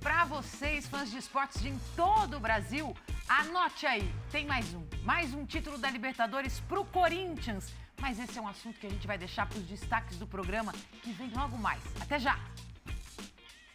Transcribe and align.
Para 0.00 0.24
vocês, 0.24 0.86
fãs 0.86 1.10
de 1.10 1.18
esportes 1.18 1.62
de 1.62 1.72
todo 1.96 2.36
o 2.36 2.40
Brasil, 2.40 2.94
anote 3.28 3.86
aí, 3.86 4.12
tem 4.30 4.46
mais 4.46 4.74
um. 4.74 4.86
Mais 5.02 5.32
um 5.32 5.46
título 5.46 5.78
da 5.78 5.90
Libertadores 5.90 6.60
pro 6.60 6.84
Corinthians. 6.84 7.72
Mas 8.00 8.18
esse 8.18 8.38
é 8.38 8.42
um 8.42 8.48
assunto 8.48 8.80
que 8.80 8.86
a 8.86 8.90
gente 8.90 9.06
vai 9.06 9.18
deixar 9.18 9.46
para 9.46 9.58
os 9.58 9.64
destaques 9.64 10.18
do 10.18 10.26
programa 10.26 10.72
que 11.02 11.12
vem 11.12 11.30
logo 11.30 11.56
mais. 11.56 11.82
Até 12.00 12.18
já! 12.18 12.49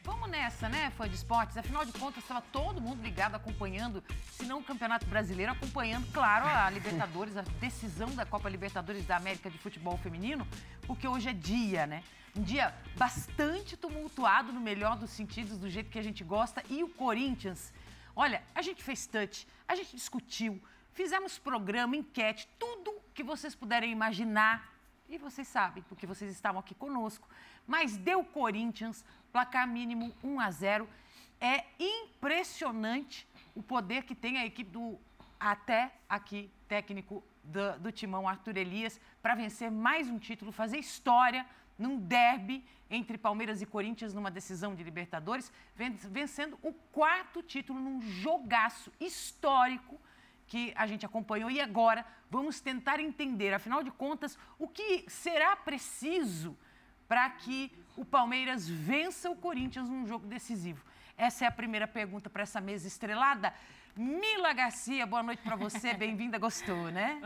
Vamos 0.06 0.30
nessa, 0.30 0.70
né, 0.70 0.92
fã 0.92 1.10
de 1.10 1.16
esportes? 1.16 1.58
Afinal 1.58 1.84
de 1.84 1.92
contas, 1.92 2.22
estava 2.22 2.40
todo 2.40 2.80
mundo 2.80 3.02
ligado 3.02 3.34
acompanhando, 3.34 4.04
se 4.34 4.46
não 4.46 4.60
o 4.60 4.64
Campeonato 4.64 5.04
Brasileiro, 5.08 5.52
acompanhando, 5.52 6.06
claro, 6.14 6.46
a 6.46 6.70
Libertadores, 6.70 7.36
a 7.36 7.42
decisão 7.60 8.14
da 8.14 8.24
Copa 8.24 8.48
Libertadores 8.48 9.04
da 9.04 9.18
América 9.18 9.50
de 9.50 9.58
Futebol 9.58 9.98
Feminino, 9.98 10.48
porque 10.86 11.08
hoje 11.08 11.30
é 11.30 11.34
dia, 11.34 11.88
né? 11.88 12.04
Um 12.38 12.44
dia 12.44 12.72
bastante 12.96 13.76
tumultuado, 13.76 14.54
no 14.54 14.62
melhor 14.62 14.96
dos 14.96 15.10
sentidos, 15.10 15.58
do 15.58 15.68
jeito 15.68 15.90
que 15.90 15.98
a 15.98 16.04
gente 16.04 16.24
gosta. 16.24 16.64
E 16.70 16.84
o 16.84 16.90
Corinthians, 16.90 17.74
olha, 18.16 18.44
a 18.54 18.62
gente 18.62 18.84
fez 18.84 19.08
touch, 19.08 19.48
a 19.68 19.74
gente 19.74 19.96
discutiu, 19.96 20.62
fizemos 20.94 21.40
programa, 21.40 21.96
enquete, 21.96 22.48
tudo 22.60 22.94
que 23.12 23.24
vocês 23.24 23.56
puderem 23.56 23.92
imaginar. 23.92 24.72
E 25.08 25.20
vocês 25.20 25.48
sabem, 25.48 25.84
porque 25.88 26.08
vocês 26.08 26.32
estavam 26.32 26.60
aqui 26.60 26.74
conosco. 26.74 27.30
Mas 27.68 27.98
deu 27.98 28.24
Corinthians, 28.24 29.04
placar 29.32 29.68
mínimo 29.68 30.14
1 30.24 30.40
a 30.40 30.52
0. 30.52 30.90
É 31.40 31.66
impressionante 31.80 33.28
o 33.54 33.62
poder 33.62 34.04
que 34.04 34.16
tem 34.16 34.38
a 34.38 34.46
equipe 34.46 34.70
do 34.72 35.00
até 35.40 35.94
aqui 36.08 36.50
técnico 36.68 37.24
do, 37.44 37.80
do 37.80 37.92
Timão 37.92 38.28
Arthur 38.28 38.58
Elias 38.58 39.00
para 39.22 39.36
vencer 39.36 39.70
mais 39.70 40.10
um 40.10 40.18
título, 40.18 40.52
fazer 40.52 40.78
história 40.78 41.46
num 41.78 41.98
derby 41.98 42.64
entre 42.90 43.18
Palmeiras 43.18 43.62
e 43.62 43.66
Corinthians 43.66 44.14
numa 44.14 44.32
decisão 44.32 44.76
de 44.76 44.84
Libertadores, 44.84 45.52
vencendo 45.76 46.58
o 46.62 46.72
quarto 46.74 47.44
título 47.44 47.80
num 47.80 48.02
jogaço 48.02 48.92
histórico 49.00 50.00
que 50.48 50.74
a 50.76 50.86
gente 50.88 51.06
acompanhou. 51.06 51.50
E 51.50 51.60
agora 51.60 52.06
vamos 52.30 52.62
tentar 52.62 53.00
entender, 53.00 53.54
afinal 53.54 53.84
de 53.84 53.92
contas, 53.92 54.38
o 54.58 54.68
que 54.68 55.06
será 55.08 55.56
preciso 55.56 56.58
para 57.08 57.30
que 57.30 57.72
o 57.96 58.04
Palmeiras 58.04 58.68
vença 58.68 59.30
o 59.30 59.36
Corinthians 59.36 59.90
num 59.90 60.06
jogo 60.06 60.28
decisivo. 60.28 60.84
Essa 61.18 61.46
é 61.46 61.48
a 61.48 61.52
primeira 61.52 61.88
pergunta 61.88 62.30
para 62.30 62.44
essa 62.44 62.60
mesa 62.60 62.88
estrelada. 62.88 63.54
Mila 63.98 64.52
Garcia, 64.52 65.06
boa 65.06 65.24
noite 65.24 65.42
para 65.42 65.56
você, 65.56 65.94
bem-vinda, 65.96 66.38
gostou, 66.38 66.92
né? 66.92 67.22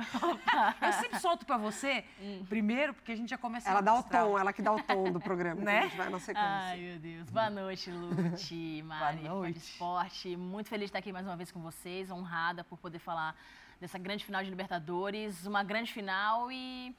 Eu 0.79 0.93
sempre 0.93 1.19
solto 1.19 1.43
para 1.43 1.57
você, 1.57 2.05
primeiro, 2.47 2.93
porque 2.93 3.11
a 3.11 3.15
gente 3.15 3.29
já 3.29 3.39
começa 3.39 3.67
Ela 3.67 3.81
dá 3.81 3.95
o 3.95 4.03
tom, 4.03 4.37
ela 4.37 4.53
que 4.53 4.61
dá 4.61 4.71
o 4.71 4.83
tom 4.83 5.11
do 5.11 5.19
programa, 5.19 5.59
né? 5.61 5.79
a 5.79 5.81
gente 5.87 5.97
vai 5.97 6.09
na 6.09 6.19
sequência. 6.19 6.47
Ai, 6.47 6.79
meu 6.79 6.99
Deus. 6.99 7.29
Boa 7.31 7.49
noite, 7.49 7.89
Lute, 7.91 8.83
Mari, 8.85 9.17
boa 9.17 9.33
noite. 9.33 9.57
esporte. 9.57 10.37
Muito 10.37 10.69
feliz 10.69 10.83
de 10.83 10.89
estar 10.89 10.99
aqui 10.99 11.11
mais 11.11 11.25
uma 11.25 11.35
vez 11.35 11.51
com 11.51 11.59
vocês, 11.59 12.11
honrada 12.11 12.63
por 12.63 12.77
poder 12.77 12.99
falar 12.99 13.35
dessa 13.81 13.97
grande 13.97 14.23
final 14.23 14.43
de 14.43 14.51
Libertadores, 14.51 15.47
uma 15.47 15.63
grande 15.63 15.91
final 15.91 16.51
e... 16.51 16.95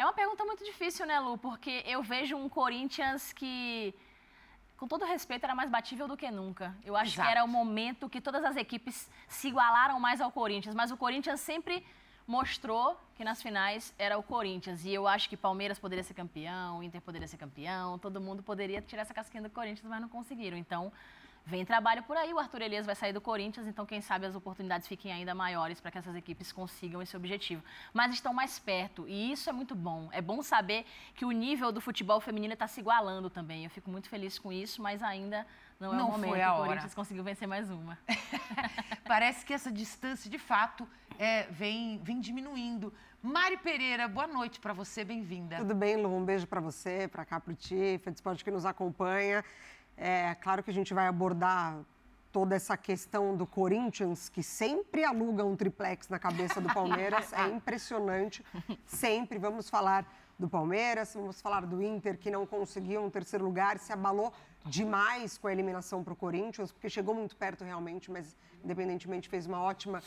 É 0.00 0.04
uma 0.06 0.14
pergunta 0.14 0.46
muito 0.46 0.64
difícil, 0.64 1.04
né, 1.04 1.20
Lu? 1.20 1.36
Porque 1.36 1.84
eu 1.86 2.02
vejo 2.02 2.34
um 2.34 2.48
Corinthians 2.48 3.34
que 3.34 3.94
com 4.78 4.88
todo 4.88 5.04
respeito, 5.04 5.44
era 5.44 5.54
mais 5.54 5.70
batível 5.70 6.08
do 6.08 6.16
que 6.16 6.30
nunca. 6.30 6.74
Eu 6.82 6.96
acho 6.96 7.12
Exato. 7.12 7.28
que 7.28 7.32
era 7.32 7.44
o 7.44 7.48
momento 7.48 8.08
que 8.08 8.18
todas 8.18 8.42
as 8.42 8.56
equipes 8.56 9.10
se 9.28 9.48
igualaram 9.48 10.00
mais 10.00 10.22
ao 10.22 10.32
Corinthians, 10.32 10.74
mas 10.74 10.90
o 10.90 10.96
Corinthians 10.96 11.38
sempre 11.40 11.84
mostrou 12.26 12.98
que 13.14 13.22
nas 13.22 13.42
finais 13.42 13.94
era 13.98 14.16
o 14.16 14.22
Corinthians. 14.22 14.86
E 14.86 14.94
eu 14.94 15.06
acho 15.06 15.28
que 15.28 15.36
Palmeiras 15.36 15.78
poderia 15.78 16.02
ser 16.02 16.14
campeão, 16.14 16.82
Inter 16.82 17.02
poderia 17.02 17.28
ser 17.28 17.36
campeão, 17.36 17.98
todo 17.98 18.22
mundo 18.22 18.42
poderia 18.42 18.80
tirar 18.80 19.02
essa 19.02 19.12
casquinha 19.12 19.42
do 19.42 19.50
Corinthians, 19.50 19.86
mas 19.86 20.00
não 20.00 20.08
conseguiram. 20.08 20.56
Então, 20.56 20.90
Vem 21.50 21.64
trabalho 21.64 22.04
por 22.04 22.16
aí, 22.16 22.32
o 22.32 22.38
Arthur 22.38 22.62
Elias 22.62 22.86
vai 22.86 22.94
sair 22.94 23.12
do 23.12 23.20
Corinthians, 23.20 23.66
então 23.66 23.84
quem 23.84 24.00
sabe 24.00 24.24
as 24.24 24.36
oportunidades 24.36 24.86
fiquem 24.86 25.12
ainda 25.12 25.34
maiores 25.34 25.80
para 25.80 25.90
que 25.90 25.98
essas 25.98 26.14
equipes 26.14 26.52
consigam 26.52 27.02
esse 27.02 27.16
objetivo. 27.16 27.60
Mas 27.92 28.14
estão 28.14 28.32
mais 28.32 28.60
perto 28.60 29.08
e 29.08 29.32
isso 29.32 29.50
é 29.50 29.52
muito 29.52 29.74
bom. 29.74 30.08
É 30.12 30.22
bom 30.22 30.44
saber 30.44 30.86
que 31.12 31.24
o 31.24 31.32
nível 31.32 31.72
do 31.72 31.80
futebol 31.80 32.20
feminino 32.20 32.54
está 32.54 32.68
se 32.68 32.78
igualando 32.78 33.28
também. 33.28 33.64
Eu 33.64 33.70
fico 33.70 33.90
muito 33.90 34.08
feliz 34.08 34.38
com 34.38 34.52
isso, 34.52 34.80
mas 34.80 35.02
ainda 35.02 35.44
não 35.80 35.92
é 35.92 35.96
não 35.96 36.08
o 36.08 36.12
momento. 36.12 36.30
Foi 36.30 36.40
a 36.40 36.52
hora. 36.52 36.62
O 36.62 36.66
Corinthians 36.66 36.94
conseguiu 36.94 37.24
vencer 37.24 37.48
mais 37.48 37.68
uma. 37.68 37.98
Parece 39.04 39.44
que 39.44 39.52
essa 39.52 39.72
distância, 39.72 40.30
de 40.30 40.38
fato, 40.38 40.86
é, 41.18 41.48
vem, 41.50 41.98
vem 42.04 42.20
diminuindo. 42.20 42.94
Mari 43.20 43.56
Pereira, 43.56 44.06
boa 44.06 44.28
noite 44.28 44.60
para 44.60 44.72
você, 44.72 45.04
bem-vinda. 45.04 45.56
Tudo 45.56 45.74
bem, 45.74 45.96
Lu? 45.96 46.14
Um 46.14 46.24
beijo 46.24 46.46
para 46.46 46.60
você, 46.60 47.08
para 47.08 47.24
cá, 47.24 47.40
para 47.40 47.52
o 47.52 47.56
Ti, 47.56 48.00
Fã 48.04 48.10
Esporte 48.12 48.44
que 48.44 48.52
nos 48.52 48.64
acompanha. 48.64 49.44
É 50.02 50.34
claro 50.36 50.62
que 50.62 50.70
a 50.70 50.72
gente 50.72 50.94
vai 50.94 51.06
abordar 51.06 51.78
toda 52.32 52.56
essa 52.56 52.74
questão 52.74 53.36
do 53.36 53.46
Corinthians, 53.46 54.30
que 54.30 54.42
sempre 54.42 55.04
aluga 55.04 55.44
um 55.44 55.54
triplex 55.54 56.08
na 56.08 56.18
cabeça 56.18 56.58
do 56.58 56.72
Palmeiras. 56.72 57.30
é 57.36 57.46
impressionante. 57.48 58.42
Sempre 58.86 59.38
vamos 59.38 59.68
falar 59.68 60.10
do 60.38 60.48
Palmeiras, 60.48 61.12
vamos 61.12 61.42
falar 61.42 61.66
do 61.66 61.82
Inter, 61.82 62.16
que 62.16 62.30
não 62.30 62.46
conseguiu 62.46 63.04
um 63.04 63.10
terceiro 63.10 63.44
lugar, 63.44 63.78
se 63.78 63.92
abalou 63.92 64.32
demais 64.64 65.36
com 65.36 65.48
a 65.48 65.52
eliminação 65.52 66.02
para 66.02 66.14
o 66.14 66.16
Corinthians, 66.16 66.72
porque 66.72 66.88
chegou 66.88 67.14
muito 67.14 67.36
perto 67.36 67.62
realmente, 67.62 68.10
mas 68.10 68.34
independentemente 68.64 69.28
fez 69.28 69.44
uma 69.44 69.60
ótima 69.60 70.02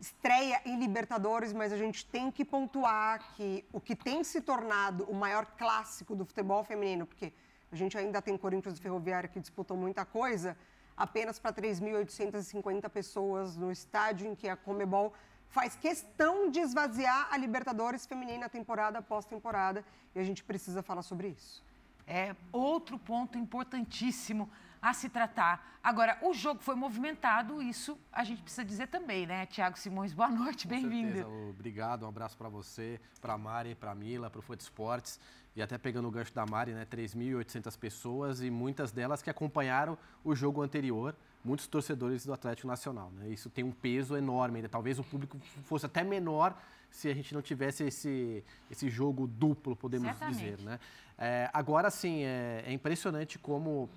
estreia 0.00 0.60
em 0.64 0.76
Libertadores, 0.76 1.52
mas 1.52 1.72
a 1.72 1.76
gente 1.76 2.04
tem 2.04 2.32
que 2.32 2.44
pontuar 2.44 3.20
que 3.36 3.64
o 3.72 3.80
que 3.80 3.94
tem 3.94 4.24
se 4.24 4.40
tornado 4.40 5.04
o 5.04 5.14
maior 5.14 5.46
clássico 5.56 6.16
do 6.16 6.24
futebol 6.24 6.64
feminino, 6.64 7.06
porque 7.06 7.32
a 7.76 7.78
gente 7.78 7.96
ainda 7.98 8.22
tem 8.22 8.38
Corinthians 8.38 8.78
e 8.78 8.80
Ferroviária 8.80 9.28
que 9.28 9.38
disputam 9.38 9.76
muita 9.76 10.02
coisa, 10.02 10.56
apenas 10.96 11.38
para 11.38 11.52
3.850 11.52 12.88
pessoas 12.88 13.54
no 13.54 13.70
estádio 13.70 14.26
em 14.26 14.34
que 14.34 14.48
a 14.48 14.56
Comebol 14.56 15.12
faz 15.50 15.76
questão 15.76 16.50
de 16.50 16.58
esvaziar 16.58 17.28
a 17.30 17.36
Libertadores 17.36 18.06
feminina 18.06 18.48
temporada 18.48 18.98
após 19.00 19.26
temporada 19.26 19.84
e 20.14 20.18
a 20.18 20.24
gente 20.24 20.42
precisa 20.42 20.82
falar 20.82 21.02
sobre 21.02 21.28
isso. 21.28 21.62
É 22.06 22.34
outro 22.50 22.98
ponto 22.98 23.36
importantíssimo 23.36 24.50
a 24.80 24.94
se 24.94 25.10
tratar. 25.10 25.78
Agora, 25.82 26.18
o 26.22 26.32
jogo 26.32 26.62
foi 26.62 26.76
movimentado, 26.76 27.60
isso 27.60 27.98
a 28.10 28.24
gente 28.24 28.40
precisa 28.40 28.64
dizer 28.64 28.86
também, 28.86 29.26
né? 29.26 29.44
Tiago 29.46 29.78
Simões, 29.78 30.14
boa 30.14 30.30
noite, 30.30 30.66
bem-vindo. 30.66 31.28
Obrigado, 31.50 32.06
um 32.06 32.08
abraço 32.08 32.38
para 32.38 32.48
você, 32.48 32.98
para 33.20 33.34
a 33.34 33.38
Mari, 33.38 33.74
para 33.74 33.90
a 33.90 33.94
Mila, 33.94 34.30
para 34.30 34.40
o 34.40 34.54
Esportes. 34.54 35.20
E 35.56 35.62
até 35.62 35.78
pegando 35.78 36.06
o 36.06 36.10
gancho 36.10 36.34
da 36.34 36.44
Mari, 36.44 36.72
né? 36.72 36.84
3.800 36.84 37.78
pessoas 37.78 38.42
e 38.42 38.50
muitas 38.50 38.92
delas 38.92 39.22
que 39.22 39.30
acompanharam 39.30 39.96
o 40.22 40.34
jogo 40.34 40.62
anterior, 40.62 41.16
muitos 41.42 41.66
torcedores 41.66 42.26
do 42.26 42.32
Atlético 42.34 42.68
Nacional. 42.68 43.10
Né? 43.12 43.30
Isso 43.30 43.48
tem 43.48 43.64
um 43.64 43.72
peso 43.72 44.16
enorme. 44.16 44.60
Né? 44.60 44.68
Talvez 44.68 44.98
o 44.98 45.04
público 45.04 45.38
fosse 45.64 45.86
até 45.86 46.04
menor 46.04 46.54
se 46.90 47.08
a 47.08 47.14
gente 47.14 47.34
não 47.34 47.40
tivesse 47.40 47.84
esse, 47.84 48.44
esse 48.70 48.90
jogo 48.90 49.26
duplo, 49.26 49.74
podemos 49.74 50.06
Certamente. 50.08 50.38
dizer. 50.38 50.58
Né? 50.60 50.78
É, 51.16 51.50
agora 51.52 51.90
sim, 51.90 52.22
é, 52.22 52.64
é 52.66 52.72
impressionante 52.72 53.38
como 53.38 53.88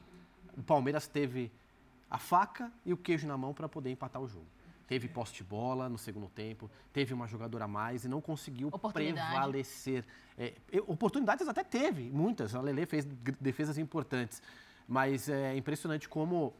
o 0.57 0.63
Palmeiras 0.63 1.07
teve 1.07 1.51
a 2.09 2.17
faca 2.17 2.71
e 2.85 2.93
o 2.93 2.97
queijo 2.97 3.27
na 3.27 3.37
mão 3.37 3.53
para 3.53 3.67
poder 3.67 3.91
empatar 3.91 4.21
o 4.21 4.27
jogo. 4.27 4.47
Teve 4.89 5.07
poste 5.07 5.37
de 5.37 5.43
bola 5.43 5.87
no 5.87 5.99
segundo 5.99 6.27
tempo, 6.27 6.67
teve 6.91 7.13
uma 7.13 7.27
jogadora 7.27 7.65
a 7.65 7.67
mais 7.67 8.05
e 8.05 8.07
não 8.07 8.19
conseguiu 8.19 8.71
prevalecer. 8.71 10.03
É, 10.35 10.55
oportunidades 10.87 11.47
até 11.47 11.63
teve, 11.63 12.09
muitas. 12.09 12.55
A 12.55 12.61
Lele 12.61 12.87
fez 12.87 13.05
defesas 13.39 13.77
importantes. 13.77 14.41
Mas 14.87 15.29
é 15.29 15.55
impressionante 15.55 16.09
como 16.09 16.55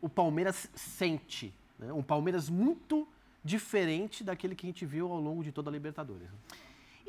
o 0.00 0.08
Palmeiras 0.08 0.70
sente. 0.74 1.52
Né? 1.78 1.92
Um 1.92 2.02
Palmeiras 2.02 2.48
muito 2.48 3.06
diferente 3.44 4.24
daquele 4.24 4.54
que 4.54 4.64
a 4.64 4.70
gente 4.70 4.86
viu 4.86 5.12
ao 5.12 5.20
longo 5.20 5.44
de 5.44 5.52
toda 5.52 5.68
a 5.68 5.72
Libertadores. 5.72 6.30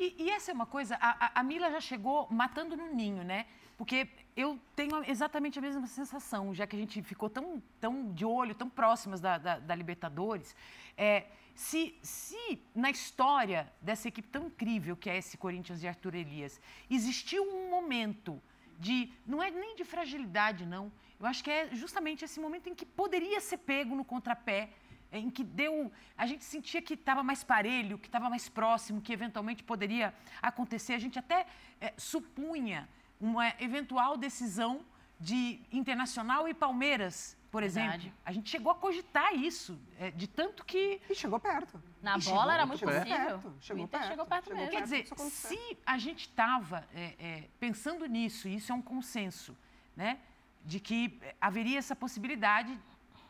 E, 0.00 0.14
e 0.18 0.30
essa 0.30 0.50
é 0.50 0.54
uma 0.54 0.64
coisa, 0.64 0.96
a, 0.98 1.40
a 1.40 1.42
Mila 1.42 1.70
já 1.70 1.78
chegou 1.78 2.26
matando 2.30 2.74
no 2.74 2.86
ninho, 2.94 3.22
né? 3.22 3.44
Porque 3.76 4.08
eu 4.34 4.58
tenho 4.74 5.04
exatamente 5.04 5.58
a 5.58 5.62
mesma 5.62 5.86
sensação, 5.86 6.54
já 6.54 6.66
que 6.66 6.74
a 6.74 6.78
gente 6.78 7.02
ficou 7.02 7.28
tão, 7.28 7.62
tão 7.78 8.10
de 8.14 8.24
olho, 8.24 8.54
tão 8.54 8.70
próximas 8.70 9.20
da, 9.20 9.36
da, 9.36 9.58
da 9.58 9.74
Libertadores. 9.74 10.56
É, 10.96 11.26
se, 11.54 11.94
se 12.02 12.62
na 12.74 12.90
história 12.90 13.70
dessa 13.82 14.08
equipe 14.08 14.28
tão 14.28 14.46
incrível 14.46 14.96
que 14.96 15.10
é 15.10 15.18
esse 15.18 15.36
Corinthians 15.36 15.80
de 15.80 15.86
Arthur 15.86 16.14
Elias, 16.14 16.58
existiu 16.88 17.42
um 17.42 17.68
momento 17.68 18.40
de. 18.78 19.12
não 19.26 19.42
é 19.42 19.50
nem 19.50 19.76
de 19.76 19.84
fragilidade, 19.84 20.64
não. 20.64 20.90
Eu 21.18 21.26
acho 21.26 21.44
que 21.44 21.50
é 21.50 21.74
justamente 21.74 22.24
esse 22.24 22.40
momento 22.40 22.70
em 22.70 22.74
que 22.74 22.86
poderia 22.86 23.38
ser 23.38 23.58
pego 23.58 23.94
no 23.94 24.04
contrapé 24.04 24.70
em 25.12 25.30
que 25.30 25.42
deu. 25.42 25.90
A 26.16 26.26
gente 26.26 26.44
sentia 26.44 26.80
que 26.80 26.94
estava 26.94 27.22
mais 27.22 27.42
parelho, 27.42 27.98
que 27.98 28.08
estava 28.08 28.28
mais 28.30 28.48
próximo, 28.48 29.00
que 29.00 29.12
eventualmente 29.12 29.62
poderia 29.62 30.14
acontecer. 30.40 30.94
A 30.94 30.98
gente 30.98 31.18
até 31.18 31.46
é, 31.80 31.92
supunha 31.96 32.88
uma 33.20 33.54
eventual 33.60 34.16
decisão 34.16 34.84
de 35.18 35.60
Internacional 35.70 36.48
e 36.48 36.54
Palmeiras 36.54 37.36
por 37.50 37.62
exemplo. 37.62 37.90
Verdade. 37.90 38.14
A 38.24 38.32
gente 38.32 38.48
chegou 38.48 38.70
a 38.70 38.74
cogitar 38.74 39.34
isso, 39.34 39.78
é, 39.98 40.10
de 40.10 40.26
tanto 40.28 40.64
que. 40.64 41.00
E 41.10 41.14
chegou 41.14 41.40
perto. 41.40 41.82
Na 42.00 42.16
e 42.16 42.22
bola 42.22 42.54
era 42.54 42.64
muito 42.64 42.80
possível. 42.80 43.04
Perto, 43.04 43.54
chegou, 43.60 43.88
perto, 43.88 44.06
chegou 44.06 44.26
perto 44.26 44.44
chegou 44.44 44.58
mesmo. 44.58 44.70
Quer 44.70 44.82
dizer, 44.82 45.06
se 45.30 45.78
a 45.84 45.98
gente 45.98 46.20
estava 46.20 46.86
é, 46.94 47.14
é, 47.18 47.48
pensando 47.58 48.06
nisso, 48.06 48.46
e 48.48 48.54
isso 48.54 48.70
é 48.70 48.74
um 48.74 48.82
consenso, 48.82 49.56
né? 49.96 50.18
De 50.64 50.78
que 50.78 51.20
haveria 51.40 51.78
essa 51.78 51.96
possibilidade, 51.96 52.78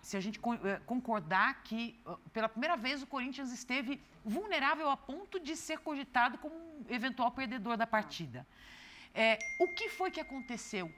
se 0.02 0.17
a 0.17 0.20
gente 0.20 0.41
é, 0.64 0.81
concordar 0.87 1.62
que, 1.62 2.00
pela 2.32 2.49
primeira 2.49 2.76
vez, 2.76 3.02
o 3.02 3.06
Corinthians 3.06 3.52
esteve 3.52 4.00
vulnerável 4.25 4.88
a 4.91 4.97
ponto 4.97 5.38
de 5.38 5.56
ser 5.56 5.79
cogitado 5.79 6.38
como 6.38 6.55
um 6.55 6.85
eventual 6.88 7.31
perdedor 7.31 7.76
da 7.76 7.87
partida. 7.87 8.47
É, 9.14 9.38
o 9.58 9.69
que 9.69 9.88
foi 9.88 10.11
que 10.11 10.20
aconteceu 10.20 10.91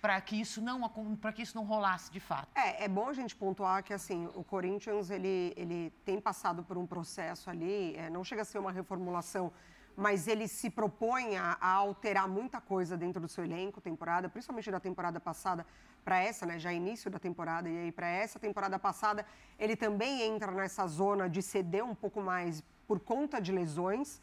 para 0.00 0.20
que 0.20 0.34
isso 0.40 0.60
não 0.60 0.80
para 1.20 1.32
que 1.32 1.42
isso 1.42 1.56
não 1.56 1.64
rolasse 1.64 2.10
de 2.10 2.18
fato. 2.18 2.48
É, 2.56 2.84
é 2.84 2.88
bom 2.88 3.08
a 3.08 3.12
gente 3.12 3.36
pontuar 3.36 3.84
que 3.84 3.94
assim 3.94 4.28
o 4.34 4.42
Corinthians 4.42 5.10
ele, 5.10 5.52
ele 5.56 5.92
tem 6.04 6.20
passado 6.20 6.64
por 6.64 6.76
um 6.76 6.84
processo 6.84 7.48
ali, 7.48 7.94
é, 7.96 8.10
não 8.10 8.24
chega 8.24 8.42
a 8.42 8.44
ser 8.44 8.58
uma 8.58 8.72
reformulação, 8.72 9.52
mas 9.96 10.26
ele 10.26 10.48
se 10.48 10.70
propõe 10.70 11.36
a, 11.36 11.56
a, 11.60 11.70
alterar 11.72 12.28
muita 12.28 12.60
coisa 12.60 12.96
dentro 12.96 13.20
do 13.20 13.28
seu 13.28 13.44
elenco, 13.44 13.80
temporada, 13.80 14.28
principalmente 14.28 14.70
da 14.70 14.80
temporada 14.80 15.20
passada 15.20 15.66
para 16.04 16.18
essa, 16.18 16.44
né, 16.46 16.58
já 16.58 16.72
início 16.72 17.10
da 17.10 17.18
temporada 17.18 17.68
e 17.68 17.76
aí 17.78 17.92
para 17.92 18.08
essa 18.08 18.38
temporada 18.38 18.78
passada 18.78 19.24
ele 19.58 19.76
também 19.76 20.22
entra 20.22 20.50
nessa 20.50 20.86
zona 20.86 21.28
de 21.28 21.40
ceder 21.40 21.84
um 21.84 21.94
pouco 21.94 22.20
mais 22.20 22.62
por 22.88 22.98
conta 22.98 23.40
de 23.40 23.52
lesões 23.52 24.20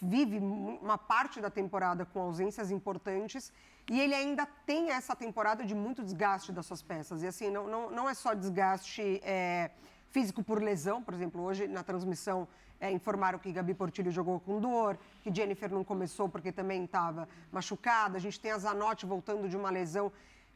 vive 0.00 0.38
uma 0.38 0.96
parte 0.96 1.40
da 1.40 1.50
temporada 1.50 2.06
com 2.06 2.20
ausências 2.20 2.70
importantes 2.70 3.52
e 3.90 4.00
ele 4.00 4.14
ainda 4.14 4.46
tem 4.64 4.90
essa 4.90 5.14
temporada 5.14 5.64
de 5.64 5.74
muito 5.74 6.02
desgaste 6.02 6.52
das 6.52 6.66
suas 6.66 6.82
peças. 6.82 7.22
E 7.22 7.26
assim, 7.26 7.50
não, 7.50 7.66
não, 7.66 7.90
não 7.90 8.08
é 8.08 8.14
só 8.14 8.34
desgaste 8.34 9.20
é, 9.22 9.70
físico 10.10 10.42
por 10.42 10.62
lesão, 10.62 11.02
por 11.02 11.14
exemplo, 11.14 11.42
hoje 11.42 11.66
na 11.66 11.82
transmissão 11.82 12.46
é, 12.80 12.90
informaram 12.90 13.38
que 13.38 13.52
Gabi 13.52 13.74
Portilho 13.74 14.10
jogou 14.10 14.40
com 14.40 14.60
dor, 14.60 14.98
que 15.22 15.34
Jennifer 15.34 15.70
não 15.70 15.84
começou 15.84 16.28
porque 16.28 16.50
também 16.50 16.84
estava 16.84 17.28
machucada. 17.52 18.16
A 18.16 18.20
gente 18.20 18.40
tem 18.40 18.50
a 18.50 18.58
Zanotti 18.58 19.06
voltando 19.06 19.48
de 19.48 19.56
uma 19.56 19.70
lesão 19.70 20.10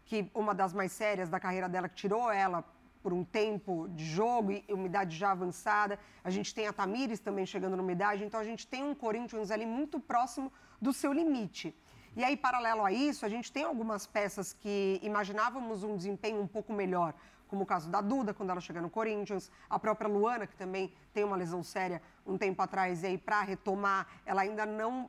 que 0.06 0.31
uma 0.35 0.55
das 0.55 0.73
mais 0.73 0.93
sérias 0.93 1.29
da 1.29 1.39
carreira 1.39 1.69
dela, 1.69 1.89
que 1.89 1.95
tirou 1.95 2.31
ela 2.31 2.65
por 3.03 3.12
um 3.12 3.23
tempo 3.23 3.87
de 3.91 4.05
jogo 4.05 4.53
e 4.53 4.65
uma 4.71 4.87
idade 4.87 5.15
já 5.17 5.31
avançada. 5.31 5.99
A 6.23 6.31
gente 6.31 6.55
tem 6.55 6.67
a 6.67 6.73
Tamires 6.73 7.21
também 7.21 7.45
chegando 7.45 7.77
numa 7.77 7.93
idade, 7.93 8.25
então 8.25 8.41
a 8.41 8.45
gente 8.45 8.67
tem 8.67 8.83
um 8.83 8.95
Corinthians 8.95 9.51
ali 9.51 9.67
muito 9.67 10.01
próximo 10.01 10.51
do 10.81 10.93
seu 10.93 11.12
limite. 11.12 11.75
E 12.17 12.23
aí, 12.23 12.37
paralelo 12.37 12.85
a 12.85 12.93
isso, 12.93 13.27
a 13.27 13.29
gente 13.29 13.53
tem 13.53 13.65
algumas 13.65 14.06
peças 14.06 14.53
que 14.53 15.01
imaginávamos 15.03 15.83
um 15.83 15.97
desempenho 15.97 16.41
um 16.41 16.47
pouco 16.47 16.73
melhor, 16.73 17.12
como 17.55 17.62
o 17.62 17.67
caso 17.67 17.89
da 17.89 18.01
Duda, 18.01 18.35
quando 18.35 18.51
ela 18.51 18.61
chega 18.61 18.83
no 18.83 18.91
Corinthians, 18.91 19.49
a 19.71 19.79
própria 19.79 20.09
Luana, 20.09 20.45
que 20.45 20.56
também 20.56 20.93
tem 21.12 21.23
uma 21.23 21.37
lesão 21.37 21.62
séria 21.62 22.03
um 22.27 22.37
tempo 22.37 22.61
atrás, 22.61 23.05
e 23.05 23.06
aí 23.06 23.17
para 23.17 23.43
retomar, 23.43 24.09
ela 24.27 24.43
ainda 24.43 24.67
não 24.67 25.09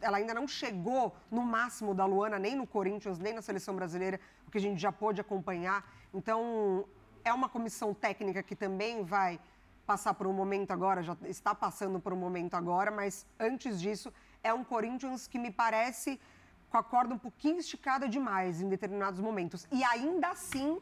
ela 0.00 0.16
ainda 0.16 0.34
não 0.34 0.48
chegou 0.48 1.14
no 1.30 1.42
máximo 1.42 1.94
da 1.94 2.06
Luana, 2.06 2.38
nem 2.38 2.56
no 2.56 2.66
Corinthians, 2.66 3.18
nem 3.18 3.34
na 3.34 3.42
seleção 3.42 3.76
brasileira, 3.76 4.18
o 4.46 4.50
que 4.50 4.58
a 4.58 4.60
gente 4.60 4.80
já 4.80 4.90
pôde 4.90 5.20
acompanhar. 5.20 5.84
Então, 6.12 6.84
é 7.24 7.32
uma 7.32 7.48
comissão 7.48 7.94
técnica 7.94 8.42
que 8.42 8.56
também 8.56 9.04
vai 9.04 9.38
passar 9.86 10.14
por 10.14 10.26
um 10.26 10.32
momento 10.32 10.72
agora, 10.72 11.02
já 11.02 11.16
está 11.24 11.54
passando 11.54 12.00
por 12.00 12.12
um 12.12 12.16
momento 12.16 12.54
agora, 12.54 12.90
mas 12.90 13.26
antes 13.38 13.80
disso, 13.80 14.12
é 14.42 14.52
um 14.52 14.64
Corinthians 14.64 15.26
que 15.26 15.38
me 15.38 15.50
parece 15.50 16.18
com 16.70 16.78
a 16.78 16.82
corda 16.82 17.14
um 17.14 17.18
pouquinho 17.18 17.58
esticada 17.58 18.08
demais 18.08 18.60
em 18.60 18.68
determinados 18.68 19.20
momentos. 19.20 19.66
E 19.70 19.84
ainda 19.84 20.28
assim 20.28 20.80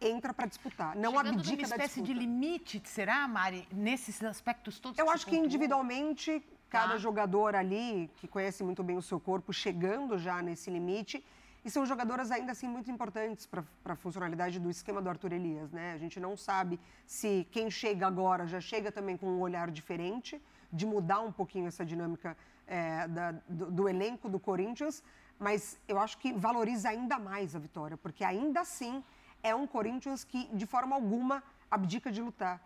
entra 0.00 0.32
para 0.34 0.46
disputar. 0.46 0.94
Não 0.96 1.12
Chegando 1.12 1.38
abdica 1.38 1.62
uma 1.62 1.68
espécie 1.68 2.02
de 2.02 2.12
limite, 2.12 2.82
será, 2.84 3.26
Mari, 3.26 3.66
nesses 3.72 4.22
aspectos 4.22 4.78
todos? 4.78 4.98
Eu 4.98 5.06
que 5.06 5.12
acho 5.12 5.26
que 5.26 5.36
individualmente, 5.36 6.42
cada 6.68 6.92
tá. 6.92 6.98
jogador 6.98 7.54
ali, 7.54 8.10
que 8.16 8.28
conhece 8.28 8.62
muito 8.62 8.82
bem 8.82 8.96
o 8.96 9.02
seu 9.02 9.18
corpo, 9.18 9.52
chegando 9.52 10.18
já 10.18 10.42
nesse 10.42 10.70
limite, 10.70 11.24
e 11.64 11.70
são 11.70 11.84
jogadoras 11.84 12.30
ainda 12.30 12.52
assim 12.52 12.68
muito 12.68 12.90
importantes 12.90 13.44
para 13.44 13.64
a 13.84 13.96
funcionalidade 13.96 14.60
do 14.60 14.70
esquema 14.70 15.02
do 15.02 15.08
Arthur 15.08 15.32
Elias, 15.32 15.72
né? 15.72 15.94
A 15.94 15.98
gente 15.98 16.20
não 16.20 16.36
sabe 16.36 16.78
se 17.04 17.46
quem 17.50 17.68
chega 17.70 18.06
agora 18.06 18.46
já 18.46 18.60
chega 18.60 18.92
também 18.92 19.16
com 19.16 19.26
um 19.26 19.40
olhar 19.40 19.70
diferente, 19.70 20.40
de 20.72 20.86
mudar 20.86 21.20
um 21.20 21.32
pouquinho 21.32 21.66
essa 21.66 21.84
dinâmica 21.84 22.36
é, 22.66 23.08
da, 23.08 23.32
do, 23.48 23.70
do 23.70 23.88
elenco 23.88 24.28
do 24.28 24.38
Corinthians, 24.38 25.02
mas 25.38 25.78
eu 25.88 25.98
acho 25.98 26.18
que 26.18 26.32
valoriza 26.32 26.88
ainda 26.88 27.18
mais 27.18 27.56
a 27.56 27.58
vitória, 27.58 27.96
porque 27.96 28.22
ainda 28.22 28.60
assim 28.60 29.02
é 29.42 29.54
um 29.54 29.66
Corinthians 29.66 30.24
que, 30.24 30.48
de 30.52 30.66
forma 30.66 30.94
alguma, 30.94 31.42
abdica 31.70 32.10
de 32.10 32.20
lutar, 32.20 32.60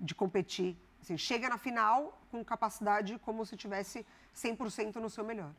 de 0.00 0.14
competir. 0.14 0.76
Assim, 1.00 1.18
chega 1.18 1.48
na 1.48 1.58
final 1.58 2.20
com 2.30 2.44
capacidade 2.44 3.18
como 3.18 3.44
se 3.44 3.56
tivesse 3.56 4.06
100% 4.34 4.96
no 4.96 5.10
seu 5.10 5.24
melhor. 5.24 5.52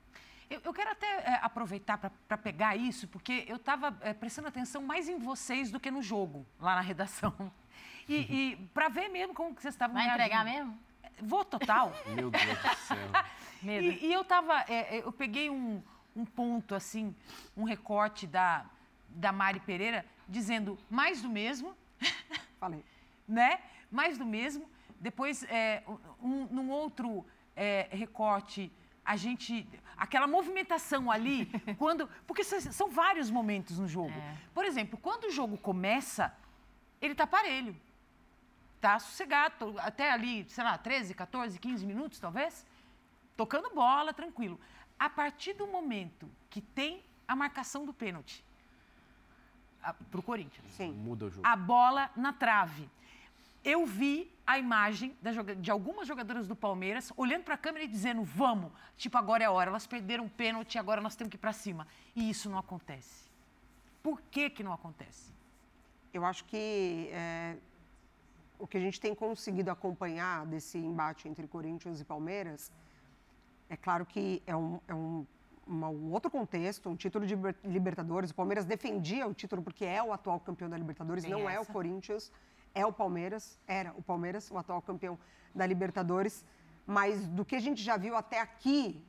Eu, 0.50 0.62
eu 0.64 0.74
quero 0.74 0.92
até 0.92 1.08
é, 1.08 1.40
aproveitar 1.42 1.98
para 1.98 2.38
pegar 2.38 2.76
isso, 2.76 3.08
porque 3.08 3.46
eu 3.48 3.56
estava 3.56 3.98
é, 4.02 4.14
prestando 4.14 4.48
atenção 4.48 4.82
mais 4.82 5.10
em 5.10 5.18
vocês 5.18 5.72
do 5.72 5.80
que 5.80 5.90
no 5.90 6.02
jogo, 6.02 6.46
lá 6.60 6.76
na 6.76 6.82
redação. 6.82 7.34
E, 8.08 8.14
e 8.14 8.56
para 8.72 8.88
ver 8.88 9.10
mesmo 9.10 9.34
como 9.34 9.56
que 9.56 9.64
vocês 9.64 9.74
estavam 9.74 9.96
Vai 9.96 10.08
entregar 10.08 10.46
mesmo? 10.46 10.78
Vou 11.20 11.44
total. 11.44 11.92
Meu 12.14 12.30
Deus 12.30 12.44
do 12.44 12.76
céu. 12.76 12.98
e, 13.64 14.06
e, 14.06 14.14
eu 14.14 14.24
tava, 14.24 14.60
é, 14.70 15.00
eu 15.00 15.12
peguei 15.12 15.50
um, 15.50 15.82
um 16.16 16.24
ponto, 16.24 16.76
assim, 16.76 17.16
um 17.58 17.64
recorte 17.64 18.28
da, 18.28 18.64
da 19.16 19.32
Mari 19.32 19.60
Pereira, 19.60 20.06
dizendo 20.28 20.78
mais 20.90 21.22
do 21.22 21.30
mesmo. 21.30 21.76
Falei. 22.60 22.84
né? 23.28 23.60
Mais 23.90 24.18
do 24.18 24.26
mesmo. 24.26 24.70
Depois, 25.00 25.44
é, 25.44 25.84
um, 26.22 26.46
num 26.46 26.70
outro 26.70 27.26
é, 27.56 27.88
recorte, 27.92 28.72
a 29.04 29.16
gente. 29.16 29.68
Aquela 29.98 30.28
movimentação 30.28 31.10
ali, 31.10 31.50
quando. 31.78 32.10
Porque 32.28 32.44
são 32.44 32.90
vários 32.90 33.32
momentos 33.32 33.80
no 33.80 33.88
jogo. 33.88 34.12
É. 34.12 34.38
Por 34.54 34.66
exemplo, 34.66 35.00
quando 35.02 35.26
o 35.26 35.32
jogo 35.32 35.58
começa, 35.58 36.36
ele 37.02 37.14
está 37.14 37.26
parelho. 37.26 37.76
Está 38.76 39.00
sossegado, 39.00 39.76
até 39.80 40.12
ali, 40.12 40.46
sei 40.50 40.64
lá, 40.64 40.78
13, 40.78 41.16
14, 41.16 41.58
15 41.58 41.86
minutos, 41.86 42.20
talvez. 42.20 42.66
Tocando 43.36 43.74
bola, 43.74 44.14
tranquilo. 44.14 44.60
A 45.00 45.10
partir 45.10 45.54
do 45.54 45.66
momento 45.66 46.30
que 46.50 46.62
tem 46.62 47.04
a 47.28 47.36
marcação 47.36 47.86
do 47.86 47.94
pênalti 47.94 48.45
para 49.94 50.20
o 50.20 50.24
Corinthians. 50.24 50.66
Sim. 50.72 50.94
Muda 50.94 51.26
o 51.26 51.30
jogo. 51.30 51.46
A 51.46 51.56
bola 51.56 52.10
na 52.16 52.34
trave 52.34 52.90
eu 53.66 53.84
vi 53.84 54.32
a 54.46 54.60
imagem 54.60 55.18
de 55.60 55.72
algumas 55.72 56.08
jogadoras 56.08 56.48
do 56.48 56.56
Palmeiras 56.56 57.12
olhando 57.18 57.44
para 57.44 57.56
a 57.56 57.58
câmera 57.58 57.84
e 57.84 57.88
dizendo: 57.88 58.24
vamos, 58.24 58.72
tipo, 58.96 59.18
agora 59.18 59.44
é 59.44 59.48
a 59.48 59.52
hora. 59.52 59.72
Elas 59.72 59.88
perderam 59.88 60.26
o 60.26 60.30
pênalti, 60.30 60.78
agora 60.78 61.02
nós 61.02 61.16
temos 61.16 61.32
que 61.32 61.36
ir 61.36 61.40
para 61.40 61.52
cima. 61.52 61.88
E 62.16 62.30
isso 62.30 62.48
não 62.48 62.60
acontece. 62.60 63.26
Por 64.04 64.22
que, 64.30 64.52
que 64.52 64.64
não 64.64 64.72
acontece? 64.72 65.34
Eu 66.14 66.24
acho 66.24 66.46
que 66.46 67.10
é, 67.12 67.58
o 68.60 68.68
que 68.68 68.78
a 68.78 68.80
gente 68.80 69.02
tem 69.02 69.16
conseguido 69.16 69.72
acompanhar 69.72 70.46
desse 70.46 70.78
embate 70.78 71.28
entre 71.28 71.48
Corinthians 71.48 72.00
e 72.00 72.06
Palmeiras, 72.06 72.72
é 73.68 73.76
claro 73.76 74.06
que 74.06 74.44
é 74.46 74.56
um, 74.56 74.80
é 74.88 74.94
um, 74.94 75.26
uma, 75.66 75.90
um 75.90 76.12
outro 76.12 76.30
contexto, 76.30 76.90
um 76.90 76.96
título 76.96 77.26
de 77.26 77.36
Libertadores. 77.64 78.32
O 78.32 78.36
Palmeiras 78.36 78.66
defendia 78.66 79.28
o 79.28 79.34
título 79.34 79.62
porque 79.62 79.86
é 79.86 80.02
o 80.04 80.14
atual 80.14 80.40
campeão 80.40 80.70
da 80.70 80.78
Libertadores, 80.78 81.24
Tem 81.24 81.32
não 81.32 81.50
essa. 81.50 81.58
é 81.58 81.60
o 81.60 81.66
Corinthians 81.66 82.32
é 82.76 82.86
o 82.86 82.92
Palmeiras, 82.92 83.58
era 83.66 83.94
o 83.98 84.04
Palmeiras, 84.04 84.52
o 84.52 84.58
atual 84.58 84.82
campeão 84.82 85.18
da 85.56 85.66
Libertadores. 85.66 86.46
Mas 86.86 87.26
do 87.26 87.46
que 87.46 87.56
a 87.56 87.60
gente 87.60 87.82
já 87.82 87.96
viu 87.98 88.16
até 88.16 88.40
aqui, 88.40 89.02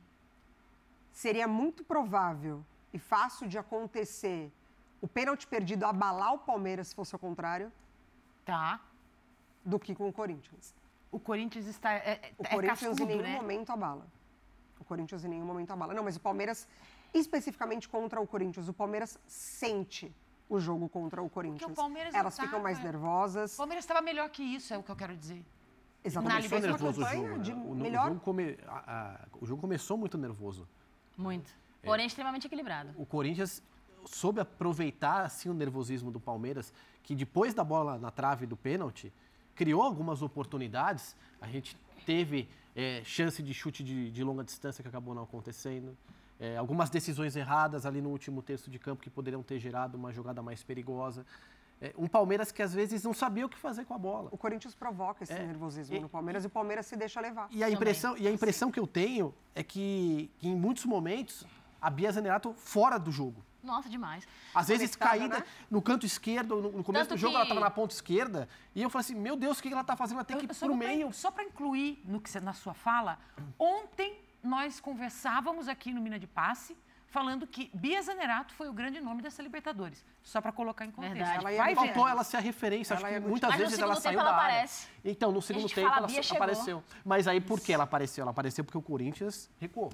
seria 1.11 1.47
muito 1.47 1.83
provável 1.83 2.63
e 2.93 2.97
fácil 2.97 3.47
de 3.47 3.57
acontecer 3.57 4.51
o 5.01 5.07
pênalti 5.07 5.45
perdido 5.45 5.85
abalar 5.85 6.33
o 6.33 6.39
Palmeiras 6.39 6.87
se 6.87 6.95
fosse 6.95 7.13
o 7.15 7.19
contrário. 7.19 7.71
Tá. 8.45 8.81
Do 9.63 9.77
que 9.77 9.93
com 9.93 10.07
o 10.07 10.13
Corinthians. 10.13 10.73
O 11.11 11.19
Corinthians 11.19 11.65
está. 11.67 11.93
É, 11.93 12.13
é 12.13 12.33
o 12.37 12.43
Corinthians 12.47 12.81
é 12.81 12.85
cascudo, 12.87 13.03
em 13.03 13.05
nenhum 13.07 13.21
né? 13.21 13.35
momento 13.35 13.69
abala. 13.69 14.07
Corinthians 14.87 15.23
em 15.23 15.27
nenhum 15.27 15.45
momento 15.45 15.71
abala. 15.71 15.93
Não, 15.93 16.03
mas 16.03 16.15
o 16.15 16.19
Palmeiras, 16.19 16.67
especificamente 17.13 17.87
contra 17.87 18.19
o 18.19 18.27
Corinthians, 18.27 18.67
o 18.67 18.73
Palmeiras 18.73 19.19
sente 19.27 20.13
o 20.49 20.59
jogo 20.59 20.87
contra 20.87 21.21
o 21.21 21.29
Corinthians. 21.29 21.71
o 21.71 21.75
Palmeiras 21.75 22.13
Elas 22.13 22.35
tá, 22.35 22.43
ficam 22.43 22.61
mais 22.61 22.81
nervosas. 22.81 23.53
O 23.53 23.57
Palmeiras 23.57 23.83
estava 23.83 24.01
melhor 24.01 24.29
que 24.29 24.41
isso, 24.41 24.73
é 24.73 24.77
o 24.77 24.83
que 24.83 24.89
eu 24.89 24.95
quero 24.95 25.15
dizer. 25.15 25.45
Exatamente. 26.03 26.49
Começou 26.49 26.69
nervoso 26.69 27.01
o 27.01 27.05
jogo. 27.05 27.39
De 27.39 27.51
o, 27.51 27.75
melhor... 27.75 28.05
o, 28.05 28.07
jogo 28.09 28.19
come... 28.21 28.57
a, 28.65 28.93
a, 28.95 29.19
o 29.41 29.45
jogo 29.45 29.61
começou 29.61 29.97
muito 29.97 30.17
nervoso. 30.17 30.67
Muito. 31.17 31.51
É. 31.83 31.85
Porém, 31.85 32.03
é. 32.03 32.07
extremamente 32.07 32.47
equilibrado. 32.47 32.93
O 32.97 33.05
Corinthians 33.05 33.61
soube 34.05 34.39
aproveitar 34.39 35.25
assim, 35.25 35.49
o 35.49 35.53
nervosismo 35.53 36.11
do 36.11 36.19
Palmeiras, 36.19 36.73
que 37.03 37.13
depois 37.13 37.53
da 37.53 37.63
bola 37.63 37.97
na 37.97 38.09
trave 38.09 38.45
do 38.45 38.55
pênalti, 38.55 39.11
criou 39.53 39.81
algumas 39.81 40.21
oportunidades. 40.21 41.15
A 41.41 41.47
gente 41.47 41.75
teve 42.05 42.47
é, 42.77 43.01
chance 43.03 43.41
de 43.41 43.55
chute 43.55 43.83
de, 43.83 44.11
de 44.11 44.23
longa 44.23 44.43
distância 44.43 44.83
que 44.83 44.87
acabou 44.87 45.15
não 45.15 45.23
acontecendo. 45.23 45.97
É, 46.39 46.55
algumas 46.55 46.91
decisões 46.91 47.35
erradas 47.35 47.87
ali 47.87 47.99
no 47.99 48.09
último 48.09 48.43
terço 48.43 48.69
de 48.69 48.77
campo 48.77 49.01
que 49.01 49.09
poderiam 49.09 49.41
ter 49.41 49.57
gerado 49.57 49.97
uma 49.97 50.13
jogada 50.13 50.43
mais 50.43 50.61
perigosa. 50.61 51.25
É, 51.81 51.91
um 51.97 52.07
Palmeiras 52.07 52.51
que 52.51 52.61
às 52.61 52.71
vezes 52.71 53.03
não 53.03 53.15
sabia 53.15 53.47
o 53.47 53.49
que 53.49 53.57
fazer 53.57 53.85
com 53.85 53.95
a 53.95 53.97
bola. 53.97 54.29
O 54.31 54.37
Corinthians 54.37 54.75
provoca 54.75 55.23
esse 55.23 55.33
é, 55.33 55.43
nervosismo 55.43 55.95
e, 55.95 55.99
no 55.99 56.07
Palmeiras 56.07 56.43
e 56.43 56.47
o 56.47 56.49
Palmeiras 56.51 56.85
se 56.85 56.95
deixa 56.95 57.19
levar. 57.19 57.47
E 57.49 57.63
a 57.63 57.69
impressão, 57.69 58.15
e 58.15 58.27
a 58.27 58.31
impressão 58.31 58.71
que 58.71 58.79
eu 58.79 58.85
tenho 58.85 59.33
é 59.55 59.63
que, 59.63 60.29
que, 60.37 60.47
em 60.47 60.55
muitos 60.55 60.85
momentos 60.85 61.47
a 61.81 61.89
Bia 61.89 62.11
Zanerato 62.11 62.53
fora 62.53 62.99
do 62.99 63.11
jogo. 63.11 63.43
Nossa, 63.67 63.89
demais. 63.89 64.27
Às 64.55 64.69
vezes 64.69 64.95
caída 64.95 65.39
né? 65.39 65.45
no 65.69 65.81
canto 65.81 66.05
esquerdo, 66.05 66.55
no, 66.55 66.71
no 66.71 66.83
começo 66.83 67.09
Tanto 67.09 67.17
do 67.17 67.21
jogo 67.21 67.33
que... 67.33 67.35
ela 67.35 67.43
estava 67.43 67.59
na 67.59 67.69
ponta 67.69 67.93
esquerda, 67.93 68.47
e 68.73 68.81
eu 68.81 68.89
falei 68.89 69.01
assim, 69.01 69.15
meu 69.15 69.35
Deus, 69.35 69.59
o 69.59 69.61
que 69.61 69.67
ela 69.67 69.81
está 69.81 69.95
fazendo? 69.95 70.17
Ela 70.17 70.25
tem 70.25 70.37
que 70.37 70.45
ir 70.45 70.47
para 70.47 70.71
o 70.71 70.75
meio. 70.75 71.13
Só 71.13 71.29
para 71.29 71.43
incluir 71.43 72.01
no 72.05 72.19
que, 72.19 72.39
na 72.39 72.53
sua 72.53 72.73
fala, 72.73 73.19
ontem 73.59 74.19
nós 74.41 74.79
conversávamos 74.79 75.67
aqui 75.67 75.93
no 75.93 76.01
Mina 76.01 76.17
de 76.17 76.27
Passe 76.27 76.75
falando 77.07 77.47
que 77.47 77.71
Bia 77.73 78.01
Zanerato 78.01 78.53
foi 78.53 78.67
o 78.69 78.73
grande 78.73 78.99
nome 78.99 79.21
dessa 79.21 79.41
Libertadores. 79.41 80.05
Só 80.21 80.41
para 80.41 80.51
colocar 80.51 80.85
em 80.85 80.91
contexto. 80.91 81.15
Verdade. 81.15 81.45
Ela 81.45 81.63
vai 81.63 81.75
faltou 81.75 82.05
ver. 82.05 82.11
ela 82.11 82.23
ser 82.23 82.37
a 82.37 82.39
referência. 82.39 82.93
Ela 82.93 83.07
Acho 83.07 83.21
que 83.21 83.27
muitas 83.27 83.49
Mas 83.49 83.59
vezes 83.59 83.79
ela 83.79 83.95
saiu 83.95 84.19
ela 84.19 84.29
da 84.29 84.35
aparece. 84.35 84.87
área. 84.99 85.11
Então, 85.11 85.31
no 85.31 85.41
segundo 85.41 85.69
tempo 85.69 85.89
fala, 85.89 86.07
ela 86.11 86.35
apareceu. 86.35 86.83
Mas 87.05 87.27
aí 87.27 87.39
por 87.39 87.59
que 87.59 87.73
ela 87.73 87.85
apareceu? 87.85 88.23
Ela 88.23 88.31
apareceu 88.31 88.63
porque 88.63 88.77
o 88.77 88.81
Corinthians 88.81 89.49
recuou. 89.59 89.91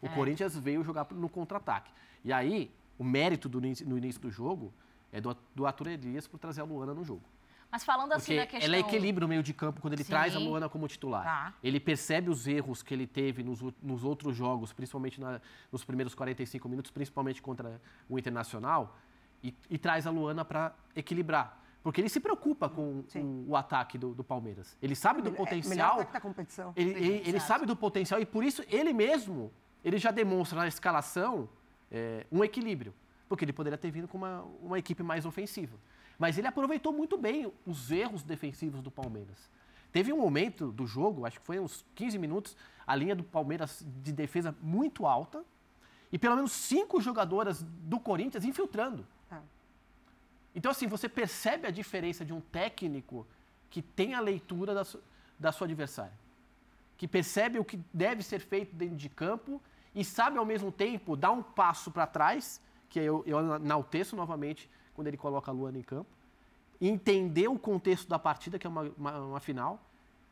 O 0.00 0.06
é. 0.06 0.08
Corinthians 0.08 0.56
veio 0.56 0.82
jogar 0.82 1.06
no 1.10 1.28
contra-ataque. 1.28 1.92
E 2.24 2.32
aí, 2.32 2.74
o 2.98 3.04
mérito 3.04 3.48
do, 3.48 3.60
no 3.60 3.98
início 3.98 4.20
do 4.20 4.30
jogo 4.30 4.72
é 5.12 5.20
do, 5.20 5.36
do 5.54 5.66
Arthur 5.66 5.88
Elias 5.88 6.26
por 6.26 6.38
trazer 6.38 6.60
a 6.60 6.64
Luana 6.64 6.92
no 6.94 7.04
jogo. 7.04 7.22
Mas 7.70 7.82
falando 7.82 8.12
assim 8.12 8.36
Porque 8.36 8.36
da 8.36 8.46
questão... 8.46 8.68
ela 8.68 8.78
equilibra 8.78 9.24
o 9.24 9.28
meio 9.28 9.42
de 9.42 9.52
campo 9.52 9.80
quando 9.80 9.94
ele 9.94 10.04
Sim. 10.04 10.10
traz 10.10 10.36
a 10.36 10.38
Luana 10.38 10.68
como 10.68 10.86
titular. 10.86 11.24
Tá. 11.24 11.54
Ele 11.62 11.80
percebe 11.80 12.30
os 12.30 12.46
erros 12.46 12.84
que 12.84 12.94
ele 12.94 13.04
teve 13.06 13.42
nos, 13.42 13.60
nos 13.82 14.04
outros 14.04 14.36
jogos, 14.36 14.72
principalmente 14.72 15.20
na, 15.20 15.40
nos 15.72 15.84
primeiros 15.84 16.14
45 16.14 16.68
minutos, 16.68 16.92
principalmente 16.92 17.42
contra 17.42 17.80
o 18.08 18.16
Internacional, 18.16 18.96
e, 19.42 19.52
e 19.68 19.76
traz 19.76 20.06
a 20.06 20.10
Luana 20.10 20.44
para 20.44 20.72
equilibrar. 20.94 21.60
Porque 21.82 22.00
ele 22.00 22.08
se 22.08 22.20
preocupa 22.20 22.68
com 22.68 23.04
o, 23.14 23.44
o, 23.48 23.56
ataque 23.56 23.98
do, 23.98 24.14
do, 24.14 24.22
Palmeiras. 24.22 24.78
Ele 24.80 24.94
sabe 24.94 25.20
do 25.20 25.32
potencial. 25.32 25.72
É 25.72 25.76
melhor 25.76 25.92
ataque 25.94 26.12
da 26.12 26.20
competição. 26.20 26.72
Ele, 26.76 26.90
ele, 26.90 27.22
ele 27.28 27.40
sabe 27.40 27.66
do 27.66 27.74
potencial 27.74 28.20
e 28.20 28.24
por 28.24 28.44
isso 28.44 28.62
ele 28.68 28.92
mesmo 28.92 29.52
ele 29.84 29.98
já 29.98 30.10
demonstra 30.10 30.60
na 30.60 30.68
escalação 30.68 31.48
é, 31.90 32.26
um 32.30 32.44
equilíbrio. 32.44 32.94
Porque 33.28 33.44
ele 33.44 33.52
poderia 33.52 33.78
ter 33.78 33.90
vindo 33.90 34.06
com 34.06 34.18
uma, 34.18 34.42
uma 34.62 34.78
equipe 34.78 35.02
mais 35.02 35.24
ofensiva. 35.24 35.76
Mas 36.18 36.38
ele 36.38 36.46
aproveitou 36.46 36.92
muito 36.92 37.16
bem 37.16 37.52
os 37.66 37.90
erros 37.90 38.22
defensivos 38.22 38.82
do 38.82 38.90
Palmeiras. 38.90 39.50
Teve 39.92 40.12
um 40.12 40.18
momento 40.18 40.72
do 40.72 40.86
jogo, 40.86 41.24
acho 41.24 41.38
que 41.38 41.46
foi 41.46 41.58
uns 41.58 41.84
15 41.94 42.18
minutos, 42.18 42.56
a 42.86 42.94
linha 42.94 43.14
do 43.14 43.22
Palmeiras 43.22 43.84
de 44.02 44.12
defesa 44.12 44.54
muito 44.60 45.06
alta 45.06 45.44
e 46.12 46.18
pelo 46.18 46.36
menos 46.36 46.52
cinco 46.52 47.00
jogadoras 47.00 47.62
do 47.62 47.98
Corinthians 47.98 48.44
infiltrando. 48.44 49.06
Ah. 49.30 49.40
Então, 50.54 50.70
assim, 50.70 50.86
você 50.86 51.08
percebe 51.08 51.66
a 51.66 51.70
diferença 51.70 52.24
de 52.24 52.32
um 52.32 52.40
técnico 52.40 53.26
que 53.70 53.82
tem 53.82 54.14
a 54.14 54.20
leitura 54.20 54.74
da, 54.74 54.84
su 54.84 55.00
da 55.36 55.50
sua 55.50 55.66
adversária, 55.66 56.12
que 56.96 57.08
percebe 57.08 57.58
o 57.58 57.64
que 57.64 57.80
deve 57.92 58.22
ser 58.22 58.38
feito 58.38 58.74
dentro 58.76 58.96
de 58.96 59.08
campo 59.08 59.60
e 59.94 60.04
sabe, 60.04 60.38
ao 60.38 60.44
mesmo 60.44 60.72
tempo, 60.72 61.16
dar 61.16 61.30
um 61.30 61.42
passo 61.42 61.90
para 61.90 62.06
trás, 62.06 62.60
que 62.88 62.98
eu, 62.98 63.22
eu 63.26 63.56
enalteço 63.56 64.16
novamente 64.16 64.70
quando 64.94 65.08
ele 65.08 65.16
coloca 65.16 65.50
a 65.50 65.54
Luana 65.54 65.78
em 65.78 65.82
campo, 65.82 66.10
entender 66.80 67.48
o 67.48 67.58
contexto 67.58 68.08
da 68.08 68.18
partida, 68.18 68.58
que 68.58 68.66
é 68.66 68.70
uma, 68.70 68.82
uma, 68.96 69.18
uma 69.18 69.40
final, 69.40 69.80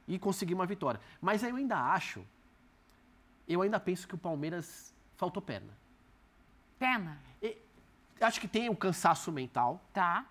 e 0.06 0.18
conseguir 0.18 0.54
uma 0.54 0.66
vitória. 0.66 1.00
Mas 1.20 1.42
eu 1.42 1.56
ainda 1.56 1.78
acho, 1.78 2.24
eu 3.48 3.62
ainda 3.62 3.78
penso 3.78 4.06
que 4.06 4.14
o 4.14 4.18
Palmeiras 4.18 4.94
faltou 5.16 5.42
perna. 5.42 5.76
Perna? 6.78 7.18
E, 7.40 7.56
acho 8.20 8.40
que 8.40 8.48
tem 8.48 8.68
o 8.68 8.72
um 8.72 8.76
cansaço 8.76 9.30
mental. 9.30 9.80
Tá. 9.92 10.26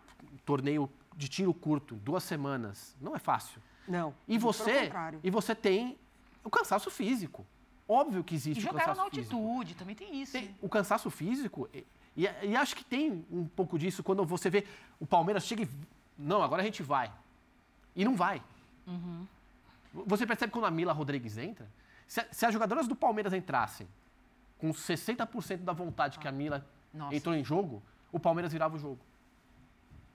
Torneio 0.45 0.89
de 1.15 1.27
tiro 1.27 1.53
curto, 1.53 1.95
duas 1.95 2.23
semanas, 2.23 2.95
não 2.99 3.15
é 3.15 3.19
fácil. 3.19 3.61
Não. 3.87 4.13
E 4.27 4.37
você, 4.37 4.91
e 5.23 5.29
você 5.29 5.55
tem 5.55 5.97
o 6.43 6.49
cansaço 6.49 6.89
físico. 6.89 7.45
Óbvio 7.91 8.23
que 8.23 8.33
existe 8.33 8.63
e 8.63 8.69
o 8.69 8.71
cansaço 8.71 8.97
na 8.97 9.03
altitude, 9.03 9.65
físico. 9.65 9.79
também 9.79 9.95
tem 9.95 10.21
isso. 10.21 10.31
Tem, 10.31 10.55
o 10.61 10.69
cansaço 10.69 11.09
físico, 11.09 11.67
e, 12.15 12.29
e, 12.41 12.55
acho 12.55 12.73
que 12.73 12.85
tem 12.85 13.25
um 13.29 13.45
pouco 13.45 13.77
disso 13.77 14.01
quando 14.01 14.23
você 14.25 14.49
vê 14.49 14.65
o 14.97 15.05
Palmeiras 15.05 15.45
chega 15.45 15.63
e. 15.63 15.69
Não, 16.17 16.41
agora 16.41 16.61
a 16.61 16.65
gente 16.65 16.81
vai. 16.81 17.11
E 17.93 18.05
não 18.05 18.15
vai. 18.15 18.41
Uhum. 18.87 19.27
Você 20.05 20.25
percebe 20.25 20.53
quando 20.53 20.65
a 20.65 20.71
Mila 20.71 20.93
Rodrigues 20.93 21.37
entra? 21.37 21.67
Se, 22.07 22.25
se 22.31 22.45
as 22.45 22.53
jogadoras 22.53 22.87
do 22.87 22.95
Palmeiras 22.95 23.33
entrassem 23.33 23.85
com 24.57 24.71
60% 24.71 25.57
da 25.57 25.73
vontade 25.73 26.17
que 26.17 26.29
a 26.29 26.31
Mila 26.31 26.65
Nossa. 26.93 27.13
entrou 27.13 27.35
em 27.35 27.43
jogo, 27.43 27.83
o 28.09 28.19
Palmeiras 28.19 28.53
virava 28.53 28.77
o 28.77 28.79
jogo. 28.79 28.99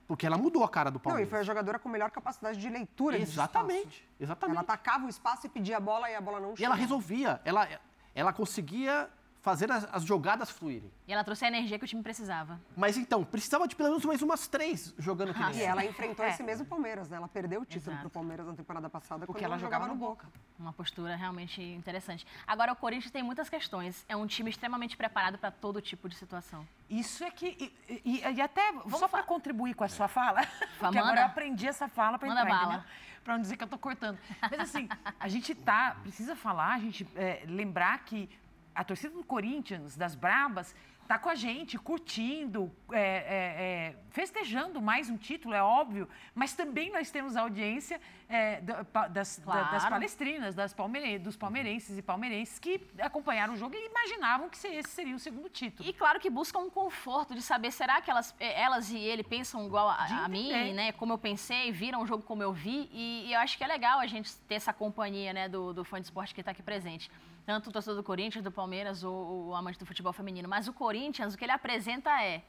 Porque 0.07 0.27
ela 0.27 0.39
mudou 0.39 0.63
a 0.63 0.69
cara 0.69 0.91
do 0.91 1.01
Palmeiras. 1.01 1.27
Não, 1.27 1.29
e 1.29 1.31
foi 1.31 1.41
a 1.41 1.43
jogadora 1.43 1.79
com 1.79 1.89
melhor 1.89 2.11
capacidade 2.11 2.59
de 2.59 2.69
leitura 2.69 3.19
Exatamente, 3.19 4.07
de 4.19 4.25
exatamente. 4.25 4.55
Ela 4.57 4.61
atacava 4.63 5.07
o 5.07 5.09
espaço 5.09 5.47
e 5.47 5.49
pedia 5.49 5.79
a 5.79 5.81
bola 5.81 6.09
e 6.11 6.15
a 6.15 6.21
bola 6.21 6.39
não 6.39 6.55
chegava. 6.55 6.61
E 6.61 6.65
ela 6.65 6.75
resolvia. 6.75 7.41
Ela, 7.45 7.69
ela 8.15 8.33
conseguia 8.33 9.11
fazer 9.47 9.71
as, 9.71 9.87
as, 9.93 10.05
jogadas 10.05 10.50
fluírem. 10.50 10.91
E 11.07 11.12
ela 11.12 11.23
trouxe 11.23 11.45
a 11.45 11.49
energia 11.49 11.79
que 11.79 11.85
o 11.85 11.87
time 11.87 12.03
precisava. 12.03 12.61
Mas 12.76 12.97
então, 12.97 13.23
precisava 13.23 13.69
de 13.69 13.76
pelo 13.76 13.91
menos 13.91 14.05
mais 14.05 14.21
umas 14.21 14.49
três 14.49 14.93
jogando 14.99 15.33
que 15.33 15.41
ah, 15.41 15.53
E 15.53 15.62
ela 15.62 15.85
enfrentou 15.85 16.26
é. 16.26 16.31
esse 16.31 16.43
mesmo 16.43 16.67
Palmeiras, 16.67 17.09
né? 17.09 17.17
Ela 17.17 17.29
perdeu 17.29 17.61
o 17.61 17.65
título 17.65 17.97
para 17.97 18.09
o 18.09 18.11
Palmeiras 18.11 18.45
na 18.45 18.55
temporada 18.55 18.91
passada 18.91 19.25
porque 19.25 19.45
ela 19.45 19.57
jogava, 19.57 19.85
jogava 19.85 19.95
no 19.95 20.05
Boca. 20.05 20.26
Uma 20.59 20.73
postura 20.73 21.15
realmente 21.15 21.62
interessante. 21.62 22.26
Agora, 22.45 22.73
o 22.73 22.76
Corinthians 22.76 23.12
tem 23.12 23.23
muitas 23.23 23.49
questões. 23.49 24.05
É 24.09 24.17
um 24.17 24.26
time 24.26 24.50
extremamente 24.50 24.97
preparado 24.97 25.38
para 25.38 25.53
todo 25.53 25.81
tipo 25.81 26.09
de 26.09 26.17
situação. 26.17 26.67
Isso 26.91 27.23
é 27.23 27.31
que... 27.31 27.73
E, 27.88 28.03
e, 28.05 28.21
e 28.35 28.41
até, 28.41 28.73
Vamos 28.73 28.99
só 28.99 29.07
para 29.07 29.23
contribuir 29.23 29.75
com 29.75 29.85
a 29.85 29.88
sua 29.88 30.09
fala, 30.09 30.45
porque 30.76 30.99
agora 30.99 31.21
eu 31.21 31.26
aprendi 31.26 31.69
essa 31.69 31.87
fala 31.87 32.19
para 32.19 32.29
entrar, 32.29 32.45
bala. 32.47 32.85
Para 33.23 33.35
não 33.35 33.41
dizer 33.41 33.57
que 33.57 33.62
eu 33.62 33.67
estou 33.67 33.79
cortando. 33.79 34.19
Mas 34.43 34.59
assim, 34.59 34.88
a 35.21 35.29
gente 35.29 35.55
tá, 35.55 35.97
precisa 36.03 36.35
falar, 36.35 36.75
a 36.75 36.79
gente 36.81 37.07
é, 37.15 37.45
lembrar 37.47 38.05
que 38.05 38.29
a 38.76 38.85
torcida 38.85 39.14
do 39.14 39.25
Corinthians, 39.25 39.97
das 39.97 40.14
Brabas, 40.14 40.75
está 41.06 41.18
com 41.18 41.28
a 41.28 41.37
gente, 41.37 41.78
curtindo, 41.78 42.71
é, 42.90 42.99
é, 42.99 43.00
é, 43.00 43.97
festejando 44.11 44.83
mais 44.83 45.09
um 45.09 45.16
título, 45.16 45.54
é 45.54 45.62
óbvio, 45.62 46.09
mas 46.35 46.52
também 46.52 46.90
nós 46.90 47.11
temos 47.12 47.37
a 47.37 47.42
audiência 47.42 48.00
é, 48.28 48.61
das, 48.61 49.40
claro. 49.42 49.71
das, 49.71 49.85
palestrinas, 49.88 50.54
das 50.54 50.75
palmeire, 50.75 51.18
dos 51.18 51.37
palmeirenses 51.37 51.97
e 51.97 52.02
palmeirenses 52.02 52.59
que 52.59 52.80
acompanharam 52.99 53.54
o 53.54 53.56
jogo 53.56 53.76
e 53.76 53.87
imaginavam 53.87 54.49
que 54.49 54.56
esse 54.66 54.90
seria 54.90 55.14
o 55.14 55.18
segundo 55.18 55.49
título. 55.49 55.88
E 55.88 55.92
claro 55.92 56.18
que 56.18 56.28
buscam 56.28 56.59
um 56.59 56.71
conforto 56.71 57.35
de 57.35 57.42
saber, 57.42 57.71
será 57.71 58.00
que 58.00 58.11
elas, 58.11 58.35
é, 58.40 58.61
elas 58.61 58.90
e 58.90 58.99
ele 58.99 59.23
pensam 59.23 59.64
igual 59.64 59.88
a, 59.88 60.25
a 60.25 60.28
mim, 60.28 60.73
né? 60.73 60.90
Como 60.90 61.12
eu 61.12 61.18
pensei, 61.18 61.71
viram 61.71 62.02
o 62.02 62.06
jogo 62.06 62.25
como 62.25 62.42
eu 62.42 62.52
vi, 62.52 62.90
e, 62.92 63.26
e, 63.28 63.33
eu 63.33 63.38
acho 63.38 63.56
que 63.56 63.62
é 63.62 63.66
legal 63.68 64.00
a 64.00 64.06
gente 64.09 64.35
ter 64.49 64.56
essa 64.56 64.73
companhia 64.73 65.33
né, 65.33 65.49
do, 65.49 65.73
do 65.73 65.85
fã 65.85 66.00
de 66.00 66.06
esporte 66.06 66.35
que 66.35 66.40
está 66.40 66.50
aqui 66.50 66.62
presente 66.62 67.09
tanto 67.47 67.71
o 67.71 67.73
torcedor 67.73 67.97
do 67.97 68.03
Corinthians, 68.03 68.43
do 68.43 68.50
Palmeiras 68.50 69.05
ou 69.05 69.47
o 69.47 69.55
amante 69.55 69.79
do 69.79 69.87
futebol 69.87 70.12
feminino. 70.12 70.49
Mas 70.49 70.67
o 70.67 70.73
Corinthians, 70.73 71.33
o 71.33 71.38
que 71.38 71.45
ele 71.45 71.53
apresenta 71.53 72.11
é 72.23 72.43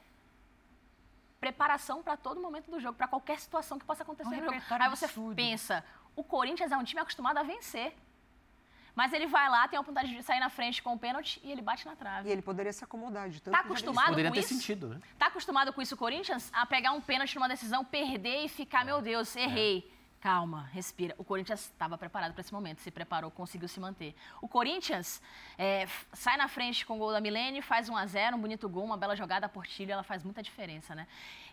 preparação 1.40 2.02
para 2.02 2.16
todo 2.16 2.40
momento 2.40 2.68
do 2.68 2.80
jogo, 2.80 2.98
para 2.98 3.06
qualquer 3.06 3.38
situação 3.38 3.78
que 3.78 3.84
possa 3.84 4.02
acontecer 4.02 4.28
um 4.28 4.40
no 4.40 4.52
jogo. 4.52 4.60
Aí 4.70 4.90
você 4.90 5.04
absurdo. 5.04 5.36
pensa, 5.36 5.84
o 6.16 6.24
Corinthians 6.24 6.72
é 6.72 6.76
um 6.76 6.82
time 6.82 7.00
acostumado 7.00 7.38
a 7.38 7.44
vencer. 7.44 7.94
Mas 8.92 9.12
ele 9.12 9.28
vai 9.28 9.48
lá, 9.48 9.68
tem 9.68 9.76
a 9.76 9.80
oportunidade 9.80 10.12
de 10.12 10.20
sair 10.24 10.40
na 10.40 10.50
frente 10.50 10.82
com 10.82 10.92
o 10.94 10.98
pênalti 10.98 11.40
e 11.44 11.52
ele 11.52 11.62
bate 11.62 11.86
na 11.86 11.94
trave. 11.94 12.28
E 12.28 12.32
ele 12.32 12.42
poderia 12.42 12.72
se 12.72 12.82
acomodar 12.82 13.28
de 13.30 13.40
tanto 13.40 13.54
tá 13.54 13.60
acostumado 13.60 14.08
Poderia 14.08 14.32
com 14.32 14.34
ter 14.34 14.40
isso? 14.40 14.48
sentido, 14.48 14.88
né? 14.88 15.00
Tá 15.16 15.26
acostumado 15.28 15.72
com 15.72 15.80
isso 15.80 15.94
o 15.94 15.98
Corinthians? 15.98 16.50
A 16.52 16.66
pegar 16.66 16.90
um 16.90 17.00
pênalti 17.00 17.36
numa 17.36 17.48
decisão, 17.48 17.84
perder 17.84 18.46
e 18.46 18.48
ficar, 18.48 18.80
é. 18.80 18.84
meu 18.86 19.00
Deus, 19.00 19.36
errei. 19.36 19.88
É. 19.94 19.97
Calma, 20.20 20.68
respira. 20.72 21.14
O 21.16 21.22
Corinthians 21.22 21.60
estava 21.60 21.96
preparado 21.96 22.32
para 22.32 22.40
esse 22.40 22.52
momento, 22.52 22.80
se 22.80 22.90
preparou, 22.90 23.30
conseguiu 23.30 23.68
se 23.68 23.78
manter. 23.78 24.14
O 24.42 24.48
Corinthians 24.48 25.22
é, 25.56 25.86
sai 26.12 26.36
na 26.36 26.48
frente 26.48 26.84
com 26.84 26.96
o 26.96 26.98
gol 26.98 27.12
da 27.12 27.20
Milene, 27.20 27.62
faz 27.62 27.88
1 27.88 27.96
a 27.96 28.04
0 28.04 28.36
um 28.36 28.40
bonito 28.40 28.68
gol, 28.68 28.84
uma 28.84 28.96
bela 28.96 29.14
jogada 29.14 29.46
a 29.46 29.48
Portilho, 29.48 29.92
ela 29.92 30.02
faz 30.02 30.24
muita 30.24 30.42
diferença, 30.42 30.92
né? 30.94 31.06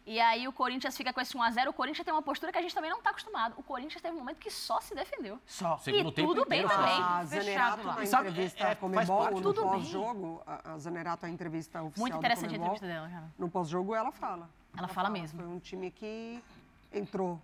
E 0.04 0.20
aí 0.20 0.48
o 0.48 0.54
Corinthians 0.54 0.98
fica 0.98 1.14
com 1.14 1.22
esse 1.22 1.36
1 1.36 1.42
a 1.42 1.52
0 1.52 1.70
o 1.70 1.74
Corinthians 1.74 2.06
tem 2.06 2.14
uma 2.14 2.22
postura 2.22 2.52
que 2.52 2.58
a 2.58 2.62
gente 2.62 2.74
também 2.74 2.90
não 2.90 2.98
está 2.98 3.12
acostumado. 3.12 3.54
O 3.58 3.64
Corinthians 3.64 4.02
teve 4.02 4.16
um 4.16 4.20
momento 4.20 4.38
que 4.38 4.50
só 4.50 4.82
se 4.82 4.96
defendeu. 4.96 5.40
Só. 5.46 5.78
Segundo 5.78 6.10
e 6.10 6.14
tudo 6.14 6.46
bem 6.46 6.68
também. 6.68 7.02
A 7.02 7.24
Zanerato, 7.24 7.84
na 7.84 8.04
entrevista 8.04 8.68
é, 8.68 8.72
é, 8.72 8.76
Comebol, 8.76 9.42
no 9.42 9.54
pós-jogo, 9.54 10.44
a 10.46 10.78
Zanerato, 10.78 11.26
a 11.26 11.30
entrevista 11.30 11.84
oficial 11.84 12.02
Muito 12.02 12.18
interessante 12.18 12.54
a 12.54 12.58
entrevista 12.58 12.88
dela, 12.88 13.10
cara. 13.10 13.34
No 13.38 13.50
pós-jogo, 13.50 13.94
ela 13.94 14.12
fala. 14.12 14.50
Ela, 14.74 14.80
ela 14.80 14.88
fala, 14.88 15.08
fala 15.08 15.10
mesmo. 15.10 15.40
Foi 15.40 15.48
um 15.48 15.60
time 15.60 15.90
que 15.92 16.42
entrou 16.92 17.40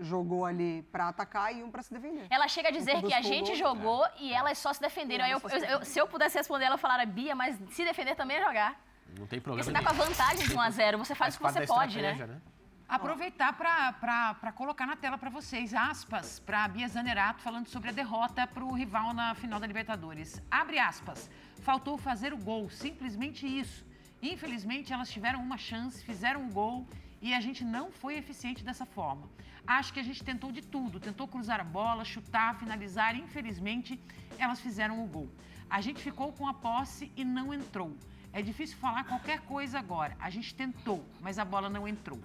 jogou 0.00 0.44
ali 0.44 0.82
para 0.90 1.08
atacar 1.08 1.54
e 1.54 1.62
um 1.62 1.70
para 1.70 1.82
se 1.82 1.92
defender. 1.92 2.26
Ela 2.30 2.48
chega 2.48 2.68
a 2.68 2.72
dizer 2.72 3.02
que 3.02 3.14
a 3.14 3.20
gente 3.20 3.54
jogou 3.56 4.04
é. 4.06 4.12
e 4.20 4.32
elas 4.32 4.58
só 4.58 4.72
se 4.72 4.80
defenderam. 4.80 5.24
Aí 5.24 5.32
eu, 5.32 5.40
eu, 5.50 5.64
eu, 5.64 5.84
se 5.84 5.98
eu 5.98 6.06
pudesse 6.06 6.36
responder, 6.36 6.64
ela 6.64 6.78
falaria, 6.78 7.06
Bia, 7.06 7.34
mas 7.34 7.58
se 7.70 7.84
defender 7.84 8.14
também 8.14 8.36
é 8.36 8.44
jogar. 8.44 8.80
Não 9.18 9.26
tem 9.26 9.40
problema. 9.40 9.64
Porque 9.64 9.64
você 9.64 9.72
tá 9.72 9.82
com 9.82 10.02
a 10.02 10.06
vantagem 10.06 10.46
de 10.46 10.54
1 10.54 10.60
a 10.60 10.70
0 10.70 10.98
você 10.98 11.14
faz, 11.14 11.36
faz 11.36 11.54
o 11.56 11.58
que 11.58 11.60
você 11.60 11.66
pode, 11.66 12.00
né? 12.00 12.14
né? 12.14 12.40
Aproveitar 12.88 13.52
para 13.52 14.52
colocar 14.52 14.86
na 14.86 14.96
tela 14.96 15.18
para 15.18 15.28
vocês 15.28 15.74
aspas 15.74 16.40
para 16.40 16.66
Bia 16.68 16.88
Zanerato 16.88 17.42
falando 17.42 17.68
sobre 17.68 17.90
a 17.90 17.92
derrota 17.92 18.46
para 18.46 18.64
o 18.64 18.72
rival 18.72 19.12
na 19.12 19.34
final 19.34 19.60
da 19.60 19.66
Libertadores. 19.66 20.40
Abre 20.50 20.78
aspas. 20.78 21.30
Faltou 21.60 21.98
fazer 21.98 22.32
o 22.32 22.38
gol, 22.38 22.70
simplesmente 22.70 23.46
isso. 23.46 23.84
Infelizmente, 24.22 24.92
elas 24.92 25.10
tiveram 25.10 25.40
uma 25.40 25.58
chance, 25.58 26.02
fizeram 26.02 26.40
um 26.40 26.50
gol 26.50 26.86
e 27.20 27.34
a 27.34 27.40
gente 27.40 27.64
não 27.64 27.90
foi 27.90 28.16
eficiente 28.16 28.64
dessa 28.64 28.86
forma. 28.86 29.28
Acho 29.68 29.92
que 29.92 30.00
a 30.00 30.02
gente 30.02 30.24
tentou 30.24 30.50
de 30.50 30.62
tudo, 30.62 30.98
tentou 30.98 31.28
cruzar 31.28 31.60
a 31.60 31.64
bola, 31.64 32.02
chutar, 32.02 32.58
finalizar, 32.58 33.14
e 33.14 33.20
infelizmente 33.20 34.00
elas 34.38 34.58
fizeram 34.60 35.04
o 35.04 35.06
gol. 35.06 35.28
A 35.68 35.82
gente 35.82 36.00
ficou 36.02 36.32
com 36.32 36.48
a 36.48 36.54
posse 36.54 37.12
e 37.14 37.22
não 37.22 37.52
entrou. 37.52 37.94
É 38.32 38.40
difícil 38.40 38.78
falar 38.78 39.04
qualquer 39.04 39.40
coisa 39.42 39.78
agora. 39.78 40.16
A 40.18 40.30
gente 40.30 40.54
tentou, 40.54 41.04
mas 41.20 41.38
a 41.38 41.44
bola 41.44 41.68
não 41.68 41.86
entrou. 41.86 42.18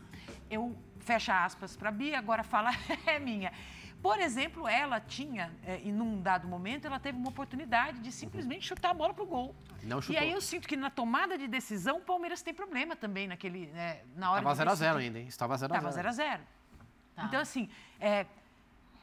Eu 0.50 0.74
fecha 1.00 1.44
aspas 1.44 1.76
para 1.76 1.92
Bia, 1.92 2.18
agora 2.18 2.46
fala 2.46 2.72
é 3.06 3.20
minha. 3.20 3.52
Por 4.02 4.20
exemplo, 4.20 4.66
ela 4.66 5.02
tinha, 5.02 5.52
é, 5.66 5.80
em 5.80 5.94
um 6.00 6.22
dado 6.22 6.48
momento, 6.48 6.86
ela 6.86 7.00
teve 7.00 7.18
uma 7.18 7.28
oportunidade 7.28 8.00
de 8.00 8.12
simplesmente 8.12 8.66
chutar 8.66 8.92
a 8.92 8.94
bola 8.94 9.14
para 9.14 9.24
o 9.24 9.28
gol. 9.28 9.54
Não 9.84 10.02
chutou. 10.02 10.16
E 10.16 10.18
aí 10.18 10.32
eu 10.32 10.40
sinto 10.40 10.66
que 10.66 10.78
na 10.78 10.90
tomada 10.90 11.38
de 11.38 11.48
decisão, 11.48 11.98
o 11.98 12.02
Palmeiras 12.02 12.42
tem 12.42 12.54
problema 12.54 12.96
também 12.96 13.28
naquele, 13.28 13.68
né, 13.68 14.02
na 14.16 14.32
hora 14.32 14.50
Estava 14.50 14.76
0x0 14.76 14.96
ainda, 14.98 15.20
hein? 15.20 15.28
Estava 15.28 15.56
0x0. 15.56 15.90
Estava 15.90 15.90
0x0. 15.90 16.40
Tá. 17.16 17.26
Então, 17.26 17.40
assim, 17.40 17.70
é, 18.00 18.26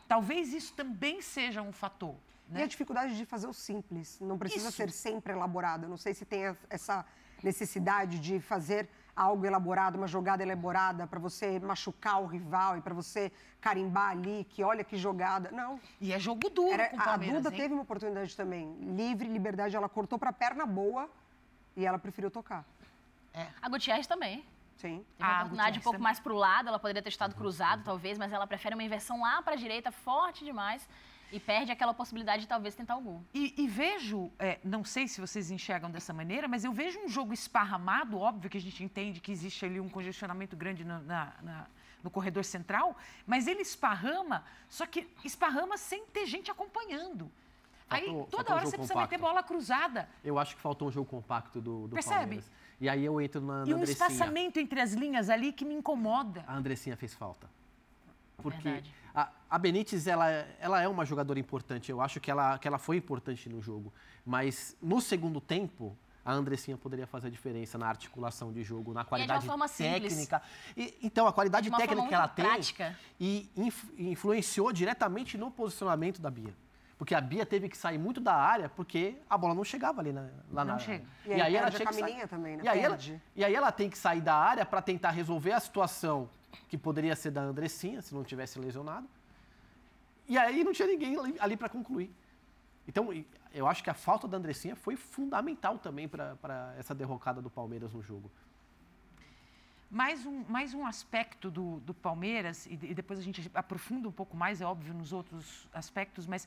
talvez 0.09 0.53
isso 0.53 0.73
também 0.75 1.23
seja 1.23 1.63
um 1.63 1.73
fator. 1.73 2.15
Né? 2.49 2.61
E 2.61 2.63
a 2.65 2.67
dificuldade 2.67 3.17
de 3.17 3.25
fazer 3.25 3.47
o 3.47 3.53
simples. 3.53 4.19
Não 4.21 4.37
precisa 4.37 4.69
isso. 4.69 4.77
ser 4.77 4.91
sempre 4.91 5.33
elaborado. 5.33 5.85
Eu 5.85 5.89
não 5.89 5.97
sei 5.97 6.13
se 6.15 6.25
tem 6.25 6.57
essa 6.69 7.05
necessidade 7.43 8.19
de 8.19 8.41
fazer 8.41 8.89
algo 9.15 9.45
elaborado, 9.45 9.97
uma 9.97 10.07
jogada 10.07 10.43
elaborada 10.43 11.07
para 11.07 11.19
você 11.19 11.59
machucar 11.61 12.23
o 12.23 12.27
rival 12.27 12.79
e 12.79 12.81
para 12.81 12.95
você 12.95 13.31
carimbar 13.61 14.11
ali, 14.11 14.47
que 14.49 14.63
olha 14.63 14.83
que 14.83 14.97
jogada. 14.97 15.51
Não. 15.51 15.81
E 16.01 16.13
é 16.13 16.19
jogo 16.19 16.49
duro 16.49 16.73
Era, 16.73 16.91
A 16.97 17.17
Duda 17.17 17.51
hein? 17.51 17.57
teve 17.57 17.75
uma 17.75 17.83
oportunidade 17.83 18.37
também. 18.37 18.75
Livre, 18.81 19.29
liberdade, 19.29 19.77
ela 19.77 19.89
cortou 19.89 20.19
para 20.19 20.33
perna 20.33 20.65
boa 20.65 21.09
e 21.77 21.85
ela 21.85 21.99
preferiu 21.99 22.31
tocar. 22.31 22.65
É. 23.35 23.47
A 23.61 23.69
Gutierrez 23.69 24.07
também. 24.07 24.45
Sim. 24.81 25.05
Teve 25.19 25.29
uma 25.29 25.37
oportunidade 25.37 25.79
um 25.79 25.83
pouco 25.83 25.99
também. 25.99 26.05
mais 26.05 26.19
para 26.19 26.33
o 26.33 26.37
lado, 26.37 26.69
ela 26.69 26.79
poderia 26.79 27.03
ter 27.03 27.11
estado 27.11 27.35
cruzado, 27.35 27.83
talvez, 27.85 28.17
mas 28.17 28.33
ela 28.33 28.47
prefere 28.47 28.75
uma 28.75 28.83
inversão 28.83 29.21
lá 29.21 29.43
para 29.43 29.53
a 29.53 29.57
direita, 29.57 29.93
forte 29.93 30.43
demais. 30.45 30.89
E 31.33 31.39
perde 31.39 31.71
aquela 31.71 31.95
possibilidade 31.95 32.43
de 32.43 32.49
talvez 32.49 32.75
tentar 32.75 32.97
o 32.97 33.01
gol. 33.01 33.23
E, 33.33 33.55
e 33.57 33.69
vejo, 33.69 34.33
é, 34.37 34.59
não 34.65 34.83
sei 34.85 35.07
se 35.07 35.21
vocês 35.21 35.49
enxergam 35.49 35.89
dessa 35.89 36.13
maneira, 36.13 36.49
mas 36.49 36.65
eu 36.65 36.73
vejo 36.73 36.99
um 36.99 37.09
jogo 37.09 37.33
esparramado, 37.33 38.19
óbvio 38.19 38.51
que 38.51 38.59
a 38.59 38.61
gente 38.61 38.83
entende 38.83 39.21
que 39.21 39.31
existe 39.31 39.65
ali 39.65 39.79
um 39.79 39.89
congestionamento 39.89 40.57
grande 40.57 40.83
na, 40.85 40.99
na, 40.99 41.33
na, 41.41 41.67
no 42.03 42.11
corredor 42.11 42.45
central, 42.45 42.97
mas 43.25 43.47
ele 43.47 43.63
esparrama, 43.63 44.43
só 44.69 44.87
que 44.87 45.09
esparrama 45.25 45.77
sem 45.77 46.05
ter 46.07 46.27
gente 46.27 46.51
acompanhando. 46.51 47.31
Faltou, 47.87 48.21
aí 48.23 48.27
toda 48.29 48.55
hora 48.55 48.63
um 48.63 48.71
você 48.71 48.77
precisa 48.77 48.95
compacto. 48.95 49.15
meter 49.15 49.23
bola 49.23 49.43
cruzada. 49.43 50.09
Eu 50.25 50.37
acho 50.37 50.57
que 50.57 50.63
faltou 50.63 50.89
um 50.89 50.91
jogo 50.91 51.09
compacto 51.09 51.61
do, 51.61 51.87
do 51.87 51.95
Percebe? 51.95 52.19
Palmeiras. 52.19 52.51
E 52.81 52.89
aí 52.89 53.05
eu 53.05 53.21
entro 53.21 53.41
na, 53.41 53.65
na 53.65 53.71
E 53.71 53.75
um 53.75 53.77
Andressinha. 53.77 54.09
espaçamento 54.09 54.59
entre 54.59 54.81
as 54.81 54.93
linhas 54.95 55.29
ali 55.29 55.53
que 55.53 55.65
me 55.65 55.75
incomoda. 55.75 56.45
A 56.47 56.57
Andressinha 56.57 56.97
fez 56.97 57.15
falta. 57.15 57.49
Porque 58.39 58.63
Verdade. 58.63 58.95
A, 59.15 59.31
a 59.51 59.59
Benítez, 59.59 60.07
ela, 60.07 60.31
ela 60.59 60.81
é 60.81 60.89
uma 60.89 61.05
jogadora 61.05 61.39
importante. 61.39 61.91
Eu 61.91 62.01
acho 62.01 62.21
que 62.21 62.31
ela, 62.31 62.59
que 62.59 62.67
ela 62.67 62.79
foi 62.79 62.97
importante 62.97 63.49
no 63.49 63.61
jogo. 63.61 63.93
Mas 64.25 64.77
no 64.81 65.01
segundo 65.01 65.41
tempo, 65.41 65.97
a 66.25 66.33
Andressinha 66.33 66.77
poderia 66.77 67.07
fazer 67.07 67.27
a 67.27 67.31
diferença 67.31 67.77
na 67.77 67.89
articulação 67.89 68.53
de 68.53 68.63
jogo, 68.63 68.93
na 68.93 69.05
qualidade 69.05 69.47
e 69.47 69.77
técnica. 69.77 70.43
E, 70.77 70.97
então, 71.03 71.27
a 71.27 71.33
qualidade 71.33 71.71
técnica 71.71 72.09
que 72.09 72.15
ela 72.15 72.29
prática. 72.29 72.97
tem 73.19 73.29
e 73.29 73.51
influ, 73.57 73.95
influenciou 73.99 74.73
diretamente 74.73 75.37
no 75.37 75.51
posicionamento 75.51 76.21
da 76.21 76.31
Bia. 76.31 76.55
Porque 77.01 77.15
a 77.15 77.21
Bia 77.23 77.47
teve 77.47 77.67
que 77.67 77.79
sair 77.79 77.97
muito 77.97 78.21
da 78.21 78.35
área 78.35 78.69
porque 78.69 79.17
a 79.29 79.39
bola 79.39 79.55
não 79.55 79.65
chegava 79.65 80.03
ali 80.03 80.13
na, 80.13 80.29
lá 80.53 80.67
não 80.67 80.75
na 80.75 80.79
chega. 80.79 81.07
E, 81.25 81.31
e 81.31 81.41
aí, 81.41 81.57
ela 81.57 81.71
tinha 81.71 81.87
que 81.87 81.95
sair. 81.95 82.29
também, 82.29 82.59
né? 82.59 82.63
E 82.63 82.69
aí, 82.69 82.79
ela, 82.79 82.99
e 83.37 83.43
aí 83.43 83.55
ela 83.55 83.73
tem 83.73 83.89
que 83.89 83.97
sair 83.97 84.21
da 84.21 84.35
área 84.35 84.67
para 84.67 84.83
tentar 84.83 85.11
resolver 85.11 85.53
a 85.53 85.61
situação 85.61 86.29
que 86.69 86.77
poderia 86.77 87.17
ser 87.17 87.31
da 87.31 87.41
Andressinha, 87.41 88.03
se 88.03 88.15
não 88.15 88.23
tivesse 88.23 88.59
lesionado. 88.59 89.09
E 90.29 90.37
aí 90.37 90.63
não 90.63 90.75
tinha 90.75 90.87
ninguém 90.87 91.19
ali, 91.19 91.37
ali 91.41 91.57
para 91.57 91.71
concluir. 91.71 92.15
Então, 92.87 93.09
eu 93.55 93.67
acho 93.67 93.83
que 93.83 93.89
a 93.89 93.95
falta 93.95 94.29
da 94.29 94.37
Andressinha 94.37 94.77
foi 94.77 94.95
fundamental 94.95 95.79
também 95.79 96.07
para 96.07 96.75
essa 96.79 96.95
derrocada 96.95 97.41
do 97.41 97.49
Palmeiras 97.49 97.95
no 97.95 98.03
jogo. 98.03 98.31
Mais 99.91 100.27
um, 100.27 100.45
mais 100.47 100.75
um 100.75 100.85
aspecto 100.85 101.51
do, 101.51 101.81
do 101.81 101.95
Palmeiras, 101.95 102.67
e, 102.67 102.75
e 102.75 102.95
depois 102.95 103.19
a 103.19 103.23
gente 103.23 103.51
aprofunda 103.55 104.07
um 104.07 104.13
pouco 104.13 104.37
mais, 104.37 104.61
é 104.61 104.67
óbvio, 104.67 104.93
nos 104.93 105.15
outros 105.15 105.67
aspectos, 105.73 106.27
mas 106.27 106.47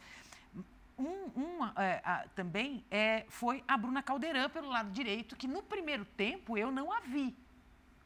um, 0.97 1.41
um 1.41 1.65
é, 1.77 2.01
a, 2.03 2.25
também 2.35 2.83
é, 2.89 3.25
foi 3.29 3.63
a 3.67 3.77
Bruna 3.77 4.03
Caldeirão 4.03 4.49
pelo 4.49 4.69
lado 4.69 4.91
direito, 4.91 5.35
que 5.35 5.47
no 5.47 5.63
primeiro 5.63 6.05
tempo 6.05 6.57
eu 6.57 6.71
não 6.71 6.91
a 6.91 6.99
vi 6.99 7.35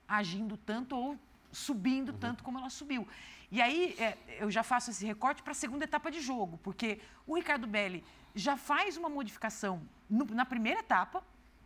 agindo 0.07 0.55
tanto 0.57 0.95
ou 0.95 1.19
subindo 1.51 2.11
uhum. 2.11 2.17
tanto 2.17 2.43
como 2.43 2.57
ela 2.57 2.69
subiu. 2.69 3.07
E 3.51 3.61
aí 3.61 3.95
é, 3.99 4.17
eu 4.39 4.51
já 4.51 4.63
faço 4.63 4.91
esse 4.91 5.05
recorte 5.05 5.41
para 5.41 5.51
a 5.51 5.55
segunda 5.55 5.85
etapa 5.85 6.11
de 6.11 6.21
jogo, 6.21 6.59
porque 6.63 6.99
o 7.25 7.35
Ricardo 7.35 7.65
Belli 7.65 8.03
já 8.35 8.57
faz 8.57 8.97
uma 8.97 9.09
modificação 9.09 9.81
no, 10.09 10.25
na 10.25 10.45
primeira 10.45 10.79
etapa, 10.79 11.23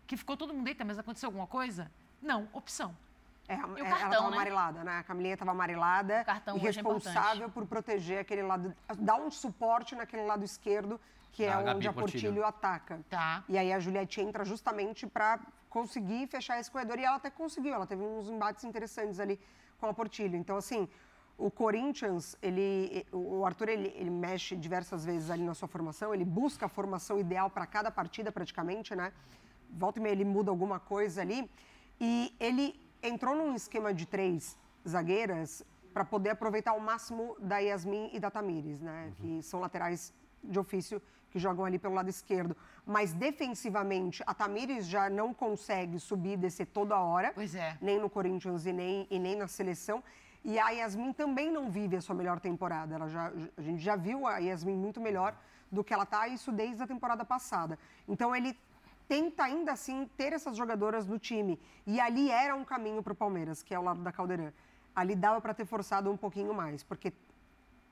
que 0.07 0.15
ficou 0.15 0.37
todo 0.37 0.53
mundo, 0.53 0.67
eita, 0.67 0.85
mas 0.85 0.99
aconteceu 0.99 1.27
alguma 1.27 1.47
coisa? 1.47 1.91
Não, 2.21 2.47
opção. 2.53 2.95
É, 3.51 3.57
cartão, 3.57 3.77
ela 3.77 3.95
estava 3.95 4.29
né? 4.29 4.35
amarelada, 4.35 4.83
né? 4.83 4.97
A 4.99 5.03
Camilinha 5.03 5.33
estava 5.33 5.51
amarelada 5.51 6.25
e 6.55 6.59
é 6.59 6.61
responsável 6.61 7.47
é 7.47 7.49
por 7.49 7.65
proteger 7.65 8.19
aquele 8.19 8.43
lado, 8.43 8.73
dar 8.97 9.15
um 9.15 9.29
suporte 9.29 9.93
naquele 9.93 10.23
lado 10.23 10.45
esquerdo, 10.45 10.99
que 11.33 11.43
é 11.43 11.57
onde 11.57 11.87
a 11.87 11.93
Portilho, 11.93 12.23
Portilho 12.23 12.45
ataca. 12.45 13.01
Tá. 13.09 13.43
E 13.49 13.57
aí 13.57 13.73
a 13.73 13.79
Juliette 13.79 14.21
entra 14.21 14.45
justamente 14.45 15.05
para 15.05 15.39
conseguir 15.69 16.27
fechar 16.27 16.59
esse 16.59 16.71
corredor. 16.71 16.97
E 16.97 17.03
ela 17.03 17.17
até 17.17 17.29
conseguiu, 17.29 17.73
ela 17.73 17.85
teve 17.85 18.01
uns 18.01 18.29
embates 18.29 18.63
interessantes 18.63 19.19
ali 19.19 19.39
com 19.79 19.87
a 19.87 19.93
Portilho. 19.93 20.37
Então, 20.37 20.55
assim, 20.55 20.87
o 21.37 21.51
Corinthians, 21.51 22.37
ele, 22.41 23.05
o 23.11 23.45
Arthur, 23.45 23.69
ele, 23.69 23.93
ele, 23.97 24.09
mexe 24.09 24.55
diversas 24.55 25.03
vezes 25.03 25.29
ali 25.29 25.43
na 25.43 25.53
sua 25.53 25.67
formação, 25.67 26.13
ele 26.13 26.23
busca 26.23 26.67
a 26.67 26.69
formação 26.69 27.19
ideal 27.19 27.49
para 27.49 27.65
cada 27.65 27.89
partida 27.89 28.31
praticamente, 28.31 28.95
né? 28.95 29.11
Volta 29.69 29.99
e 29.99 30.01
meia 30.01 30.13
ele 30.13 30.25
muda 30.25 30.51
alguma 30.51 30.79
coisa 30.79 31.21
ali. 31.21 31.49
E 31.99 32.35
ele 32.39 32.79
entrou 33.01 33.35
num 33.35 33.55
esquema 33.55 33.93
de 33.93 34.05
três 34.05 34.57
zagueiras 34.87 35.63
para 35.93 36.05
poder 36.05 36.31
aproveitar 36.31 36.73
o 36.73 36.79
máximo 36.79 37.35
da 37.39 37.59
Yasmin 37.59 38.09
e 38.13 38.19
da 38.19 38.31
Tamires, 38.31 38.79
né? 38.79 39.05
Uhum. 39.19 39.37
Que 39.37 39.43
são 39.43 39.59
laterais 39.59 40.13
de 40.43 40.57
ofício 40.59 41.01
que 41.29 41.39
jogam 41.39 41.65
ali 41.65 41.79
pelo 41.79 41.93
lado 41.93 42.09
esquerdo. 42.09 42.55
Mas 42.85 43.13
defensivamente, 43.13 44.21
a 44.25 44.33
Tamires 44.33 44.85
já 44.85 45.09
não 45.09 45.33
consegue 45.33 45.99
subir 45.99 46.33
e 46.33 46.37
descer 46.37 46.67
toda 46.67 46.99
hora. 46.99 47.31
Pois 47.33 47.55
é. 47.55 47.77
Nem 47.81 47.99
no 47.99 48.09
Corinthians 48.09 48.65
e 48.65 48.73
nem, 48.73 49.07
e 49.09 49.17
nem 49.17 49.35
na 49.35 49.47
seleção. 49.47 50.03
E 50.43 50.59
a 50.59 50.69
Yasmin 50.69 51.13
também 51.13 51.51
não 51.51 51.69
vive 51.69 51.95
a 51.95 52.01
sua 52.01 52.15
melhor 52.15 52.39
temporada. 52.39 52.95
Ela 52.95 53.07
já, 53.07 53.31
a 53.57 53.61
gente 53.61 53.81
já 53.81 53.95
viu 53.95 54.27
a 54.27 54.39
Yasmin 54.39 54.75
muito 54.75 54.99
melhor 54.99 55.35
do 55.71 55.83
que 55.83 55.93
ela 55.93 56.03
está, 56.03 56.27
isso 56.27 56.51
desde 56.51 56.83
a 56.83 56.87
temporada 56.87 57.23
passada. 57.23 57.79
Então 58.07 58.35
ele 58.35 58.57
tenta 59.11 59.43
ainda 59.43 59.73
assim 59.73 60.09
ter 60.15 60.31
essas 60.31 60.55
jogadoras 60.55 61.05
no 61.05 61.19
time. 61.19 61.59
E 61.85 61.99
ali 61.99 62.31
era 62.31 62.55
um 62.55 62.63
caminho 62.63 63.03
para 63.03 63.11
o 63.11 63.15
Palmeiras, 63.15 63.61
que 63.61 63.73
é 63.75 63.77
o 63.77 63.81
lado 63.81 64.01
da 64.01 64.09
Caldeirão. 64.09 64.53
Ali 64.95 65.15
dava 65.17 65.41
para 65.41 65.53
ter 65.53 65.65
forçado 65.65 66.09
um 66.09 66.15
pouquinho 66.15 66.53
mais, 66.53 66.81
porque 66.81 67.11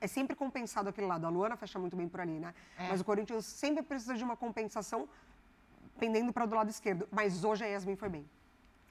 é 0.00 0.06
sempre 0.06 0.34
compensado 0.34 0.88
aquele 0.88 1.06
lado. 1.06 1.26
A 1.26 1.28
Luana 1.28 1.58
fecha 1.58 1.78
muito 1.78 1.94
bem 1.94 2.08
por 2.08 2.22
ali, 2.22 2.38
né? 2.40 2.54
É. 2.78 2.88
Mas 2.88 3.02
o 3.02 3.04
Corinthians 3.04 3.44
sempre 3.44 3.82
precisa 3.82 4.14
de 4.14 4.24
uma 4.24 4.34
compensação 4.34 5.06
pendendo 5.98 6.32
para 6.32 6.46
do 6.46 6.54
lado 6.54 6.70
esquerdo. 6.70 7.06
Mas 7.12 7.44
hoje 7.44 7.66
a 7.66 7.66
Yasmin 7.66 7.96
foi 7.96 8.08
bem. 8.08 8.30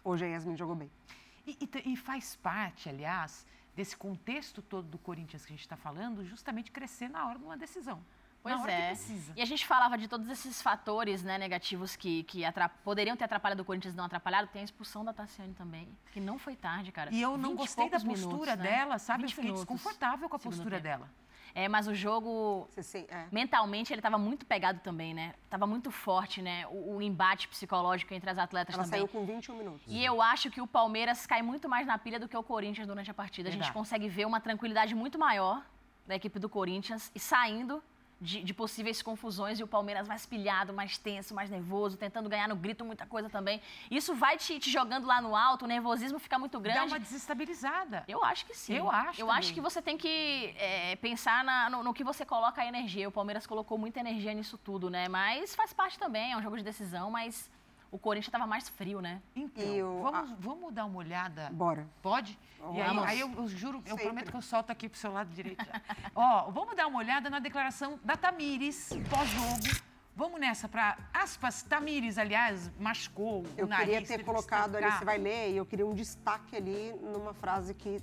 Hoje 0.03 0.23
a 0.25 0.27
Yasmin 0.27 0.55
jogou 0.55 0.75
bem. 0.75 0.91
E, 1.47 1.57
e, 1.59 1.93
e 1.93 1.97
faz 1.97 2.35
parte, 2.35 2.89
aliás, 2.89 3.43
desse 3.75 3.97
contexto 3.97 4.61
todo 4.61 4.87
do 4.87 4.99
Corinthians 4.99 5.43
que 5.43 5.51
a 5.51 5.55
gente 5.55 5.65
está 5.65 5.75
falando, 5.75 6.23
justamente 6.23 6.71
crescer 6.71 7.09
na 7.09 7.27
hora 7.27 7.39
de 7.39 7.45
uma 7.45 7.57
decisão. 7.57 7.99
Pois 8.41 8.65
é. 8.65 8.93
E 9.35 9.41
a 9.41 9.45
gente 9.45 9.65
falava 9.65 9.97
de 9.97 10.07
todos 10.07 10.29
esses 10.29 10.61
fatores 10.61 11.23
né, 11.23 11.37
negativos 11.37 11.95
que, 11.95 12.23
que 12.23 12.43
poderiam 12.83 13.15
ter 13.15 13.25
atrapalhado 13.25 13.61
o 13.61 13.65
Corinthians 13.65 13.95
não 13.95 14.05
atrapalhado. 14.05 14.47
Tem 14.47 14.61
a 14.61 14.65
expulsão 14.65 15.03
da 15.03 15.13
Tassiane 15.13 15.53
também, 15.53 15.87
que 16.11 16.19
não 16.19 16.39
foi 16.39 16.55
tarde, 16.55 16.91
cara. 16.91 17.13
E 17.13 17.21
eu 17.21 17.37
não 17.37 17.55
gostei 17.55 17.89
da 17.89 17.99
postura 17.99 18.15
minutos, 18.15 18.47
né? 18.47 18.55
dela, 18.55 18.93
né? 18.93 18.97
sabe? 18.97 19.23
Eu 19.23 19.29
fiquei 19.29 19.43
minutos, 19.43 19.65
desconfortável 19.65 20.29
com 20.29 20.35
a 20.35 20.39
postura 20.39 20.77
tempo. 20.77 20.83
dela. 20.83 21.09
É, 21.53 21.67
mas 21.67 21.87
o 21.87 21.95
jogo, 21.95 22.69
sim, 22.79 23.05
é. 23.09 23.25
mentalmente, 23.31 23.91
ele 23.91 23.99
estava 23.99 24.17
muito 24.17 24.45
pegado 24.45 24.79
também, 24.81 25.13
né? 25.13 25.33
Tava 25.49 25.65
muito 25.65 25.89
forte, 25.91 26.41
né? 26.41 26.65
O, 26.67 26.97
o, 26.97 27.01
embate 27.01 27.47
psicológico 27.47 28.13
entre 28.13 28.29
as 28.29 28.37
atletas 28.37 28.75
Ela 28.75 28.83
também. 28.83 28.99
Ela 28.99 29.07
saiu 29.09 29.21
com 29.21 29.25
21 29.25 29.57
minutos. 29.57 29.81
E 29.87 30.03
eu 30.03 30.21
acho 30.21 30.49
que 30.51 30.61
o 30.61 30.67
Palmeiras 30.67 31.25
cai 31.25 31.41
muito 31.41 31.67
mais 31.67 31.87
na 31.87 31.97
pilha 31.97 32.19
do 32.19 32.27
que 32.27 32.37
o 32.37 32.43
Corinthians 32.43 32.87
durante 32.87 33.09
a 33.09 33.13
partida. 33.13 33.49
Verdade. 33.49 33.63
A 33.63 33.65
gente 33.65 33.73
consegue 33.73 34.07
ver 34.07 34.25
uma 34.25 34.39
tranquilidade 34.39 34.93
muito 34.93 35.17
maior 35.17 35.65
da 36.07 36.15
equipe 36.15 36.39
do 36.39 36.47
Corinthians 36.49 37.11
e 37.13 37.19
saindo 37.19 37.83
de, 38.19 38.43
de, 38.43 38.53
possíveis 38.53 39.01
confusões 39.01 39.59
e 39.59 39.63
o 39.63 39.67
Palmeiras 39.67 40.07
mais 40.07 40.25
pilhado, 40.25 40.73
mais 40.73 40.97
tenso, 40.97 41.33
mais 41.33 41.49
nervoso, 41.49 41.97
tentando 41.97 42.27
ganhar 42.27 42.47
no 42.47 42.55
grito 42.55 42.83
muita 42.83 43.05
coisa 43.05 43.29
também. 43.29 43.61
Isso 43.89 44.13
vai 44.13 44.37
te, 44.37 44.59
te 44.59 44.69
jogando 44.69 45.07
lá 45.07 45.21
no 45.21 45.35
alto, 45.35 45.65
o 45.65 45.67
nervosismo 45.67 46.19
fica 46.19 46.37
muito 46.37 46.59
grande. 46.59 46.79
Dá 46.79 46.85
uma 46.85 46.99
desestabilizada. 46.99 48.03
Eu 48.07 48.23
acho 48.23 48.45
que 48.45 48.55
sim. 48.55 48.73
Eu 48.73 48.89
acho. 48.89 49.21
Eu 49.21 49.27
também. 49.27 49.39
acho 49.39 49.53
que 49.53 49.61
você 49.61 49.81
tem 49.81 49.97
que 49.97 50.53
é, 50.57 50.95
pensar 50.97 51.43
na, 51.43 51.69
no, 51.69 51.83
no, 51.83 51.93
que 51.93 52.03
você 52.03 52.25
coloca 52.25 52.61
a 52.61 52.65
energia. 52.65 53.07
O 53.07 53.11
Palmeiras 53.11 53.47
colocou 53.47 53.77
muita 53.77 53.99
energia 53.99 54.33
nisso 54.33 54.57
tudo, 54.57 54.89
né? 54.89 55.07
Mas 55.07 55.55
faz 55.55 55.73
parte 55.73 55.97
também, 55.97 56.33
é 56.33 56.37
um 56.37 56.41
jogo 56.41 56.57
de 56.57 56.63
decisão, 56.63 57.09
mas 57.09 57.49
o 57.91 57.97
Corinthians 57.97 58.27
estava 58.27 58.45
mais 58.45 58.69
frio, 58.69 59.01
né? 59.01 59.21
Então, 59.35 59.63
o, 59.63 60.03
vamos, 60.03 60.31
a... 60.31 60.35
vamos 60.39 60.73
dar 60.73 60.85
uma 60.85 60.97
olhada? 60.97 61.49
Bora. 61.51 61.87
Pode? 62.01 62.37
Vamos. 62.59 62.77
E 62.77 62.81
aí, 62.81 62.99
aí 62.99 63.19
eu, 63.19 63.31
eu, 63.35 63.47
juro, 63.47 63.81
eu 63.85 63.97
prometo 63.97 64.31
que 64.31 64.37
eu 64.37 64.41
solto 64.41 64.71
aqui 64.71 64.87
pro 64.87 64.99
seu 64.99 65.11
lado 65.11 65.29
direito. 65.31 65.65
Ó, 66.13 66.51
vamos 66.51 66.75
dar 66.75 66.87
uma 66.87 66.99
olhada 66.99 67.29
na 67.29 67.39
declaração 67.39 67.99
da 68.03 68.15
Tamires, 68.15 68.89
pós-jogo. 69.09 69.89
Vamos 70.15 70.39
nessa 70.39 70.67
para 70.67 70.97
aspas, 71.13 71.63
Tamires, 71.63 72.17
aliás, 72.17 72.69
machucou 72.77 73.45
Eu 73.57 73.65
o 73.65 73.69
nariz, 73.69 73.99
queria 73.99 74.17
ter 74.17 74.23
colocado 74.25 74.75
ali, 74.75 74.91
você 74.91 75.05
vai 75.05 75.17
ler, 75.17 75.51
e 75.51 75.57
eu 75.57 75.65
queria 75.65 75.87
um 75.87 75.93
destaque 75.93 76.57
ali 76.57 76.93
numa 77.01 77.33
frase 77.33 77.73
que 77.73 78.01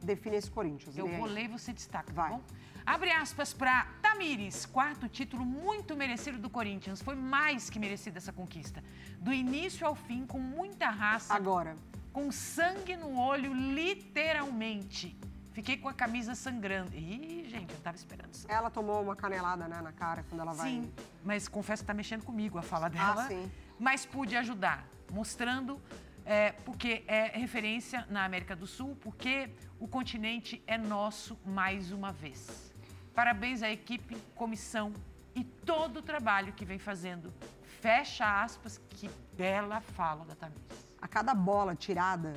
define 0.00 0.36
esse 0.36 0.50
Corinthians. 0.50 0.96
Eu 0.96 1.08
vou 1.08 1.26
ler 1.26 1.44
e 1.44 1.48
você 1.48 1.72
destaca, 1.72 2.12
tá 2.12 2.22
vai. 2.22 2.30
bom? 2.30 2.40
Abre 2.84 3.12
aspas 3.12 3.52
para 3.52 3.86
Tamires, 4.02 4.66
quarto 4.66 5.08
título 5.08 5.44
muito 5.44 5.96
merecido 5.96 6.38
do 6.38 6.50
Corinthians. 6.50 7.00
Foi 7.00 7.14
mais 7.14 7.70
que 7.70 7.78
merecida 7.78 8.18
essa 8.18 8.32
conquista. 8.32 8.82
Do 9.18 9.32
início 9.32 9.86
ao 9.86 9.94
fim, 9.94 10.26
com 10.26 10.40
muita 10.40 10.90
raça. 10.90 11.32
Agora. 11.32 11.76
Com 12.12 12.32
sangue 12.32 12.96
no 12.96 13.16
olho, 13.18 13.54
literalmente. 13.54 15.16
Fiquei 15.52 15.76
com 15.76 15.88
a 15.88 15.94
camisa 15.94 16.34
sangrando. 16.34 16.94
Ih, 16.94 17.44
gente, 17.48 17.72
eu 17.72 17.80
tava 17.80 17.96
esperando 17.96 18.34
isso. 18.34 18.50
Ela 18.50 18.68
tomou 18.68 19.02
uma 19.02 19.14
canelada, 19.14 19.68
né, 19.68 19.80
na 19.80 19.92
cara 19.92 20.24
quando 20.28 20.40
ela 20.40 20.52
vai. 20.52 20.70
Sim, 20.70 20.92
mas 21.22 21.46
confesso 21.46 21.82
que 21.82 21.86
tá 21.86 21.94
mexendo 21.94 22.24
comigo 22.24 22.58
a 22.58 22.62
fala 22.62 22.88
dela. 22.88 23.24
Ah, 23.24 23.28
sim. 23.28 23.50
Mas 23.78 24.04
pude 24.04 24.34
ajudar, 24.36 24.86
mostrando 25.10 25.80
é, 26.24 26.52
porque 26.52 27.04
é 27.06 27.38
referência 27.38 28.06
na 28.10 28.24
América 28.24 28.56
do 28.56 28.66
Sul, 28.66 28.96
porque 29.00 29.50
o 29.78 29.86
continente 29.86 30.62
é 30.66 30.78
nosso 30.78 31.38
mais 31.44 31.92
uma 31.92 32.12
vez. 32.12 32.71
Parabéns 33.14 33.62
à 33.62 33.70
equipe, 33.70 34.16
comissão 34.34 34.92
e 35.34 35.44
todo 35.44 35.98
o 35.98 36.02
trabalho 36.02 36.52
que 36.52 36.64
vem 36.64 36.78
fazendo. 36.78 37.32
Fecha 37.80 38.42
aspas, 38.42 38.80
que 38.90 39.10
bela 39.36 39.80
fala 39.80 40.24
da 40.24 40.34
Tamires. 40.34 40.62
A 41.00 41.08
cada 41.08 41.34
bola 41.34 41.74
tirada 41.74 42.32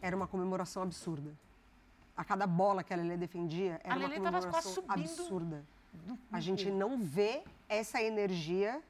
era 0.00 0.14
uma 0.14 0.26
comemoração 0.26 0.82
absurda. 0.82 1.32
A 2.16 2.24
cada 2.24 2.46
bola 2.46 2.84
que 2.84 2.92
a 2.92 2.96
Lelê 2.96 3.16
defendia 3.16 3.80
era 3.82 3.98
uma 3.98 4.08
comemoração 4.08 4.84
absurda. 4.88 5.64
A 6.30 6.40
gente 6.40 6.70
não 6.70 6.98
vê 6.98 7.42
essa 7.68 8.02
energia 8.02 8.80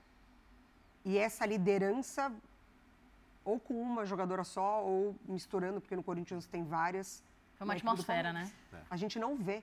e 1.05 1.17
essa 1.17 1.47
liderança 1.47 2.33
ou 3.45 3.61
com 3.61 3.81
uma 3.81 4.05
jogadora 4.05 4.43
só 4.43 4.83
ou 4.83 5.15
misturando, 5.27 5.81
porque 5.81 5.95
no 5.95 6.03
Corinthians 6.03 6.47
tem 6.47 6.65
várias. 6.65 7.23
Foi 7.57 7.67
uma 7.67 7.75
atmosfera, 7.75 8.33
né? 8.33 8.51
A 8.91 8.97
gente 8.97 9.19
não 9.19 9.37
vê. 9.37 9.63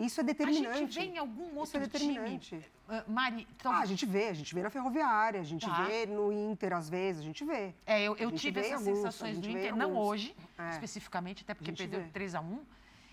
Isso 0.00 0.20
é 0.20 0.24
determinante. 0.24 0.68
A 0.68 0.74
gente 0.74 0.98
vê 0.98 1.04
em 1.04 1.18
algum 1.18 1.44
outro 1.56 1.62
Isso 1.64 1.76
é 1.76 1.80
determinante. 1.80 2.48
time. 2.48 2.64
Uh, 2.88 3.10
Mari, 3.10 3.46
então... 3.58 3.70
ah, 3.70 3.80
a 3.80 3.86
gente 3.86 4.06
vê, 4.06 4.28
a 4.28 4.32
gente 4.32 4.54
vê 4.54 4.62
na 4.62 4.70
Ferroviária, 4.70 5.40
a 5.40 5.44
gente 5.44 5.66
tá. 5.66 5.84
vê 5.84 6.06
no 6.06 6.32
Inter 6.32 6.72
às 6.72 6.88
vezes, 6.88 7.22
a 7.22 7.24
gente 7.24 7.44
vê. 7.44 7.74
É, 7.86 8.02
eu, 8.02 8.16
eu 8.16 8.32
tive 8.32 8.60
essas 8.60 8.72
alguns, 8.72 8.96
sensações 8.96 9.38
do 9.38 9.48
Inter, 9.48 9.76
não 9.76 9.96
hoje, 9.96 10.34
é. 10.58 10.70
especificamente, 10.70 11.42
até 11.42 11.54
porque 11.54 11.72
perdeu 11.72 12.00
vê. 12.00 12.08
3 12.08 12.34
a 12.34 12.40
1 12.40 12.60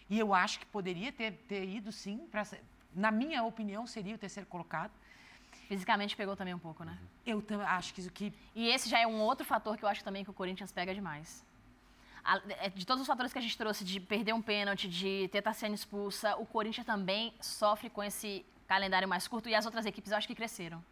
E 0.10 0.18
eu 0.18 0.34
acho 0.34 0.60
que 0.60 0.66
poderia 0.66 1.12
ter, 1.12 1.34
ter 1.48 1.68
ido 1.68 1.92
sim, 1.92 2.26
pra, 2.32 2.44
na 2.96 3.12
minha 3.12 3.44
opinião, 3.44 3.86
seria 3.86 4.16
o 4.16 4.18
terceiro 4.18 4.48
colocado. 4.48 4.92
Fisicamente 5.68 6.16
pegou 6.16 6.36
também 6.36 6.54
um 6.54 6.60
pouco, 6.60 6.84
né? 6.84 6.98
Eu 7.26 7.44
acho 7.66 7.94
que 7.94 8.00
isso 8.00 8.12
que. 8.12 8.34
E 8.56 8.70
esse 8.70 8.88
já 8.90 9.00
é 9.00 9.08
um 9.08 9.20
outro 9.20 9.46
fator 9.46 9.78
que 9.78 9.84
eu 9.84 9.90
acho 9.90 10.04
também 10.04 10.24
que 10.24 10.30
o 10.30 10.34
Corinthians 10.34 10.72
pega 10.72 10.94
demais. 10.94 11.44
É, 12.60 12.70
de 12.70 12.86
todos 12.86 13.02
os 13.02 13.08
fatores 13.08 13.32
que 13.32 13.40
a 13.40 13.42
gente 13.42 13.58
trouxe, 13.58 13.86
de 13.86 14.00
perder 14.00 14.34
um 14.34 14.42
pênalti, 14.42 14.88
de 14.90 15.30
ter 15.32 15.42
Tassiane 15.42 15.76
expulsa, 15.76 16.36
o 16.36 16.46
Corinthians 16.46 16.86
também 16.86 17.34
sofre 17.40 17.90
com 17.90 18.04
esse 18.04 18.46
calendário 18.68 19.08
mais 19.08 19.28
curto 19.28 19.48
e 19.48 19.56
as 19.56 19.66
outras 19.66 19.86
equipes 19.86 20.12
eu 20.12 20.18
acho 20.18 20.28
que 20.28 20.36
cresceram. 20.36 20.84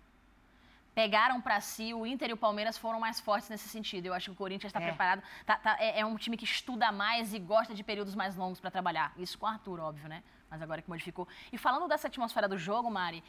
Pegaram 0.93 1.41
para 1.41 1.59
si, 1.59 1.93
o 1.93 2.05
Inter 2.05 2.29
e 2.29 2.33
o 2.33 2.37
Palmeiras 2.37 2.77
foram 2.77 3.01
mais 3.01 3.19
fortes 3.19 3.49
nesse 3.49 3.67
sentido. 3.67 4.05
Eu 4.05 4.13
acho 4.13 4.27
que 4.27 4.31
o 4.31 4.35
Corinthians 4.35 4.69
está 4.69 4.79
é. 4.79 4.87
preparado. 4.87 5.21
Tá, 5.45 5.57
tá, 5.57 5.75
é, 5.77 5.99
é, 5.99 6.05
um 6.05 6.15
time 6.15 6.37
que 6.37 6.45
estuda 6.45 6.89
mais 6.89 7.33
e 7.33 7.39
gosta 7.39 7.75
de 7.75 7.83
períodos 7.83 8.15
mais 8.15 8.37
longos 8.37 8.61
para 8.61 8.71
trabalhar. 8.71 9.11
Isso 9.17 9.37
com 9.37 9.45
o 9.45 9.49
Arthur, 9.49 9.81
óbvio, 9.81 10.07
né? 10.07 10.23
Mas 10.49 10.61
agora 10.61 10.81
que 10.81 10.87
modificou. 10.87 11.27
E 11.51 11.57
falando 11.57 11.89
dessa 11.89 12.07
atmosfera 12.07 12.47
do 12.47 12.57
jogo, 12.57 12.89
Mari, 12.89 13.21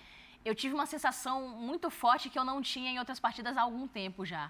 eu 0.45 0.55
tive 0.55 0.75
uma 0.75 0.87
sensação 0.87 1.49
muito 1.49 1.91
forte 1.91 2.31
que 2.31 2.39
eu 2.39 2.45
não 2.45 2.63
tinha 2.63 2.89
em 2.89 3.01
outras 3.01 3.19
partidas 3.19 3.57
há 3.57 3.63
algum 3.63 3.89
tempo 3.89 4.25
já. 4.25 4.49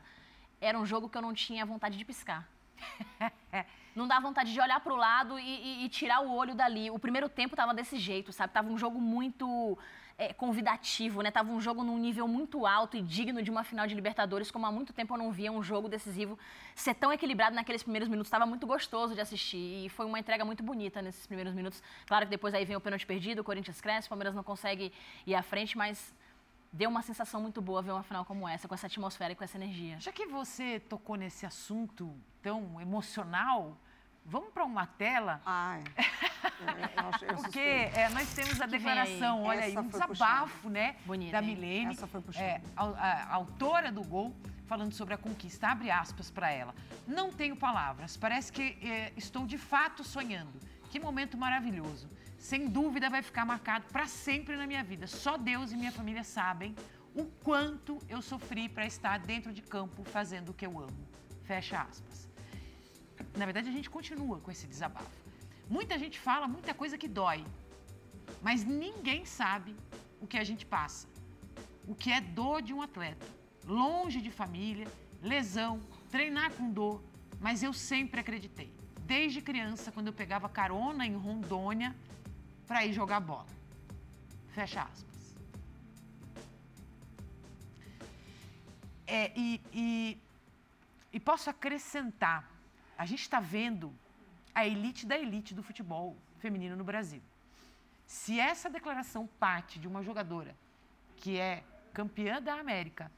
Era 0.61 0.79
um 0.79 0.85
jogo 0.85 1.09
que 1.09 1.17
eu 1.17 1.23
não 1.23 1.33
tinha 1.33 1.65
vontade 1.65 1.97
de 1.97 2.05
piscar. 2.05 2.47
não 3.97 4.07
dá 4.07 4.21
vontade 4.21 4.53
de 4.53 4.61
olhar 4.61 4.79
para 4.81 4.93
o 4.93 4.97
lado 4.97 5.39
e, 5.39 5.43
e, 5.43 5.85
e, 5.85 5.89
tirar 5.89 6.21
o 6.21 6.35
olho 6.35 6.55
dali. 6.55 6.91
O 6.91 6.99
primeiro 6.99 7.29
tempo 7.29 7.55
estava 7.55 7.73
desse 7.73 7.99
jeito, 7.99 8.33
sabe? 8.33 8.53
Tava 8.53 8.69
um 8.69 8.77
jogo 8.77 9.01
muito 9.01 9.79
é, 10.19 10.33
convidativo, 10.33 11.23
né? 11.23 11.31
Tava 11.31 11.51
um 11.51 11.61
jogo 11.61 11.83
num 11.83 11.99
nível 11.99 12.27
muito 12.29 12.67
alto 12.67 12.97
e 12.97 13.03
digno 13.03 13.43
de 13.43 13.51
uma 13.51 13.65
final 13.65 13.87
de 13.87 13.95
Libertadores, 13.95 14.51
como 14.51 14.67
há 14.67 14.73
muito 14.73 14.93
tempo 14.93 15.15
eu 15.15 15.19
não 15.19 15.33
via 15.33 15.51
um 15.51 15.63
jogo 15.63 15.89
decisivo 15.89 16.39
ser 16.75 16.95
tão 16.95 17.13
equilibrado 17.13 17.55
naqueles 17.57 17.83
primeiros 17.83 18.09
minutos. 18.09 18.29
Estava 18.29 18.47
muito 18.47 18.67
gostoso 18.67 19.15
de 19.15 19.21
assistir 19.21 19.87
e 19.87 19.89
foi 19.89 20.07
uma 20.07 20.19
entrega 20.19 20.45
muito 20.45 20.63
bonita 20.63 21.01
nesses 21.01 21.27
primeiros 21.27 21.55
minutos. 21.55 21.83
Claro 22.07 22.27
que 22.27 22.31
depois 22.31 22.55
aí 22.55 22.65
vem 22.65 22.77
o 22.77 22.81
pênalti 22.81 23.07
perdido, 23.07 23.41
o 23.41 23.45
Corinthians 23.45 23.81
cresce, 23.81 24.09
o 24.09 24.11
Palmeiras 24.11 24.35
não 24.35 24.43
consegue 24.43 24.93
ir 25.27 25.35
à 25.35 25.43
frente, 25.43 25.77
mas 25.77 26.15
deu 26.77 26.91
uma 26.91 27.03
sensação 27.03 27.41
muito 27.41 27.63
boa 27.63 27.81
ver 27.81 27.93
uma 27.93 28.03
final 28.03 28.25
como 28.25 28.47
essa, 28.47 28.69
com 28.69 28.75
essa 28.75 28.87
atmosfera 28.87 29.33
e 29.33 29.37
com 29.37 29.43
essa 29.43 29.57
energia. 29.57 29.99
Já 29.99 30.13
que 30.13 30.27
você 30.27 30.79
tocou 30.79 31.17
nesse 31.17 31.47
assunto 31.47 32.15
tão 32.43 32.81
emocional, 32.81 33.77
vamos 34.25 34.53
para 34.53 34.65
uma 34.65 34.87
tela? 34.87 35.41
Ah, 35.47 35.79
é. 35.79 36.03
é 36.03 37.31
eu, 37.31 37.37
Porque 37.41 37.59
é, 37.59 38.09
nós 38.11 38.33
temos 38.35 38.61
a 38.61 38.67
declaração, 38.67 39.43
olha 39.45 39.63
aí, 39.63 39.77
um 39.77 39.89
desabafo, 39.89 40.69
né, 40.69 40.97
Bonita, 41.07 41.33
da 41.33 41.43
Milene, 41.43 41.95
Essa 41.95 42.07
foi 42.07 42.21
puxada. 42.21 42.45
É, 42.45 42.61
a, 42.77 42.85
a, 42.85 43.23
a 43.23 43.35
autora 43.35 43.91
do 43.91 44.05
gol, 44.05 44.35
falando 44.67 44.93
sobre 44.93 45.15
a 45.15 45.19
conquista. 45.19 45.69
Abre 45.69 45.91
aspas 45.91 46.31
para 46.31 46.51
ela. 46.51 46.75
Não 47.07 47.33
tenho 47.33 47.57
palavras, 47.57 48.19
parece 48.19 48.53
que 48.53 48.79
é, 48.87 49.13
estou 49.17 49.47
de 49.47 49.57
fato 49.57 50.05
sonhando. 50.05 50.53
Que 50.91 51.01
momento 51.01 51.37
maravilhoso 51.39 52.09
sem 52.51 52.69
dúvida 52.69 53.11
vai 53.11 53.23
ficar 53.29 53.45
marcado 53.45 53.85
para 53.93 54.07
sempre 54.07 54.55
na 54.61 54.67
minha 54.71 54.85
vida. 54.91 55.07
Só 55.09 55.37
Deus 55.37 55.73
e 55.73 55.77
minha 55.77 55.91
família 55.91 56.23
sabem 56.23 56.77
o 57.13 57.25
quanto 57.47 57.99
eu 58.09 58.21
sofri 58.23 58.69
para 58.69 58.87
estar 58.87 59.19
dentro 59.19 59.53
de 59.57 59.63
campo 59.75 60.05
fazendo 60.05 60.51
o 60.51 60.55
que 60.55 60.67
eu 60.69 60.79
amo. 60.79 61.03
Fecha 61.43 61.81
aspas. 61.83 62.29
Na 63.37 63.45
verdade, 63.49 63.69
a 63.69 63.73
gente 63.73 63.91
continua 63.91 64.39
com 64.39 64.51
esse 64.55 64.67
desabafo. 64.73 65.19
Muita 65.69 65.99
gente 65.99 66.21
fala 66.21 66.47
muita 66.47 66.73
coisa 66.73 66.97
que 66.97 67.09
dói, 67.09 67.45
mas 68.41 68.63
ninguém 68.63 69.25
sabe 69.25 69.75
o 70.21 70.27
que 70.27 70.39
a 70.39 70.45
gente 70.45 70.65
passa. 70.65 71.09
O 71.85 71.97
que 71.97 72.13
é 72.13 72.21
dor 72.21 72.63
de 72.63 72.73
um 72.73 72.81
atleta, 72.81 73.27
longe 73.67 74.21
de 74.21 74.31
família, 74.31 74.87
lesão, 75.21 75.81
treinar 76.13 76.53
com 76.53 76.71
dor, 76.71 77.03
mas 77.41 77.65
eu 77.65 77.73
sempre 77.73 78.21
acreditei. 78.21 78.73
Desde 79.15 79.41
criança, 79.41 79.91
quando 79.91 80.09
eu 80.09 80.13
pegava 80.13 80.49
carona 80.49 81.05
em 81.07 81.17
Rondônia, 81.17 81.95
para 82.67 82.85
ir 82.85 82.93
jogar 82.93 83.21
bola. 83.21 83.47
Fecha 84.55 84.83
aspas. 84.83 85.37
É, 89.07 89.33
e, 89.37 89.61
e, 89.73 90.19
e 91.13 91.21
posso 91.21 91.49
acrescentar, 91.49 92.51
a 92.99 93.07
gente 93.07 93.21
está 93.21 93.39
vendo 93.39 93.95
a 94.55 94.67
elite 94.67 95.07
da 95.07 95.17
elite 95.19 95.55
do 95.55 95.63
futebol 95.63 96.17
feminino 96.39 96.75
no 96.75 96.83
Brasil. 96.83 97.23
Se 98.07 98.41
essa 98.41 98.69
declaração 98.69 99.27
parte 99.39 99.79
de 99.79 99.87
uma 99.87 100.03
jogadora 100.03 100.57
que 101.17 101.39
é 101.39 101.63
campeã 101.93 102.43
da 102.43 102.55
América, 102.55 103.11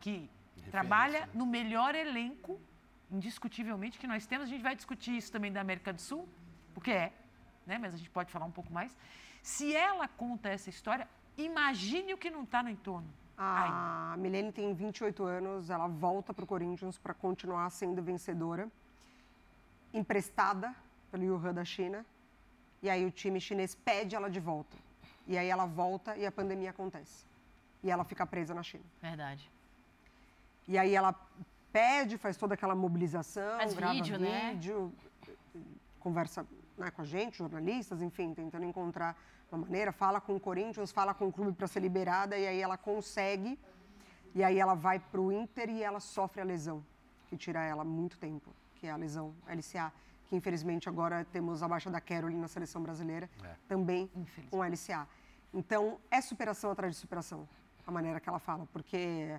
que 0.00 0.28
trabalha 0.70 1.28
no 1.34 1.46
melhor 1.46 1.94
elenco, 1.94 2.60
indiscutivelmente, 3.10 3.98
que 3.98 4.06
nós 4.06 4.26
temos, 4.26 4.46
a 4.46 4.50
gente 4.50 4.62
vai 4.62 4.74
discutir 4.74 5.16
isso 5.16 5.30
também 5.30 5.52
da 5.52 5.60
América 5.60 5.92
do 5.92 6.00
Sul, 6.00 6.28
porque 6.74 6.90
é, 6.90 7.12
né? 7.66 7.78
mas 7.78 7.94
a 7.94 7.96
gente 7.96 8.10
pode 8.10 8.30
falar 8.30 8.46
um 8.46 8.50
pouco 8.50 8.72
mais. 8.72 8.96
Se 9.42 9.74
ela 9.74 10.06
conta 10.06 10.48
essa 10.48 10.70
história, 10.70 11.08
imagine 11.36 12.14
o 12.14 12.18
que 12.18 12.30
não 12.30 12.44
está 12.44 12.62
no 12.62 12.70
entorno. 12.70 13.08
A 13.36 14.12
Ai. 14.12 14.18
Milene 14.18 14.52
tem 14.52 14.72
28 14.74 15.24
anos, 15.24 15.70
ela 15.70 15.88
volta 15.88 16.32
para 16.32 16.44
o 16.44 16.46
Corinthians 16.46 16.98
para 16.98 17.14
continuar 17.14 17.68
sendo 17.70 18.02
vencedora, 18.02 18.70
emprestada 19.92 20.74
pelo 21.10 21.24
Yuhan 21.24 21.54
da 21.54 21.64
China, 21.64 22.04
e 22.82 22.90
aí 22.90 23.04
o 23.04 23.10
time 23.10 23.40
chinês 23.40 23.74
pede 23.74 24.14
ela 24.14 24.28
de 24.28 24.40
volta. 24.40 24.76
E 25.26 25.38
aí 25.38 25.48
ela 25.48 25.66
volta 25.66 26.16
e 26.16 26.26
a 26.26 26.32
pandemia 26.32 26.70
acontece. 26.70 27.24
E 27.82 27.90
ela 27.90 28.04
fica 28.04 28.26
presa 28.26 28.54
na 28.54 28.62
China. 28.62 28.84
Verdade. 29.00 29.50
E 30.66 30.78
aí 30.78 30.94
ela 30.94 31.14
pede, 31.72 32.18
faz 32.18 32.36
toda 32.36 32.54
aquela 32.54 32.74
mobilização, 32.74 33.56
faz 33.58 33.74
grava 33.74 33.94
vídeo, 33.94 34.18
vídeo 34.18 34.92
né? 35.54 35.72
conversa 35.98 36.46
né, 36.82 36.90
com 36.90 37.02
a 37.02 37.04
gente, 37.04 37.38
jornalistas, 37.38 38.02
enfim, 38.02 38.34
tentando 38.34 38.64
encontrar 38.64 39.16
uma 39.50 39.62
maneira, 39.62 39.92
fala 39.92 40.20
com 40.20 40.34
o 40.36 40.40
Corinthians, 40.40 40.90
fala 40.90 41.14
com 41.14 41.28
o 41.28 41.32
clube 41.32 41.52
para 41.52 41.66
ser 41.66 41.80
liberada 41.80 42.36
e 42.36 42.46
aí 42.46 42.60
ela 42.60 42.76
consegue. 42.76 43.58
E 44.34 44.42
aí 44.42 44.58
ela 44.58 44.74
vai 44.74 44.98
para 44.98 45.20
o 45.20 45.30
Inter 45.30 45.68
e 45.70 45.82
ela 45.82 46.00
sofre 46.00 46.40
a 46.40 46.44
lesão, 46.44 46.82
que 47.28 47.36
tira 47.36 47.62
ela 47.62 47.84
muito 47.84 48.18
tempo, 48.18 48.50
que 48.76 48.86
é 48.86 48.90
a 48.90 48.96
lesão 48.96 49.34
LCA, 49.46 49.92
que 50.26 50.34
infelizmente 50.34 50.88
agora 50.88 51.24
temos 51.30 51.62
a 51.62 51.68
baixa 51.68 51.90
da 51.90 52.00
Caroline 52.00 52.40
na 52.40 52.48
seleção 52.48 52.82
brasileira, 52.82 53.28
é. 53.44 53.54
também 53.68 54.10
com 54.50 54.64
LCA. 54.64 55.06
Então, 55.52 55.98
é 56.10 56.20
superação 56.22 56.70
atrás 56.70 56.94
de 56.94 57.00
superação, 57.00 57.46
a 57.86 57.90
maneira 57.90 58.18
que 58.18 58.28
ela 58.28 58.38
fala, 58.38 58.66
porque 58.72 59.38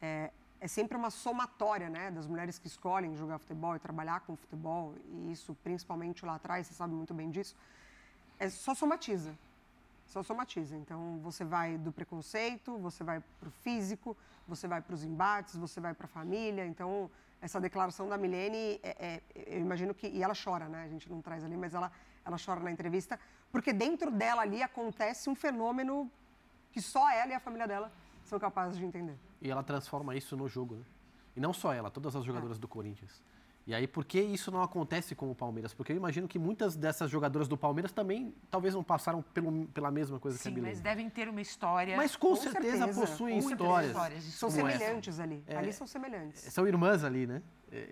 é, 0.00 0.30
é 0.62 0.68
sempre 0.68 0.96
uma 0.96 1.10
somatória, 1.10 1.90
né, 1.90 2.08
das 2.12 2.24
mulheres 2.24 2.56
que 2.56 2.68
escolhem 2.68 3.16
jogar 3.16 3.38
futebol 3.40 3.74
e 3.74 3.80
trabalhar 3.80 4.20
com 4.20 4.36
futebol, 4.36 4.94
e 5.10 5.32
isso 5.32 5.56
principalmente 5.64 6.24
lá 6.24 6.36
atrás, 6.36 6.68
você 6.68 6.74
sabe 6.74 6.94
muito 6.94 7.12
bem 7.12 7.30
disso, 7.30 7.56
é 8.38 8.48
só 8.48 8.72
somatiza. 8.72 9.36
Só 10.06 10.22
somatiza. 10.22 10.76
Então, 10.76 11.18
você 11.20 11.44
vai 11.44 11.78
do 11.78 11.90
preconceito, 11.90 12.78
você 12.78 13.02
vai 13.02 13.20
para 13.40 13.48
o 13.48 13.50
físico, 13.50 14.16
você 14.46 14.68
vai 14.68 14.80
para 14.80 14.94
os 14.94 15.02
embates, 15.02 15.56
você 15.56 15.80
vai 15.80 15.94
para 15.94 16.04
a 16.04 16.08
família. 16.08 16.64
Então, 16.66 17.10
essa 17.40 17.60
declaração 17.60 18.08
da 18.08 18.18
Milene, 18.18 18.78
é, 18.82 18.90
é, 19.00 19.22
eu 19.46 19.60
imagino 19.60 19.94
que. 19.94 20.06
E 20.06 20.22
ela 20.22 20.34
chora, 20.34 20.68
né? 20.68 20.84
A 20.84 20.88
gente 20.88 21.10
não 21.10 21.22
traz 21.22 21.42
ali, 21.42 21.56
mas 21.56 21.72
ela, 21.74 21.90
ela 22.24 22.36
chora 22.44 22.60
na 22.60 22.70
entrevista, 22.70 23.18
porque 23.50 23.72
dentro 23.72 24.10
dela 24.10 24.42
ali 24.42 24.62
acontece 24.62 25.30
um 25.30 25.34
fenômeno 25.34 26.10
que 26.72 26.80
só 26.80 27.10
ela 27.10 27.32
e 27.32 27.34
a 27.34 27.40
família 27.40 27.66
dela 27.66 27.90
são 28.24 28.38
capazes 28.38 28.78
de 28.78 28.84
entender. 28.84 29.16
E 29.40 29.50
ela 29.50 29.62
transforma 29.62 30.14
isso 30.16 30.36
no 30.36 30.48
jogo, 30.48 30.76
né? 30.76 30.84
E 31.34 31.40
não 31.40 31.52
só 31.52 31.72
ela, 31.72 31.90
todas 31.90 32.14
as 32.14 32.24
jogadoras 32.24 32.58
é. 32.58 32.60
do 32.60 32.68
Corinthians. 32.68 33.22
E 33.64 33.72
aí, 33.72 33.86
por 33.86 34.04
que 34.04 34.20
isso 34.20 34.50
não 34.50 34.60
acontece 34.60 35.14
com 35.14 35.30
o 35.30 35.34
Palmeiras? 35.34 35.72
Porque 35.72 35.92
eu 35.92 35.96
imagino 35.96 36.26
que 36.26 36.38
muitas 36.38 36.74
dessas 36.74 37.08
jogadoras 37.08 37.46
do 37.46 37.56
Palmeiras 37.56 37.92
também 37.92 38.34
talvez 38.50 38.74
não 38.74 38.82
passaram 38.82 39.22
pelo, 39.22 39.68
pela 39.68 39.90
mesma 39.90 40.18
coisa 40.18 40.36
Sim, 40.36 40.42
que 40.42 40.48
a 40.48 40.50
Milene. 40.52 40.74
mas 40.74 40.80
devem 40.80 41.08
ter 41.08 41.28
uma 41.28 41.40
história. 41.40 41.96
Mas 41.96 42.16
com, 42.16 42.30
com 42.30 42.36
certeza, 42.36 42.78
certeza, 42.78 43.00
possuem 43.00 43.38
histórias. 43.38 43.90
histórias. 43.92 44.24
São 44.24 44.50
semelhantes 44.50 45.14
essa. 45.14 45.22
ali. 45.22 45.44
É, 45.46 45.56
ali 45.56 45.72
são 45.72 45.86
semelhantes. 45.86 46.40
São 46.40 46.66
irmãs 46.66 47.04
ali, 47.04 47.24
né? 47.24 47.40
É, 47.70 47.88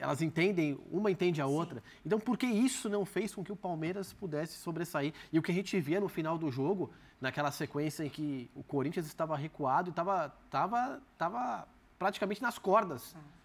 elas 0.00 0.22
entendem, 0.22 0.78
uma 0.90 1.10
entende 1.10 1.40
a 1.40 1.46
Sim. 1.46 1.52
outra. 1.52 1.82
Então, 2.04 2.18
por 2.18 2.36
que 2.36 2.46
isso 2.46 2.88
não 2.88 3.04
fez 3.04 3.34
com 3.34 3.44
que 3.44 3.52
o 3.52 3.56
Palmeiras 3.56 4.12
pudesse 4.12 4.54
sobressair? 4.54 5.12
E 5.32 5.38
o 5.38 5.42
que 5.42 5.52
a 5.52 5.54
gente 5.54 5.78
via 5.80 6.00
no 6.00 6.08
final 6.08 6.38
do 6.38 6.50
jogo, 6.50 6.90
naquela 7.20 7.50
sequência 7.50 8.04
em 8.04 8.08
que 8.08 8.50
o 8.54 8.62
Corinthians 8.62 9.06
estava 9.06 9.36
recuado 9.36 9.88
e 9.88 9.90
estava 9.90 10.34
tava, 10.50 11.00
tava 11.16 11.68
praticamente 11.98 12.42
nas 12.42 12.58
cordas. 12.58 13.14
Ah 13.16 13.40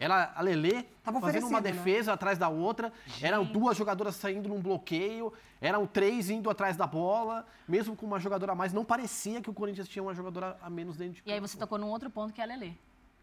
era 0.00 0.32
a 0.34 0.40
Lelê 0.40 0.84
fazendo 1.20 1.46
uma 1.46 1.60
né? 1.60 1.72
defesa 1.72 2.10
né? 2.10 2.14
atrás 2.14 2.38
da 2.38 2.48
outra. 2.48 2.92
Gente. 3.06 3.26
Eram 3.26 3.44
duas 3.44 3.76
jogadoras 3.76 4.14
saindo 4.14 4.48
num 4.48 4.60
bloqueio. 4.60 5.32
Eram 5.60 5.86
três 5.86 6.30
indo 6.30 6.48
atrás 6.48 6.76
da 6.76 6.86
bola. 6.86 7.44
Mesmo 7.66 7.96
com 7.96 8.06
uma 8.06 8.20
jogadora 8.20 8.52
a 8.52 8.54
mais, 8.54 8.72
não 8.72 8.84
parecia 8.84 9.40
que 9.40 9.50
o 9.50 9.54
Corinthians 9.54 9.88
tinha 9.88 10.02
uma 10.02 10.14
jogadora 10.14 10.56
a 10.62 10.70
menos 10.70 10.96
dentro 10.96 11.14
de 11.14 11.22
campo. 11.22 11.30
E 11.30 11.32
aí 11.32 11.40
você 11.40 11.58
tocou 11.58 11.78
num 11.78 11.88
outro 11.88 12.08
ponto 12.08 12.32
que 12.32 12.40
é 12.40 12.44
a 12.44 12.46
Lelê. 12.46 12.72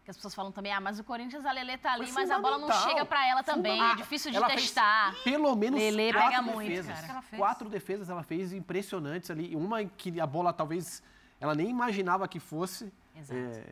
Que 0.06 0.10
as 0.10 0.16
pessoas 0.16 0.36
falam 0.36 0.52
também, 0.52 0.72
ah, 0.72 0.80
mas 0.80 1.00
o 1.00 1.04
Corinthians, 1.04 1.44
a 1.44 1.50
Lelê 1.50 1.76
tá 1.76 1.94
ali, 1.94 2.12
mas 2.12 2.30
a 2.30 2.38
bola 2.38 2.58
não 2.58 2.70
chega 2.70 3.04
para 3.04 3.26
ela 3.26 3.42
também. 3.42 3.82
É 3.82 3.96
difícil 3.96 4.30
de 4.30 4.36
ela 4.36 4.46
testar. 4.46 5.12
pelo 5.24 5.56
menos 5.56 5.80
Lelê 5.80 6.12
quatro 6.12 6.30
pega 6.30 6.42
defesas. 6.44 6.94
Muito, 6.96 7.06
cara. 7.08 7.22
Quatro 7.36 7.68
defesas 7.68 8.08
ela 8.08 8.22
fez 8.22 8.52
impressionantes 8.52 9.32
ali. 9.32 9.56
Uma 9.56 9.84
que 9.84 10.20
a 10.20 10.26
bola 10.26 10.52
talvez 10.52 11.02
ela 11.40 11.56
nem 11.56 11.68
imaginava 11.68 12.28
que 12.28 12.38
fosse. 12.38 12.92
Exato. 13.16 13.34
É, 13.34 13.64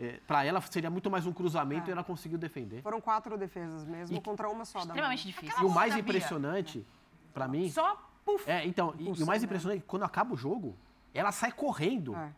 é, 0.00 0.20
para 0.26 0.44
ela 0.44 0.60
seria 0.60 0.90
muito 0.90 1.08
mais 1.08 1.24
um 1.24 1.32
cruzamento 1.32 1.86
é. 1.86 1.90
e 1.90 1.92
ela 1.92 2.02
conseguiu 2.02 2.36
defender. 2.36 2.82
Foram 2.82 3.00
quatro 3.00 3.38
defesas 3.38 3.84
mesmo, 3.84 4.16
e, 4.16 4.20
contra 4.20 4.48
uma 4.48 4.64
só. 4.64 4.80
Extremamente 4.80 5.24
difícil. 5.24 5.62
e 5.62 5.64
o 5.64 5.70
mais 5.70 5.96
impressionante, 5.96 6.84
para 7.32 7.46
mim... 7.46 7.70
Só 7.70 7.96
puf. 8.24 8.50
É, 8.50 8.66
então, 8.66 8.92
e, 8.98 9.04
e, 9.04 9.22
o 9.22 9.26
mais 9.26 9.44
impressionante 9.44 9.78
é 9.78 9.80
que 9.82 9.86
quando 9.86 10.02
acaba 10.02 10.34
o 10.34 10.36
jogo, 10.36 10.76
ela 11.14 11.30
sai 11.30 11.52
correndo. 11.52 12.16
É. 12.16 12.32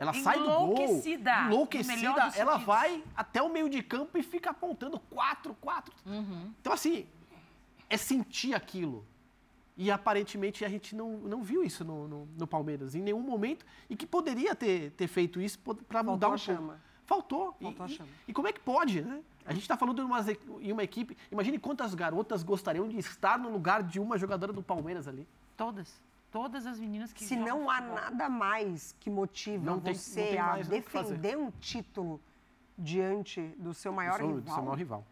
Ela 0.00 0.14
sai 0.14 0.38
do 0.38 0.46
gol. 0.46 0.72
Enlouquecida. 0.72 1.42
Enlouquecida. 1.42 2.32
Ela 2.34 2.56
vai 2.56 3.04
até 3.14 3.42
o 3.42 3.50
meio 3.50 3.68
de 3.68 3.82
campo 3.82 4.16
e 4.16 4.22
fica 4.22 4.48
apontando 4.48 4.98
quatro, 4.98 5.54
quatro. 5.60 5.94
Uhum. 6.06 6.50
Então, 6.58 6.72
assim, 6.72 7.06
é 7.90 7.98
sentir 7.98 8.54
aquilo. 8.54 9.04
E 9.76 9.90
aparentemente 9.90 10.64
a 10.64 10.70
gente 10.70 10.96
não, 10.96 11.18
não 11.18 11.42
viu 11.42 11.62
isso 11.62 11.84
no, 11.84 12.08
no, 12.08 12.28
no 12.38 12.46
Palmeiras 12.46 12.94
em 12.94 13.02
nenhum 13.02 13.20
momento 13.20 13.66
e 13.90 13.96
que 13.96 14.06
poderia 14.06 14.54
ter, 14.54 14.90
ter 14.92 15.06
feito 15.06 15.38
isso 15.38 15.58
para 15.86 16.02
mudar 16.02 16.30
um 16.30 16.38
chama. 16.38 16.80
Faltou. 17.04 17.54
Faltou 17.60 17.86
e, 17.88 18.30
e, 18.30 18.32
como 18.32 18.48
é 18.48 18.52
que 18.52 18.60
pode, 18.60 19.02
né? 19.02 19.20
A 19.44 19.52
gente 19.52 19.62
está 19.62 19.76
falando 19.76 19.96
de 19.96 20.02
uma, 20.02 20.24
em 20.60 20.72
uma 20.72 20.82
equipe. 20.82 21.14
Imagine 21.30 21.58
quantas 21.58 21.94
garotas 21.94 22.42
gostariam 22.42 22.88
de 22.88 22.96
estar 22.96 23.38
no 23.38 23.50
lugar 23.50 23.82
de 23.82 24.00
uma 24.00 24.16
jogadora 24.16 24.52
do 24.52 24.62
Palmeiras 24.62 25.06
ali. 25.06 25.26
Todas. 25.56 26.00
Todas 26.30 26.66
as 26.66 26.78
meninas 26.78 27.12
que. 27.12 27.24
Se 27.24 27.36
não 27.36 27.68
há 27.68 27.76
futebol. 27.76 27.94
nada 27.96 28.28
mais 28.28 28.94
que 29.00 29.10
motiva 29.10 29.64
não 29.64 29.80
você 29.80 30.28
tem, 30.28 30.38
a 30.38 30.56
defender 30.58 31.36
um 31.36 31.50
título 31.50 32.20
diante 32.78 33.40
do 33.58 33.74
seu 33.74 33.92
maior 33.92 34.12
do 34.12 34.18
seu, 34.18 34.26
rival. 34.28 34.42
Do 34.42 34.50
seu 34.50 34.62
maior 34.62 34.78
rival. 34.78 35.06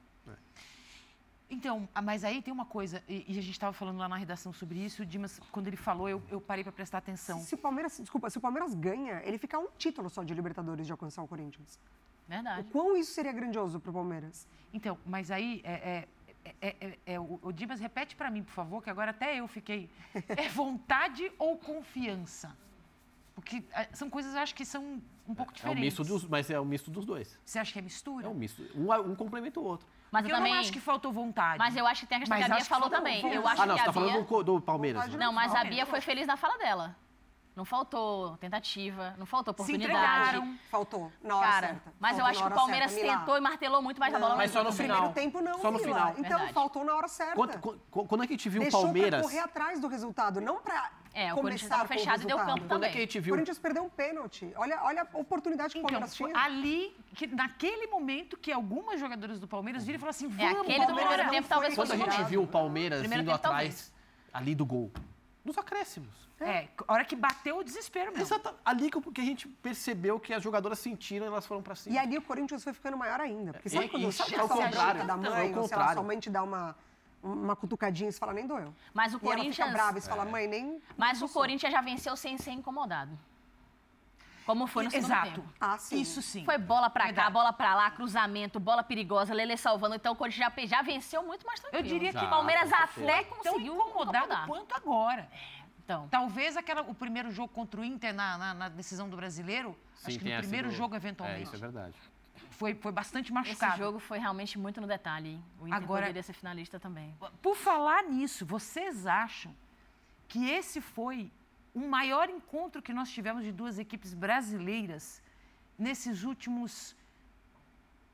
Então, 1.51 1.89
ah, 1.95 2.03
mas 2.03 2.25
aí 2.25 2.43
tem 2.43 2.53
uma 2.53 2.67
coisa, 2.67 3.03
e, 3.09 3.25
a 3.27 3.33
gente 3.33 3.53
estava 3.53 3.73
falando 3.73 3.97
lá 3.99 4.07
na 4.07 4.17
redação 4.17 4.53
sobre 4.53 4.79
isso, 4.85 5.03
o 5.03 5.07
Dimas, 5.07 5.41
quando 5.51 5.67
ele 5.67 5.79
falou, 5.79 6.07
eu, 6.07 6.23
eu 6.31 6.41
parei 6.43 6.63
para 6.63 6.73
prestar 6.73 6.99
atenção. 6.99 7.39
Se, 7.41 7.47
se, 7.47 7.55
o 7.55 7.59
Palmeiras, 7.59 7.97
desculpa, 7.97 8.29
se 8.29 8.37
o 8.37 8.41
Palmeiras 8.41 8.75
ganha, 8.75 9.23
ele 9.25 9.39
fica 9.39 9.59
um 9.59 9.69
título 9.79 10.11
só 10.11 10.23
de 10.23 10.35
Libertadores 10.35 10.85
de 10.85 10.93
alcançar 10.93 11.23
o 11.23 11.27
Corinthians. 11.27 11.81
Verdade. 12.29 12.61
O 12.61 12.65
quão 12.71 12.95
isso 12.95 13.13
seria 13.13 13.33
grandioso 13.33 13.81
para 13.81 13.91
o 13.91 13.95
Palmeiras? 13.95 14.47
Então, 14.75 14.99
mas 15.07 15.31
aí, 15.31 15.63
é, 15.65 15.73
é, 15.73 16.09
é, 16.61 16.99
é 17.07 17.21
o, 17.21 17.39
o 17.43 17.53
Dimas, 17.53 17.81
repete 17.81 18.17
para 18.17 18.31
mim, 18.31 18.43
por 18.43 18.53
favor, 18.53 18.83
que 18.83 18.91
agora 18.91 19.11
até 19.11 19.37
eu 19.37 19.49
fiquei. 19.49 19.91
É 20.29 20.49
vontade 20.49 21.31
ou 21.39 21.57
confiança? 21.57 22.57
Porque 23.35 23.63
são 23.93 24.11
coisas, 24.11 24.35
eu 24.35 24.41
acho 24.41 24.55
que 24.55 24.65
são 24.65 25.01
um 25.29 25.35
pouco 25.35 25.53
diferentes. 25.53 25.79
É 25.79 25.81
um 25.81 25.85
misto 25.85 26.05
dos, 26.05 26.29
mas 26.29 26.51
é 26.51 26.61
um 26.61 26.65
misto 26.65 26.91
dos 26.91 27.05
dois. 27.05 27.39
Você 27.45 27.59
acha 27.59 27.73
que 27.73 27.79
é 27.79 27.83
mistura? 27.83 28.27
É 28.27 28.29
um 28.29 28.35
misto. 28.35 28.63
Um, 28.75 28.93
um 28.93 29.15
complementa 29.15 29.61
o 29.61 29.65
outro. 29.65 29.87
Mas 30.11 30.25
eu, 30.25 30.31
eu 30.31 30.37
também... 30.37 30.53
não 30.53 30.61
acho 30.61 30.73
que 30.73 30.81
faltou 30.81 31.13
vontade. 31.13 31.59
Mas 31.59 31.77
eu 31.77 31.87
acho 31.87 32.01
que 32.01 32.07
tem 32.07 32.17
a 32.17 32.21
questão 32.21 32.37
mas 32.37 32.47
que 32.47 32.53
a 32.53 32.57
Bia 32.57 32.65
falou 32.65 32.91
também. 32.91 33.21
Eu 33.33 33.47
acho 33.47 33.63
ah, 33.63 33.67
não, 33.67 33.75
que 33.77 33.83
você 33.83 33.89
está 33.89 34.01
Bia... 34.01 34.11
falando 34.11 34.27
do, 34.27 34.43
do 34.43 34.61
Palmeiras. 34.61 35.09
Né? 35.09 35.17
Não, 35.19 35.33
mas 35.33 35.55
a 35.55 35.65
Bia 35.65 35.87
foi 35.87 36.01
feliz 36.01 36.27
na 36.27 36.37
fala 36.37 36.59
dela. 36.59 36.97
Não 37.59 37.65
faltou 37.65 38.37
tentativa, 38.37 39.17
não 39.19 39.27
faltou 39.27 39.51
oportunidade. 39.51 39.93
Se 39.93 39.99
entregaram. 39.99 40.59
Faltou, 40.71 41.13
na 41.21 41.37
hora 41.39 41.47
Cara, 41.49 41.67
certa. 41.67 41.93
Mas 41.99 42.11
faltou 42.11 42.25
eu 42.25 42.31
acho 42.31 42.47
que 42.47 42.53
o 42.53 42.55
Palmeiras 42.55 42.93
certa, 42.93 43.19
tentou 43.19 43.37
e 43.37 43.41
martelou 43.41 43.83
muito 43.83 43.99
mais 43.99 44.13
não, 44.13 44.21
a 44.21 44.23
bola. 44.23 44.37
Mas 44.37 44.53
só 44.53 44.63
no 44.63 44.71
final. 44.71 45.11
Primeiro 45.11 45.15
tempo 45.33 45.41
não, 45.41 45.61
Só 45.61 45.73
no 45.73 45.79
Mila. 45.79 45.93
final. 45.93 46.11
Então, 46.11 46.23
Verdade. 46.23 46.53
faltou 46.53 46.85
na 46.85 46.95
hora 46.95 47.09
certa. 47.09 47.35
Quando, 47.35 47.81
quando, 47.91 48.23
é 48.23 48.27
que 48.29 48.35
a 48.35 48.37
gente 48.37 48.49
viu 48.49 48.63
o 48.63 48.71
Palmeiras... 48.71 49.11
Deixou 49.11 49.29
correr 49.29 49.41
atrás 49.41 49.81
do 49.81 49.89
resultado, 49.89 50.41
não 50.41 50.63
para 50.63 50.89
é, 51.13 51.33
o 51.33 51.37
Corinthians 51.37 51.63
estava 51.63 51.89
fechado 51.89 52.23
e 52.23 52.27
deu 52.27 52.37
campo 52.37 52.61
Quando 52.61 52.69
também. 52.69 52.91
é 52.91 52.93
que 52.93 52.99
a 52.99 53.01
gente 53.01 53.19
viu... 53.19 53.35
O 53.35 53.37
Corinthians 53.37 53.59
perdeu 53.59 53.83
um 53.83 53.89
pênalti. 53.89 54.53
Olha, 54.55 54.81
olha 54.85 55.03
a 55.03 55.19
oportunidade 55.19 55.73
que 55.73 55.79
o 55.79 55.81
então, 55.81 55.91
Palmeiras 55.91 56.15
tinha. 56.15 56.39
Ali, 56.39 56.97
que, 57.17 57.27
naquele 57.27 57.89
momento 57.89 58.37
que 58.37 58.53
algumas 58.53 59.01
jogadoras 59.01 59.41
do 59.41 59.49
Palmeiras 59.49 59.85
viram 59.85 59.97
e 59.97 59.99
falaram 59.99 60.17
assim, 60.17 60.29
vamos, 60.29 60.45
É, 60.45 60.61
aquele 60.61 60.87
do 60.87 60.95
primeiro 60.95 61.29
tempo 61.29 61.49
talvez 61.49 61.75
fosse 61.75 61.91
Quando 61.91 62.09
a 62.09 62.11
gente 62.13 62.23
viu 62.29 62.41
o 62.41 62.47
Palmeiras 62.47 63.03
vindo 63.03 63.33
atrás 63.33 63.93
ali 64.33 64.55
do 64.55 64.65
gol, 64.65 64.93
nos 65.49 65.59
acréscimos. 65.59 66.29
É, 66.41 66.69
a 66.87 66.93
hora 66.93 67.05
que 67.05 67.17
bateu 67.17 67.59
o 67.59 67.65
desespero 67.65 68.13
mesmo. 68.13 68.25
Exato. 68.25 68.55
Ali 68.65 68.91
que 68.91 69.21
a 69.21 69.25
gente 69.25 69.49
percebeu 69.49 70.21
que 70.21 70.33
as 70.33 70.43
jogadoras 70.43 70.79
sentiram 70.79 71.27
e 71.27 71.29
elas 71.29 71.45
foram 71.45 71.63
para 71.63 71.75
cima. 71.75 71.97
E 71.97 71.99
ali 71.99 72.17
o 72.17 72.23
Corinthians 72.23 72.63
foi 72.63 72.73
ficando 72.73 72.97
maior 72.97 73.21
ainda. 73.21 73.53
Porque 73.55 73.69
sabe 73.69 73.87
e, 73.87 73.89
quando 73.89 74.09
e, 74.09 74.13
sabe 74.13 74.35
é 74.35 74.43
o 74.43 74.49
contrário, 74.49 75.05
da 75.05 75.17
mãe, 75.17 75.57
ou 75.57 75.67
se 75.67 75.75
ela 75.75 75.95
somente 75.95 76.31
dá 76.31 76.43
uma 76.43 76.77
uma 77.21 77.57
cutucadinha 77.57 78.09
e 78.09 78.13
você 78.13 78.19
fala, 78.19 78.33
nem 78.33 78.47
doeu. 78.47 78.73
Mas 78.95 79.13
o 79.13 79.19
Corinthians. 79.19 79.59
E 79.59 79.61
ela 79.61 79.71
fica 79.71 79.83
brava 79.83 79.99
e 79.99 80.01
você 80.01 80.09
fala, 80.09 80.25
mãe, 80.25 80.47
nem. 80.47 80.81
Mas 80.97 81.21
o 81.21 81.29
Corinthians 81.29 81.73
já 81.73 81.81
venceu 81.81 82.17
sem 82.17 82.39
ser 82.39 82.53
incomodado. 82.53 83.19
Como 84.49 84.67
foi 84.67 84.85
no 84.85 84.91
segundo 84.91 85.11
Exato. 85.11 85.31
tempo. 85.43 85.49
Ah, 85.61 85.77
sim. 85.77 86.01
Isso 86.01 86.23
sim. 86.23 86.43
Foi 86.43 86.57
bola 86.57 86.89
pra 86.89 87.05
Verdade. 87.05 87.27
cá, 87.27 87.31
bola 87.31 87.53
pra 87.53 87.75
lá, 87.75 87.91
cruzamento, 87.91 88.59
bola 88.59 88.83
perigosa, 88.83 89.35
Lele 89.35 89.59
salvando. 89.59 89.95
Então 89.95 90.15
o 90.15 90.17
Corinthians 90.17 90.51
já, 90.57 90.67
já 90.79 90.81
venceu 90.81 91.23
muito 91.23 91.47
mais 91.47 91.61
tranquilo. 91.61 91.85
Eu 91.85 91.87
diria 91.87 92.15
que 92.15 92.25
o 92.25 92.31
Palmeiras 92.31 92.73
até 92.73 93.25
conseguiu 93.25 93.75
incomodado 93.75 94.25
incomodar. 94.25 94.47
quanto 94.47 94.75
agora. 94.75 95.29
Então. 95.85 96.09
Talvez 96.09 96.57
aquela, 96.57 96.81
o 96.81 96.95
primeiro 96.95 97.31
jogo 97.31 97.49
contra 97.53 97.79
o 97.79 97.85
Inter 97.85 98.15
na, 98.15 98.39
na, 98.39 98.55
na 98.55 98.69
decisão 98.71 99.07
do 99.07 99.17
brasileiro, 99.19 99.77
sim, 99.97 100.13
acho 100.13 100.19
que 100.19 100.33
no 100.33 100.39
primeiro 100.39 100.71
jogo, 100.71 100.97
eventualmente. 100.97 101.41
É, 101.41 101.43
isso 101.43 101.55
é 101.55 101.59
verdade. 101.59 101.95
Foi, 102.53 102.75
foi 102.75 102.91
bastante 102.91 103.31
machucado. 103.31 103.73
Esse 103.75 103.83
jogo 103.83 103.99
foi 103.99 104.19
realmente 104.19 104.59
muito 104.59 104.81
no 104.81 104.87
detalhe. 104.87 105.39
O 105.61 105.67
Inter 105.67 105.77
Agora, 105.77 106.03
poderia 106.07 106.23
ser 106.23 106.33
finalista 106.33 106.81
também. 106.81 107.15
Por 107.43 107.55
falar 107.55 108.03
nisso, 108.05 108.47
vocês 108.47 109.07
acham 109.07 109.55
que 110.27 110.49
esse 110.49 110.81
foi 110.81 111.31
o 111.75 111.81
maior 111.89 112.29
encontro 112.29 112.83
que 112.83 112.93
nós 112.93 113.11
tivemos 113.11 113.45
de 113.45 113.53
duas 113.53 113.79
equipes 113.79 114.15
brasileiras 114.15 115.23
nesses 115.79 116.25
últimos. 116.25 116.97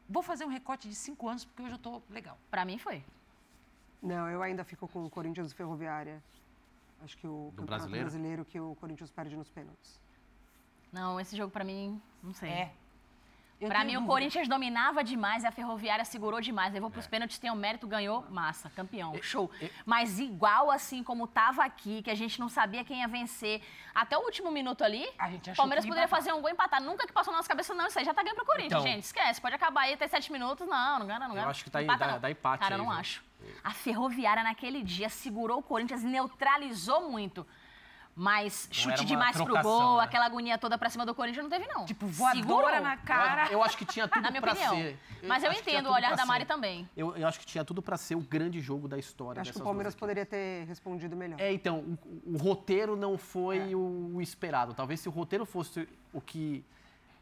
Vou 0.08 0.22
fazer 0.22 0.44
um 0.44 0.48
recorte 0.48 0.88
de 0.88 0.94
cinco 0.94 1.28
anos, 1.28 1.44
porque 1.44 1.62
hoje 1.62 1.72
eu 1.72 1.76
estou 1.76 2.02
legal. 2.10 2.38
Para 2.50 2.64
mim 2.64 2.78
foi. 2.78 3.02
Não, 4.02 4.28
eu 4.28 4.42
ainda 4.42 4.64
fico 4.64 4.86
com 4.88 5.04
o 5.06 5.10
Corinthians 5.10 5.50
e 5.50 5.54
Ferroviária. 5.54 6.22
Acho 7.02 7.16
que 7.16 7.26
o 7.26 7.52
Do 7.54 7.64
brasileiro? 7.64 8.04
brasileiro 8.04 8.44
que 8.44 8.60
o 8.60 8.74
Corinthians 8.76 9.10
perde 9.10 9.36
nos 9.36 9.50
pênaltis. 9.50 10.00
Não, 10.92 11.18
esse 11.18 11.36
jogo 11.36 11.50
para 11.50 11.64
mim, 11.64 12.00
não 12.22 12.32
sei. 12.34 12.50
É. 12.50 12.72
Para 13.60 13.80
mim, 13.84 13.94
dúvida. 13.94 14.04
o 14.04 14.06
Corinthians 14.06 14.48
dominava 14.48 15.02
demais 15.02 15.44
e 15.44 15.46
a 15.46 15.50
Ferroviária 15.52 16.04
segurou 16.04 16.40
demais. 16.40 16.72
Levou 16.72 16.90
para 16.90 17.00
os 17.00 17.06
é. 17.06 17.08
pênaltis, 17.08 17.38
tem 17.38 17.50
o 17.50 17.56
mérito, 17.56 17.86
ganhou, 17.86 18.24
massa, 18.30 18.70
campeão, 18.70 19.14
show. 19.22 19.50
Mas 19.86 20.18
igual 20.18 20.70
assim 20.70 21.02
como 21.02 21.24
estava 21.24 21.64
aqui, 21.64 22.02
que 22.02 22.10
a 22.10 22.14
gente 22.14 22.38
não 22.40 22.48
sabia 22.48 22.84
quem 22.84 23.00
ia 23.00 23.08
vencer, 23.08 23.62
até 23.94 24.18
o 24.18 24.20
último 24.20 24.50
minuto 24.50 24.82
ali, 24.82 25.06
o 25.52 25.56
Palmeiras 25.56 25.86
poderia 25.86 26.08
fazer 26.08 26.32
um 26.32 26.40
gol 26.40 26.50
empatar. 26.50 26.82
Nunca 26.82 27.06
que 27.06 27.12
passou 27.12 27.32
na 27.32 27.38
nossa 27.38 27.48
cabeça, 27.48 27.74
não, 27.74 27.86
isso 27.86 27.98
aí 27.98 28.04
já 28.04 28.12
tá 28.12 28.22
ganhando 28.22 28.36
pro 28.36 28.46
Corinthians, 28.46 28.72
então, 28.72 28.92
gente. 28.92 29.04
Esquece, 29.04 29.40
pode 29.40 29.54
acabar 29.54 29.82
aí, 29.82 29.96
tem 29.96 30.08
sete 30.08 30.32
minutos. 30.32 30.66
Não, 30.66 30.98
não 30.98 31.06
ganha, 31.06 31.20
não 31.20 31.28
ganha. 31.28 31.46
Eu 31.46 31.50
acho 31.50 31.64
que 31.64 31.70
tá 31.70 31.82
Empata, 31.82 32.06
dá, 32.06 32.18
dá 32.18 32.30
empate 32.30 32.60
Cara, 32.60 32.74
aí, 32.74 32.80
eu 32.80 32.84
não 32.84 32.90
viu? 32.90 33.00
acho. 33.00 33.22
A 33.62 33.70
Ferroviária 33.70 34.42
naquele 34.42 34.82
dia 34.82 35.08
segurou 35.08 35.58
o 35.58 35.62
Corinthians, 35.62 36.02
neutralizou 36.02 37.10
muito. 37.10 37.46
Mais 38.16 38.68
chute 38.70 39.04
demais 39.04 39.36
pro 39.36 39.60
gol, 39.62 39.98
né? 39.98 40.04
aquela 40.04 40.26
agonia 40.26 40.56
toda 40.56 40.78
pra 40.78 40.88
cima 40.88 41.04
do 41.04 41.14
Corinthians, 41.14 41.42
não 41.42 41.50
teve, 41.50 41.66
não. 41.66 41.84
Tipo, 41.84 42.06
voadora 42.06 42.42
Segurou. 42.42 42.80
na 42.80 42.96
cara. 42.96 43.46
Eu, 43.46 43.52
eu, 43.52 43.62
acho 43.62 43.76
que 43.76 43.84
tinha 43.84 44.06
tudo 44.08 44.22
pra 44.40 44.52
opinião. 44.52 44.76
ser. 44.76 44.98
Eu 45.22 45.28
Mas 45.28 45.42
eu 45.42 45.52
entendo 45.52 45.88
o 45.88 45.92
olhar 45.92 46.14
da 46.14 46.24
Mari 46.24 46.44
também. 46.44 46.88
Eu, 46.96 47.16
eu, 47.16 47.26
acho 47.26 47.40
que 47.40 47.46
tinha 47.46 47.64
tudo 47.64 47.82
pra 47.82 47.96
ser 47.96 48.14
o 48.14 48.20
grande 48.20 48.60
jogo 48.60 48.86
da 48.86 48.98
história. 48.98 49.40
Acho 49.40 49.52
que 49.52 49.58
o 49.58 49.64
Palmeiras 49.64 49.94
poderia 49.94 50.24
ter 50.24 50.64
respondido 50.66 51.16
melhor. 51.16 51.40
É, 51.40 51.52
então, 51.52 51.98
o, 52.24 52.34
o 52.34 52.36
roteiro 52.36 52.96
não 52.96 53.18
foi 53.18 53.72
é. 53.72 53.76
o, 53.76 54.12
o 54.14 54.22
esperado. 54.22 54.74
Talvez 54.74 55.00
se 55.00 55.08
o 55.08 55.12
roteiro 55.12 55.44
fosse 55.44 55.88
o 56.12 56.20
que 56.20 56.64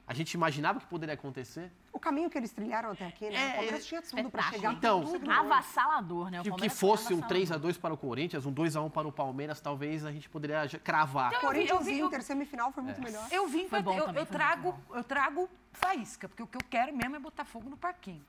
a 0.07 0.15
gente 0.15 0.35
imaginava 0.35 0.81
que 0.81 0.87
poderia 0.87 1.15
acontecer. 1.15 1.71
O 1.93 1.99
caminho 1.99 2.29
que 2.29 2.37
eles 2.37 2.53
trilharam 2.53 2.91
até 2.91 3.07
aqui, 3.07 3.31
né? 3.31 3.37
É, 3.37 3.49
o 3.49 3.55
Palmeiras 3.55 3.87
tinha 3.87 4.03
tudo 4.03 4.31
para 4.31 4.43
chegar. 4.43 4.73
Então, 4.73 5.05
tudo 5.05 5.31
avassalador, 5.31 6.31
né? 6.31 6.41
O 6.41 6.45
que, 6.45 6.51
que 6.53 6.69
fosse 6.69 7.15
um 7.15 7.21
3 7.21 7.53
a 7.53 7.57
2 7.57 7.79
para 7.79 7.95
o 7.95 7.97
Corinthians, 7.97 8.45
um 8.45 8.53
2 8.53 8.77
a 8.77 8.83
1 8.83 8.91
para 8.91 9.07
o 9.07 9.13
Palmeiras, 9.13 9.61
talvez 9.61 10.05
a 10.05 10.11
gente 10.11 10.29
poderia 10.29 10.69
cravar. 10.83 11.29
Então, 11.29 11.41
Corinthians 11.41 11.87
e 11.87 12.01
Inter 12.01 12.23
semifinal 12.23 12.73
foi 12.73 12.83
muito 12.83 13.01
é. 13.01 13.05
melhor. 13.05 13.27
Eu 13.31 13.47
vim, 13.47 13.69
foi 13.69 13.81
bom 13.81 13.97
eu, 13.97 14.07
também, 14.07 14.21
eu 14.21 14.27
trago, 14.27 14.81
eu 14.91 15.05
trago 15.05 15.49
faísca, 15.73 16.29
porque 16.29 16.43
o 16.43 16.47
que 16.47 16.57
eu 16.57 16.65
quero 16.69 16.95
mesmo 16.95 17.17
é 17.17 17.19
botar 17.19 17.45
fogo 17.45 17.71
no 17.71 17.77
parquinho. 17.77 18.25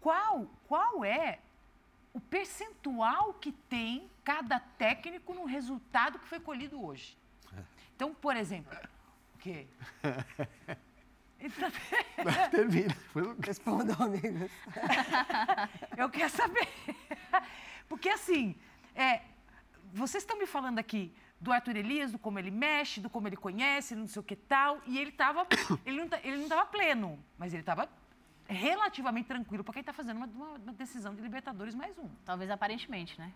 Qual, 0.00 0.46
qual 0.66 1.04
é 1.04 1.38
o 2.12 2.20
percentual 2.20 3.34
que 3.34 3.52
tem 3.52 4.10
cada 4.24 4.60
técnico 4.60 5.32
no 5.32 5.44
resultado 5.44 6.18
que 6.18 6.26
foi 6.26 6.40
colhido 6.40 6.84
hoje? 6.84 7.16
É. 7.56 7.62
Então, 7.94 8.12
por 8.12 8.36
exemplo, 8.36 8.76
o 9.34 9.38
quê? 9.38 9.66
Então... 11.44 11.70
Termina. 12.50 12.96
Respondam, 13.44 13.96
amigos. 14.00 14.50
Eu 15.96 16.08
quero 16.08 16.30
saber. 16.30 16.68
Porque, 17.88 18.08
assim, 18.08 18.56
é, 18.94 19.20
vocês 19.92 20.22
estão 20.22 20.38
me 20.38 20.46
falando 20.46 20.78
aqui 20.78 21.14
do 21.38 21.52
Arthur 21.52 21.76
Elias, 21.76 22.10
do 22.10 22.18
como 22.18 22.38
ele 22.38 22.50
mexe, 22.50 23.00
do 23.00 23.10
como 23.10 23.28
ele 23.28 23.36
conhece, 23.36 23.94
não 23.94 24.06
sei 24.06 24.20
o 24.20 24.22
que 24.22 24.34
tal, 24.34 24.80
e 24.86 24.98
ele 24.98 25.10
estava 25.10 25.46
ele 25.84 26.02
não, 26.02 26.18
ele 26.22 26.36
não 26.38 26.48
tava 26.48 26.64
pleno, 26.64 27.22
mas 27.36 27.52
ele 27.52 27.60
estava 27.60 27.86
relativamente 28.48 29.26
tranquilo 29.26 29.62
para 29.62 29.74
quem 29.74 29.80
está 29.80 29.92
fazendo 29.92 30.16
uma, 30.16 30.26
uma, 30.26 30.72
decisão 30.72 31.14
de 31.14 31.20
Libertadores 31.20 31.74
mais 31.74 31.98
um. 31.98 32.08
Talvez 32.24 32.50
aparentemente, 32.50 33.18
né? 33.18 33.32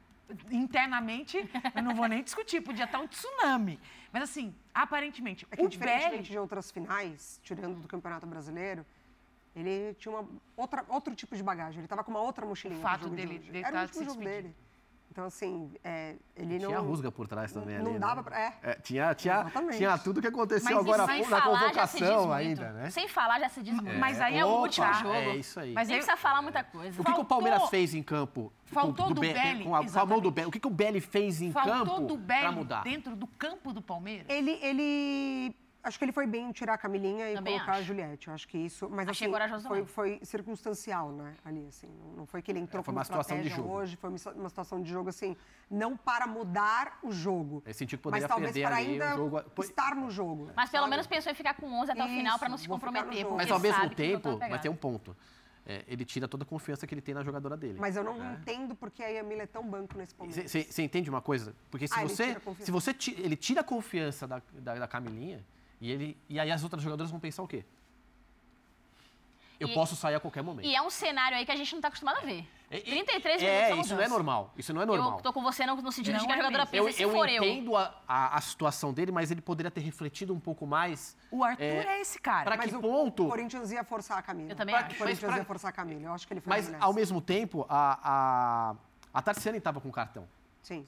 Internamente, 0.51 1.39
eu 1.75 1.83
não 1.83 1.95
vou 1.95 2.07
nem 2.07 2.23
discutir, 2.23 2.61
podia 2.61 2.85
estar 2.85 3.01
um 3.01 3.07
tsunami. 3.07 3.81
Mas 4.13 4.25
assim, 4.25 4.55
aparentemente, 4.75 5.47
é 5.51 5.57
que, 5.57 5.65
o 5.65 5.69
diferentemente 5.69 6.11
Belli... 6.11 6.23
de 6.23 6.39
outras 6.39 6.71
finais, 6.71 7.41
tirando 7.43 7.81
do 7.81 7.89
Campeonato 7.89 8.27
Brasileiro, 8.27 8.85
ele 9.55 9.95
tinha 9.95 10.15
uma 10.15 10.29
outra, 10.57 10.85
outro 10.89 11.15
tipo 11.15 11.37
de 11.37 11.43
bagagem. 11.43 11.79
Ele 11.79 11.87
estava 11.87 12.05
com 12.05 12.11
uma 12.11 12.21
outra 12.21 12.47
mochilinha. 12.47 12.79
O 12.79 12.83
fato 12.83 13.09
dele, 13.09 13.39
dele 13.39 13.65
Era 13.65 13.79
o 13.79 13.83
último 13.83 14.05
jogo 14.05 14.23
dele. 14.23 14.55
Então, 15.11 15.25
assim, 15.25 15.73
é, 15.83 16.15
ele 16.37 16.59
não... 16.59 16.69
Tinha 16.69 16.79
rusga 16.79 17.11
por 17.11 17.27
trás 17.27 17.53
também 17.53 17.79
não 17.79 17.91
ali, 17.91 17.99
dava 17.99 18.17
né? 18.17 18.23
pra... 18.23 18.41
É. 18.41 18.53
é 18.63 18.75
tinha, 18.75 19.15
tinha, 19.15 19.47
tinha 19.77 19.99
tudo 19.99 20.21
que 20.21 20.29
aconteceu 20.29 20.77
mas 20.77 20.87
agora 20.87 21.07
na 21.07 21.41
convocação 21.41 22.33
ainda, 22.33 22.73
né? 22.73 22.91
Sem 22.91 23.09
falar 23.09 23.41
já 23.41 23.49
se 23.49 23.63
diz 23.63 23.75
muito. 23.75 23.89
É. 23.89 23.99
Mas 23.99 24.21
aí 24.21 24.39
é 24.39 24.45
o 24.45 24.49
último 24.49 24.93
jogo. 24.95 25.15
É 25.15 25.37
isso 25.37 25.59
aí. 25.59 25.73
Mas 25.73 25.89
nem 25.89 25.97
precisa 25.97 26.17
falar 26.17 26.43
muita 26.43 26.63
coisa. 26.63 27.01
O 27.01 27.05
que, 27.05 27.13
que 27.13 27.21
o 27.21 27.25
Palmeiras 27.25 27.69
fez 27.69 27.95
em 27.95 28.03
campo? 28.03 28.53
Faltou 28.67 29.09
do, 29.09 29.15
do 29.15 29.21
Belli, 29.21 29.65
com 29.65 29.75
a, 29.75 29.85
com 29.85 29.99
a 29.99 30.07
mão 30.07 30.21
do 30.21 30.31
Belli. 30.31 30.49
O 30.49 30.51
que, 30.51 30.61
que 30.61 30.67
o 30.67 30.71
Belli 30.71 31.01
fez 31.01 31.41
em 31.41 31.51
Faltou 31.51 31.73
campo 31.73 32.01
do 32.07 32.17
Belli 32.17 32.55
mudar? 32.55 32.83
dentro 32.83 33.17
do 33.17 33.27
campo 33.27 33.73
do 33.73 33.81
Palmeiras? 33.81 34.27
Ele, 34.29 34.59
ele 34.63 35.57
Acho 35.83 35.99
que 35.99 36.05
ele 36.05 36.13
foi 36.13 36.27
bem 36.27 36.51
tirar 36.51 36.75
a 36.75 36.79
Camilinha 36.79 37.31
e 37.31 37.35
Também 37.35 37.55
colocar 37.55 37.73
acho. 37.73 37.81
a 37.81 37.85
Juliette. 37.85 38.29
Eu 38.29 38.35
acho 38.35 38.49
que 38.49 38.59
isso. 38.59 38.89
Mas 38.91 39.09
Achei 39.09 39.33
assim, 39.33 39.69
foi, 39.69 39.85
foi, 39.87 40.21
circunstancial, 40.23 41.13
né? 41.13 41.35
Ali, 41.45 41.67
assim. 41.69 41.89
Não, 42.17 42.27
foi 42.27 42.43
que 42.43 42.51
ele 42.51 42.59
entrou 42.59 42.81
é, 42.81 42.85
foi 42.85 42.93
uma 42.93 43.05
situação 43.05 43.41
de 43.41 43.49
jogo. 43.49 43.73
hoje, 43.73 43.97
foi 43.97 44.11
uma 44.11 44.49
situação 44.49 44.83
de 44.83 44.91
jogo, 44.91 45.09
assim, 45.09 45.37
não 45.71 45.97
para 45.97 46.27
mudar 46.27 46.99
o 47.03 47.13
jogo. 47.13 47.63
Ele 47.65 47.75
sentiu 47.75 47.97
que 47.97 48.03
poderia 48.03 48.27
mas 48.27 48.35
talvez 48.35 48.59
para 48.59 48.77
ainda 48.77 49.15
jogo... 49.15 49.43
estar 49.61 49.95
no 49.95 50.11
jogo. 50.11 50.51
Mas 50.55 50.69
pelo 50.69 50.83
sabe? 50.83 50.91
menos 50.91 51.07
pensou 51.07 51.33
em 51.33 51.35
ficar 51.35 51.55
com 51.55 51.67
11 51.67 51.93
até 51.93 52.01
isso, 52.01 52.13
o 52.13 52.17
final 52.17 52.39
para 52.39 52.49
não 52.49 52.59
se 52.59 52.69
comprometer. 52.69 53.27
Mas 53.31 53.51
ao 53.51 53.61
mesmo 53.61 53.89
tempo, 53.91 54.37
vai 54.37 54.61
ter 54.61 54.69
um 54.69 54.77
ponto. 54.77 55.17
É, 55.65 55.85
ele 55.87 56.03
tira 56.03 56.27
toda 56.27 56.45
a 56.45 56.47
confiança 56.47 56.87
que 56.87 56.95
ele 56.95 57.03
tem 57.03 57.15
na 57.15 57.23
jogadora 57.23 57.55
dele. 57.55 57.79
Mas 57.79 57.95
eu 57.95 58.03
não 58.03 58.23
é. 58.25 58.33
entendo 58.33 58.75
porque 58.75 59.03
a 59.03 59.09
Yamila 59.09 59.43
é 59.43 59.47
tão 59.47 59.63
banco 59.63 59.99
nesse 59.99 60.15
ponto. 60.15 60.33
Você 60.33 60.83
entende 60.83 61.11
uma 61.11 61.21
coisa? 61.21 61.55
Porque 61.71 61.87
se 61.87 61.99
ah, 61.99 62.03
você, 62.03 62.25
ele 62.25 62.57
se 62.61 62.71
você 62.71 62.97
ele 63.19 63.37
tira 63.37 63.61
a 63.61 63.65
confiança 63.65 64.27
da, 64.27 64.41
da, 64.55 64.75
da 64.77 64.89
Camilinha, 64.89 65.45
e, 65.81 65.91
ele, 65.91 66.17
e 66.29 66.41
aí 66.41 66.51
as 66.51 66.63
outras 66.63 66.83
jogadoras 66.83 67.11
vão 67.11 67.21
pensar 67.21 67.43
o 67.43 67.49
quê? 67.49 67.65
Eu 69.61 69.69
e, 69.69 69.75
posso 69.75 69.97
sair 69.97 70.15
a 70.15 70.21
qualquer 70.21 70.43
momento. 70.43 70.67
E 70.67 70.75
é 70.75 70.81
um 70.81 70.91
cenário 70.91 71.37
aí 71.37 71.45
que 71.45 71.51
a 71.51 71.57
gente 71.57 71.73
não 71.73 71.79
está 71.79 71.89
acostumado 71.89 72.19
a 72.19 72.21
ver. 72.21 72.47
É, 72.71 72.81
33 72.81 73.43
minutos. 73.43 73.43
É, 73.43 73.81
isso 73.81 73.95
não 73.95 74.03
é 74.03 74.09
normal. 74.09 74.55
Isso 74.57 74.73
não 74.75 74.83
é 74.83 74.87
normal. 74.87 75.17
Eu 75.17 75.23
tô 75.23 75.33
com 75.33 75.43
você 75.43 75.65
no, 75.67 75.75
no 75.77 75.91
sentido 75.91 76.15
não 76.15 76.21
de 76.21 76.27
que 76.27 76.33
a 76.33 76.37
é 76.37 76.39
jogadora 76.39 76.67
pensa, 76.67 76.89
eu, 76.89 76.93
se 76.93 77.03
eu 77.03 77.11
for 77.11 77.29
eu. 77.29 77.43
Eu 77.43 77.51
entendo 77.51 77.77
a, 77.77 77.95
a, 78.07 78.37
a, 78.37 78.41
situação 78.41 78.93
dele, 78.93 79.11
mas 79.11 79.31
ele 79.31 79.41
poderia 79.41 79.71
ter 79.71 79.81
refletido 79.81 80.35
um 80.35 80.39
pouco 80.39 80.67
mais. 80.67 81.17
O 81.31 81.43
Arthur 81.43 81.63
é, 81.63 81.97
é 81.97 82.01
esse 82.01 82.21
cara. 82.21 82.45
Para 82.45 82.59
que 82.59 82.75
o, 82.75 82.81
ponto? 82.81 83.25
O 83.25 83.29
Corinthians 83.29 83.73
ia 83.73 83.83
forçar 83.83 84.19
a 84.19 84.23
Camila. 84.23 84.53
Eu 84.53 84.57
também 84.57 84.75
pra, 84.75 84.87
acho. 84.87 84.95
O 84.95 84.99
Corinthians 84.99 85.31
pra, 85.31 85.39
ia 85.39 85.45
forçar 85.45 85.71
a 85.71 85.73
Camila. 85.73 86.03
Eu 86.03 86.13
acho 86.13 86.27
que 86.27 86.35
ele 86.35 86.41
foi 86.41 86.51
Mas, 86.51 86.73
ao 86.79 86.93
mesmo 86.93 87.21
tempo, 87.21 87.67
a, 87.69 87.99
a, 88.03 88.77
a 89.15 89.23
Tarciane 89.23 89.59
estava 89.59 89.81
com 89.81 89.91
cartão. 89.91 90.29
Sim. 90.63 90.85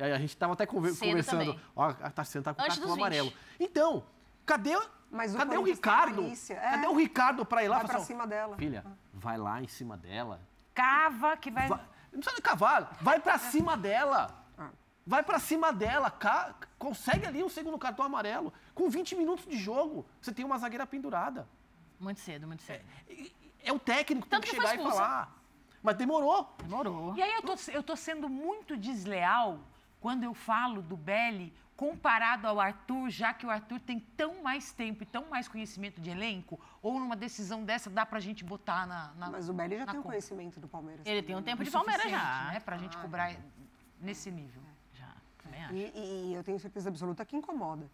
A 0.00 0.18
gente 0.18 0.30
estava 0.30 0.52
até 0.52 0.64
conversando. 0.64 1.60
Ó, 1.74 1.84
a 1.84 2.10
Tarciane 2.10 2.44
tá 2.44 2.54
com 2.54 2.62
Antes 2.62 2.78
cartão 2.78 2.94
amarelo. 2.94 3.32
Então, 3.58 4.04
cadê 4.48 4.74
mas 5.10 5.34
o 5.34 5.38
Cadê 5.38 5.56
o 5.56 5.62
Ricardo? 5.62 6.26
É. 6.50 6.54
Cadê 6.54 6.86
o 6.86 6.94
Ricardo 6.94 7.44
para 7.44 7.64
ir 7.64 7.68
lá? 7.68 7.78
Vai 7.78 7.86
pra 7.86 8.00
cima 8.00 8.26
dela. 8.26 8.56
Filha, 8.56 8.84
vai 9.12 9.38
lá 9.38 9.62
em 9.62 9.68
cima 9.68 9.96
dela. 9.96 10.40
Cava 10.74 11.36
que 11.36 11.50
vai... 11.50 11.68
vai 11.68 11.80
não 12.12 12.20
precisa 12.20 12.36
de 12.36 12.42
cavalo. 12.42 12.88
Vai 13.00 13.20
para 13.20 13.38
cima 13.38 13.76
dela. 13.76 14.44
Ah. 14.56 14.70
Vai 15.06 15.22
para 15.22 15.38
cima 15.38 15.72
dela. 15.72 16.10
Ca... 16.10 16.54
Consegue 16.78 17.26
ali 17.26 17.42
um 17.42 17.48
segundo 17.48 17.78
cartão 17.78 18.04
amarelo. 18.04 18.52
Com 18.74 18.88
20 18.88 19.16
minutos 19.16 19.46
de 19.46 19.56
jogo, 19.56 20.06
você 20.20 20.32
tem 20.32 20.44
uma 20.44 20.58
zagueira 20.58 20.86
pendurada. 20.86 21.48
Muito 21.98 22.20
cedo, 22.20 22.46
muito 22.46 22.62
cedo. 22.62 22.84
É, 23.08 23.68
é 23.68 23.72
o 23.72 23.78
técnico 23.78 24.24
que 24.24 24.30
Tanto 24.30 24.42
tem 24.42 24.50
que, 24.50 24.56
que 24.56 24.66
chegar 24.68 24.80
e 24.80 24.90
falar. 24.90 25.36
Mas 25.82 25.96
demorou. 25.96 26.54
Demorou. 26.62 27.14
E 27.16 27.22
aí 27.22 27.34
eu 27.34 27.42
tô, 27.42 27.54
eu 27.72 27.82
tô 27.82 27.96
sendo 27.96 28.28
muito 28.28 28.76
desleal 28.76 29.60
quando 30.00 30.24
eu 30.24 30.34
falo 30.34 30.82
do 30.82 30.96
Belli 30.96 31.52
comparado 31.78 32.48
ao 32.48 32.58
Arthur, 32.58 33.08
já 33.08 33.32
que 33.32 33.46
o 33.46 33.50
Arthur 33.50 33.78
tem 33.78 34.00
tão 34.16 34.42
mais 34.42 34.72
tempo 34.72 35.04
e 35.04 35.06
tão 35.06 35.26
mais 35.30 35.46
conhecimento 35.46 36.00
de 36.00 36.10
elenco, 36.10 36.58
ou 36.82 36.98
numa 36.98 37.14
decisão 37.14 37.64
dessa 37.64 37.88
dá 37.88 38.04
pra 38.04 38.18
gente 38.18 38.44
botar 38.44 38.84
na. 38.84 39.14
na 39.14 39.30
Mas 39.30 39.48
o 39.48 39.52
Belli 39.52 39.78
já 39.78 39.86
tem 39.86 40.00
o 40.00 40.02
conhecimento 40.02 40.58
do 40.58 40.66
Palmeiras. 40.66 41.06
Ele 41.06 41.22
também. 41.22 41.26
tem 41.26 41.36
um 41.36 41.42
tempo 41.42 41.62
de 41.62 41.70
Palmeiras 41.70 42.10
já. 42.10 42.50
Né, 42.50 42.58
pra 42.58 42.74
ah, 42.74 42.78
gente 42.80 42.98
cobrar 42.98 43.30
é. 43.30 43.38
nesse 44.00 44.28
nível. 44.28 44.60
Já, 44.92 45.14
também 45.40 45.64
acho. 45.64 45.74
E, 45.74 45.92
e, 45.94 46.34
eu 46.34 46.42
tenho 46.42 46.58
certeza 46.58 46.88
absoluta 46.88 47.24
que 47.24 47.36
incomoda 47.36 47.88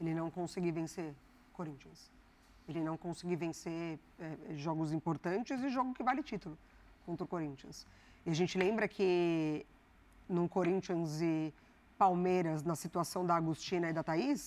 ele 0.00 0.12
não 0.12 0.28
conseguir 0.28 0.72
vencer 0.72 1.14
Corinthians. 1.52 2.10
Ele 2.68 2.80
não 2.80 2.96
conseguir 2.96 3.36
vencer 3.36 4.00
é, 4.18 4.56
jogos 4.56 4.92
importantes 4.92 5.62
e 5.62 5.68
jogo 5.68 5.94
que 5.94 6.02
vale 6.02 6.20
título 6.24 6.58
contra 7.06 7.24
o 7.24 7.28
Corinthians. 7.28 7.86
E 8.26 8.30
a 8.30 8.34
gente 8.34 8.58
lembra 8.58 8.88
que 8.88 9.64
num 10.28 10.48
Corinthians 10.48 11.20
e 11.20 11.54
Palmeiras 12.04 12.62
na 12.70 12.74
situação 12.74 13.26
da 13.28 13.34
Agostina 13.36 13.90
e 13.90 13.92
da 13.92 14.02
Thaís, 14.02 14.42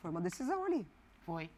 foi 0.00 0.08
uma 0.12 0.20
decisão 0.20 0.64
ali. 0.64 0.86
Foi. 1.26 1.50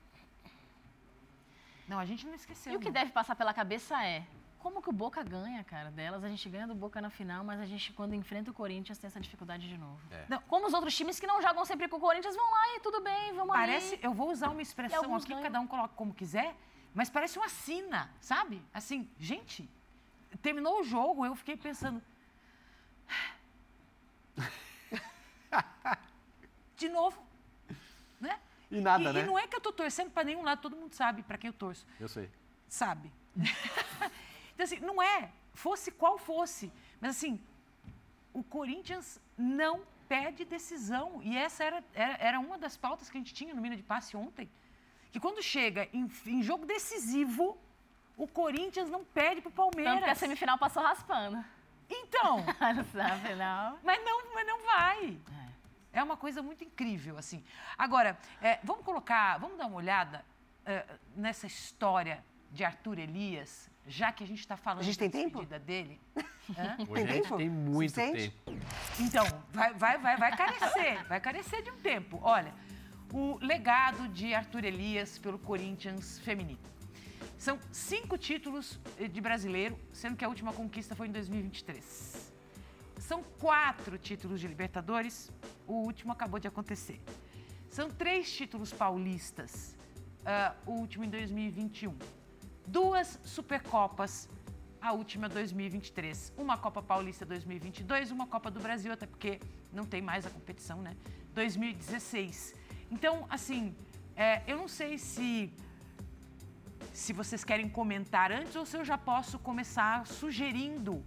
Não, 1.86 1.98
a 1.98 2.06
gente 2.06 2.26
não 2.26 2.34
esqueceu. 2.34 2.72
E 2.72 2.76
o 2.76 2.80
que 2.80 2.90
deve 2.90 3.12
passar 3.12 3.36
pela 3.36 3.52
cabeça 3.52 4.02
é, 4.02 4.24
como 4.58 4.80
que 4.80 4.88
o 4.88 4.92
Boca 4.92 5.22
ganha, 5.22 5.62
cara, 5.64 5.90
delas? 5.90 6.24
A 6.24 6.30
gente 6.30 6.48
ganha 6.48 6.66
do 6.66 6.74
Boca 6.74 6.98
na 6.98 7.10
final, 7.10 7.44
mas 7.44 7.60
a 7.60 7.66
gente, 7.66 7.92
quando 7.92 8.14
enfrenta 8.14 8.50
o 8.50 8.54
Corinthians, 8.54 8.96
tem 8.96 9.08
essa 9.08 9.20
dificuldade 9.20 9.68
de 9.68 9.76
novo. 9.76 10.00
É. 10.10 10.24
Não, 10.30 10.40
como 10.52 10.66
os 10.66 10.72
outros 10.72 10.96
times 10.96 11.20
que 11.20 11.26
não 11.26 11.42
jogam 11.42 11.62
sempre 11.66 11.86
com 11.86 11.98
o 11.98 12.00
Corinthians, 12.00 12.34
vão 12.34 12.50
lá 12.50 12.64
e 12.74 12.80
tudo 12.80 13.02
bem, 13.02 13.34
vamos 13.34 13.54
Parece, 13.54 13.98
eu 14.02 14.14
vou 14.14 14.30
usar 14.30 14.48
uma 14.48 14.62
expressão 14.62 15.14
aqui, 15.14 15.28
ganham. 15.28 15.42
cada 15.42 15.60
um 15.60 15.66
coloca 15.66 15.94
como 15.94 16.14
quiser, 16.14 16.56
mas 16.94 17.10
parece 17.10 17.38
uma 17.38 17.50
sina, 17.50 18.10
sabe? 18.18 18.62
Assim, 18.72 19.06
gente, 19.18 19.68
terminou 20.40 20.80
o 20.80 20.84
jogo, 20.84 21.26
eu 21.26 21.34
fiquei 21.34 21.58
pensando, 21.58 22.00
de 26.76 26.88
novo. 26.88 27.22
Né? 28.20 28.38
E 28.70 28.80
nada, 28.80 29.10
e, 29.10 29.12
né? 29.12 29.20
E 29.20 29.26
não 29.26 29.38
é 29.38 29.46
que 29.46 29.54
eu 29.54 29.58
estou 29.58 29.72
torcendo 29.72 30.10
para 30.10 30.24
nenhum 30.24 30.42
lado, 30.42 30.60
todo 30.60 30.76
mundo 30.76 30.94
sabe 30.94 31.22
para 31.22 31.38
quem 31.38 31.48
eu 31.48 31.54
torço. 31.54 31.86
Eu 32.00 32.08
sei. 32.08 32.30
Sabe. 32.68 33.12
então, 34.54 34.64
assim, 34.64 34.80
não 34.80 35.02
é, 35.02 35.30
fosse 35.52 35.90
qual 35.90 36.18
fosse. 36.18 36.72
Mas, 37.00 37.16
assim, 37.16 37.40
o 38.32 38.42
Corinthians 38.42 39.20
não 39.36 39.82
pede 40.08 40.44
decisão. 40.44 41.20
E 41.22 41.36
essa 41.36 41.64
era, 41.64 41.84
era, 41.94 42.16
era 42.18 42.40
uma 42.40 42.58
das 42.58 42.76
pautas 42.76 43.08
que 43.08 43.16
a 43.16 43.20
gente 43.20 43.34
tinha 43.34 43.54
no 43.54 43.60
Mina 43.60 43.76
de 43.76 43.82
Passe 43.82 44.16
ontem. 44.16 44.50
Que 45.12 45.20
quando 45.20 45.42
chega 45.42 45.88
em, 45.92 46.10
em 46.26 46.42
jogo 46.42 46.66
decisivo, 46.66 47.56
o 48.16 48.26
Corinthians 48.26 48.90
não 48.90 49.04
pede 49.04 49.40
para 49.40 49.50
o 49.50 49.52
Palmeiras. 49.52 49.94
Tanto 49.94 50.04
que 50.04 50.10
a 50.10 50.14
semifinal 50.14 50.58
passou 50.58 50.82
raspando. 50.82 51.44
Então. 51.88 52.44
Mas 53.82 54.04
não, 54.04 54.34
mas 54.34 54.46
não 54.46 54.62
vai. 54.62 55.18
É. 55.98 56.02
uma 56.02 56.16
coisa 56.16 56.42
muito 56.42 56.64
incrível, 56.64 57.16
assim. 57.16 57.42
Agora, 57.78 58.18
é, 58.42 58.58
vamos 58.62 58.84
colocar, 58.84 59.38
vamos 59.38 59.56
dar 59.56 59.66
uma 59.66 59.76
olhada 59.76 60.24
é, 60.66 60.84
nessa 61.16 61.46
história 61.46 62.24
de 62.50 62.64
Arthur 62.64 62.98
Elias, 62.98 63.70
já 63.86 64.12
que 64.12 64.22
a 64.22 64.26
gente 64.26 64.40
está 64.40 64.56
falando 64.56 64.80
a 64.80 64.84
gente 64.84 64.98
tem 64.98 65.10
tempo? 65.10 65.44
dele. 65.44 66.00
Hoje 66.88 67.06
tem 67.06 67.22
tempo? 67.22 67.36
tem 67.36 67.50
muito 67.50 67.94
tempo. 67.94 68.34
Então, 69.00 69.24
vai, 69.50 69.74
vai, 69.74 69.98
vai, 69.98 70.16
vai 70.16 70.36
carecer, 70.36 71.04
vai 71.08 71.20
carecer 71.20 71.62
de 71.62 71.70
um 71.70 71.76
tempo. 71.78 72.20
Olha, 72.22 72.54
o 73.12 73.38
legado 73.40 74.08
de 74.08 74.34
Arthur 74.34 74.64
Elias 74.64 75.18
pelo 75.18 75.38
Corinthians 75.38 76.18
feminino. 76.20 76.60
São 77.38 77.58
cinco 77.72 78.16
títulos 78.16 78.78
eh, 78.98 79.08
de 79.08 79.20
brasileiro, 79.20 79.78
sendo 79.92 80.16
que 80.16 80.24
a 80.24 80.28
última 80.28 80.52
conquista 80.52 80.94
foi 80.94 81.08
em 81.08 81.12
2023. 81.12 82.33
São 82.98 83.22
quatro 83.22 83.98
títulos 83.98 84.40
de 84.40 84.46
Libertadores, 84.46 85.30
o 85.66 85.74
último 85.74 86.12
acabou 86.12 86.38
de 86.40 86.48
acontecer. 86.48 87.00
São 87.68 87.90
três 87.90 88.32
títulos 88.32 88.72
paulistas, 88.72 89.76
uh, 90.20 90.70
o 90.70 90.74
último 90.74 91.04
em 91.04 91.10
2021. 91.10 91.96
Duas 92.66 93.18
Supercopas, 93.24 94.28
a 94.80 94.92
última 94.92 95.28
2023. 95.28 96.32
Uma 96.36 96.56
Copa 96.56 96.82
Paulista 96.82 97.26
2022, 97.26 98.10
uma 98.10 98.26
Copa 98.26 98.50
do 98.50 98.60
Brasil, 98.60 98.92
até 98.92 99.06
porque 99.06 99.40
não 99.72 99.84
tem 99.84 100.00
mais 100.00 100.24
a 100.26 100.30
competição, 100.30 100.80
né? 100.80 100.96
2016. 101.34 102.54
Então, 102.90 103.26
assim, 103.28 103.74
é, 104.14 104.42
eu 104.46 104.56
não 104.56 104.68
sei 104.68 104.98
se 104.98 105.52
se 106.92 107.12
vocês 107.12 107.42
querem 107.42 107.68
comentar 107.68 108.30
antes 108.30 108.54
ou 108.54 108.64
se 108.64 108.76
eu 108.76 108.84
já 108.84 108.96
posso 108.96 109.36
começar 109.38 110.06
sugerindo 110.06 111.04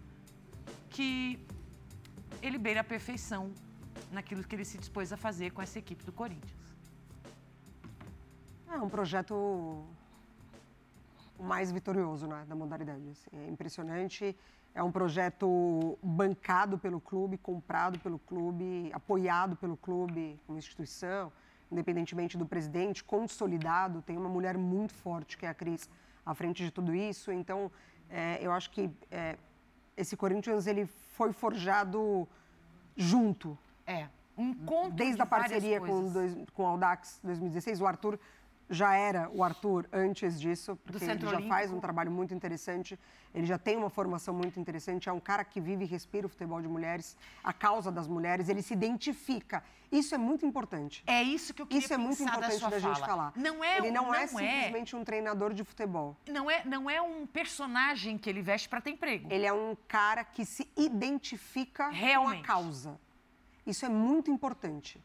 que 0.90 1.40
ele 2.42 2.58
beira 2.58 2.82
a 2.82 2.84
perfeição 2.84 3.52
naquilo 4.12 4.44
que 4.44 4.56
ele 4.56 4.66
se 4.66 4.78
dispôs 4.78 5.12
a 5.12 5.18
fazer 5.18 5.52
com 5.52 5.62
essa 5.62 5.80
equipe 5.80 6.04
do 6.04 6.12
Corinthians. 6.12 6.68
É 8.70 8.78
um 8.78 8.90
projeto 8.90 9.86
mais 11.40 11.72
vitorioso 11.72 12.28
né, 12.28 12.46
da 12.48 12.56
modalidade. 12.56 13.10
Assim. 13.10 13.30
É 13.34 13.50
impressionante. 13.50 14.36
É 14.74 14.84
um 14.84 14.92
projeto 14.92 15.98
bancado 16.04 16.78
pelo 16.78 17.00
clube, 17.02 17.38
comprado 17.38 17.98
pelo 18.00 18.20
clube, 18.20 18.92
apoiado 18.94 19.56
pelo 19.56 19.76
clube 19.76 20.40
como 20.46 20.60
instituição, 20.60 21.32
independentemente 21.72 22.38
do 22.38 22.46
presidente, 22.46 23.04
consolidado. 23.04 24.02
Tem 24.02 24.16
uma 24.16 24.30
mulher 24.30 24.58
muito 24.58 24.94
forte, 24.94 25.38
que 25.38 25.46
é 25.46 25.50
a 25.50 25.54
Cris, 25.54 25.90
à 26.26 26.36
frente 26.36 26.64
de 26.64 26.70
tudo 26.70 26.94
isso. 26.94 27.32
Então, 27.32 27.72
é, 28.10 28.38
eu 28.40 28.52
acho 28.52 28.70
que 28.70 28.92
é, 29.10 29.38
esse 29.98 30.16
Corinthians 30.16 30.68
ele 30.68 30.86
foi 30.86 31.34
forjado 31.34 32.28
junto. 32.96 33.58
É, 33.86 34.08
um 34.38 34.50
encontro 34.50 34.92
Desde 34.92 35.16
de 35.16 35.22
a 35.22 35.26
parceria 35.26 35.80
com, 35.80 36.10
dois, 36.10 36.38
com 36.54 36.64
o 36.64 36.66
Audax 36.68 37.20
2016, 37.24 37.82
o 37.82 37.88
Arthur 37.88 38.20
já 38.70 38.96
era 38.96 39.30
o 39.34 39.44
Arthur 39.44 39.88
antes 39.92 40.40
disso, 40.40 40.78
porque 40.84 41.06
ele 41.06 41.20
já 41.20 41.42
faz 41.42 41.72
um 41.72 41.80
trabalho 41.80 42.12
muito 42.12 42.34
interessante, 42.34 43.00
ele 43.34 43.46
já 43.46 43.58
tem 43.58 43.78
uma 43.78 43.90
formação 43.90 44.34
muito 44.34 44.60
interessante, 44.60 45.08
é 45.08 45.12
um 45.12 45.20
cara 45.20 45.44
que 45.44 45.62
vive 45.62 45.86
e 45.86 45.88
respira 45.88 46.26
o 46.26 46.30
futebol 46.30 46.62
de 46.62 46.68
mulheres, 46.68 47.18
a 47.44 47.54
causa 47.54 47.92
das 47.92 48.08
mulheres, 48.08 48.50
ele 48.50 48.62
se 48.62 48.74
identifica. 48.74 49.64
Isso 49.90 50.14
é 50.14 50.18
muito 50.18 50.46
importante. 50.46 51.04
É 51.08 51.24
isso 51.24 51.54
que 51.54 51.62
eu 51.62 51.68
queria 51.68 51.80
Isso 51.80 51.94
é 51.94 51.98
muito 51.98 52.22
importante 52.22 52.60
da, 52.60 52.70
da 52.70 52.80
gente 52.80 53.00
falar. 53.00 53.32
Não 53.36 53.64
é, 53.64 53.78
ele 53.78 53.92
não, 53.92 54.08
não 54.08 54.16
é, 54.16 54.24
é 54.24 54.28
simplesmente 54.28 54.96
um 54.96 55.04
treinador 55.04 55.54
de 55.54 55.64
futebol. 55.64 56.18
Não 56.28 56.52
é, 56.52 56.66
não 56.66 56.90
é 56.90 57.02
um 57.02 57.26
personagem 57.26 58.18
que 58.18 58.30
ele 58.30 58.42
veste 58.42 58.68
para 58.68 58.82
ter 58.82 58.92
emprego. 58.92 59.32
Ele 59.32 59.46
é 59.46 59.54
um 59.54 59.78
cara 59.88 60.26
que 60.26 60.44
se 60.46 60.70
identifica 60.76 61.90
Realmente. 61.90 62.40
com 62.40 62.44
a 62.44 62.48
causa. 62.48 63.00
Isso 63.66 63.86
é 63.86 63.90
muito 63.90 64.30
importante 64.30 65.00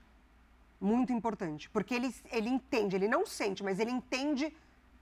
muito 0.83 1.13
importante. 1.13 1.71
Porque 1.71 1.95
ele, 1.95 2.15
ele 2.31 2.49
entende, 2.49 2.97
ele 2.97 3.09
não 3.09 3.25
sente, 3.25 3.63
mas 3.63 3.79
ele 3.79 3.91
entende 3.91 4.53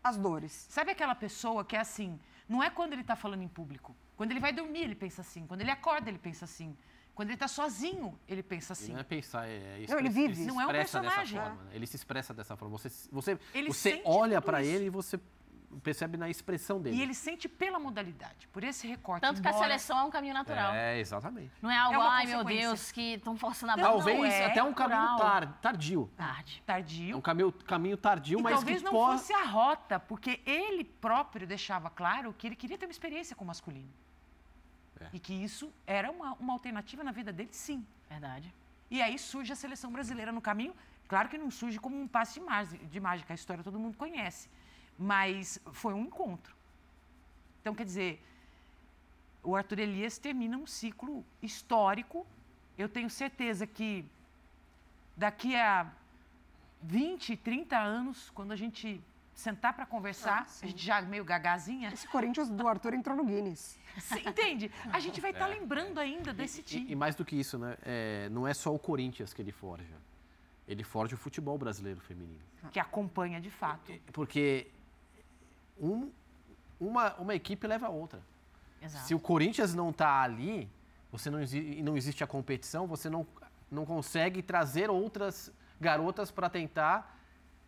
as 0.04 0.16
dores. 0.16 0.66
Sabe 0.68 0.90
aquela 0.90 1.14
pessoa 1.14 1.64
que 1.64 1.74
é 1.74 1.80
assim, 1.80 2.18
não 2.48 2.62
é 2.62 2.70
quando 2.70 2.92
ele 2.92 3.02
está 3.02 3.16
falando 3.16 3.42
em 3.42 3.48
público. 3.48 3.96
Quando 4.16 4.32
ele 4.32 4.40
vai 4.40 4.52
dormir, 4.52 4.82
ele 4.82 4.94
pensa 4.94 5.22
assim. 5.22 5.46
Quando 5.46 5.62
ele 5.62 5.70
acorda, 5.70 6.10
ele 6.10 6.18
pensa 6.18 6.44
assim. 6.44 6.76
Quando 7.14 7.28
ele 7.28 7.36
está 7.36 7.48
sozinho, 7.48 8.18
ele 8.28 8.42
pensa 8.42 8.72
assim. 8.72 8.86
Ele 8.86 8.92
não 8.94 9.00
é 9.00 9.04
pensar, 9.04 9.48
é, 9.48 9.82
é 9.82 9.86
não, 9.88 9.98
ele 9.98 10.08
vive. 10.08 10.40
Ele 10.40 10.46
não 10.46 10.60
é 10.60 10.66
um 10.66 10.70
personagem. 10.70 11.38
Forma, 11.38 11.64
né? 11.64 11.70
Ele 11.72 11.86
se 11.86 11.96
expressa 11.96 12.32
dessa 12.32 12.56
forma. 12.56 12.76
Você, 12.78 12.88
você, 13.10 13.38
você 13.66 14.02
olha 14.04 14.40
para 14.40 14.62
ele 14.62 14.86
e 14.86 14.90
você 14.90 15.18
percebe 15.78 16.16
na 16.16 16.28
expressão 16.28 16.80
dele. 16.80 16.96
E 16.96 17.02
ele 17.02 17.14
sente 17.14 17.48
pela 17.48 17.78
modalidade, 17.78 18.48
por 18.48 18.64
esse 18.64 18.86
recorte. 18.86 19.20
Tanto 19.20 19.38
embora... 19.38 19.54
que 19.54 19.60
a 19.60 19.62
seleção 19.62 19.98
é 19.98 20.02
um 20.02 20.10
caminho 20.10 20.34
natural. 20.34 20.74
É, 20.74 20.98
exatamente. 20.98 21.52
Não 21.62 21.70
é 21.70 21.78
algo, 21.78 22.00
é 22.00 22.06
ai 22.06 22.26
meu 22.26 22.44
Deus, 22.44 22.90
que 22.90 23.14
estão 23.14 23.36
forçando 23.36 23.72
a 23.72 23.76
barra. 23.76 23.88
Talvez 23.88 24.34
é, 24.34 24.46
até 24.46 24.62
um 24.62 24.74
caminho 24.74 25.16
tar, 25.16 25.58
tardio. 25.60 26.10
Tarde. 26.16 26.62
Tardio. 26.66 27.14
É 27.14 27.16
um 27.16 27.20
caminho, 27.20 27.52
caminho 27.52 27.96
tardio, 27.96 28.40
e 28.40 28.42
mas 28.42 28.54
talvez 28.54 28.78
que 28.78 28.84
não 28.84 28.92
pode... 28.92 29.20
fosse 29.20 29.32
a 29.32 29.44
rota, 29.44 30.00
porque 30.00 30.40
ele 30.44 30.84
próprio 30.84 31.46
deixava 31.46 31.88
claro 31.88 32.32
que 32.32 32.48
ele 32.48 32.56
queria 32.56 32.76
ter 32.76 32.86
uma 32.86 32.92
experiência 32.92 33.36
com 33.36 33.44
o 33.44 33.46
masculino. 33.46 33.92
É. 35.00 35.08
E 35.12 35.18
que 35.18 35.32
isso 35.32 35.72
era 35.86 36.10
uma, 36.10 36.34
uma 36.34 36.52
alternativa 36.52 37.04
na 37.04 37.12
vida 37.12 37.32
dele, 37.32 37.50
sim. 37.52 37.86
Verdade. 38.08 38.52
E 38.90 39.00
aí 39.00 39.18
surge 39.18 39.52
a 39.52 39.56
seleção 39.56 39.92
brasileira 39.92 40.32
no 40.32 40.40
caminho. 40.40 40.74
Claro 41.08 41.28
que 41.28 41.38
não 41.38 41.50
surge 41.50 41.78
como 41.78 42.00
um 42.00 42.06
passe 42.06 42.40
de 42.90 43.00
mágica, 43.00 43.32
a 43.32 43.34
história 43.34 43.64
todo 43.64 43.78
mundo 43.78 43.96
conhece 43.96 44.48
mas 45.00 45.58
foi 45.72 45.94
um 45.94 46.02
encontro. 46.02 46.54
Então, 47.62 47.74
quer 47.74 47.84
dizer, 47.84 48.22
o 49.42 49.56
Arthur 49.56 49.78
Elias 49.78 50.18
termina 50.18 50.58
um 50.58 50.66
ciclo 50.66 51.24
histórico. 51.42 52.26
Eu 52.76 52.86
tenho 52.86 53.08
certeza 53.08 53.66
que 53.66 54.04
daqui 55.16 55.56
a 55.56 55.90
20, 56.82 57.34
30 57.38 57.78
anos, 57.78 58.28
quando 58.30 58.52
a 58.52 58.56
gente 58.56 59.02
sentar 59.32 59.72
para 59.72 59.86
conversar, 59.86 60.46
ah, 60.46 60.62
a 60.62 60.66
gente 60.66 60.84
já 60.84 61.00
meio 61.00 61.24
gagazinha. 61.24 61.88
Esse 61.88 62.06
Corinthians 62.06 62.50
do 62.50 62.68
Arthur 62.68 62.92
entrou 62.92 63.16
no 63.16 63.24
Guinness. 63.24 63.78
Entende? 64.26 64.70
A 64.92 65.00
gente 65.00 65.18
vai 65.18 65.30
estar 65.30 65.46
tá 65.46 65.50
é, 65.50 65.58
lembrando 65.58 65.98
é. 65.98 66.02
ainda 66.02 66.34
desse 66.34 66.62
time. 66.62 66.90
E, 66.90 66.92
e, 66.92 66.96
mais 66.96 67.14
do 67.14 67.24
que 67.24 67.36
isso, 67.36 67.58
né? 67.58 67.74
É, 67.82 68.28
não 68.28 68.46
é 68.46 68.52
só 68.52 68.74
o 68.74 68.78
Corinthians 68.78 69.32
que 69.32 69.40
ele 69.40 69.52
forja. 69.52 69.96
Ele 70.68 70.84
forja 70.84 71.14
o 71.14 71.18
futebol 71.18 71.56
brasileiro 71.56 72.00
feminino. 72.00 72.38
Que 72.70 72.78
acompanha 72.78 73.40
de 73.40 73.50
fato. 73.50 73.92
Porque 74.12 74.70
um, 75.80 76.10
uma, 76.78 77.14
uma 77.14 77.34
equipe 77.34 77.66
leva 77.66 77.86
a 77.86 77.90
outra. 77.90 78.20
Exato. 78.82 79.06
Se 79.06 79.14
o 79.14 79.20
Corinthians 79.20 79.74
não 79.74 79.90
está 79.90 80.22
ali, 80.22 80.68
você 81.10 81.30
não, 81.30 81.40
não 81.82 81.96
existe 81.96 82.22
a 82.22 82.26
competição, 82.26 82.86
você 82.86 83.10
não, 83.10 83.26
não 83.70 83.84
consegue 83.84 84.42
trazer 84.42 84.90
outras 84.90 85.52
garotas 85.80 86.30
para 86.30 86.48
tentar 86.48 87.18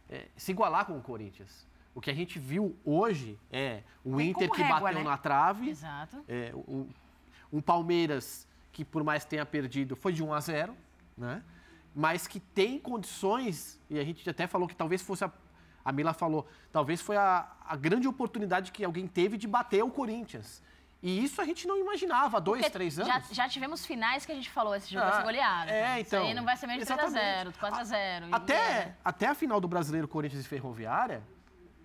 é, 0.08 0.26
se 0.36 0.52
igualar 0.52 0.86
com 0.86 0.96
o 0.96 1.02
Corinthians. 1.02 1.66
O 1.94 2.00
que 2.00 2.10
a 2.10 2.14
gente 2.14 2.38
viu 2.38 2.76
hoje 2.84 3.38
é 3.50 3.82
o 4.04 4.16
Tem 4.16 4.30
Inter 4.30 4.50
que 4.50 4.62
régua, 4.62 4.80
bateu 4.80 4.98
né? 4.98 5.04
na 5.04 5.16
trave. 5.16 5.68
Exato. 5.70 6.24
É, 6.28 6.52
um, 6.54 6.88
um 7.52 7.60
Palmeiras 7.60 8.46
que, 8.72 8.84
por 8.84 9.04
mais 9.04 9.24
tenha 9.24 9.44
perdido, 9.44 9.94
foi 9.94 10.12
de 10.12 10.22
1 10.22 10.32
a 10.32 10.40
0, 10.40 10.76
né? 11.16 11.42
mas 11.94 12.26
que 12.26 12.40
tem 12.40 12.78
condições, 12.78 13.78
e 13.90 13.98
a 13.98 14.04
gente 14.04 14.28
até 14.28 14.46
falou 14.46 14.66
que 14.66 14.74
talvez 14.74 15.02
fosse 15.02 15.24
a 15.24 15.28
a 15.84 15.92
Mila 15.92 16.12
falou, 16.12 16.46
talvez 16.70 17.00
foi 17.00 17.16
a, 17.16 17.48
a 17.66 17.76
grande 17.76 18.06
oportunidade 18.06 18.72
que 18.72 18.84
alguém 18.84 19.06
teve 19.06 19.36
de 19.36 19.46
bater 19.46 19.82
o 19.82 19.90
Corinthians. 19.90 20.62
E 21.02 21.24
isso 21.24 21.40
a 21.40 21.44
gente 21.44 21.66
não 21.66 21.76
imaginava 21.76 22.36
há 22.36 22.40
dois, 22.40 22.60
Porque 22.60 22.72
três 22.72 22.98
anos. 22.98 23.12
Já, 23.12 23.22
já, 23.32 23.48
tivemos 23.48 23.84
finais 23.84 24.24
que 24.24 24.30
a 24.30 24.34
gente 24.34 24.48
falou, 24.48 24.72
esse 24.74 24.92
jogo 24.92 25.04
ah, 25.04 25.10
vai 25.10 25.18
ser 25.18 25.24
goleado. 25.24 25.70
É, 25.70 26.00
então. 26.00 26.20
Isso 26.20 26.28
aí 26.28 26.34
não 26.34 26.44
vai 26.44 26.56
ser 26.56 26.66
menos 26.68 26.86
de 26.86 26.94
3x0, 26.94 27.52
4x0. 27.60 28.28
Até, 28.30 28.54
é. 28.54 28.96
até 29.04 29.26
a 29.26 29.34
final 29.34 29.60
do 29.60 29.66
Brasileiro 29.66 30.06
Corinthians 30.06 30.44
e 30.44 30.48
Ferroviária, 30.48 31.24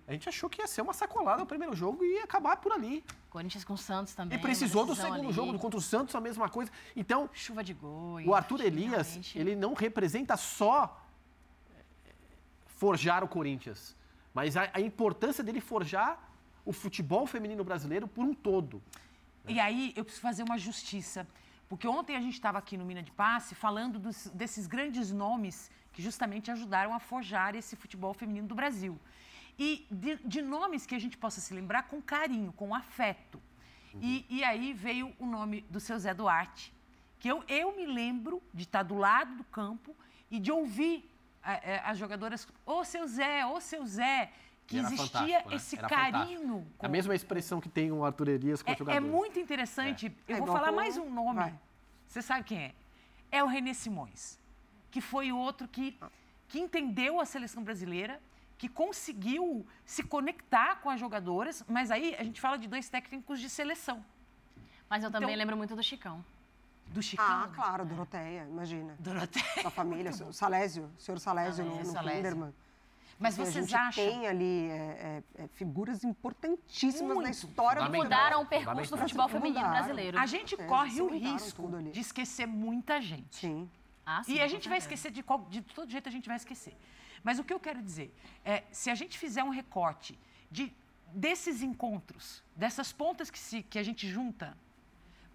a 0.06 0.12
gente 0.12 0.28
achou 0.28 0.48
que 0.48 0.62
ia 0.62 0.68
ser 0.68 0.82
uma 0.82 0.92
sacolada 0.92 1.40
no 1.40 1.46
primeiro 1.46 1.74
jogo 1.74 2.04
e 2.04 2.14
ia 2.14 2.24
acabar 2.24 2.58
por 2.58 2.72
ali. 2.72 3.04
Corinthians 3.28 3.64
com 3.64 3.74
o 3.74 3.78
Santos 3.78 4.14
também. 4.14 4.38
E 4.38 4.40
precisou 4.40 4.86
do 4.86 4.94
segundo 4.94 5.20
ali. 5.20 5.32
jogo 5.32 5.58
contra 5.58 5.78
o 5.78 5.82
Santos, 5.82 6.14
a 6.14 6.20
mesma 6.20 6.48
coisa. 6.48 6.70
Então. 6.94 7.28
Chuva 7.32 7.64
de 7.64 7.74
gol. 7.74 8.20
O 8.24 8.34
Arthur 8.34 8.60
Elias, 8.60 9.18
ele 9.34 9.56
não 9.56 9.74
representa 9.74 10.36
só 10.36 10.96
forjar 12.78 13.22
o 13.24 13.28
Corinthians, 13.28 13.96
mas 14.32 14.56
a, 14.56 14.70
a 14.72 14.80
importância 14.80 15.42
dele 15.44 15.60
forjar 15.60 16.12
o 16.64 16.72
futebol 16.72 17.26
feminino 17.26 17.64
brasileiro 17.64 18.06
por 18.06 18.24
um 18.24 18.32
todo. 18.32 18.82
E 19.46 19.58
aí 19.58 19.92
eu 19.96 20.04
preciso 20.04 20.22
fazer 20.22 20.42
uma 20.44 20.58
justiça, 20.58 21.26
porque 21.68 21.88
ontem 21.88 22.14
a 22.16 22.20
gente 22.20 22.34
estava 22.34 22.58
aqui 22.58 22.76
no 22.76 22.84
Mina 22.84 23.02
de 23.02 23.10
Passe 23.10 23.54
falando 23.54 23.98
dos, 23.98 24.28
desses 24.28 24.66
grandes 24.66 25.10
nomes 25.10 25.70
que 25.92 26.00
justamente 26.00 26.50
ajudaram 26.50 26.94
a 26.94 27.00
forjar 27.00 27.56
esse 27.56 27.74
futebol 27.74 28.14
feminino 28.14 28.46
do 28.46 28.54
Brasil. 28.54 28.98
E 29.58 29.86
de, 29.90 30.16
de 30.16 30.40
nomes 30.40 30.86
que 30.86 30.94
a 30.94 30.98
gente 30.98 31.16
possa 31.18 31.40
se 31.40 31.52
lembrar 31.52 31.84
com 31.84 32.00
carinho, 32.00 32.52
com 32.52 32.74
afeto. 32.74 33.42
Uhum. 33.92 34.00
E, 34.00 34.26
e, 34.30 34.44
aí 34.44 34.72
veio 34.72 35.12
o 35.18 35.26
nome 35.26 35.62
do 35.62 35.80
seu 35.80 35.98
Zé 35.98 36.14
Duarte, 36.14 36.72
que 37.18 37.26
eu, 37.26 37.42
eu 37.48 37.74
me 37.74 37.86
lembro 37.86 38.40
de 38.54 38.62
estar 38.62 38.84
do 38.84 38.94
lado 38.94 39.34
do 39.34 39.44
campo 39.44 39.96
e 40.30 40.38
de 40.38 40.52
ouvir 40.52 41.10
as 41.84 41.98
jogadoras, 41.98 42.46
ô 42.66 42.84
seu 42.84 43.06
Zé, 43.06 43.46
ô 43.46 43.60
seu 43.60 43.86
Zé, 43.86 44.30
que 44.66 44.76
existia 44.76 45.38
né? 45.46 45.56
esse 45.56 45.78
era 45.78 45.88
carinho. 45.88 46.66
Com... 46.76 46.86
A 46.86 46.88
mesma 46.88 47.14
expressão 47.14 47.60
que 47.60 47.68
tem 47.68 47.90
o 47.90 48.04
Arthur 48.04 48.28
Elias 48.28 48.62
com 48.62 48.70
é, 48.70 48.74
o 48.74 48.78
jogador. 48.78 48.96
É 48.96 49.00
muito 49.00 49.40
interessante. 49.40 50.14
É. 50.28 50.32
Eu 50.32 50.36
é 50.36 50.38
vou 50.40 50.48
falar 50.48 50.72
mais 50.72 50.98
um 50.98 51.10
nome. 51.10 51.40
Vai. 51.40 51.58
Você 52.06 52.20
sabe 52.20 52.44
quem 52.44 52.58
é? 52.58 52.74
É 53.30 53.42
o 53.42 53.46
René 53.46 53.72
Simões, 53.72 54.38
que 54.90 55.00
foi 55.00 55.32
outro 55.32 55.66
que, 55.66 55.98
que 56.48 56.58
entendeu 56.58 57.20
a 57.20 57.24
seleção 57.24 57.62
brasileira, 57.62 58.20
que 58.58 58.68
conseguiu 58.68 59.66
se 59.86 60.02
conectar 60.02 60.76
com 60.76 60.90
as 60.90 61.00
jogadoras, 61.00 61.64
mas 61.68 61.90
aí 61.90 62.14
a 62.18 62.24
gente 62.24 62.40
fala 62.40 62.58
de 62.58 62.68
dois 62.68 62.88
técnicos 62.88 63.40
de 63.40 63.48
seleção. 63.48 64.04
Mas 64.88 65.04
eu 65.04 65.10
também 65.10 65.28
então, 65.28 65.38
lembro 65.38 65.56
muito 65.56 65.76
do 65.76 65.82
Chicão. 65.82 66.24
Do 66.90 67.02
Chicão? 67.02 67.24
Ah, 67.26 67.50
claro, 67.54 67.84
Doroteia, 67.84 68.46
imagina. 68.48 68.96
Doroteia. 68.98 69.62
Da 69.62 69.70
família, 69.70 70.10
o 70.10 70.32
Salésio, 70.32 70.90
o 70.96 71.00
senhor 71.00 71.18
Salésio 71.18 71.64
no, 71.64 71.76
no 71.76 71.84
Salésio. 71.84 72.16
Kinderman. 72.16 72.54
Mas 73.18 73.36
vocês 73.36 73.74
a 73.74 73.90
gente 73.90 73.96
tem 73.96 74.28
ali 74.28 74.70
é, 74.70 75.22
é, 75.36 75.42
é, 75.42 75.48
figuras 75.48 76.04
importantíssimas 76.04 77.02
Muito. 77.02 77.22
na 77.22 77.30
história 77.30 77.82
do 77.84 77.90
Mudaram 77.92 78.42
o 78.42 78.46
percurso 78.46 78.92
do 78.92 78.98
futebol 78.98 79.28
feminino 79.28 79.58
mudaram. 79.58 79.76
brasileiro. 79.76 80.18
A 80.18 80.26
gente 80.26 80.54
é, 80.54 80.64
corre 80.64 81.00
o 81.02 81.08
risco 81.08 81.68
de 81.90 81.98
esquecer 81.98 82.46
muita 82.46 83.00
gente. 83.00 83.36
Sim. 83.36 83.68
Ah, 84.06 84.22
sim 84.22 84.34
e 84.34 84.40
a 84.40 84.46
gente 84.46 84.68
vai 84.68 84.78
esquecer 84.78 85.10
de, 85.10 85.22
qual, 85.22 85.44
de 85.50 85.62
todo 85.62 85.90
jeito 85.90 86.08
a 86.08 86.12
gente 86.12 86.28
vai 86.28 86.36
esquecer. 86.36 86.76
Mas 87.24 87.40
o 87.40 87.44
que 87.44 87.52
eu 87.52 87.58
quero 87.58 87.82
dizer 87.82 88.14
é, 88.44 88.62
se 88.70 88.88
a 88.88 88.94
gente 88.94 89.18
fizer 89.18 89.42
um 89.42 89.50
recorte 89.50 90.16
de, 90.48 90.72
desses 91.12 91.60
encontros, 91.60 92.44
dessas 92.54 92.92
pontas 92.92 93.30
que, 93.30 93.38
se, 93.38 93.64
que 93.64 93.80
a 93.80 93.82
gente 93.82 94.08
junta 94.08 94.56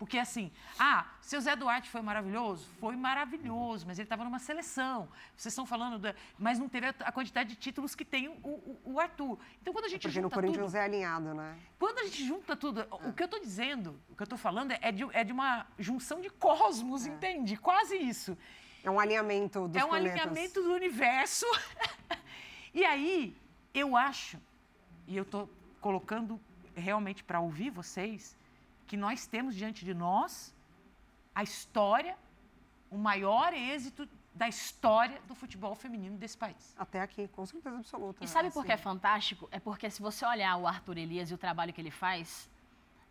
porque 0.04 0.18
assim, 0.18 0.52
ah, 0.78 1.06
seu 1.22 1.40
Zé 1.40 1.56
Duarte 1.56 1.90
foi 1.90 2.02
maravilhoso? 2.02 2.68
Foi 2.78 2.94
maravilhoso, 2.94 3.88
mas 3.88 3.98
ele 3.98 4.06
estava 4.06 4.26
numa 4.26 4.38
seleção. 4.38 5.08
Vocês 5.38 5.54
estão 5.54 5.66
falando, 5.66 5.98
da, 5.98 6.14
mas 6.38 6.60
não 6.60 6.68
teve 6.68 6.88
a 6.88 7.12
quantidade 7.12 7.52
de 7.52 7.56
títulos 7.56 7.96
que 7.96 8.04
tem 8.04 8.28
o, 8.28 8.34
o, 8.34 8.82
o 8.84 9.00
Arthur. 9.00 9.40
Então 9.62 9.74
quando 9.74 9.86
a 9.86 9.88
gente 9.88 10.06
é 10.06 10.10
porque 10.10 10.22
junta 10.22 10.28
no 10.28 10.42
Corinthians 10.42 10.66
tudo, 10.66 10.76
é 10.76 10.84
alinhado, 10.84 11.34
né? 11.34 11.58
Quando 11.80 12.00
a 12.00 12.04
gente 12.04 12.28
junta 12.28 12.54
tudo, 12.54 12.82
é. 12.82 12.88
o 12.92 13.14
que 13.14 13.24
eu 13.24 13.28
estou 13.28 13.40
dizendo, 13.40 13.98
o 14.10 14.16
que 14.16 14.24
eu 14.24 14.26
estou 14.26 14.38
falando 14.38 14.72
é 14.72 14.92
de, 14.92 15.04
é 15.14 15.24
de 15.24 15.32
uma 15.32 15.66
junção 15.80 16.20
de 16.20 16.30
cosmos, 16.30 17.06
é. 17.06 17.10
entende? 17.10 17.56
Quase 17.56 17.96
isso. 17.96 18.38
É 18.84 18.92
um 18.92 19.00
alinhamento 19.00 19.70
dos 19.70 19.82
É 19.82 19.86
um 19.86 19.90
planetas. 19.90 20.22
alinhamento 20.22 20.62
do 20.62 20.74
universo. 20.74 21.46
e 22.76 22.84
aí, 22.84 23.38
eu 23.74 23.96
acho, 23.96 24.38
e 25.08 25.16
eu 25.16 25.24
estou 25.24 25.50
colocando 25.80 26.38
realmente 26.76 27.24
para 27.24 27.40
ouvir 27.40 27.70
vocês, 27.70 28.36
que 28.88 28.98
nós 28.98 29.26
temos 29.26 29.56
diante 29.56 29.86
de 29.86 29.94
nós 29.94 30.54
a 31.34 31.44
história, 31.44 32.18
o 32.90 32.98
maior 32.98 33.54
êxito 33.54 34.08
da 34.34 34.48
história 34.48 35.22
do 35.28 35.36
futebol 35.36 35.76
feminino 35.76 36.18
desse 36.18 36.38
país. 36.38 36.76
Até 36.78 37.02
aqui, 37.02 37.28
com 37.30 37.46
certeza 37.46 37.78
absoluta. 37.78 38.24
E 38.24 38.28
sabe 38.28 38.48
assim. 38.48 38.60
por 38.60 38.66
que 38.66 38.72
é 38.72 38.78
fantástico? 38.78 39.48
É 39.52 39.60
porque 39.60 39.90
se 39.90 40.02
você 40.02 40.26
olhar 40.26 40.56
o 40.58 40.68
Arthur 40.68 40.98
Elias 40.98 41.30
e 41.30 41.34
o 41.34 41.38
trabalho 41.38 41.72
que 41.72 41.80
ele 41.80 41.92
faz, 41.92 42.50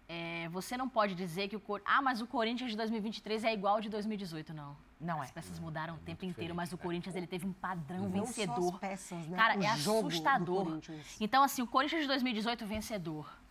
é, 0.08 0.48
você 0.48 0.76
não 0.76 0.88
pode 0.88 1.14
dizer 1.14 1.48
que 1.48 1.56
o 1.56 1.62
ah, 1.84 2.02
mas 2.02 2.20
o 2.20 2.26
Corinthians 2.26 2.70
de 2.70 2.76
2023 2.76 3.44
é 3.44 3.52
igual 3.52 3.76
ao 3.76 3.80
de 3.80 3.88
2018, 3.88 4.52
não. 4.52 4.76
Não 5.00 5.20
as 5.20 5.30
é. 5.30 5.32
peças 5.32 5.58
mudaram 5.58 5.94
o 5.94 5.98
tempo 5.98 6.24
inteiro, 6.24 6.54
mas 6.54 6.72
o 6.72 6.78
Corinthians 6.78 7.14
ele 7.14 7.26
teve 7.26 7.46
um 7.46 7.52
padrão 7.52 8.02
não 8.02 8.10
vencedor. 8.10 8.62
Só 8.62 8.74
as 8.74 8.78
peças, 8.78 9.26
né? 9.28 9.36
Cara, 9.36 9.58
o 9.58 9.62
é 9.62 9.66
assustador. 9.68 10.80
Então 11.20 11.42
assim, 11.42 11.62
o 11.62 11.66
Corinthians 11.66 12.02
de 12.02 12.08
2018 12.08 12.66
vencedor. 12.66 13.42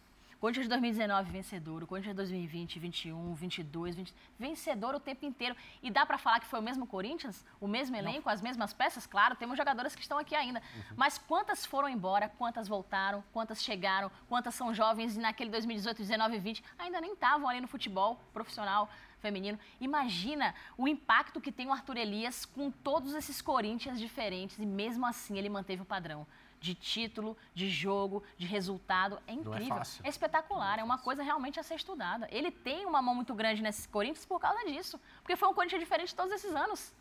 Corinthians 0.42 0.66
de 0.66 0.70
2019 0.70 1.32
vencedor, 1.32 1.84
o 1.84 1.88
Corinthians 1.88 2.14
de 2.14 2.18
2020, 2.18 2.80
21, 2.80 3.34
22, 3.36 3.96
20, 3.96 4.14
vencedor 4.40 4.96
o 4.96 5.00
tempo 5.00 5.24
inteiro. 5.24 5.56
E 5.84 5.92
dá 5.92 6.04
para 6.04 6.18
falar 6.18 6.40
que 6.40 6.48
foi 6.48 6.60
o 6.60 6.64
mesmo 6.64 6.88
Corinthians? 6.88 7.46
O 7.60 7.68
mesmo 7.68 7.96
elenco, 7.96 8.26
Não. 8.26 8.34
as 8.34 8.42
mesmas 8.42 8.74
peças? 8.74 9.06
Claro, 9.06 9.36
temos 9.36 9.56
jogadoras 9.56 9.94
que 9.94 10.02
estão 10.02 10.18
aqui 10.18 10.34
ainda. 10.34 10.60
Uhum. 10.60 10.96
Mas 10.98 11.20
quantas 11.20 11.64
foram 11.64 11.88
embora, 11.88 12.28
quantas 12.28 12.68
voltaram, 12.68 13.24
quantas 13.32 13.64
chegaram, 13.64 14.10
quantas 14.28 14.56
são 14.56 14.74
jovens 14.74 15.16
e 15.16 15.20
naquele 15.20 15.52
2018, 15.52 15.98
19 16.00 16.36
e 16.36 16.40
20 16.40 16.64
ainda 16.80 17.00
nem 17.00 17.14
estavam 17.14 17.48
ali 17.48 17.62
no 17.62 17.68
futebol 17.68 18.20
profissional 18.34 18.90
feminino. 19.20 19.60
Imagina 19.80 20.56
o 20.76 20.88
impacto 20.88 21.40
que 21.40 21.52
tem 21.52 21.68
o 21.68 21.72
Arthur 21.72 21.98
Elias 21.98 22.46
com 22.46 22.72
todos 22.72 23.14
esses 23.14 23.44
Corinthians 23.44 24.00
diferentes 24.00 24.58
e 24.58 24.66
mesmo 24.66 25.06
assim 25.06 25.38
ele 25.38 25.50
manteve 25.50 25.84
o 25.84 25.86
padrão 25.86 26.26
de 26.62 26.76
título, 26.76 27.36
de 27.54 27.70
jogo, 27.70 28.24
de 28.38 28.46
resultado. 28.46 29.20
É, 29.28 29.32
é 29.32 29.34
incrível. 29.34 29.76
É, 29.76 30.08
é, 30.08 30.10
espetacular. 30.10 30.78
É, 30.78 30.82
é, 30.82 30.84
uma 30.84 30.98
coisa 30.98 31.24
realmente 31.24 31.60
a 31.60 31.64
ser 31.64 31.76
estudada. 31.76 32.28
Ele 32.32 32.52
tem 32.52 32.86
uma 32.86 33.02
mão 33.02 33.14
muito 33.16 33.34
grande 33.34 33.62
nesses 33.62 33.86
Corinthians 33.88 34.26
por 34.26 34.40
causa 34.40 34.64
disso. 34.66 35.00
Porque 35.22 35.36
foi 35.36 35.50
um 35.50 35.54
Corinthians 35.54 35.82
diferente 35.82 36.16
todos 36.16 36.32
esses 36.32 36.54
anos. 36.54 36.94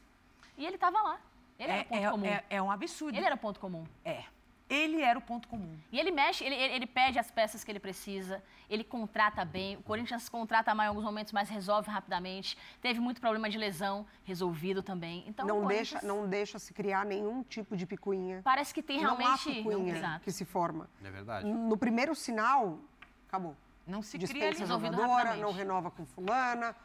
E 0.57 0.67
ele 0.67 0.77
estava 0.77 1.01
lá. 1.03 1.21
Ele 1.59 1.71
era 1.71 1.81
é, 1.83 1.85
ponto 1.85 2.11
comum. 2.11 2.27
É, 2.49 2.63
um 2.63 2.71
absurdo. 2.71 3.17
Ele 3.17 3.27
era 3.27 3.37
ponto 3.37 3.61
comum. 3.61 3.87
É 4.05 4.25
ele 4.71 5.03
era 5.03 5.19
o 5.19 5.23
ponto 5.23 5.49
comum. 5.49 5.77
E 5.91 5.99
ele 5.99 6.13
mexe, 6.13 6.45
ele, 6.45 6.55
ele, 6.55 6.87
pede 6.87 7.19
as 7.19 7.29
peças 7.29 7.65
que 7.65 7.73
ele 7.73 7.81
precisa, 7.81 8.41
ele 8.69 8.85
contrata 8.85 9.45
bem. 9.45 9.77
O 9.77 9.83
Corinthians 9.83 10.29
contrata 10.29 10.73
mal 10.73 10.87
em 10.87 10.89
alguns 10.89 11.03
momentos, 11.05 11.33
mas 11.33 11.49
resolve 11.49 11.91
rapidamente. 11.91 12.57
Teve 12.81 13.01
muito 13.01 13.21
problema 13.21 13.51
de 13.51 13.59
lesão, 13.59 14.07
resolvido 14.23 14.81
também. 14.81 15.25
Então, 15.27 15.45
não, 15.45 15.67
deixa, 15.67 16.01
não 16.03 16.29
deixa 16.29 16.59
se 16.61 16.73
criar 16.73 17.05
nenhum 17.05 17.43
tipo 17.43 17.77
de 17.77 17.85
picuinha. 17.85 18.41
Parece 18.45 18.73
que 18.73 18.83
tem 18.83 19.01
realmente. 19.01 19.27
Não 19.27 19.35
há 19.35 19.39
picuinha 19.39 20.01
não, 20.01 20.21
que 20.21 20.31
se 20.31 20.45
forma. 20.45 20.89
É 21.03 21.11
verdade. 21.11 21.51
No 21.51 21.77
primeiro 21.77 22.15
sinal, 22.15 22.79
acabou. 23.27 23.57
Não 23.85 24.03
se 24.03 24.17
Dispensa 24.17 24.47
cria 24.47 24.61
resolvido 24.61 24.95
jogadora, 24.95 25.35
não 25.35 25.53
renova 25.53 25.91
com 25.91 26.07
fulana. 26.07 26.77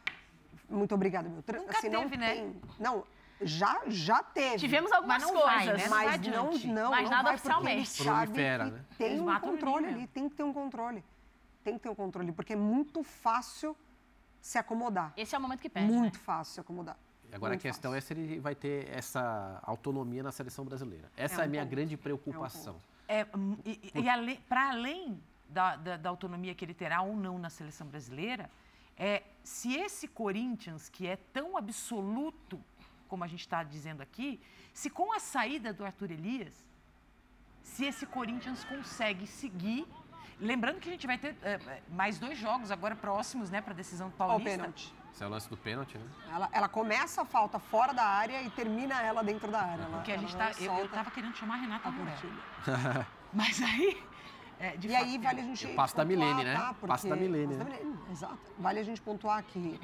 Muito 0.68 0.92
obrigada, 0.92 1.28
meu. 1.28 1.36
Nunca 1.36 1.78
assim, 1.78 1.88
teve, 1.88 2.16
não 2.16 2.18
né? 2.18 2.34
Tem, 2.34 2.56
não, 2.80 3.04
já, 3.40 3.82
já 3.86 4.22
teve. 4.22 4.58
Tivemos 4.58 4.90
algumas 4.92 5.22
mas 5.22 5.30
coisas, 5.30 5.66
vai, 5.66 5.76
né? 5.76 5.88
mas 5.88 6.26
não, 6.26 6.50
não, 6.74 6.90
mas 6.90 7.04
não 7.04 7.10
nada 7.10 7.30
oficialmente. 7.34 8.02
Sabe 8.02 8.32
né? 8.40 8.84
Tem 8.96 9.20
um 9.20 9.40
controle 9.40 9.86
ali, 9.86 10.06
tem 10.06 10.28
que 10.28 10.36
ter 10.36 10.42
um 10.42 10.52
controle. 10.52 11.04
Tem 11.62 11.74
que 11.74 11.80
ter 11.80 11.88
um 11.88 11.94
controle, 11.94 12.32
porque 12.32 12.52
é 12.52 12.56
muito 12.56 13.02
fácil 13.02 13.76
se 14.40 14.58
acomodar. 14.58 15.12
Esse 15.16 15.34
é 15.34 15.38
o 15.38 15.40
momento 15.40 15.60
que 15.60 15.68
perde. 15.68 15.92
Muito 15.92 16.14
né? 16.14 16.24
fácil 16.24 16.54
se 16.54 16.60
acomodar. 16.60 16.96
Agora 17.32 17.50
muito 17.50 17.60
a 17.60 17.62
questão 17.62 17.92
fácil. 17.92 17.98
é 17.98 18.00
se 18.00 18.14
ele 18.14 18.38
vai 18.38 18.54
ter 18.54 18.88
essa 18.88 19.58
autonomia 19.62 20.22
na 20.22 20.30
seleção 20.30 20.64
brasileira. 20.64 21.10
Essa 21.16 21.34
é, 21.34 21.38
um 21.38 21.40
é 21.40 21.44
a 21.44 21.48
minha 21.48 21.62
ponto. 21.62 21.70
grande 21.70 21.96
preocupação. 21.96 22.80
É, 23.08 23.26
um 23.34 23.54
é 23.64 23.70
e, 23.70 23.92
e 23.94 24.36
para 24.48 24.70
além 24.70 25.20
da, 25.48 25.76
da, 25.76 25.96
da 25.96 26.08
autonomia 26.08 26.54
que 26.54 26.64
ele 26.64 26.74
terá 26.74 27.02
ou 27.02 27.16
não 27.16 27.38
na 27.38 27.50
seleção 27.50 27.86
brasileira, 27.86 28.48
é, 28.96 29.22
se 29.42 29.74
esse 29.74 30.08
Corinthians, 30.08 30.88
que 30.88 31.06
é 31.06 31.16
tão 31.16 31.56
absoluto 31.56 32.60
como 33.06 33.24
a 33.24 33.26
gente 33.26 33.40
está 33.40 33.62
dizendo 33.62 34.02
aqui, 34.02 34.40
se 34.72 34.90
com 34.90 35.12
a 35.12 35.18
saída 35.18 35.72
do 35.72 35.84
Arthur 35.84 36.10
Elias, 36.10 36.54
se 37.62 37.84
esse 37.84 38.06
Corinthians 38.06 38.64
consegue 38.64 39.26
seguir. 39.26 39.86
Lembrando 40.38 40.80
que 40.80 40.88
a 40.88 40.92
gente 40.92 41.06
vai 41.06 41.16
ter 41.16 41.34
é, 41.42 41.58
mais 41.90 42.18
dois 42.18 42.38
jogos 42.38 42.70
agora 42.70 42.94
próximos, 42.94 43.50
né, 43.50 43.60
para 43.60 43.72
a 43.72 43.76
decisão 43.76 44.08
do 44.08 44.16
Paulista. 44.16 44.50
O 44.50 44.52
pênalti. 44.52 44.94
Esse 45.12 45.24
é 45.24 45.26
o 45.26 45.30
lance 45.30 45.48
do 45.48 45.56
pênalti, 45.56 45.96
né? 45.96 46.04
Ela, 46.30 46.48
ela 46.52 46.68
começa 46.68 47.22
a 47.22 47.24
falta 47.24 47.58
fora 47.58 47.94
da 47.94 48.04
área 48.04 48.42
e 48.42 48.50
termina 48.50 49.00
ela 49.00 49.24
dentro 49.24 49.50
da 49.50 49.62
área. 49.62 49.86
Porque 49.86 50.12
a 50.12 50.18
gente 50.18 50.36
tá, 50.36 50.52
eu, 50.60 50.70
eu 50.74 50.88
tava 50.90 51.10
querendo 51.10 51.34
chamar 51.34 51.54
a 51.54 51.56
Renata 51.56 51.88
a 51.88 53.06
Mas 53.32 53.62
aí. 53.62 54.02
É, 54.60 54.76
e 54.76 54.88
fato, 54.88 54.94
aí 54.94 55.18
vale 55.18 55.40
a 55.40 55.44
gente. 55.44 55.66
Passa 55.68 55.96
da 55.96 56.04
Milene, 56.04 56.44
né? 56.44 56.54
Tá? 56.54 56.74
Passa 56.86 57.08
da 57.08 57.16
Milene. 57.16 57.56
Né? 57.56 57.94
Exato. 58.10 58.38
Vale 58.58 58.78
a 58.78 58.82
gente 58.82 59.00
pontuar 59.00 59.42
que 59.42 59.80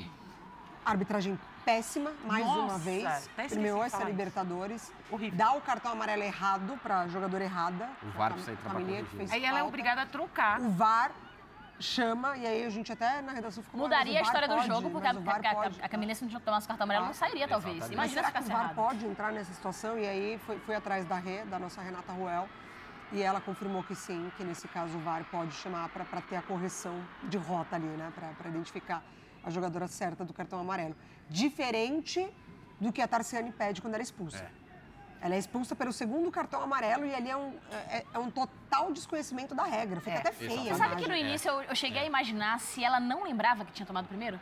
arbitragem 0.85 1.39
péssima, 1.64 2.12
mais 2.24 2.45
Nossa, 2.45 2.61
uma 2.61 2.78
vez. 2.78 3.30
Primeiro 3.49 3.83
essa 3.83 4.03
Libertadores. 4.05 4.93
Horrível. 5.11 5.39
Dá 5.39 5.53
o 5.53 5.61
cartão 5.61 5.93
amarelo 5.93 6.22
errado 6.22 6.78
para 6.83 7.07
jogadora 7.09 7.45
errada. 7.45 7.89
O 8.03 8.11
VAR 8.11 8.33
precisa 8.33 8.53
entrar 8.53 8.70
pra 8.70 8.80
Aí 9.35 9.45
ela 9.45 9.61
é 9.61 9.62
obrigada 9.62 10.03
a 10.03 10.07
trocar. 10.07 10.61
O 10.61 10.70
VAR 10.70 11.12
chama, 11.78 12.37
e 12.37 12.47
aí 12.47 12.64
a 12.64 12.70
gente 12.70 12.93
até 12.93 13.20
na 13.22 13.33
redação 13.33 13.62
ficou 13.62 13.80
Mudaria 13.80 14.20
a 14.20 14.22
história 14.22 14.47
pode, 14.47 14.61
do 14.61 14.66
jogo, 14.66 14.91
porque 14.91 15.07
a, 15.07 15.11
a, 15.11 15.66
a 15.83 15.89
Camila, 15.89 16.14
se 16.14 16.24
não 16.24 16.41
tomasse 16.41 16.66
cartão 16.68 16.85
amarelo, 16.85 17.07
não 17.07 17.14
sairia, 17.14 17.49
talvez. 17.49 17.76
Exatamente. 17.76 17.95
Imagina 17.95 18.22
se 18.22 18.39
o 18.39 18.53
VAR 18.53 18.62
errado. 18.62 18.74
pode 18.74 19.07
entrar 19.07 19.33
nessa 19.33 19.53
situação? 19.53 19.99
E 19.99 20.07
aí 20.07 20.41
foi, 20.47 20.59
foi 20.61 20.74
atrás 20.76 21.05
da 21.07 21.16
Rê, 21.16 21.45
da 21.45 21.59
nossa 21.59 21.83
Renata 21.83 22.12
Ruel, 22.12 22.49
e 23.11 23.20
ela 23.20 23.41
confirmou 23.41 23.83
que 23.83 23.95
sim, 23.95 24.30
que 24.37 24.45
nesse 24.45 24.68
caso 24.68 24.97
o 24.97 25.01
VAR 25.01 25.24
pode 25.30 25.53
chamar 25.55 25.89
para 25.89 26.20
ter 26.22 26.37
a 26.37 26.43
correção 26.43 26.95
de 27.24 27.37
rota 27.37 27.76
ali, 27.76 27.87
né? 27.87 28.12
Para 28.14 28.49
identificar 28.49 29.03
a 29.45 29.51
jogadora 29.51 29.86
certa 29.88 30.24
do 30.24 30.32
cartão 30.32 30.59
amarelo. 30.61 30.97
Diferente 31.28 32.28
do 32.80 32.93
que 32.93 33.01
a 33.01 33.09
Tarciane 33.09 33.53
pede 33.53 33.80
quando 33.80 33.95
ela 33.95 34.03
é 34.03 34.05
expulsa. 34.05 34.45
É. 34.45 34.62
Ela 35.22 35.36
é 35.36 35.38
expulsa 35.38 35.76
pelo 35.76 35.93
segundo 35.93 36.30
cartão 36.32 36.61
amarelo 36.61 37.07
e 37.07 37.14
ali 37.14 37.30
é 37.30 37.36
um, 37.36 37.57
é, 37.88 38.05
é 38.12 38.18
um 38.18 38.28
total 38.28 38.93
desconhecimento 38.93 39.55
da 39.55 39.62
regra. 39.62 40.01
Fica 40.01 40.16
é. 40.16 40.18
até 40.18 40.32
feia. 40.32 40.74
Você 40.74 40.74
sabe 40.74 40.97
que 40.97 41.09
no 41.09 41.14
início 41.14 41.49
eu, 41.49 41.62
eu 41.62 41.76
cheguei 41.76 42.03
a 42.03 42.05
imaginar 42.05 42.59
se 42.59 42.84
ela 42.84 42.99
não 42.99 43.22
lembrava 43.22 43.64
que 43.64 43.72
tinha 43.72 43.86
tomado 43.86 44.07
o 44.07 44.09
primeiro? 44.09 44.40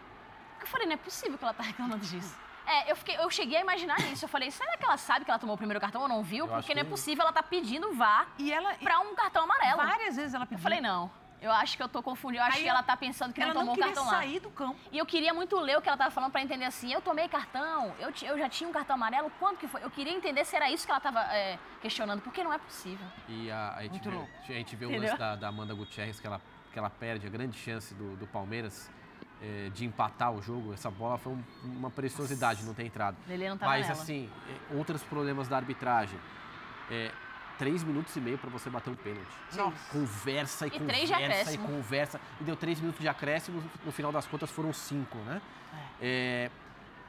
Porque 0.52 0.64
eu 0.64 0.68
falei, 0.68 0.86
não 0.86 0.94
é 0.94 0.96
possível 0.96 1.36
que 1.36 1.44
ela 1.44 1.52
tá 1.52 1.62
reclamando 1.62 2.06
disso. 2.06 2.34
É, 2.66 2.90
eu, 2.90 2.96
fiquei, 2.96 3.16
eu 3.18 3.28
cheguei 3.28 3.58
a 3.58 3.60
imaginar 3.60 3.98
isso. 4.12 4.24
Eu 4.24 4.28
falei, 4.28 4.50
será 4.50 4.76
que 4.78 4.84
ela 4.84 4.96
sabe 4.96 5.24
que 5.24 5.30
ela 5.30 5.38
tomou 5.38 5.54
o 5.54 5.58
primeiro 5.58 5.80
cartão 5.80 6.00
ou 6.02 6.08
não 6.08 6.22
viu? 6.22 6.46
Eu 6.46 6.52
Porque 6.52 6.74
não 6.74 6.80
é 6.80 6.84
possível, 6.84 7.22
ela 7.24 7.32
tá 7.32 7.42
pedindo 7.42 7.92
vá 7.94 8.26
e 8.38 8.50
ela, 8.50 8.74
pra 8.74 9.00
um 9.00 9.14
cartão 9.14 9.42
amarelo. 9.42 9.76
Várias 9.76 10.16
vezes 10.16 10.32
ela 10.32 10.46
pediu. 10.46 10.58
Eu 10.58 10.62
falei, 10.62 10.80
não. 10.80 11.10
Eu 11.40 11.50
acho 11.50 11.76
que 11.76 11.82
eu 11.82 11.88
tô 11.88 12.02
confundindo. 12.02 12.42
Eu 12.42 12.46
acho 12.46 12.58
Aí 12.58 12.64
que 12.64 12.68
ela 12.68 12.82
tá 12.82 12.96
pensando 12.96 13.32
que 13.32 13.40
não 13.40 13.52
tomou 13.52 13.74
o 13.74 13.78
cartão 13.78 14.04
lá. 14.04 14.10
sair 14.10 14.40
do 14.40 14.50
campo. 14.50 14.78
E 14.92 14.98
eu 14.98 15.06
queria 15.06 15.32
muito 15.32 15.58
ler 15.58 15.78
o 15.78 15.82
que 15.82 15.88
ela 15.88 15.96
tava 15.96 16.10
falando 16.10 16.30
para 16.30 16.42
entender 16.42 16.66
assim. 16.66 16.92
Eu 16.92 17.00
tomei 17.00 17.28
cartão, 17.28 17.94
eu, 17.98 18.12
eu 18.22 18.38
já 18.38 18.48
tinha 18.48 18.68
um 18.68 18.72
cartão 18.72 18.94
amarelo, 18.94 19.30
quanto 19.38 19.58
que 19.58 19.66
foi? 19.66 19.82
Eu 19.82 19.90
queria 19.90 20.12
entender 20.12 20.44
se 20.44 20.54
era 20.54 20.70
isso 20.70 20.84
que 20.84 20.92
ela 20.92 21.00
tava 21.00 21.20
é, 21.34 21.58
questionando, 21.80 22.20
porque 22.20 22.44
não 22.44 22.52
é 22.52 22.58
possível. 22.58 23.06
E 23.28 23.50
a, 23.50 23.74
a, 23.76 23.82
gente, 23.82 24.08
vê, 24.08 24.18
a 24.48 24.52
gente 24.52 24.76
vê 24.76 24.86
o 24.86 25.00
lance 25.00 25.16
da, 25.16 25.36
da, 25.36 25.48
Amanda 25.48 25.72
Gutierrez, 25.72 26.20
que 26.20 26.26
ela, 26.26 26.40
que 26.72 26.78
ela 26.78 26.90
perde 26.90 27.26
a 27.26 27.30
grande 27.30 27.56
chance 27.56 27.94
do, 27.94 28.16
do 28.16 28.26
Palmeiras. 28.26 28.90
É, 29.42 29.70
de 29.70 29.86
empatar 29.86 30.30
o 30.30 30.42
jogo, 30.42 30.74
essa 30.74 30.90
bola 30.90 31.16
foi 31.16 31.32
um, 31.32 31.42
uma 31.64 31.88
preciosidade 31.88 32.56
Nossa. 32.58 32.66
não 32.66 32.74
ter 32.74 32.84
entrado. 32.84 33.16
Ele 33.26 33.48
não 33.48 33.56
Mas 33.58 33.88
nela. 33.88 33.98
assim, 33.98 34.30
é, 34.46 34.76
outros 34.76 35.02
problemas 35.02 35.48
da 35.48 35.56
arbitragem. 35.56 36.20
É, 36.90 37.10
três 37.60 37.84
minutos 37.84 38.16
e 38.16 38.20
meio 38.20 38.38
para 38.38 38.48
você 38.48 38.70
bater 38.70 38.90
um 38.90 38.94
pênalti. 38.96 39.28
Nossa. 39.54 39.76
Conversa 39.92 40.64
e, 40.66 40.68
E 40.68 40.70
conversa 40.72 40.92
três 40.94 41.08
de 41.08 41.12
e 41.12 41.14
acréscimo. 41.24 41.66
conversa. 41.68 42.20
E 42.40 42.44
deu 42.44 42.56
três 42.56 42.80
minutos 42.80 43.00
de 43.02 43.08
acréscimo, 43.08 43.62
no 43.84 43.92
final 43.92 44.10
das 44.10 44.26
contas 44.26 44.50
foram 44.50 44.72
cinco, 44.72 45.18
né? 45.18 45.40
É, 46.00 46.50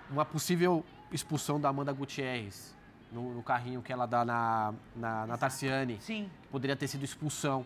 uma 0.09 0.25
possível 0.25 0.85
expulsão 1.11 1.59
da 1.59 1.69
Amanda 1.69 1.93
Gutierrez 1.93 2.75
no, 3.11 3.33
no 3.33 3.41
carrinho 3.43 3.81
que 3.81 3.91
ela 3.93 4.05
dá 4.05 4.25
na, 4.25 4.73
na, 4.95 5.25
na 5.25 5.37
Tarciane. 5.37 5.97
Sim. 6.01 6.29
Poderia 6.51 6.75
ter 6.75 6.87
sido 6.87 7.03
expulsão. 7.05 7.65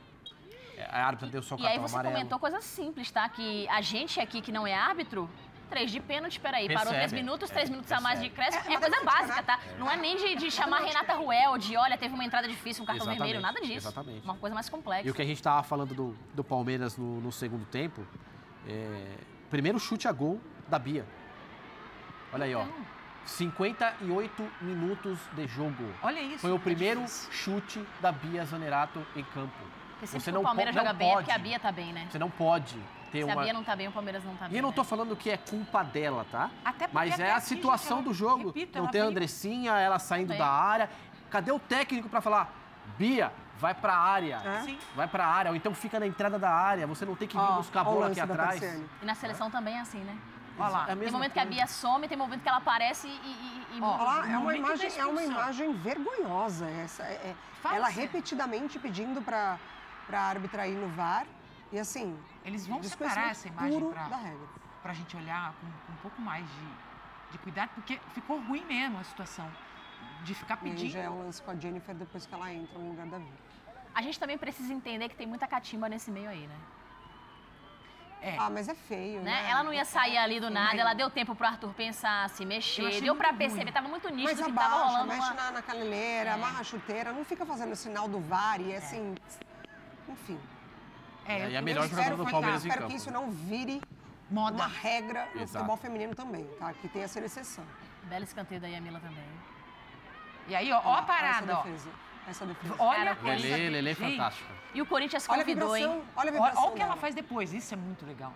É, 0.77 0.83
A 0.85 1.05
árbitra 1.07 1.27
deu 1.27 1.41
só 1.41 1.55
E 1.55 1.59
aí 1.59 1.63
cartão 1.63 1.87
você 1.87 1.93
amarelo. 1.95 2.15
comentou 2.15 2.39
coisa 2.39 2.61
simples, 2.61 3.09
tá? 3.09 3.27
Que 3.29 3.67
a 3.69 3.81
gente 3.81 4.19
aqui 4.19 4.41
que 4.41 4.51
não 4.51 4.67
é 4.67 4.75
árbitro, 4.75 5.29
três 5.65 5.91
de 5.91 5.99
pênalti, 5.99 6.39
peraí, 6.39 6.67
parou 6.67 6.93
Percebe, 6.93 6.97
três 6.99 7.13
minutos, 7.13 7.49
é, 7.49 7.53
três 7.53 7.69
minutos 7.69 7.91
a 7.91 7.99
mais 7.99 8.21
de 8.21 8.29
percebe. 8.29 8.63
crescimento. 8.63 8.83
É, 8.83 8.89
coisa 8.89 9.05
básica, 9.05 9.43
tá? 9.43 9.59
Não 9.77 9.89
é 9.89 9.97
nem 9.97 10.15
de, 10.15 10.35
de 10.35 10.51
chamar 10.51 10.79
Renata 10.79 11.13
Ruel, 11.13 11.57
de 11.57 11.75
olha, 11.75 11.97
teve 11.97 12.13
uma 12.13 12.23
entrada 12.23 12.47
difícil, 12.47 12.83
um 12.83 12.85
cartão 12.85 13.07
Exatamente, 13.07 13.33
vermelho, 13.33 13.41
nada 13.41 13.59
disso. 13.61 13.87
exatamente. 13.87 14.23
Uma 14.23 14.35
coisa 14.35 14.53
mais 14.53 14.69
complexa. 14.69 15.07
E 15.07 15.11
o 15.11 15.13
que 15.13 15.21
a 15.21 15.25
gente 15.25 15.37
estava 15.37 15.63
falando 15.63 15.93
do, 15.93 16.17
do 16.33 16.43
Palmeiras 16.43 16.97
no, 16.97 17.19
no 17.21 17.31
segundo 17.31 17.65
tempo, 17.65 18.05
é, 18.67 19.17
primeiro 19.49 19.79
chute 19.79 20.07
a 20.07 20.11
gol 20.11 20.39
da 20.67 20.79
Bia. 20.79 21.05
Olha 22.33 22.45
aí, 22.45 22.55
ó. 22.55 22.65
58 23.25 24.51
minutos 24.61 25.17
de 25.33 25.47
jogo. 25.47 25.83
Olha 26.03 26.21
isso. 26.21 26.39
Foi 26.39 26.51
o 26.51 26.57
é 26.57 26.59
primeiro 26.59 27.01
difícil. 27.01 27.31
chute 27.31 27.85
da 27.99 28.11
Bia 28.11 28.45
Zanerato 28.45 29.05
em 29.15 29.23
campo. 29.23 29.53
Porque 29.91 30.07
sempre 30.07 30.19
Você 30.23 30.31
que 30.31 30.31
não 30.31 30.41
o 30.41 30.43
Palmeiras 30.43 30.75
não 30.75 30.83
joga 30.83 30.93
bem 30.93 31.11
é 31.11 31.15
porque 31.15 31.31
a 31.31 31.37
Bia 31.37 31.59
tá 31.59 31.71
bem, 31.71 31.93
né? 31.93 32.07
Você 32.09 32.19
não 32.19 32.29
pode 32.29 32.77
ter 33.19 33.25
Se 33.25 33.31
a 33.31 33.33
uma. 33.33 33.43
Bia 33.43 33.53
não 33.53 33.63
tá 33.63 33.75
bem, 33.75 33.87
o 33.87 33.91
Palmeiras 33.91 34.23
não 34.23 34.35
tá 34.35 34.45
bem. 34.45 34.55
E 34.55 34.57
eu 34.57 34.61
não 34.63 34.71
tô 34.71 34.81
né? 34.81 34.87
falando 34.87 35.15
que 35.15 35.29
é 35.29 35.37
culpa 35.37 35.83
dela, 35.83 36.25
tá? 36.31 36.49
Até 36.63 36.87
porque 36.87 36.93
Mas 36.93 37.13
até 37.13 37.27
é 37.27 37.31
a 37.31 37.37
aqui, 37.37 37.47
situação 37.47 37.97
gente, 37.97 38.05
do 38.05 38.09
ela- 38.09 38.17
jogo. 38.17 38.47
repito, 38.47 38.77
não 38.77 38.83
ela 38.85 38.91
tem 38.91 39.01
a 39.01 39.05
Andressinha, 39.05 39.71
ela 39.73 39.99
saindo 39.99 40.37
da 40.37 40.47
área. 40.49 40.89
Cadê 41.29 41.51
o 41.51 41.59
técnico 41.59 42.09
para 42.09 42.21
falar? 42.21 42.53
Bia, 42.97 43.31
vai 43.57 43.73
pra 43.73 43.95
área. 43.97 44.41
É? 44.45 44.61
Sim. 44.61 44.77
Vai 44.95 45.07
pra 45.07 45.25
área. 45.25 45.51
Ou 45.51 45.55
então 45.57 45.73
fica 45.73 45.99
na 45.99 46.07
entrada 46.07 46.37
da 46.37 46.49
área. 46.51 46.85
Você 46.87 47.05
não 47.05 47.15
tem 47.15 47.27
que 47.27 47.35
vir 47.35 47.43
Ó, 47.43 47.53
buscar 47.57 47.81
a 47.81 47.83
bola 47.83 48.07
aqui 48.07 48.19
atrás. 48.19 48.61
E 49.01 49.05
na 49.05 49.15
seleção 49.15 49.49
também 49.49 49.75
é 49.75 49.79
assim, 49.81 49.99
né? 49.99 50.17
Olha 50.57 50.69
lá. 50.69 50.85
É 50.87 50.93
a 50.93 50.95
Tem 50.95 51.11
momento 51.11 51.33
que 51.33 51.39
a 51.39 51.43
coisa. 51.43 51.55
Bia 51.57 51.67
some, 51.67 52.07
tem 52.07 52.17
momento 52.17 52.41
que 52.41 52.47
ela 52.47 52.59
aparece 52.59 53.07
e. 53.07 53.11
e, 53.11 53.77
e 53.77 53.81
Olha 53.81 54.03
lá, 54.03 54.31
é 54.31 54.37
uma 54.37 54.55
imagem, 54.55 54.89
é 54.97 55.05
uma 55.05 55.23
imagem 55.23 55.73
vergonhosa. 55.73 56.65
Essa, 56.69 57.03
é, 57.03 57.35
é- 57.35 57.75
ela 57.75 57.87
repetidamente 57.89 58.79
pedindo 58.79 59.21
para 59.21 59.57
a 60.13 60.17
árbitra 60.17 60.67
ir 60.67 60.75
no 60.75 60.87
VAR. 60.89 61.25
E 61.71 61.79
assim, 61.79 62.17
Eles 62.43 62.65
vão 62.67 62.81
separar 62.83 63.31
essa 63.31 63.47
imagem 63.47 63.79
regra. 63.79 64.37
pra 64.81 64.93
gente 64.93 65.15
olhar 65.17 65.53
com, 65.53 65.67
com 65.67 65.93
um 65.93 65.95
pouco 65.97 66.21
mais 66.21 66.45
de, 66.45 67.31
de 67.31 67.37
cuidado, 67.39 67.69
porque 67.75 67.99
ficou 68.13 68.39
ruim 68.39 68.63
mesmo 68.65 68.99
a 68.99 69.03
situação. 69.03 69.49
De 70.23 70.33
ficar 70.33 70.55
E 70.55 70.69
pedindo. 70.69 70.91
já 70.91 70.99
é 71.01 71.09
um 71.09 71.23
lance 71.25 71.41
com 71.41 71.51
a 71.51 71.55
Jennifer 71.55 71.93
depois 71.95 72.25
que 72.25 72.33
ela 72.33 72.51
entra 72.53 72.77
no 72.79 72.89
lugar 72.89 73.05
da 73.07 73.17
Vicky. 73.17 73.33
a 73.93 74.01
gente 74.01 74.19
também 74.19 74.37
precisa 74.37 74.71
entender 74.73 75.09
que 75.09 75.15
tem 75.15 75.27
muita 75.27 75.47
catimba 75.47 75.89
nesse 75.89 76.09
meio 76.11 76.29
aí, 76.29 76.47
né? 76.47 76.55
É. 78.21 78.37
Ah, 78.39 78.49
mas 78.49 78.67
é 78.67 78.73
feio, 78.73 79.21
né? 79.21 79.31
Né? 79.43 79.51
Ela 79.51 79.63
não 79.63 79.71
ia 79.73 79.85
sair 79.85 80.17
ali 80.17 80.39
do 80.39 80.49
nada, 80.49 80.69
Mas- 80.71 80.79
ela 80.79 80.93
deu 80.95 81.11
tempo 81.11 81.35
pro 81.35 81.45
Arthur 81.45 81.71
pensar, 81.73 82.27
se 82.29 82.43
mexer, 82.45 82.99
deu 83.01 83.15
pra 83.15 83.31
perceber, 83.33 83.65
ruim. 83.65 83.71
tava 83.73 83.87
muito 83.87 84.05
Mas 84.07 84.15
nítido 84.15 84.45
que 84.45 84.51
tava 84.53 84.65
abaixa, 84.75 84.85
rolando 84.91 85.07
mexe 85.07 85.21
uma... 85.27 85.33
na, 85.33 85.51
na 85.51 85.61
caneleira, 85.61 86.29
É. 86.31 86.33
amarra 86.33 86.59
a 86.61 86.63
chuteira, 86.63 87.11
não 87.13 87.23
fica 87.23 87.45
fazendo 87.45 87.73
o 87.73 87.75
sinal 87.75 88.07
do 88.07 88.19
VAR 88.19 88.59
e 88.61 88.75
assim. 88.75 89.15
Enfim. 90.09 90.39
É, 91.27 91.49
E 91.49 91.53
eu- 91.53 91.59
a 91.59 91.61
melhor 91.61 91.83
eu 91.83 91.89
jogadora 91.89 92.13
espero 92.13 92.17
do 92.25 92.31
Palmeiras 92.31 92.63
em 92.63 92.67
Espero 92.67 92.81
campo. 92.83 92.91
que 92.91 92.97
isso 92.97 93.11
não 93.11 93.31
vire 93.31 93.81
Moda. 94.29 94.55
uma 94.55 94.67
regra 94.67 95.25
no 95.33 95.41
Exato. 95.41 95.51
futebol 95.65 95.77
feminino 95.77 96.13
também, 96.15 96.45
tá? 96.59 96.73
Que 96.73 96.87
tenha 96.87 97.05
essa 97.05 97.19
exceção. 97.19 97.63
Belo 98.03 98.23
escanteio 98.23 98.61
da 98.61 98.67
Yamila 98.67 98.99
também. 98.99 99.23
E 100.47 100.55
aí, 100.55 100.71
ó, 100.71 100.79
ó 100.85 100.95
a 100.97 101.01
parada, 101.01 101.51
essa 101.51 101.59
ó. 101.59 101.63
defesa. 101.63 101.89
Essa 102.27 102.45
defesa. 102.45 102.75
Olha 102.79 103.11
a 103.11 103.15
coisa. 103.15 103.41
Lele, 103.47 103.69
Lele 103.69 103.89
é 103.89 103.93
gente, 103.95 104.11
fantástico. 104.17 104.51
E 104.73 104.81
o 104.81 104.85
Corinthians 104.85 105.27
Olha 105.29 105.41
a 105.41 105.45
convidou, 105.45 105.73
vibração, 105.73 105.95
hein? 105.97 106.03
olha 106.03 106.07
a 106.15 106.21
Olha, 106.21 106.31
vibração 106.31 106.61
olha 106.63 106.71
o 106.71 106.75
que 106.75 106.81
ela 106.81 106.89
dela. 106.89 107.01
faz 107.01 107.15
depois, 107.15 107.53
isso 107.53 107.73
é 107.73 107.77
muito 107.77 108.05
legal. 108.05 108.33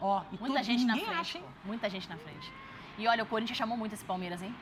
Ó, 0.00 0.22
e 0.32 0.38
Muita 0.38 0.46
todo- 0.46 0.62
gente 0.62 0.84
na 0.84 0.92
ninguém 0.94 1.06
frente, 1.08 1.20
acha. 1.38 1.40
Muita 1.64 1.88
gente 1.90 2.08
na 2.08 2.16
frente. 2.16 2.52
E 2.98 3.06
olha, 3.08 3.22
o 3.22 3.26
Corinthians 3.26 3.56
chamou 3.56 3.76
muito 3.76 3.94
esse 3.94 4.04
Palmeiras, 4.04 4.42
hein? 4.42 4.54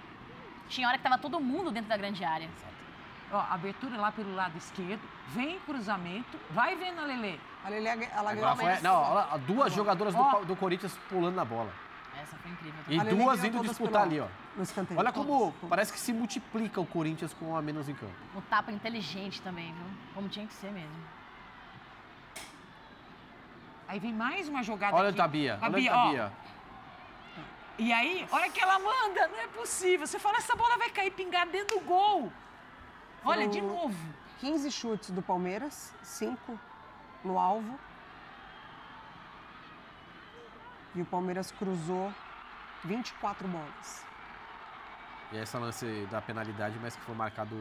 Tinha 0.69 0.89
hora 0.89 0.97
que 0.97 1.05
tava 1.05 1.19
todo 1.19 1.41
mundo 1.41 1.71
dentro 1.71 1.89
da 1.89 1.97
grande 1.97 2.25
área. 2.25 2.49
Ó, 3.35 3.41
abertura 3.51 3.97
lá 3.97 4.13
pelo 4.13 4.33
lado 4.33 4.57
esquerdo, 4.57 5.03
vem 5.31 5.59
cruzamento, 5.61 6.39
vai 6.51 6.77
vendo 6.77 7.01
a 7.01 7.05
Lelê. 7.05 7.37
A 7.65 7.69
Lele, 7.69 7.89
ela 7.89 8.33
ganhou 8.33 8.49
Agora 8.49 8.77
foi, 8.77 8.83
não, 8.83 8.95
olha 8.95 9.39
duas 9.39 9.73
jogadoras 9.73 10.15
do, 10.15 10.45
do 10.45 10.55
Corinthians 10.55 10.97
pulando 11.09 11.35
na 11.35 11.45
bola. 11.45 11.73
Essa 12.23 12.37
foi 12.37 12.53
incrível. 12.53 12.81
E 12.87 13.01
A 13.01 13.03
Lele 13.03 13.17
duas 13.17 13.43
indo 13.43 13.61
disputar 13.61 14.03
pelo 14.03 14.05
ali, 14.05 14.21
ó. 14.21 14.29
no 14.57 14.63
escanteio. 14.63 15.01
Olha 15.01 15.11
como 15.11 15.51
todas. 15.51 15.69
parece 15.69 15.93
que 15.93 15.99
se 15.99 16.13
multiplica 16.13 16.81
o 16.81 16.87
Corinthians 16.87 17.35
com 17.35 17.47
um 17.47 17.57
a 17.57 17.61
menos 17.61 17.89
em 17.89 17.95
campo. 17.95 18.15
Um 18.37 18.41
tapa 18.43 18.71
inteligente 18.71 19.43
também, 19.43 19.73
viu? 19.73 19.87
Como 20.15 20.29
tinha 20.29 20.47
que 20.47 20.55
ser 20.55 20.71
mesmo. 20.71 20.95
Aí 23.89 23.99
vem 23.99 24.13
mais 24.13 24.49
uma 24.49 24.63
jogada 24.63 24.95
Olha 24.95 25.09
aqui. 25.09 25.21
a 25.21 25.27
Bia, 25.27 25.59
A 25.61 25.67
olha 25.67 25.93
a 25.93 25.97
ó. 25.97 26.11
Bia. 26.11 26.33
E 27.79 27.93
aí, 27.93 28.25
olha 28.31 28.49
que 28.49 28.61
ela 28.61 28.79
manda, 28.79 29.27
não 29.27 29.41
é 29.41 29.49
possível. 29.49 30.07
Você 30.07 30.21
fala, 30.21 30.37
essa 30.37 30.55
bola 30.55 30.79
vai 30.79 30.91
cair 30.91 31.11
pingar 31.11 31.49
dentro 31.49 31.81
do 31.81 31.85
gol. 31.85 32.33
Olha, 33.25 33.49
de 33.49 33.61
novo. 33.61 33.97
15 34.41 34.71
chutes 34.71 35.11
do 35.11 35.23
Palmeiras, 35.23 35.95
5 36.03 36.59
no 37.25 37.39
alvo. 37.39 37.79
E 40.95 41.01
o 41.01 41.05
Palmeiras 41.07 41.51
cruzou 41.51 42.13
24 42.85 43.49
bolas. 43.49 44.05
E 45.33 45.39
essa 45.39 45.59
lance 45.59 46.07
da 46.11 46.21
penalidade, 46.21 46.79
mas 46.81 46.95
que 46.95 47.03
foi 47.03 47.15
marcado 47.15 47.57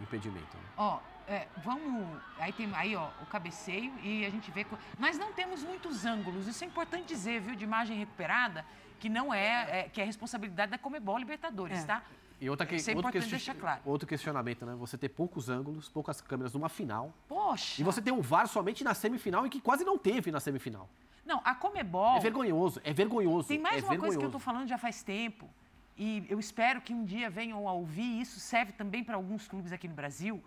impedimento. 0.00 0.56
né? 0.56 0.62
Ó, 0.76 1.00
é, 1.28 1.48
vamos. 1.62 2.06
Aí 2.38 2.52
tem 2.52 2.70
aí, 2.74 2.96
ó, 2.96 3.08
o 3.20 3.26
cabeceio 3.26 3.92
e 4.02 4.24
a 4.24 4.30
gente 4.30 4.50
vê. 4.50 4.64
co- 4.64 4.78
Nós 4.98 5.18
não 5.18 5.32
temos 5.32 5.62
muitos 5.62 6.06
ângulos. 6.06 6.46
Isso 6.46 6.64
é 6.64 6.66
importante 6.66 7.06
dizer, 7.06 7.40
viu, 7.40 7.54
de 7.54 7.64
imagem 7.64 7.98
recuperada, 7.98 8.64
que 9.00 9.08
não 9.08 9.34
é, 9.34 9.80
é- 9.80 9.88
que 9.88 10.00
é 10.00 10.04
responsabilidade 10.04 10.70
da 10.70 10.78
Comebol 10.78 11.18
Libertadores, 11.18 11.82
É. 11.82 11.86
tá? 11.86 12.02
E 12.40 12.50
outra 12.50 12.66
que, 12.66 12.74
Isso 12.74 12.90
é 12.90 12.94
outro, 12.94 13.12
question- 13.12 13.30
deixar 13.30 13.54
claro. 13.54 13.80
outro 13.84 14.06
questionamento, 14.08 14.66
né? 14.66 14.74
Você 14.74 14.98
ter 14.98 15.08
poucos 15.08 15.48
ângulos, 15.48 15.88
poucas 15.88 16.20
câmeras 16.20 16.52
numa 16.52 16.68
final. 16.68 17.14
Poxa. 17.28 17.80
E 17.80 17.84
você 17.84 18.02
ter 18.02 18.10
um 18.12 18.20
VAR 18.20 18.46
somente 18.48 18.82
na 18.84 18.92
semifinal 18.92 19.46
e 19.46 19.50
que 19.50 19.60
quase 19.60 19.84
não 19.84 19.96
teve 19.96 20.30
na 20.30 20.40
semifinal. 20.40 20.88
Não, 21.24 21.40
a 21.44 21.54
Comebol. 21.54 22.16
É 22.16 22.20
vergonhoso, 22.20 22.80
é 22.84 22.92
vergonhoso. 22.92 23.48
Tem 23.48 23.58
mais 23.58 23.76
é 23.82 23.86
uma 23.86 23.88
coisa 23.88 23.98
que 23.98 24.04
eu 24.04 24.10
vergonhoso. 24.10 24.26
estou 24.26 24.40
falando 24.40 24.68
já 24.68 24.76
faz 24.76 25.02
tempo, 25.02 25.48
e 25.96 26.26
eu 26.28 26.38
espero 26.38 26.80
que 26.82 26.92
um 26.92 27.04
dia 27.04 27.30
venham 27.30 27.66
a 27.68 27.72
ouvir, 27.72 28.20
isso 28.20 28.38
serve 28.40 28.72
também 28.72 29.02
para 29.02 29.14
alguns 29.14 29.48
clubes 29.48 29.72
aqui 29.72 29.88
no 29.88 29.94
Brasil, 29.94 30.42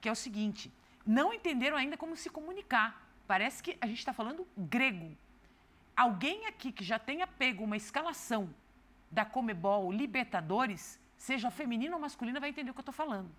que 0.00 0.08
é 0.08 0.12
o 0.12 0.14
seguinte: 0.14 0.70
não 1.04 1.32
entenderam 1.32 1.76
ainda 1.76 1.96
como 1.96 2.14
se 2.14 2.30
comunicar. 2.30 3.02
Parece 3.26 3.62
que 3.62 3.76
a 3.80 3.86
gente 3.86 3.98
está 3.98 4.12
falando 4.12 4.46
grego. 4.56 5.16
Alguém 5.96 6.46
aqui 6.46 6.70
que 6.70 6.84
já 6.84 6.98
tenha 6.98 7.26
pego 7.26 7.64
uma 7.64 7.76
escalação 7.76 8.48
da 9.10 9.24
Comebol 9.24 9.90
Libertadores, 9.90 11.00
seja 11.22 11.50
feminina 11.50 11.94
ou 11.94 12.02
masculina, 12.02 12.40
vai 12.40 12.50
entender 12.50 12.70
o 12.70 12.74
que 12.74 12.80
eu 12.80 12.88
estou 12.88 12.92
falando. 12.92 13.30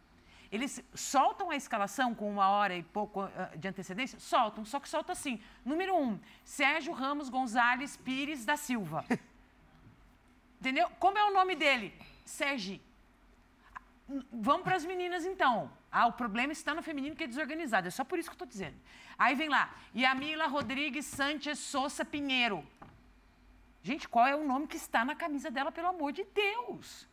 Eles 0.50 0.82
soltam 0.94 1.50
a 1.50 1.56
escalação 1.56 2.16
com 2.16 2.32
uma 2.32 2.48
hora 2.48 2.76
e 2.76 2.84
pouco 2.84 3.22
ah, 3.22 3.52
de 3.58 3.68
antecedência? 3.68 4.20
Soltam, 4.20 4.64
só 4.64 4.80
que 4.80 4.88
solta 4.88 5.12
assim. 5.12 5.42
Número 5.66 5.94
um, 5.96 6.18
Sérgio 6.46 6.94
Ramos 6.94 7.28
Gonzalez 7.28 7.98
Pires 7.98 8.46
da 8.46 8.56
Silva. 8.56 9.04
Entendeu? 10.62 10.90
Como 10.98 11.18
é 11.18 11.24
o 11.26 11.34
nome 11.34 11.56
dele? 11.56 11.94
Sergi. 12.24 12.82
Vamos 14.32 14.64
para 14.64 14.76
as 14.76 14.86
meninas, 14.86 15.26
então. 15.26 15.70
Ah, 15.92 16.08
o 16.08 16.14
problema 16.14 16.54
está 16.54 16.74
no 16.74 16.82
feminino 16.82 17.16
que 17.18 17.26
é 17.26 17.28
desorganizado. 17.28 17.88
É 17.88 17.92
só 17.92 18.06
por 18.06 18.18
isso 18.18 18.30
que 18.30 18.34
eu 18.34 18.46
estou 18.46 18.48
dizendo. 18.48 18.78
Aí 19.18 19.36
vem 19.36 19.50
lá. 19.50 19.76
Yamila 19.94 20.48
Rodrigues 20.48 21.06
Sanchez 21.06 21.60
Souza 21.60 22.06
Pinheiro. 22.06 22.66
Gente, 23.82 24.08
qual 24.08 24.26
é 24.26 24.36
o 24.36 24.48
nome 24.48 24.68
que 24.68 24.78
está 24.78 25.04
na 25.04 25.16
camisa 25.16 25.52
dela, 25.52 25.70
pelo 25.70 25.90
amor 25.90 26.14
de 26.14 26.24
Deus? 26.24 27.12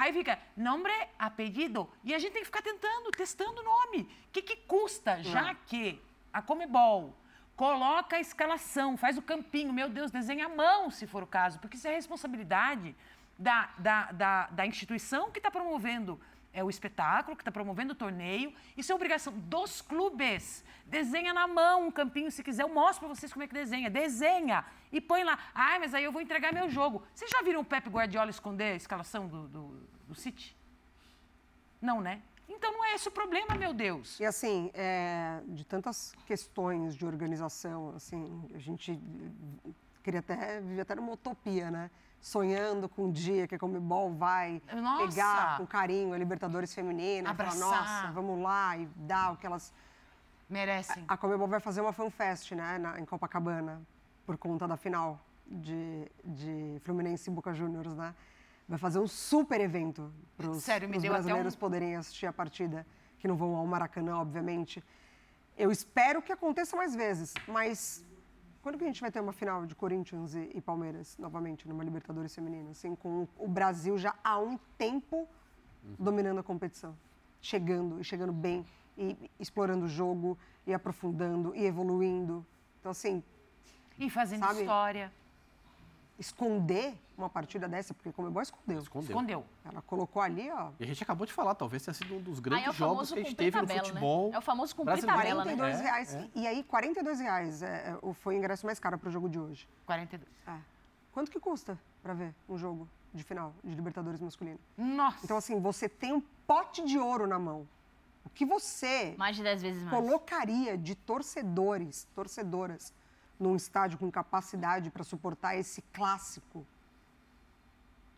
Aí 0.00 0.14
fica, 0.14 0.38
nome, 0.56 0.88
apelido, 1.18 1.86
e 2.02 2.14
a 2.14 2.18
gente 2.18 2.32
tem 2.32 2.40
que 2.40 2.46
ficar 2.46 2.62
tentando, 2.62 3.10
testando 3.10 3.60
o 3.60 3.64
nome. 3.64 4.04
O 4.28 4.32
que, 4.32 4.40
que 4.40 4.56
custa, 4.56 5.22
já 5.22 5.54
que 5.54 6.00
a 6.32 6.40
Comebol 6.40 7.14
coloca 7.54 8.16
a 8.16 8.20
escalação, 8.20 8.96
faz 8.96 9.18
o 9.18 9.22
campinho, 9.22 9.74
meu 9.74 9.90
Deus, 9.90 10.10
desenha 10.10 10.46
a 10.46 10.48
mão, 10.48 10.90
se 10.90 11.06
for 11.06 11.22
o 11.22 11.26
caso, 11.26 11.58
porque 11.58 11.76
isso 11.76 11.86
é 11.86 11.92
responsabilidade 11.92 12.96
da, 13.38 13.68
da, 13.76 14.12
da, 14.12 14.46
da 14.46 14.66
instituição 14.66 15.30
que 15.30 15.38
está 15.38 15.50
promovendo 15.50 16.18
é, 16.52 16.64
o 16.64 16.70
espetáculo, 16.70 17.36
que 17.36 17.42
está 17.42 17.52
promovendo 17.52 17.92
o 17.92 17.96
torneio. 17.96 18.52
Isso 18.76 18.90
é 18.92 18.94
obrigação 18.94 19.32
dos 19.32 19.80
clubes. 19.80 20.64
Desenha 20.86 21.32
na 21.32 21.46
mão 21.46 21.86
um 21.86 21.90
campinho, 21.90 22.30
se 22.30 22.42
quiser, 22.42 22.62
eu 22.62 22.68
mostro 22.68 23.06
para 23.06 23.14
vocês 23.14 23.32
como 23.32 23.44
é 23.44 23.46
que 23.46 23.54
desenha. 23.54 23.88
Desenha 23.88 24.64
e 24.90 25.00
põe 25.00 25.22
lá. 25.22 25.38
Ah, 25.54 25.78
mas 25.78 25.94
aí 25.94 26.04
eu 26.04 26.12
vou 26.12 26.20
entregar 26.20 26.52
meu 26.52 26.68
jogo. 26.68 27.02
Vocês 27.14 27.30
já 27.30 27.42
viram 27.42 27.60
o 27.60 27.64
Pepe 27.64 27.88
Guardiola 27.88 28.30
esconder 28.30 28.72
a 28.72 28.76
escalação 28.76 29.28
do, 29.28 29.48
do, 29.48 29.88
do 30.08 30.14
City? 30.14 30.56
Não, 31.80 32.00
né? 32.00 32.22
Então 32.48 32.72
não 32.72 32.84
é 32.84 32.94
esse 32.94 33.06
o 33.06 33.12
problema, 33.12 33.54
meu 33.54 33.72
Deus. 33.72 34.18
E 34.18 34.24
assim, 34.24 34.70
é, 34.74 35.40
de 35.46 35.64
tantas 35.64 36.12
questões 36.26 36.96
de 36.96 37.06
organização, 37.06 37.94
assim, 37.94 38.50
a 38.52 38.58
gente 38.58 39.00
queria 40.02 40.18
até 40.20 40.60
viver 40.60 40.80
até 40.80 40.96
numa 40.96 41.12
utopia, 41.12 41.70
né? 41.70 41.90
Sonhando 42.20 42.86
com 42.88 43.04
um 43.06 43.10
dia 43.10 43.48
que 43.48 43.54
a 43.54 43.58
Comebol 43.58 44.12
vai 44.12 44.60
Nossa. 44.74 45.06
pegar 45.08 45.56
com 45.56 45.66
carinho 45.66 46.12
a 46.12 46.18
Libertadores 46.18 46.74
feminina, 46.74 47.30
e 47.30 47.34
falar, 47.34 47.48
Abraçar. 47.50 48.02
nossa, 48.02 48.12
vamos 48.12 48.42
lá 48.42 48.76
e 48.76 48.86
dar 48.94 49.32
o 49.32 49.36
que 49.38 49.46
elas 49.46 49.72
Merecem. 50.48 51.02
a 51.08 51.16
Comebol 51.16 51.48
vai 51.48 51.60
fazer 51.60 51.80
uma 51.80 51.92
fanfest, 51.94 52.52
né, 52.52 52.76
na, 52.76 53.00
em 53.00 53.06
Copacabana, 53.06 53.80
por 54.26 54.36
conta 54.36 54.68
da 54.68 54.76
final 54.76 55.18
de, 55.46 56.10
de 56.22 56.78
Fluminense 56.84 57.30
e 57.30 57.32
Boca 57.32 57.54
Juniors, 57.54 57.94
né? 57.96 58.14
Vai 58.68 58.78
fazer 58.78 58.98
um 59.00 59.06
super 59.08 59.60
evento 59.60 60.12
para 60.36 60.48
os 60.50 60.64
brasileiros 60.64 61.54
um- 61.54 61.58
poderem 61.58 61.96
assistir 61.96 62.26
a 62.26 62.32
partida, 62.32 62.86
que 63.18 63.26
não 63.26 63.34
vão 63.34 63.56
ao 63.56 63.66
Maracanã, 63.66 64.18
obviamente. 64.18 64.84
Eu 65.56 65.72
espero 65.72 66.20
que 66.22 66.32
aconteça 66.32 66.76
mais 66.76 66.94
vezes, 66.94 67.34
mas 67.48 68.04
quando 68.62 68.76
que 68.78 68.84
a 68.84 68.86
gente 68.86 69.00
vai 69.00 69.10
ter 69.10 69.20
uma 69.20 69.32
final 69.32 69.66
de 69.66 69.74
Corinthians 69.74 70.34
e, 70.34 70.50
e 70.54 70.60
Palmeiras, 70.60 71.16
novamente, 71.18 71.66
numa 71.68 71.82
Libertadores 71.82 72.34
feminina, 72.34 72.70
assim, 72.70 72.94
com 72.94 73.26
o 73.38 73.48
Brasil 73.48 73.96
já 73.96 74.14
há 74.22 74.38
um 74.38 74.58
tempo 74.76 75.26
dominando 75.98 76.38
a 76.40 76.42
competição, 76.42 76.96
chegando 77.40 78.00
e 78.00 78.04
chegando 78.04 78.32
bem 78.32 78.66
e 78.98 79.30
explorando 79.38 79.86
o 79.86 79.88
jogo 79.88 80.36
e 80.66 80.74
aprofundando 80.74 81.54
e 81.54 81.64
evoluindo. 81.64 82.44
Então, 82.80 82.90
assim, 82.92 83.22
E 83.98 84.08
fazendo 84.08 84.40
Sabe? 84.40 84.60
história. 84.60 85.12
Esconder 86.20 86.94
uma 87.16 87.28
partida 87.28 87.66
dessa, 87.66 87.92
porque 87.94 88.12
como 88.12 88.26
Comebol 88.28 88.42
escondeu. 88.42 88.78
Escondeu. 88.82 89.08
Escondeu. 89.10 89.44
Ela 89.64 89.82
colocou 89.82 90.20
ali, 90.22 90.50
ó, 90.50 90.70
E 90.78 90.84
a 90.84 90.86
gente 90.86 91.02
acabou 91.02 91.26
de 91.26 91.32
falar, 91.32 91.54
talvez 91.54 91.82
tenha 91.82 91.94
sido 91.94 92.14
um 92.14 92.20
dos 92.20 92.38
grandes 92.38 92.68
é 92.68 92.72
jogos 92.72 93.10
que 93.10 93.18
a 93.18 93.22
gente 93.22 93.34
teve 93.34 93.58
no 93.60 93.66
tabela, 93.66 93.86
futebol. 93.88 94.28
né? 94.30 94.36
É 94.36 94.38
o 94.38 94.42
famoso 94.42 94.76
cumprir 94.76 95.04
tabela, 95.04 95.44
né? 95.44 95.56
42 95.56 95.80
É, 95.80 95.82
reais. 95.82 96.14
é. 96.14 96.28
E 96.34 96.46
aí, 96.46 96.62
42 96.62 97.20
reais 97.20 97.62
é, 97.62 97.96
é, 98.02 98.12
foi 98.14 98.34
o 98.34 98.38
ingresso 98.38 98.64
mais 98.66 98.78
caro 98.78 98.98
para 98.98 99.08
o 99.08 99.12
jogo 99.12 99.28
de 99.28 99.38
hoje. 99.38 99.66
42. 99.86 100.30
É. 100.46 100.60
Quanto 101.12 101.30
que 101.30 101.40
custa 101.40 101.78
para 102.02 102.14
ver 102.14 102.34
um 102.48 102.56
jogo 102.56 102.88
de 103.12 103.24
final 103.24 103.52
de 103.64 103.74
Libertadores 103.74 104.20
masculino? 104.20 104.58
Nossa. 104.76 105.18
Então, 105.24 105.36
assim, 105.36 105.58
você 105.60 105.88
tem 105.88 106.12
um 106.12 106.20
pote 106.46 106.84
de 106.84 106.98
ouro 106.98 107.26
na 107.26 107.38
mão. 107.38 107.66
O 108.24 108.28
que 108.30 108.44
você 108.44 109.14
Mais 109.18 109.34
de 109.36 109.42
10 109.42 109.62
vezes 109.62 109.82
mais. 109.82 109.96
colocaria 109.96 110.76
de 110.76 110.94
torcedores, 110.94 112.06
torcedoras, 112.14 112.92
num 113.40 113.56
estádio 113.56 113.98
com 113.98 114.10
capacidade 114.10 114.90
para 114.90 115.02
suportar 115.02 115.56
esse 115.56 115.80
clássico? 115.92 116.64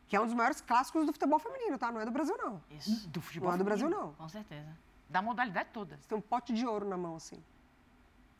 Que 0.08 0.16
é 0.16 0.20
um 0.20 0.26
dos 0.26 0.34
maiores 0.34 0.60
clássicos 0.60 1.06
do 1.06 1.12
futebol 1.12 1.38
feminino, 1.38 1.78
tá? 1.78 1.90
Não 1.90 2.00
é 2.00 2.04
do 2.04 2.10
Brasil, 2.10 2.36
não. 2.36 2.60
Isso, 2.70 3.08
do 3.08 3.20
futebol 3.22 3.48
Não 3.50 3.54
é 3.54 3.58
do 3.58 3.64
Brasil, 3.64 3.88
não. 3.88 4.12
com 4.14 4.28
certeza. 4.28 4.68
Da 5.08 5.22
modalidade 5.22 5.70
toda. 5.72 5.96
Você 5.96 6.08
tem 6.08 6.18
um 6.18 6.20
pote 6.20 6.52
de 6.52 6.66
ouro 6.66 6.86
na 6.86 6.96
mão, 6.96 7.16
assim. 7.16 7.42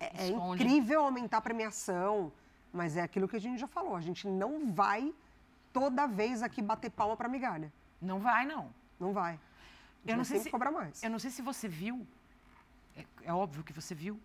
É, 0.01 0.25
é 0.25 0.29
incrível 0.29 1.05
aumentar 1.05 1.39
a 1.39 1.41
premiação, 1.41 2.31
mas 2.73 2.97
é 2.97 3.01
aquilo 3.03 3.29
que 3.29 3.37
a 3.37 3.41
gente 3.41 3.59
já 3.59 3.69
falou. 3.69 3.95
A 3.97 4.01
gente 4.01 4.27
não 4.27 4.71
vai 4.73 5.15
toda 5.73 6.07
vez 6.07 6.43
aqui 6.43 6.61
bater 6.61 6.91
palma 6.91 7.17
para 7.17 7.29
migalha. 7.29 7.73
Não 8.01 8.19
vai, 8.19 8.45
não. 8.45 8.69
Não 8.99 9.13
vai. 9.13 9.35
A 9.35 9.37
gente 9.37 10.11
Eu 10.11 10.17
não 10.17 10.25
sei 10.25 10.41
se- 10.41 10.51
cobrar 10.51 10.71
mais. 10.73 11.03
Eu 11.03 11.09
não 11.11 11.19
sei 11.19 11.31
se 11.31 11.41
você 11.41 11.69
viu, 11.69 12.07
é, 12.97 13.07
é 13.23 13.33
óbvio 13.33 13.63
que 13.63 13.73
você 13.73 13.95
viu, 13.95 14.21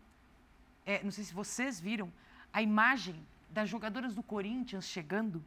é, 0.85 1.01
não 1.03 1.11
sei 1.11 1.23
se 1.23 1.33
vocês 1.33 1.79
viram 1.79 2.11
a 2.57 2.61
imagem 2.61 3.23
das 3.51 3.69
jogadoras 3.69 4.15
do 4.15 4.23
Corinthians 4.23 4.85
chegando 4.85 5.45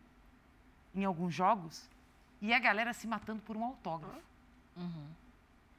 em 0.94 1.04
alguns 1.04 1.34
jogos 1.34 1.90
e 2.40 2.54
a 2.54 2.58
galera 2.60 2.92
se 2.92 3.04
matando 3.08 3.42
por 3.42 3.56
um 3.56 3.64
autógrafo. 3.64 4.22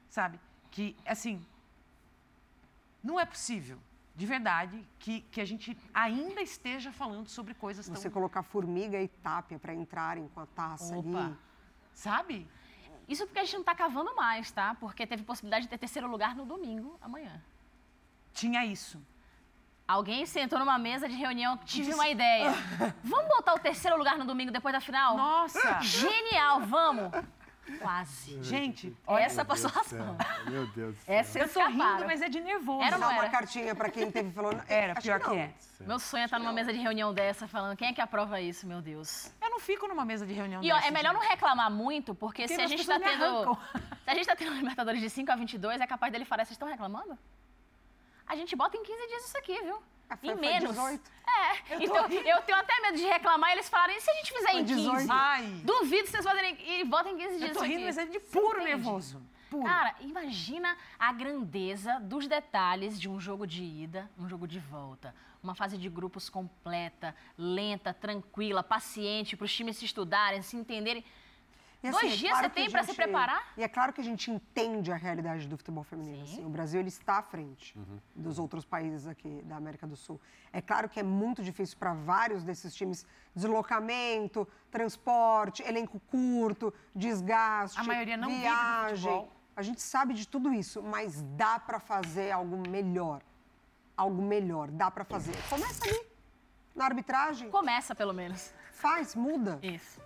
Sabe? 0.10 0.38
Que, 0.70 0.94
assim, 1.06 1.42
não 3.02 3.18
é 3.18 3.26
possível, 3.26 3.80
de 4.14 4.26
verdade, 4.26 4.86
que, 5.00 5.22
que 5.32 5.40
a 5.40 5.46
gente 5.46 5.78
ainda 5.94 6.42
esteja 6.42 6.92
falando 6.92 7.30
sobre 7.30 7.54
coisas 7.54 7.86
tão... 7.86 7.96
Você 7.96 8.10
colocar 8.10 8.44
formiga 8.44 9.02
e 9.02 9.08
tápia 9.08 9.58
para 9.58 9.74
entrarem 9.74 10.28
com 10.34 10.42
a 10.42 10.46
taça 10.48 10.98
Opa. 10.98 11.28
ali. 11.28 11.38
Sabe? 11.94 12.48
Isso 13.08 13.26
porque 13.26 13.40
a 13.40 13.46
gente 13.46 13.56
não 13.56 13.64
tá 13.64 13.74
cavando 13.74 14.14
mais, 14.14 14.52
tá? 14.52 14.76
Porque 14.76 15.08
teve 15.08 15.24
possibilidade 15.24 15.64
de 15.64 15.70
ter 15.70 15.78
terceiro 15.78 16.10
lugar 16.10 16.36
no 16.36 16.46
domingo, 16.46 17.00
amanhã. 17.02 17.42
Tinha 18.34 18.66
isso. 18.66 19.02
Alguém 19.92 20.26
sentou 20.26 20.58
numa 20.60 20.78
mesa 20.78 21.08
de 21.10 21.16
reunião, 21.16 21.58
tive 21.58 21.86
disse- 21.86 21.96
uma 21.96 22.08
ideia. 22.08 22.52
Vamos 23.04 23.28
botar 23.28 23.54
o 23.56 23.60
terceiro 23.60 23.98
lugar 23.98 24.18
no 24.18 24.26
domingo 24.26 24.52
depois 24.52 24.74
da 24.74 24.80
final? 24.80 25.18
Nossa! 25.18 25.82
Genial, 25.82 26.62
vamos! 26.62 27.12
Quase. 27.80 28.42
Gente, 28.44 28.94
olha, 29.08 29.24
Essa 29.24 29.46
passou 29.46 29.70
raspando. 29.70 30.18
Meu 30.50 30.68
Deus 30.68 30.96
do 30.96 31.02
céu. 31.04 31.16
Essa 31.16 31.40
eu 31.40 31.48
tô 31.50 31.66
rindo, 31.68 32.06
mas 32.06 32.22
é 32.22 32.28
de 32.28 32.42
nervoso. 32.42 32.84
Era 32.84 32.96
ou 32.96 33.00
Dá 33.02 33.08
não 33.08 33.14
uma 33.14 33.22
era? 33.24 33.30
cartinha 33.32 33.74
para 33.74 33.90
quem 33.90 34.12
teve 34.12 34.30
falando. 34.32 34.62
Era, 34.68 34.92
Acho 34.94 35.02
pior 35.04 35.20
que, 35.22 35.28
não. 35.30 35.36
é. 35.38 35.54
Meu 35.82 35.98
sonho 36.00 36.22
é 36.22 36.26
estar 36.26 36.38
numa 36.40 36.52
mesa 36.52 36.74
de 36.74 36.80
reunião 36.80 37.14
dessa 37.14 37.48
falando 37.48 37.78
quem 37.78 37.88
é 37.90 37.94
que 37.94 38.02
aprova 38.02 38.42
isso, 38.42 38.68
meu 38.68 38.82
Deus. 38.82 39.32
Eu 39.42 39.50
não 39.52 39.60
fico 39.60 39.88
numa 39.88 40.04
mesa 40.04 40.26
de 40.26 40.34
reunião 40.34 40.62
E 40.64 40.72
ó, 40.72 40.76
dessa, 40.76 40.88
é 40.88 40.92
melhor 40.92 41.14
não 41.14 41.22
gente. 41.22 41.32
reclamar 41.32 41.72
muito, 41.72 42.14
porque, 42.14 42.44
Porque 42.44 42.56
se 42.56 42.62
a 42.62 42.66
as 42.66 42.70
gente 42.72 42.86
tá 42.86 43.00
pessoas 43.00 43.14
me 43.14 43.20
tendo. 43.20 43.36
arrancam. 43.36 43.58
Se 44.04 44.10
a 44.10 44.16
gente 44.16 44.26
tá 44.26 44.36
tendo 44.36 44.54
Libertadores 44.56 45.00
de 45.00 45.10
5 45.10 45.32
a 45.32 45.36
22, 45.36 45.80
é 45.80 45.88
capaz 45.88 46.12
dele 46.12 46.26
falar, 46.26 46.44
vocês 46.44 46.56
estão 46.56 46.68
reclamando? 46.68 47.18
A 48.28 48.36
gente 48.36 48.56
bota 48.56 48.78
em 48.78 48.84
15 48.84 49.08
dias 49.08 49.26
isso 49.26 49.38
aqui, 49.38 49.62
viu? 49.62 49.82
Ah, 50.10 50.18
foi- 50.18 50.30
em 50.30 50.32
foi 50.34 50.42
menos. 50.42 50.70
18. 50.70 51.12
É, 51.26 51.76
Eu 51.76 51.82
então 51.82 52.08
rindo. 52.08 52.28
eu 52.28 52.42
tenho 52.42 52.58
até 52.58 52.80
medo 52.82 52.98
de 52.98 53.06
reclamar 53.06 53.50
e 53.52 53.54
eles 53.54 53.70
falarem, 53.70 53.98
e 53.98 54.02
se 54.02 54.10
a 54.10 54.14
gente 54.16 54.34
fizer 54.34 54.52
Foi 54.52 54.60
em 54.62 54.66
15? 54.66 54.82
18. 54.82 55.08
Ai, 55.12 55.44
Duvido 55.64 56.08
vocês 56.08 56.24
fazerem 56.24 56.58
e 56.80 56.84
botem 56.84 57.14
em 57.14 57.18
15 57.18 57.38
dias 57.38 57.50
eu 57.50 57.56
tô 57.56 57.62
rindo, 57.62 57.76
aqui. 57.76 57.86
mas 57.86 57.98
é 57.98 58.06
de 58.06 58.20
puro 58.20 58.62
nervoso. 58.64 59.22
Puro. 59.50 59.64
Cara, 59.64 59.96
imagina 60.02 60.78
a 60.98 61.12
grandeza 61.12 62.00
dos 62.02 62.26
detalhes 62.28 63.00
de 63.00 63.10
um 63.10 63.20
jogo 63.20 63.46
de 63.46 63.64
ida, 63.64 64.10
um 64.18 64.28
jogo 64.28 64.48
de 64.48 64.60
volta. 64.60 65.14
Uma 65.44 65.56
fase 65.56 65.78
de 65.78 65.90
grupos 65.90 66.30
completa, 66.30 67.16
lenta, 67.38 67.94
tranquila, 67.94 68.62
paciente, 68.64 69.36
para 69.36 69.46
os 69.46 69.54
times 69.54 69.76
se 69.78 69.86
estudarem, 69.86 70.42
se 70.42 70.56
entenderem. 70.56 71.04
E, 71.84 71.90
Dois 71.90 72.14
é 72.14 72.16
dias 72.16 72.32
claro 72.32 72.46
você 72.46 72.50
tem 72.52 72.68
a 72.68 72.70
pra 72.70 72.84
se 72.84 72.94
preparar? 72.94 73.54
E 73.58 73.64
é 73.64 73.68
claro 73.68 73.92
que 73.92 74.00
a 74.00 74.04
gente 74.04 74.30
entende 74.30 74.92
a 74.92 74.96
realidade 74.96 75.48
do 75.48 75.58
futebol 75.58 75.84
feminino. 75.84 76.26
Sim. 76.28 76.34
assim. 76.34 76.46
O 76.46 76.50
Brasil 76.50 76.80
ele 76.80 76.90
está 76.90 77.18
à 77.18 77.22
frente 77.24 77.76
dos 78.16 78.38
outros 78.38 78.64
países 78.64 79.08
aqui 79.08 79.42
da 79.46 79.56
América 79.56 79.88
do 79.88 79.96
Sul. 79.96 80.22
É 80.54 80.62
claro 80.62 80.88
que 80.88 81.00
é 81.00 81.04
muito 81.04 81.42
difícil 81.44 81.78
para 81.80 81.94
vários 81.94 82.44
desses 82.44 82.76
times 82.76 83.04
deslocamento, 83.34 84.48
transporte, 84.70 85.64
elenco 85.64 86.00
curto, 86.02 86.72
desgaste, 86.96 87.80
A 87.80 87.84
maioria 87.84 88.16
não 88.16 88.30
vive 88.30 88.42
viagem. 88.42 89.12
futebol. 89.12 89.34
A 89.56 89.62
gente 89.64 89.82
sabe 89.82 90.14
de 90.14 90.28
tudo 90.28 90.54
isso, 90.54 90.84
mas 90.84 91.22
dá 91.36 91.60
para 91.60 91.80
fazer 91.80 92.32
algo 92.32 92.58
melhor. 92.70 93.22
Algo 93.98 94.22
melhor, 94.22 94.70
dá 94.70 94.90
para 94.90 95.04
fazer. 95.04 95.36
Começa 95.50 95.84
ali, 95.84 96.00
na 96.76 96.86
arbitragem, 96.86 97.50
Começa, 97.50 97.94
pelo 97.96 98.14
menos. 98.14 98.54
faz, 98.72 99.16
muda. 99.16 99.60
Isso. 99.62 100.00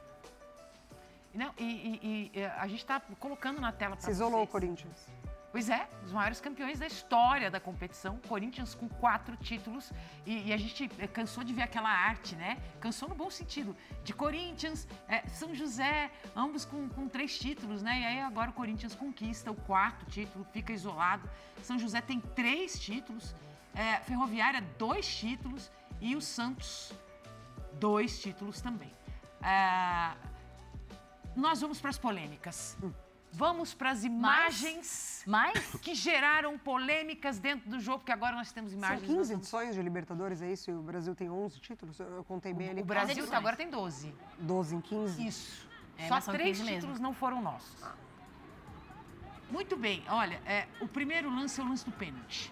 Não, 1.36 1.53
e, 1.57 1.63
e- 1.63 2.31
e, 2.33 2.39
eh, 2.39 2.47
a 2.57 2.67
gente 2.67 2.79
está 2.79 2.99
colocando 3.19 3.59
na 3.59 3.71
tela 3.71 3.95
para 3.95 4.05
Se 4.05 4.11
isolou 4.11 4.36
o 4.41 4.45
vocês. 4.45 4.51
Corinthians. 4.51 5.07
Pois 5.51 5.69
é, 5.69 5.88
os 6.03 6.11
maiores 6.11 6.41
campeões 6.41 6.79
da 6.79 6.86
história 6.88 7.49
da 7.49 7.61
competição. 7.61 8.17
Corinthians 8.27 8.75
com 8.75 8.89
quatro 8.89 9.38
títulos. 9.38 9.89
E, 10.25 10.49
e 10.49 10.53
a 10.53 10.57
gente 10.57 10.89
eh, 10.99 11.07
cansou 11.07 11.43
de 11.45 11.53
ver 11.53 11.61
aquela 11.63 11.89
arte, 11.89 12.36
né? 12.36 12.57
Cansou 12.81 13.07
no 13.07 13.15
bom 13.15 13.29
sentido. 13.29 13.75
De 14.03 14.13
Corinthians, 14.13 14.86
eh, 15.07 15.25
São 15.29 15.55
José, 15.55 16.11
ambos 16.36 16.65
com, 16.65 16.89
com 16.89 17.07
três 17.07 17.38
títulos, 17.39 17.81
né? 17.81 18.01
E 18.01 18.05
aí 18.05 18.19
agora 18.21 18.49
o 18.49 18.53
Corinthians 18.53 18.93
conquista 18.95 19.49
o 19.49 19.55
quarto 19.55 20.05
título, 20.11 20.45
fica 20.51 20.73
isolado. 20.73 21.29
São 21.63 21.79
José 21.79 22.01
tem 22.01 22.19
três 22.19 22.77
títulos. 22.79 23.33
eh, 23.73 23.99
Ferroviária, 24.01 24.61
dois 24.77 25.05
títulos. 25.15 25.71
E 26.01 26.15
o 26.17 26.21
Santos, 26.21 26.91
dois 27.79 28.19
títulos 28.21 28.59
também. 28.61 28.91
Ah, 29.41 30.15
nós 31.36 31.61
vamos 31.61 31.79
para 31.81 31.89
as 31.89 31.97
polêmicas. 31.97 32.77
Vamos 33.31 33.73
para 33.73 33.89
as 33.91 34.05
imagens 34.05 35.21
Mas, 35.27 35.75
que 35.81 35.93
geraram 35.93 36.57
polêmicas 36.57 37.38
dentro 37.38 37.69
do 37.69 37.79
jogo, 37.81 37.99
porque 37.99 38.11
agora 38.13 38.33
nós 38.36 38.51
temos 38.53 38.71
São 38.71 38.77
imagens. 38.79 39.01
15 39.01 39.13
nós 39.17 39.27
vamos- 39.27 39.41
edições 39.43 39.75
de 39.75 39.81
Libertadores, 39.81 40.41
é 40.41 40.49
isso? 40.51 40.71
E 40.71 40.73
o 40.73 40.81
Brasil 40.81 41.13
tem 41.13 41.29
11 41.29 41.59
títulos? 41.59 41.99
Eu 41.99 42.23
contei 42.23 42.53
bem 42.53 42.69
ali. 42.69 42.81
O 42.81 42.86
Brasil 42.86 43.11
edições. 43.11 43.33
agora 43.33 43.57
tem 43.57 43.69
12. 43.69 44.15
12 44.39 44.75
em 44.77 44.79
15? 44.81 45.27
Isso. 45.27 45.67
É, 45.97 46.07
Só 46.07 46.21
são 46.21 46.33
três 46.33 46.57
15 46.57 46.63
mesmo. 46.63 46.79
títulos 46.79 46.99
não 47.01 47.13
foram 47.13 47.41
nossos. 47.41 47.83
Muito 49.51 49.75
bem, 49.77 50.03
olha, 50.07 50.41
é, 50.45 50.67
o 50.81 50.88
primeiro 50.88 51.29
lance 51.29 51.59
é 51.59 51.63
o 51.63 51.67
lance 51.67 51.86
do 51.86 51.91
pênalti. 51.91 52.51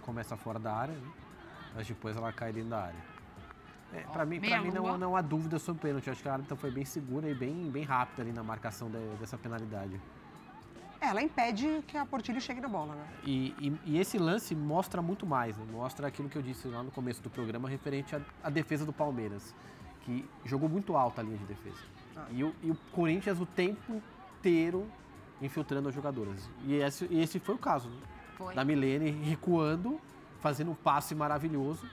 Começa 0.00 0.36
fora 0.36 0.58
da 0.58 0.72
área, 0.74 0.94
né? 0.94 1.10
mas 1.74 1.86
depois 1.86 2.16
ela 2.16 2.32
cai 2.32 2.52
dentro 2.52 2.70
da 2.70 2.84
área. 2.84 3.04
É, 3.94 4.00
pra 4.12 4.24
mim, 4.24 4.40
pra 4.40 4.60
mim 4.62 4.70
não, 4.70 4.96
não 4.96 5.16
há 5.16 5.20
dúvida 5.20 5.58
sobre 5.58 5.80
o 5.80 5.82
pênalti. 5.82 6.08
Acho 6.10 6.22
que 6.22 6.28
a 6.28 6.32
árbitra 6.32 6.56
foi 6.56 6.70
bem 6.70 6.84
segura 6.84 7.28
e 7.28 7.34
bem, 7.34 7.70
bem 7.70 7.84
rápida 7.84 8.22
ali 8.22 8.32
na 8.32 8.42
marcação 8.42 8.90
de- 8.90 9.16
dessa 9.20 9.36
penalidade. 9.36 10.00
É, 11.00 11.08
Ela 11.08 11.20
impede 11.22 11.82
que 11.86 11.96
a 11.96 12.06
Portilho 12.06 12.40
chegue 12.40 12.60
na 12.60 12.68
bola, 12.68 12.94
né? 12.94 13.04
E, 13.24 13.54
e- 13.60 13.80
e 13.84 13.98
esse 13.98 14.16
lance 14.18 14.54
mostra 14.54 15.02
muito 15.02 15.26
mais, 15.26 15.56
né? 15.58 15.64
mostra 15.70 16.06
aquilo 16.06 16.28
que 16.28 16.36
eu 16.36 16.42
disse 16.42 16.68
lá 16.68 16.82
no 16.82 16.90
começo 16.90 17.20
do 17.22 17.28
programa 17.28 17.68
referente 17.68 18.16
à, 18.42 18.48
defesa 18.48 18.86
do 18.86 18.92
Palmeiras, 18.92 19.54
que 20.02 20.24
jogou 20.44 20.68
muito 20.68 20.96
alta 20.96 21.20
a 21.20 21.24
linha 21.24 21.36
de 21.38 21.44
defesa. 21.44 21.82
Ah. 22.16 22.26
E, 22.30 22.44
o, 22.44 22.54
e 22.62 22.70
o 22.70 22.76
Corinthians 22.92 23.40
o 23.40 23.46
tempo 23.46 24.00
inteiro 24.38 24.86
infiltrando 25.40 25.88
as 25.88 25.94
jogadoras. 25.94 26.48
E 26.64 26.74
esse, 26.74 27.06
e 27.10 27.20
esse 27.20 27.38
foi 27.40 27.56
o 27.56 27.58
caso, 27.58 27.88
né? 27.88 27.96
Foi. 28.38 28.54
da 28.54 28.64
Milene 28.64 29.10
recuando, 29.10 30.00
fazendo 30.40 30.70
um 30.70 30.74
passe 30.74 31.14
maravilhoso 31.14 31.84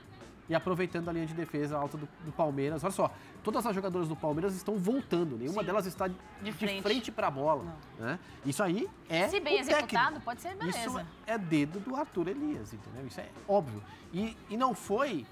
e 0.50 0.54
aproveitando 0.54 1.08
a 1.08 1.12
linha 1.12 1.26
de 1.26 1.32
defesa 1.32 1.78
alta 1.78 1.96
do, 1.96 2.08
do 2.24 2.32
Palmeiras. 2.32 2.82
Olha 2.82 2.90
só, 2.92 3.14
todas 3.40 3.64
as 3.64 3.72
jogadoras 3.72 4.08
do 4.08 4.16
Palmeiras 4.16 4.52
estão 4.56 4.76
voltando, 4.76 5.38
nenhuma 5.38 5.60
Sim. 5.60 5.66
delas 5.66 5.86
está 5.86 6.08
de, 6.08 6.16
de 6.42 6.50
frente, 6.50 6.82
frente 6.82 7.12
para 7.12 7.28
a 7.28 7.30
bola. 7.30 7.72
Né? 7.96 8.18
Isso 8.44 8.60
aí 8.60 8.90
é. 9.08 9.28
Se 9.28 9.38
bem 9.38 9.60
executado, 9.60 9.88
técnico. 9.88 10.24
pode 10.24 10.40
ser 10.40 10.56
beleza. 10.56 10.78
Isso 10.80 11.06
é 11.24 11.38
dedo 11.38 11.78
do 11.78 11.94
Arthur 11.94 12.26
Elias, 12.26 12.74
entendeu? 12.74 13.06
Isso 13.06 13.20
é 13.20 13.28
óbvio. 13.46 13.80
E, 14.12 14.36
e 14.50 14.56
não 14.56 14.74
foi 14.74 15.24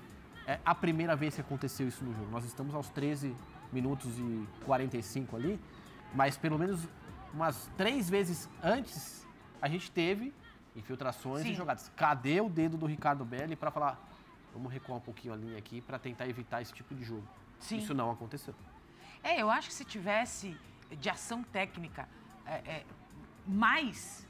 é, 0.47 0.61
a 0.65 0.73
primeira 0.73 1.17
vez 1.17 1.35
que 1.35 1.41
aconteceu 1.41 1.89
isso 1.89 2.05
no 2.05 2.15
jogo. 2.15 2.31
Nós 2.31 2.45
estamos 2.45 2.73
aos 2.73 2.89
13 2.89 3.35
minutos 3.73 4.17
e 4.21 4.47
45 4.65 5.35
ali, 5.35 5.59
mas 6.15 6.37
pelo 6.37 6.57
menos 6.57 6.87
umas 7.35 7.69
três 7.77 8.09
vezes 8.09 8.49
antes 8.63 9.27
a 9.61 9.69
gente 9.69 9.91
teve 9.91 10.33
infiltrações 10.77 11.43
Sim. 11.43 11.51
e 11.51 11.55
jogadas. 11.55 11.91
Cadê 11.97 12.41
o 12.41 12.49
dedo 12.49 12.77
do 12.77 12.87
Ricardo 12.87 13.25
Belli 13.25 13.57
para 13.57 13.73
falar, 13.73 14.01
vamos 14.53 14.73
recuar 14.73 14.99
um 14.99 15.01
pouquinho 15.01 15.35
a 15.35 15.37
linha 15.37 15.59
aqui 15.59 15.81
para 15.81 15.99
tentar 15.99 16.29
evitar 16.29 16.63
esse 16.63 16.73
tipo 16.73 16.95
de 16.95 17.05
jogo? 17.05 17.27
Sim. 17.59 17.79
Isso 17.79 17.95
não 17.95 18.11
aconteceu. 18.11 18.55
É, 19.23 19.41
eu 19.41 19.51
acho 19.51 19.69
que 19.69 19.75
se 19.75 19.85
tivesse 19.85 20.57
de 20.91 21.11
ação 21.11 21.43
técnica 21.43 22.09
é, 22.47 22.55
é, 22.55 22.87
mais, 23.47 24.27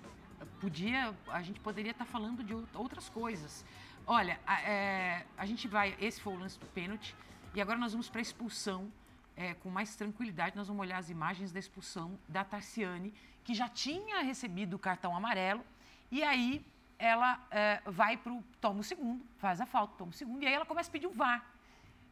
podia, 0.61 1.15
a 1.29 1.43
gente 1.43 1.61
poderia 1.61 1.93
estar 1.93 2.05
tá 2.05 2.11
falando 2.11 2.43
de 2.43 2.55
outras 2.75 3.09
coisas. 3.09 3.65
Olha, 4.07 4.41
a, 4.47 4.61
é, 4.63 5.27
a 5.37 5.47
gente 5.47 5.69
vai, 5.69 5.97
esse 6.01 6.21
foi 6.21 6.33
o 6.33 6.39
lance 6.39 6.59
do 6.59 6.67
pênalti, 6.67 7.15
e 7.55 7.61
agora 7.61 7.79
nós 7.79 7.93
vamos 7.93 8.09
para 8.09 8.21
a 8.21 8.23
expulsão 8.23 8.91
é, 9.37 9.55
com 9.55 9.71
mais 9.71 9.95
tranquilidade, 9.95 10.57
nós 10.57 10.67
vamos 10.67 10.81
olhar 10.81 10.99
as 10.99 11.11
imagens 11.11 11.53
da 11.53 11.59
expulsão 11.59 12.19
da 12.29 12.43
Tarciane, 12.43 13.15
que 13.45 13.55
já 13.55 13.69
tinha 13.69 14.21
recebido 14.23 14.75
o 14.75 14.79
cartão 14.79 15.17
amarelo, 15.17 15.65
e 16.11 16.23
aí 16.23 16.65
ela 16.99 17.39
é, 17.51 17.81
vai 17.87 18.17
para 18.17 18.33
o 18.33 18.43
toma 18.61 18.81
o 18.81 18.85
segundo, 18.85 19.25
faz 19.39 19.61
a 19.61 19.67
falta, 19.67 19.95
toma 19.97 20.11
o 20.11 20.15
segundo, 20.15 20.43
e 20.43 20.47
aí 20.47 20.53
ela 20.53 20.67
começa 20.67 20.91
a 20.91 20.93
pedir 20.93 21.07
o 21.07 21.13
VAR. 21.13 21.45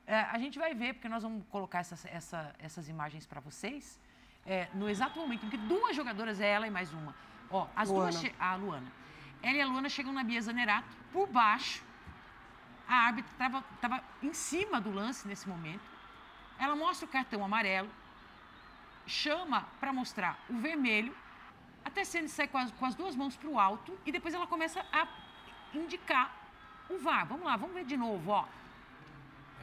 É, 0.07 0.21
a 0.21 0.39
gente 0.39 0.59
vai 0.59 0.73
ver, 0.75 0.95
porque 0.95 1.09
nós 1.09 1.23
vamos 1.25 1.45
colocar 1.51 1.81
essas, 1.81 2.05
essa, 2.07 2.55
essas 2.59 2.89
imagens 2.89 3.27
para 3.27 3.41
vocês, 3.41 4.01
é, 4.47 4.69
no 4.75 4.89
exato 4.89 5.19
momento 5.19 5.45
em 5.45 5.51
que 5.51 5.57
duas 5.57 5.97
jogadoras, 5.97 6.41
é 6.41 6.49
ela 6.49 6.67
e 6.67 6.71
mais 6.71 6.93
uma, 6.93 7.15
ó, 7.51 7.67
as 7.75 7.89
Luana. 7.89 8.13
duas, 8.13 8.33
a 8.39 8.55
Luana, 8.55 8.93
ela 9.43 9.57
e 9.57 9.61
a 9.61 9.67
Luana 9.67 9.89
chegam 9.89 10.13
na 10.13 10.23
Bia 10.23 10.41
Zanerato, 10.41 10.97
por 11.13 11.27
baixo, 11.27 11.85
a 12.87 12.95
árbitra 12.95 13.65
estava 13.75 14.05
em 14.23 14.33
cima 14.33 14.81
do 14.81 14.93
lance 14.93 15.27
nesse 15.27 15.49
momento, 15.49 15.83
ela 16.59 16.77
mostra 16.77 17.07
o 17.07 17.11
cartão 17.11 17.45
amarelo, 17.45 17.91
chama 19.05 19.67
para 19.81 19.93
mostrar 19.93 20.39
o 20.49 20.57
vermelho, 20.59 21.15
até 21.87 22.05
Sene 22.05 22.29
sai 22.29 22.49
com 22.49 22.59
as, 22.59 22.73
com 22.73 22.85
as 22.85 22.97
duas 22.97 23.15
mãos 23.15 23.37
para 23.37 23.49
o 23.49 23.61
alto 23.61 23.97
e 24.05 24.11
depois 24.11 24.35
ela 24.35 24.47
começa 24.47 24.85
a 24.93 25.07
indicar 25.73 26.35
o 26.91 26.99
VAR. 26.99 27.25
Vamos 27.27 27.47
lá, 27.47 27.57
vamos 27.57 27.75
ver 27.75 27.85
de 27.85 27.97
novo, 27.97 28.33
ó. 28.33 28.45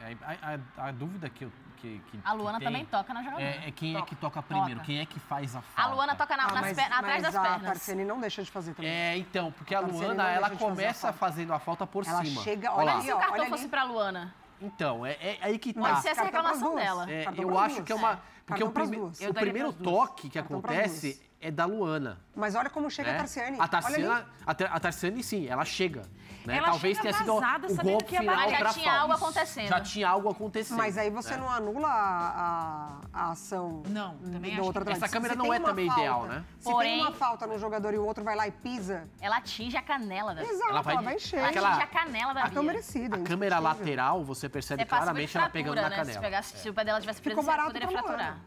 É, 0.00 0.16
a, 0.22 0.82
a, 0.82 0.88
a, 0.88 0.92
dúvida 0.92 1.28
que 1.28 1.44
eu 1.44 1.52
que, 1.76 2.00
que, 2.10 2.18
a 2.24 2.32
Luana 2.32 2.58
que 2.58 2.64
também 2.64 2.84
toca 2.86 3.12
na 3.12 3.22
jogada. 3.22 3.42
É, 3.42 3.68
é 3.68 3.70
quem 3.70 3.92
toca. 3.92 4.04
é 4.04 4.08
que 4.08 4.16
toca 4.16 4.42
primeiro, 4.42 4.76
toca. 4.76 4.86
quem 4.86 5.00
é 5.00 5.06
que 5.06 5.20
faz 5.20 5.54
a 5.54 5.60
falta. 5.60 5.90
A 5.90 5.94
Luana 5.94 6.16
toca 6.16 6.36
na, 6.36 6.44
ah, 6.44 6.52
nas 6.52 6.60
mas, 6.62 6.78
atrás 6.78 7.22
das 7.22 7.32
pernas. 7.34 7.62
a 7.62 7.66
Tarciane 7.66 8.04
não 8.04 8.20
deixa 8.20 8.42
de 8.42 8.50
fazer 8.50 8.74
também. 8.74 8.90
É, 8.90 9.18
então, 9.18 9.52
porque 9.52 9.74
a, 9.74 9.78
a 9.78 9.80
Luana, 9.82 10.30
ela 10.30 10.50
começa 10.50 11.12
fazendo 11.12 11.52
a 11.52 11.58
falta 11.58 11.86
por 11.86 12.06
ela 12.06 12.24
cima. 12.24 12.42
Chega, 12.42 12.72
olha, 12.72 12.78
olha 12.78 12.92
ali, 12.94 13.02
se 13.02 13.12
o 13.12 13.18
cartão 13.18 13.46
fosse 13.46 13.68
para 13.68 13.82
a 13.82 13.84
Luana? 13.84 14.34
Então, 14.62 15.04
é, 15.04 15.12
é, 15.12 15.38
aí 15.42 15.58
que 15.58 15.74
tá. 15.74 15.80
Pode 15.80 16.00
ser 16.00 16.08
essa 16.08 16.24
reclamação 16.24 16.74
dela. 16.74 17.10
É, 17.10 17.26
eu 17.36 17.58
acho 17.58 17.82
que 17.82 17.92
é 17.92 17.94
uma. 17.94 18.20
Porque 18.46 18.64
o, 18.64 18.70
prime 18.70 18.96
o 18.96 19.34
primeiro 19.34 19.72
toque 19.72 20.30
que 20.30 20.38
acontece 20.38 21.20
é 21.44 21.50
da 21.50 21.66
Luana. 21.66 22.18
Mas 22.34 22.54
olha 22.54 22.70
como 22.70 22.90
chega 22.90 23.10
né? 23.10 23.16
a 23.16 23.18
Tarciane. 23.18 23.60
A 23.60 23.68
Tarciane, 23.68 24.24
a 24.46 24.80
Tarciane, 24.80 25.22
sim, 25.22 25.46
ela 25.46 25.62
chega. 25.62 26.02
Né? 26.46 26.56
Ela 26.56 26.68
Talvez 26.68 26.98
tenha 26.98 27.12
sido 27.12 27.34
o 27.34 27.40
golpe 27.82 28.16
final 28.16 28.36
Mas 28.36 28.50
já 28.50 28.72
tinha 28.72 28.92
algo 28.92 29.12
acontecendo. 29.14 29.68
Já 29.68 29.80
tinha 29.80 30.08
algo 30.08 30.28
acontecendo. 30.30 30.78
Mas 30.78 30.96
aí 30.96 31.10
você 31.10 31.32
né? 31.32 31.36
não 31.38 31.50
anula 31.50 31.88
a, 31.88 33.00
a, 33.12 33.30
ação 33.30 33.82
não, 33.88 34.16
também 34.16 34.56
do 34.56 34.64
outra 34.64 34.90
Essa 34.90 35.08
câmera 35.08 35.34
não 35.34 35.52
é 35.52 35.60
também 35.60 35.86
falta, 35.86 36.00
ideal, 36.00 36.26
né? 36.26 36.44
Se 36.58 36.70
Porém, 36.70 36.98
tem 36.98 37.00
uma 37.02 37.12
falta 37.12 37.46
no 37.46 37.58
jogador 37.58 37.92
e 37.94 37.98
o 37.98 38.04
outro 38.04 38.24
vai 38.24 38.36
lá 38.36 38.48
e 38.48 38.50
pisa... 38.50 39.06
Ela 39.20 39.36
atinge 39.36 39.76
a 39.76 39.82
canela 39.82 40.34
da 40.34 40.42
Exato, 40.42 40.70
ela 40.70 40.82
vai, 40.82 40.94
ela 40.94 41.02
vai 41.02 41.14
encher. 41.16 41.38
Ela 41.38 41.68
atinge 41.68 41.82
a 41.82 41.86
canela 41.86 42.34
da 42.34 42.46
Bia. 42.48 43.14
A 43.14 43.18
câmera 43.18 43.58
lateral, 43.58 44.24
você 44.24 44.48
percebe 44.48 44.82
você 44.82 44.88
claramente 44.88 45.36
ela 45.36 45.48
pegando 45.50 45.76
na 45.76 45.90
né? 45.90 45.96
canela. 45.96 46.12
Se, 46.12 46.20
pegasse, 46.20 46.54
é. 46.54 46.58
se 46.58 46.70
o 46.70 46.74
pé 46.74 46.84
dela 46.84 47.00
tivesse 47.00 47.20
preso, 47.20 47.42
poderia 47.42 47.88
fraturar. 47.88 48.38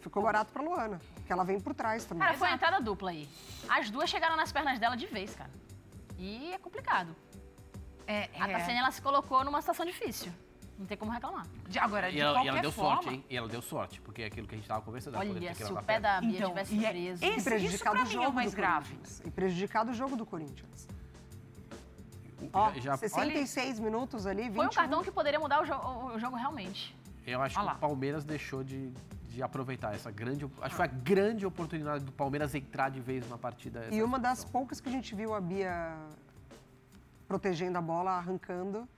Ficou 0.00 0.22
barato 0.22 0.52
pra 0.52 0.62
Luana, 0.62 1.00
que 1.30 1.32
ela 1.32 1.44
vem 1.44 1.60
por 1.60 1.72
trás 1.72 2.04
também. 2.04 2.26
Cara, 2.26 2.36
foi 2.36 2.48
a 2.48 2.54
entrada 2.54 2.80
dupla 2.80 3.10
aí. 3.10 3.28
As 3.68 3.88
duas 3.88 4.10
chegaram 4.10 4.36
nas 4.36 4.50
pernas 4.50 4.80
dela 4.80 4.96
de 4.96 5.06
vez, 5.06 5.32
cara. 5.32 5.50
E 6.18 6.52
é 6.52 6.58
complicado. 6.58 7.14
É, 8.04 8.28
é... 8.34 8.42
A 8.42 8.48
Tassiane, 8.48 8.80
ela 8.80 8.90
se 8.90 9.00
colocou 9.00 9.44
numa 9.44 9.60
situação 9.60 9.86
difícil. 9.86 10.32
Não 10.76 10.86
tem 10.86 10.96
como 10.96 11.12
reclamar. 11.12 11.46
De, 11.68 11.78
agora, 11.78 12.10
de 12.10 12.18
e 12.18 12.20
ela, 12.20 12.42
e 12.42 12.48
ela 12.48 12.60
deu 12.60 12.72
forma... 12.72 13.02
sorte, 13.02 13.14
hein? 13.14 13.24
E 13.30 13.36
ela 13.36 13.46
deu 13.46 13.62
sorte, 13.62 14.00
porque 14.00 14.22
é 14.22 14.26
aquilo 14.26 14.48
que 14.48 14.56
a 14.56 14.58
gente 14.58 14.64
estava 14.64 14.82
conversando. 14.82 15.18
Olha, 15.18 15.54
se 15.54 15.72
o 15.72 15.82
pé 15.84 16.00
da 16.00 16.20
Bia 16.20 16.38
então, 16.38 16.48
tivesse 16.48 16.84
é 16.84 16.90
preso... 16.90 17.24
Esse, 17.24 17.38
e 17.38 17.44
prejudicado 17.44 18.02
o 18.02 18.06
jogo 18.06 18.26
é 18.26 18.32
mais 18.32 18.52
grave. 18.52 18.98
E 19.24 19.30
prejudicado 19.30 19.92
o 19.92 19.94
jogo 19.94 20.16
do 20.16 20.26
Corinthians. 20.26 20.88
Ó, 22.52 22.72
já, 22.80 22.96
66 22.96 23.76
olha, 23.76 23.84
minutos 23.84 24.26
ali, 24.26 24.44
21. 24.44 24.54
Foi 24.56 24.66
um 24.66 24.70
cartão 24.70 25.02
que 25.04 25.12
poderia 25.12 25.38
mudar 25.38 25.62
o, 25.62 25.64
jo 25.64 25.74
o 25.74 26.18
jogo 26.18 26.34
realmente. 26.34 26.96
Eu 27.24 27.40
acho 27.40 27.56
Olha 27.56 27.68
que 27.68 27.72
lá. 27.72 27.76
o 27.76 27.80
Palmeiras 27.80 28.24
deixou 28.24 28.64
de, 28.64 28.90
de 29.30 29.42
aproveitar 29.42 29.94
essa 29.94 30.10
grande. 30.10 30.44
Acho 30.60 30.70
que 30.70 30.76
foi 30.76 30.84
a 30.84 30.88
grande 30.88 31.46
oportunidade 31.46 32.04
do 32.04 32.12
Palmeiras 32.12 32.54
entrar 32.54 32.90
de 32.90 33.00
vez 33.00 33.28
na 33.28 33.38
partida. 33.38 33.86
E 33.90 34.02
uma 34.02 34.18
das 34.18 34.44
poucas 34.44 34.80
que 34.80 34.88
a 34.88 34.92
gente 34.92 35.14
viu 35.14 35.34
a 35.34 35.40
Bia 35.40 35.96
protegendo 37.28 37.78
a 37.78 37.80
bola, 37.80 38.10
arrancando 38.10 38.88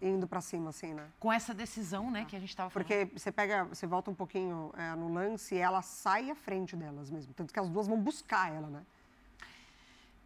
e 0.00 0.08
indo 0.08 0.26
para 0.26 0.40
cima, 0.42 0.68
assim, 0.68 0.92
né? 0.92 1.06
Com 1.18 1.32
essa 1.32 1.54
decisão, 1.54 2.10
né, 2.10 2.26
que 2.26 2.36
a 2.36 2.38
gente 2.38 2.50
estava 2.50 2.68
falando. 2.68 2.86
Porque 2.86 3.18
você 3.18 3.32
pega, 3.32 3.64
você 3.64 3.86
volta 3.86 4.10
um 4.10 4.14
pouquinho 4.14 4.70
é, 4.76 4.94
no 4.94 5.12
lance 5.12 5.54
e 5.54 5.58
ela 5.58 5.80
sai 5.80 6.30
à 6.30 6.34
frente 6.34 6.76
delas 6.76 7.10
mesmo. 7.10 7.32
Tanto 7.32 7.52
que 7.52 7.58
as 7.58 7.68
duas 7.70 7.86
vão 7.86 7.98
buscar 7.98 8.52
ela, 8.52 8.68
né? 8.68 8.82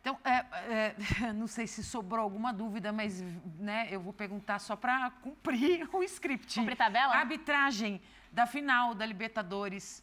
Então, 0.00 0.18
é, 0.24 0.44
é, 0.72 0.94
não 1.32 1.46
sei 1.46 1.66
se 1.68 1.84
sobrou 1.84 2.22
alguma 2.22 2.52
dúvida, 2.52 2.92
mas 2.92 3.22
né, 3.58 3.86
eu 3.90 4.00
vou 4.00 4.12
perguntar 4.12 4.58
só 4.58 4.74
para 4.74 5.10
cumprir 5.22 5.88
o 5.94 6.02
script. 6.02 6.58
Cumprir 6.58 6.76
tabela? 6.76 7.14
A 7.14 7.18
arbitragem 7.18 8.00
da 8.32 8.46
final 8.46 8.94
da 8.94 9.04
Libertadores, 9.04 10.02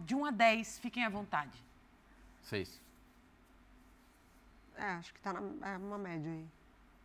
de 0.00 0.14
1 0.14 0.26
a 0.26 0.30
10, 0.30 0.78
fiquem 0.78 1.04
à 1.04 1.08
vontade. 1.08 1.62
6. 2.42 2.80
É, 4.76 4.84
acho 4.92 5.12
que 5.12 5.20
tá 5.20 5.32
na, 5.32 5.68
é 5.68 5.76
uma 5.76 5.98
média 5.98 6.30
aí. 6.30 6.46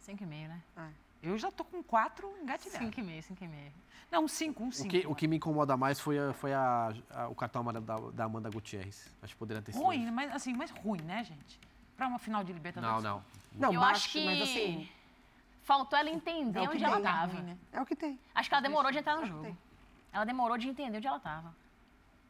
5,5, 0.07 0.27
né? 0.27 0.61
É. 0.77 0.89
Eu 1.23 1.37
já 1.37 1.51
tô 1.51 1.63
com 1.63 1.81
4 1.81 2.27
engatilhados. 2.41 2.89
5,5, 2.89 3.35
5,5. 3.35 3.71
Não, 4.11 4.27
5, 4.27 4.63
um 4.63 4.71
5. 4.71 4.87
O 4.87 4.91
que, 4.91 5.07
o 5.07 5.15
que 5.15 5.27
me 5.27 5.37
incomoda 5.37 5.75
mais 5.75 5.99
foi, 5.99 6.19
a, 6.19 6.33
foi 6.33 6.53
a, 6.53 6.93
a, 7.09 7.27
o 7.29 7.35
cartão 7.35 7.61
amarelo 7.61 7.85
da, 7.85 7.95
da 7.95 8.23
Amanda 8.25 8.49
Gutierrez. 8.49 9.09
Acho 9.23 9.33
que 9.33 9.39
poderia 9.39 9.61
ter 9.61 9.71
sido. 9.71 9.81
Ruim, 9.81 10.11
mas 10.11 10.35
assim, 10.35 10.53
mas 10.53 10.69
ruim, 10.69 11.01
né, 11.01 11.23
gente? 11.23 11.59
Para 11.95 12.07
uma 12.07 12.19
final 12.19 12.43
de 12.43 12.53
Libertadores. 12.53 13.03
Não, 13.03 13.15
não. 13.15 13.25
Não, 13.53 13.73
eu 13.73 13.79
baixo, 13.79 13.95
acho 13.95 14.11
que 14.11 14.25
mas 14.25 14.41
assim. 14.41 14.89
Faltou 15.63 15.97
ela 15.97 16.09
entender 16.09 16.59
é 16.59 16.69
onde 16.69 16.83
ela 16.83 16.97
estava. 16.97 17.41
Né? 17.41 17.57
É 17.71 17.81
o 17.81 17.85
que 17.85 17.95
tem. 17.95 18.19
Acho 18.35 18.49
que 18.49 18.55
ela 18.55 18.61
demorou 18.61 18.91
de 18.91 18.97
entrar 18.97 19.15
no 19.15 19.23
é 19.23 19.27
jogo. 19.27 19.57
Ela 20.13 20.25
demorou 20.25 20.57
de 20.57 20.69
entender 20.69 20.97
onde 20.97 21.07
ela 21.07 21.17
estava. 21.17 21.53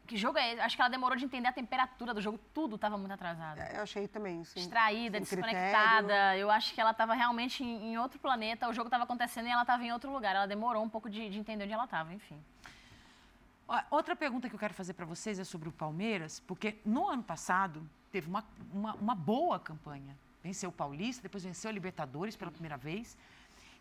Que 0.05 0.17
jogo 0.17 0.37
é 0.37 0.53
esse? 0.53 0.61
Acho 0.61 0.75
que 0.75 0.81
ela 0.81 0.89
demorou 0.89 1.17
de 1.17 1.23
entender 1.23 1.47
a 1.47 1.51
temperatura 1.51 2.13
do 2.13 2.21
jogo, 2.21 2.39
tudo 2.53 2.75
estava 2.75 2.97
muito 2.97 3.11
atrasado. 3.11 3.59
É, 3.59 3.77
eu 3.77 3.83
achei 3.83 4.07
também. 4.07 4.43
Sim. 4.43 4.59
Distraída, 4.59 5.17
sem 5.19 5.37
desconectada. 5.37 6.07
Critério. 6.07 6.41
Eu 6.41 6.51
acho 6.51 6.73
que 6.73 6.81
ela 6.81 6.91
estava 6.91 7.13
realmente 7.13 7.63
em, 7.63 7.91
em, 7.91 7.97
outro 7.97 8.19
planeta, 8.19 8.67
o 8.67 8.73
jogo 8.73 8.87
estava 8.87 9.03
acontecendo 9.03 9.47
e 9.47 9.51
ela 9.51 9.61
estava 9.61 9.83
em 9.83 9.91
outro 9.93 10.11
lugar. 10.11 10.35
Ela 10.35 10.45
demorou 10.45 10.83
um 10.83 10.89
pouco 10.89 11.09
de, 11.09 11.29
de 11.29 11.39
entender 11.39 11.63
onde 11.63 11.73
ela 11.73 11.85
estava, 11.85 12.13
enfim. 12.13 12.41
Outra 13.89 14.15
pergunta 14.15 14.49
que 14.49 14.55
eu 14.55 14.59
quero 14.59 14.73
fazer 14.73 14.93
para 14.93 15.05
vocês 15.05 15.39
é 15.39 15.43
sobre 15.43 15.69
o 15.69 15.71
Palmeiras, 15.71 16.41
porque 16.41 16.77
no 16.85 17.07
ano 17.07 17.23
passado 17.23 17.89
teve 18.11 18.27
uma, 18.27 18.43
uma, 18.71 18.93
uma 18.95 19.15
boa 19.15 19.57
campanha. 19.59 20.17
Venceu 20.43 20.69
o 20.69 20.73
Paulista, 20.73 21.23
depois 21.23 21.43
venceu 21.43 21.69
a 21.69 21.73
Libertadores 21.73 22.35
pela 22.35 22.51
primeira 22.51 22.75
vez. 22.75 23.17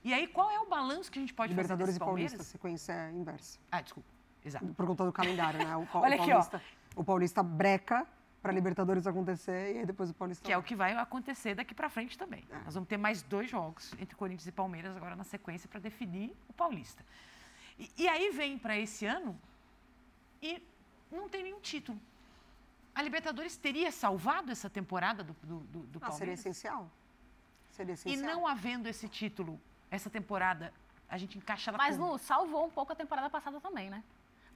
E 0.04 0.12
aí, 0.12 0.26
qual 0.26 0.50
é 0.50 0.58
o 0.60 0.66
balanço 0.66 1.10
que 1.10 1.18
a 1.18 1.22
gente 1.22 1.32
pode 1.32 1.52
Libertadores 1.52 1.96
fazer 1.96 1.98
desse 1.98 1.98
Libertadores 1.98 2.32
e 2.32 2.36
Paulista, 2.36 2.42
sequência 2.42 3.10
inversa. 3.12 3.58
Ah, 3.70 3.80
desculpa. 3.80 4.08
Exato. 4.44 4.74
Conta 4.74 5.04
do 5.04 5.12
calendário, 5.12 5.58
né? 5.58 5.76
O, 5.76 5.86
Olha 5.98 6.16
o 6.16 6.18
Paulista, 6.18 6.56
aqui, 6.56 6.66
ó. 6.96 7.00
O 7.00 7.04
Paulista 7.04 7.42
breca 7.42 8.06
para 8.42 8.52
Libertadores 8.52 9.06
acontecer 9.06 9.76
e 9.76 9.78
aí 9.78 9.86
depois 9.86 10.10
o 10.10 10.14
Paulista. 10.14 10.44
Que 10.44 10.52
é 10.52 10.58
o 10.58 10.62
que 10.62 10.74
vai 10.74 10.96
acontecer 10.96 11.54
daqui 11.54 11.72
para 11.72 11.88
frente 11.88 12.18
também. 12.18 12.44
É. 12.50 12.64
Nós 12.64 12.74
vamos 12.74 12.88
ter 12.88 12.96
mais 12.96 13.22
dois 13.22 13.48
jogos 13.48 13.92
entre 13.98 14.16
Corinthians 14.16 14.48
e 14.48 14.52
Palmeiras 14.52 14.96
agora 14.96 15.14
na 15.14 15.24
sequência 15.24 15.68
para 15.68 15.78
definir 15.78 16.36
o 16.48 16.52
Paulista. 16.52 17.04
E, 17.78 17.88
e 17.96 18.08
aí 18.08 18.30
vem 18.30 18.58
para 18.58 18.76
esse 18.76 19.06
ano 19.06 19.38
e 20.42 20.60
não 21.10 21.28
tem 21.28 21.44
nenhum 21.44 21.60
título. 21.60 22.00
A 22.94 23.00
Libertadores 23.00 23.56
teria 23.56 23.92
salvado 23.92 24.50
essa 24.50 24.68
temporada 24.68 25.22
do, 25.22 25.32
do, 25.42 25.60
do, 25.60 25.78
do 25.84 25.98
ah, 25.98 26.08
Palmeiras? 26.08 26.18
Seria 26.18 26.34
essencial. 26.34 26.90
Seria 27.70 27.94
essencial. 27.94 28.24
E 28.24 28.26
não 28.26 28.46
havendo 28.46 28.88
esse 28.88 29.08
título, 29.08 29.58
essa 29.92 30.10
temporada, 30.10 30.72
a 31.08 31.18
gente 31.18 31.36
encaixa 31.36 31.70
ela 31.70 31.78
Mas, 31.78 31.98
Lu, 31.98 32.18
salvou 32.18 32.64
um 32.66 32.70
pouco 32.70 32.92
a 32.92 32.96
temporada 32.96 33.28
passada 33.28 33.60
também, 33.60 33.90
né? 33.90 34.02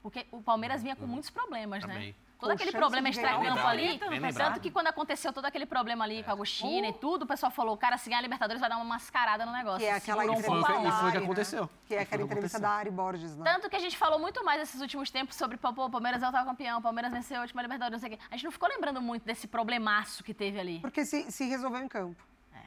Porque 0.03 0.27
o 0.33 0.41
Palmeiras 0.41 0.83
vinha 0.83 0.97
com 0.97 1.03
uhum. 1.03 1.09
muitos 1.09 1.31
problemas, 1.31 1.85
né? 1.85 1.93
também. 1.93 2.09
né? 2.09 2.15
todo 2.39 2.51
aquele 2.51 2.73
problema 2.73 3.09
extra-campo 3.09 3.67
ali. 3.67 3.99
Tanto 4.35 4.61
que 4.61 4.71
quando 4.71 4.89
aconteceu 4.89 5.33
todo 5.33 5.47
aquele 5.47 5.67
problema 5.67 6.05
ali 6.05 6.23
com 6.23 6.31
a 6.31 6.33
Agostina 6.35 6.89
e 6.89 6.93
tudo, 6.93 7.23
o 7.23 7.27
pessoal 7.27 7.51
falou, 7.51 7.77
cara, 7.77 7.97
se 7.99 8.09
ganhar 8.09 8.19
a 8.19 8.23
Libertadores 8.23 8.61
vai 8.61 8.69
dar 8.69 8.77
uma 8.77 8.85
mascarada 8.85 9.47
no 9.47 9.53
negócio. 9.53 9.81
Que 9.81 9.87
é 9.87 9.95
aquela 9.95 10.23
Segurou 10.23 10.37
um 10.37 10.41
entrevista 10.41 10.79
onda. 10.79 10.93
foi 10.93 11.09
o 11.09 11.13
que 11.13 11.19
né? 11.19 11.25
aconteceu. 11.25 11.71
Que 11.87 11.95
é 11.95 11.97
Foi 11.97 12.03
aquela 12.05 12.25
o 12.25 12.27
que 12.27 12.33
entrevista 12.35 12.61
da 12.61 12.71
Ari 12.71 12.91
Borges, 12.91 13.37
né? 13.37 13.45
Tanto 13.45 13.71
que 13.71 13.77
a 13.77 13.79
gente 13.79 13.97
falou 13.97 14.19
muito 14.19 14.45
mais 14.45 14.61
nesses 14.61 14.81
últimos 14.81 15.11
tempos 15.11 15.37
sobre, 15.37 15.57
pô, 15.57 15.69
o 15.69 15.91
Palmeiras 15.91 16.23
é 16.23 16.29
o 16.29 16.33
tal 16.33 16.45
campeão, 16.45 16.79
o 16.79 16.83
Palmeiras 16.83 17.13
venceu 17.13 17.39
a 17.39 17.41
última 17.43 17.63
Libertadores, 17.63 18.01
não 18.01 18.09
sei 18.09 18.15
o 18.15 18.19
quê. 18.19 18.25
A 18.31 18.37
gente 18.37 18.45
não 18.45 18.53
ficou 18.53 18.69
lembrando 18.69 19.01
muito 19.01 19.25
desse 19.25 19.47
problemaço 19.47 20.23
que 20.23 20.35
teve 20.35 20.61
ali. 20.61 20.79
Porque 20.81 21.05
se, 21.05 21.31
se 21.31 21.47
resolveu 21.47 21.83
em 21.83 21.89
campo. 21.89 22.23
É. 22.55 22.59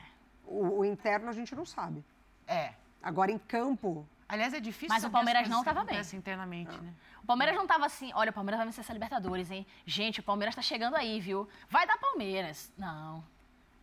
O, 0.46 0.80
o 0.80 0.86
interno 0.86 1.30
a 1.30 1.34
gente 1.34 1.56
não 1.56 1.66
sabe. 1.66 2.04
É. 2.50 2.74
Agora, 3.02 3.32
em 3.32 3.38
campo, 3.38 4.06
Aliás, 4.30 4.54
é 4.54 4.60
difícil 4.60 4.90
Mas 4.90 5.04
o 5.04 5.10
Palmeiras 5.10 5.50
não 5.50 5.60
que 5.60 5.66
tava 5.66 5.80
bem. 5.84 5.96
acontecem 5.96 6.20
internamente, 6.20 6.80
né? 6.80 6.94
O 7.24 7.26
Palmeiras 7.26 7.56
não 7.56 7.66
tava 7.66 7.88
assim, 7.88 8.12
olha, 8.14 8.30
o 8.30 8.34
Palmeiras 8.34 8.60
vai 8.60 8.68
vencer 8.68 8.84
essa 8.84 8.94
Libertadores, 8.94 9.50
hein? 9.50 9.66
Gente, 9.88 10.20
o 10.20 10.24
Palmeiras 10.24 10.54
tá 10.56 10.62
chegando 10.62 10.96
aí, 10.96 11.20
viu? 11.20 11.50
Vai 11.68 11.88
dar 11.88 11.98
Palmeiras. 11.98 12.72
Não. 12.78 13.24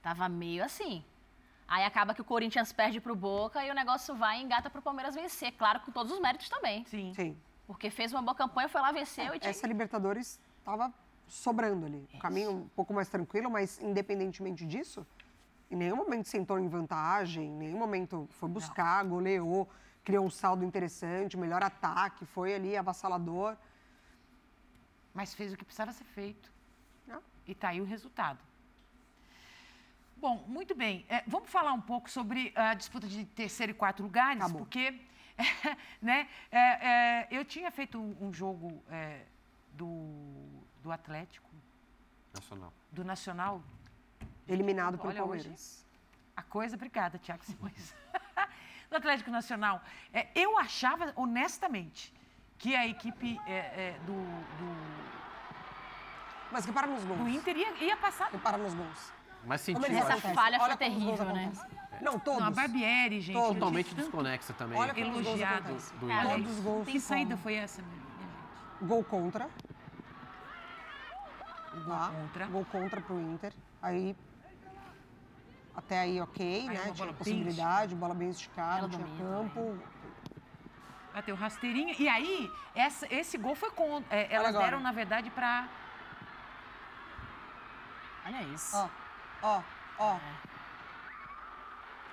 Tava 0.00 0.28
meio 0.28 0.64
assim. 0.64 1.04
Aí 1.66 1.84
acaba 1.84 2.14
que 2.14 2.20
o 2.20 2.24
Corinthians 2.24 2.72
perde 2.72 3.00
pro 3.00 3.16
Boca 3.16 3.64
e 3.64 3.70
o 3.72 3.74
negócio 3.74 4.14
vai 4.14 4.38
e 4.38 4.44
engata 4.44 4.70
pro 4.70 4.80
Palmeiras 4.80 5.16
vencer. 5.16 5.50
Claro, 5.52 5.80
com 5.80 5.90
todos 5.90 6.12
os 6.12 6.20
méritos 6.20 6.48
também. 6.48 6.84
Sim. 6.84 7.12
sim. 7.12 7.36
Porque 7.66 7.90
fez 7.90 8.12
uma 8.12 8.22
boa 8.22 8.36
campanha, 8.36 8.68
foi 8.68 8.80
lá, 8.80 8.92
venceu 8.92 9.34
e 9.34 9.40
tinha... 9.40 9.50
Essa 9.50 9.66
Libertadores 9.66 10.38
estava 10.60 10.94
sobrando 11.26 11.86
ali. 11.86 12.08
O 12.14 12.18
caminho 12.18 12.52
um 12.52 12.68
pouco 12.68 12.94
mais 12.94 13.08
tranquilo, 13.08 13.50
mas 13.50 13.80
independentemente 13.82 14.64
disso, 14.64 15.04
em 15.70 15.76
nenhum 15.76 15.96
momento 15.96 16.28
sentou 16.28 16.58
em 16.58 16.68
vantagem, 16.68 17.46
em 17.46 17.56
nenhum 17.56 17.78
momento 17.78 18.28
foi 18.32 18.48
buscar, 18.48 19.04
goleou, 19.04 19.68
criou 20.04 20.24
um 20.24 20.30
saldo 20.30 20.64
interessante, 20.64 21.36
melhor 21.36 21.62
ataque, 21.62 22.24
foi 22.24 22.54
ali 22.54 22.76
avassalador. 22.76 23.56
Mas 25.12 25.34
fez 25.34 25.52
o 25.52 25.56
que 25.56 25.64
precisava 25.64 25.92
ser 25.92 26.04
feito. 26.04 26.52
Não. 27.06 27.22
E 27.46 27.54
tá 27.54 27.70
aí 27.70 27.80
o 27.80 27.84
resultado. 27.84 28.38
Bom, 30.16 30.44
muito 30.46 30.74
bem. 30.74 31.04
É, 31.08 31.22
vamos 31.26 31.50
falar 31.50 31.72
um 31.72 31.80
pouco 31.80 32.08
sobre 32.08 32.52
a 32.54 32.74
disputa 32.74 33.06
de 33.06 33.24
terceiro 33.24 33.72
e 33.72 33.74
quarto 33.74 34.02
lugares, 34.02 34.40
Tá 34.40 34.48
porque 34.48 35.00
né, 36.00 36.28
é, 36.50 36.58
é, 36.58 37.28
eu 37.30 37.44
tinha 37.44 37.70
feito 37.70 38.00
um, 38.00 38.28
um 38.28 38.32
jogo 38.32 38.82
é, 38.88 39.24
do, 39.72 40.62
do 40.82 40.90
Atlético, 40.90 41.50
Nacional. 42.32 42.72
do 42.92 43.04
Nacional. 43.04 43.62
Eliminado 44.48 44.96
pelo 44.98 45.08
Olha, 45.10 45.24
hoje- 45.24 45.42
Palmeiras. 45.44 45.86
A 46.36 46.42
coisa, 46.42 46.76
obrigada, 46.76 47.18
Tiago 47.18 47.42
Simões. 47.44 47.94
do 48.90 48.96
Atlético 48.96 49.30
Nacional. 49.30 49.82
É, 50.12 50.28
eu 50.34 50.58
achava, 50.58 51.12
honestamente, 51.16 52.12
que 52.58 52.74
a 52.76 52.86
equipe 52.86 53.38
é, 53.46 53.52
é, 53.52 53.96
do, 54.06 54.12
do, 54.12 54.76
Mas 56.52 56.64
repara 56.64 56.86
nos 56.86 57.02
gols. 57.04 57.18
do 57.20 57.28
Inter 57.28 57.56
ia, 57.56 57.72
ia 57.84 57.96
passar. 57.96 58.30
Repara 58.30 58.56
nos 58.58 58.74
gols. 58.74 59.12
Mas 59.44 59.64
Como 59.64 59.76
sentiu, 59.78 59.96
eles 59.98 60.04
Essa 60.10 60.14
acho, 60.26 60.34
falha 60.34 60.58
foi 60.58 60.66
como 60.66 60.78
terrível, 60.78 61.24
né? 61.26 61.52
Não, 62.00 62.18
todos. 62.18 62.40
Não, 62.40 62.48
a 62.48 62.50
Barbieri, 62.50 63.20
gente. 63.20 63.34
Todos. 63.34 63.54
totalmente 63.54 63.94
desconexa 63.94 64.52
também. 64.52 64.78
Olha 64.78 64.92
como 64.92 65.06
os 65.06 65.12
gols 65.14 65.26
elogiado. 65.26 65.64
acontecem. 65.68 65.98
Do 65.98 66.06
Cara, 66.08 66.28
Todos 66.30 66.50
os 66.50 66.60
gols. 66.60 66.84
tem 66.84 66.94
Que 66.94 67.00
saída 67.00 67.30
como. 67.30 67.42
foi 67.42 67.54
essa, 67.54 67.82
minha 67.82 67.94
gente? 67.96 68.86
Gol 68.86 69.04
contra. 69.04 69.48
Tá? 71.86 72.10
contra. 72.12 72.46
Gol 72.46 72.64
contra 72.66 73.00
pro 73.00 73.18
Inter. 73.20 73.52
Aí. 73.80 74.16
Até 75.76 76.00
aí, 76.00 76.20
ok, 76.22 76.68
Aí 76.70 76.74
né? 76.74 76.84
uma 76.86 76.94
Tinha 76.94 77.12
possibilidade, 77.12 77.94
bola 77.94 78.14
bem 78.14 78.30
esticada, 78.30 78.88
tinha 78.88 78.98
domina 79.04 79.18
campo. 79.44 79.78
Bateu 81.12 81.36
rasteirinha. 81.36 81.94
E 81.98 82.08
aí, 82.08 82.50
essa- 82.74 83.06
esse 83.12 83.36
gol 83.36 83.54
foi 83.54 83.70
com. 83.70 84.02
é, 84.10 84.32
elas 84.34 84.48
agora. 84.48 84.64
deram, 84.64 84.80
na 84.80 84.92
verdade, 84.92 85.28
pra. 85.30 85.68
Olha 88.26 88.42
isso. 88.44 88.74
Ó, 88.76 88.88
ó, 89.42 89.62
ó. 89.98 90.18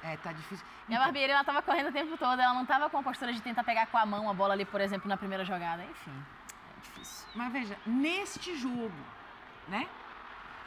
É, 0.04 0.18
tá 0.18 0.34
difícil. 0.34 0.66
E 0.90 0.96
a 0.96 1.00
Barbieri, 1.00 1.32
ela 1.32 1.44
tava 1.46 1.62
correndo 1.62 1.88
o 1.90 1.94
tempo 1.94 2.18
todo, 2.18 2.40
ela 2.42 2.54
não 2.54 2.66
tava 2.66 2.90
com 2.90 2.98
a 2.98 3.04
postura 3.04 3.32
de 3.32 3.42
tentar 3.42 3.64
pegar 3.64 3.88
com 3.88 3.98
a 3.98 4.06
mão 4.06 4.30
a 4.30 4.34
bola 4.34 4.54
ali, 4.54 4.66
por 4.66 4.82
exemplo, 4.82 5.08
na 5.08 5.16
primeira 5.16 5.46
jogada. 5.46 5.82
Enfim, 5.86 6.26
é 6.78 6.82
difícil. 6.82 7.26
Mas 7.34 7.52
veja, 7.54 7.78
neste 7.86 8.56
jogo, 8.58 8.92
né? 9.70 9.88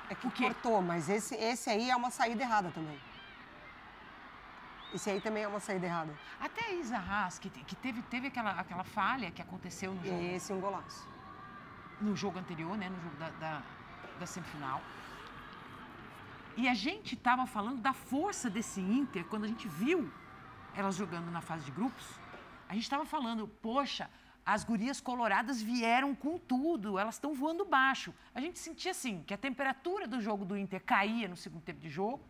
É 0.09 0.15
que 0.15 0.31
cortou, 0.31 0.81
mas 0.83 1.09
esse, 1.09 1.35
esse 1.35 1.69
aí 1.69 1.91
é 1.91 1.97
uma 1.97 2.11
saída 2.11 2.43
errada 2.43 2.71
também. 2.71 2.99
Esse 4.95 5.11
aí 5.11 5.21
também 5.21 5.43
é 5.43 5.49
uma 5.49 5.59
saída 5.61 5.85
errada. 5.87 6.15
Até 6.41 6.67
a 6.67 6.73
Isa 6.75 6.97
Haas, 6.97 7.39
que, 7.39 7.51
te- 7.51 7.65
que 7.65 7.75
teve, 7.75 8.03
teve 8.03 8.29
aquela, 8.29 8.53
aquela 8.53 8.85
falha 8.85 9.31
que 9.31 9.43
aconteceu 9.43 9.93
no 9.93 10.03
jogo, 10.05 10.23
esse 10.23 10.53
é 10.53 10.55
um 10.55 10.61
golaço. 10.61 11.07
no 12.01 12.15
jogo 12.15 12.39
anterior, 12.39 12.77
né? 12.79 12.89
No 12.89 13.01
jogo 13.03 13.17
da, 13.17 13.31
da, 13.31 13.63
da 14.21 14.27
semifinal. 14.27 14.81
E 16.57 16.69
a 16.69 16.75
gente 16.75 17.15
estava 17.15 17.47
falando 17.47 17.81
da 17.83 17.93
força 17.93 18.49
desse 18.49 18.81
Inter 18.81 19.25
quando 19.25 19.45
a 19.45 19.49
gente 19.49 19.67
viu 19.69 20.11
elas 20.75 20.95
jogando 20.95 21.31
na 21.31 21.41
fase 21.41 21.65
de 21.65 21.71
grupos. 21.73 22.07
A 22.69 22.75
gente 22.75 22.85
estava 22.85 23.05
falando, 23.05 23.49
poxa, 23.61 24.09
as 24.47 24.63
gurias 24.63 25.01
coloradas 25.01 25.61
vieram 25.61 26.15
com 26.15 26.39
tudo, 26.39 26.99
elas 27.01 27.17
estão 27.17 27.35
voando 27.35 27.65
baixo. 27.65 28.15
A 28.33 28.41
gente 28.41 28.61
sentia 28.61 28.93
assim 28.93 29.25
que 29.27 29.35
a 29.35 29.37
temperatura 29.37 30.07
do 30.07 30.21
jogo 30.21 30.45
do 30.45 30.57
Inter 30.57 30.81
caía 30.85 31.27
no 31.27 31.37
segundo 31.37 31.63
tempo 31.63 31.81
de 31.81 31.91
jogo, 31.91 32.21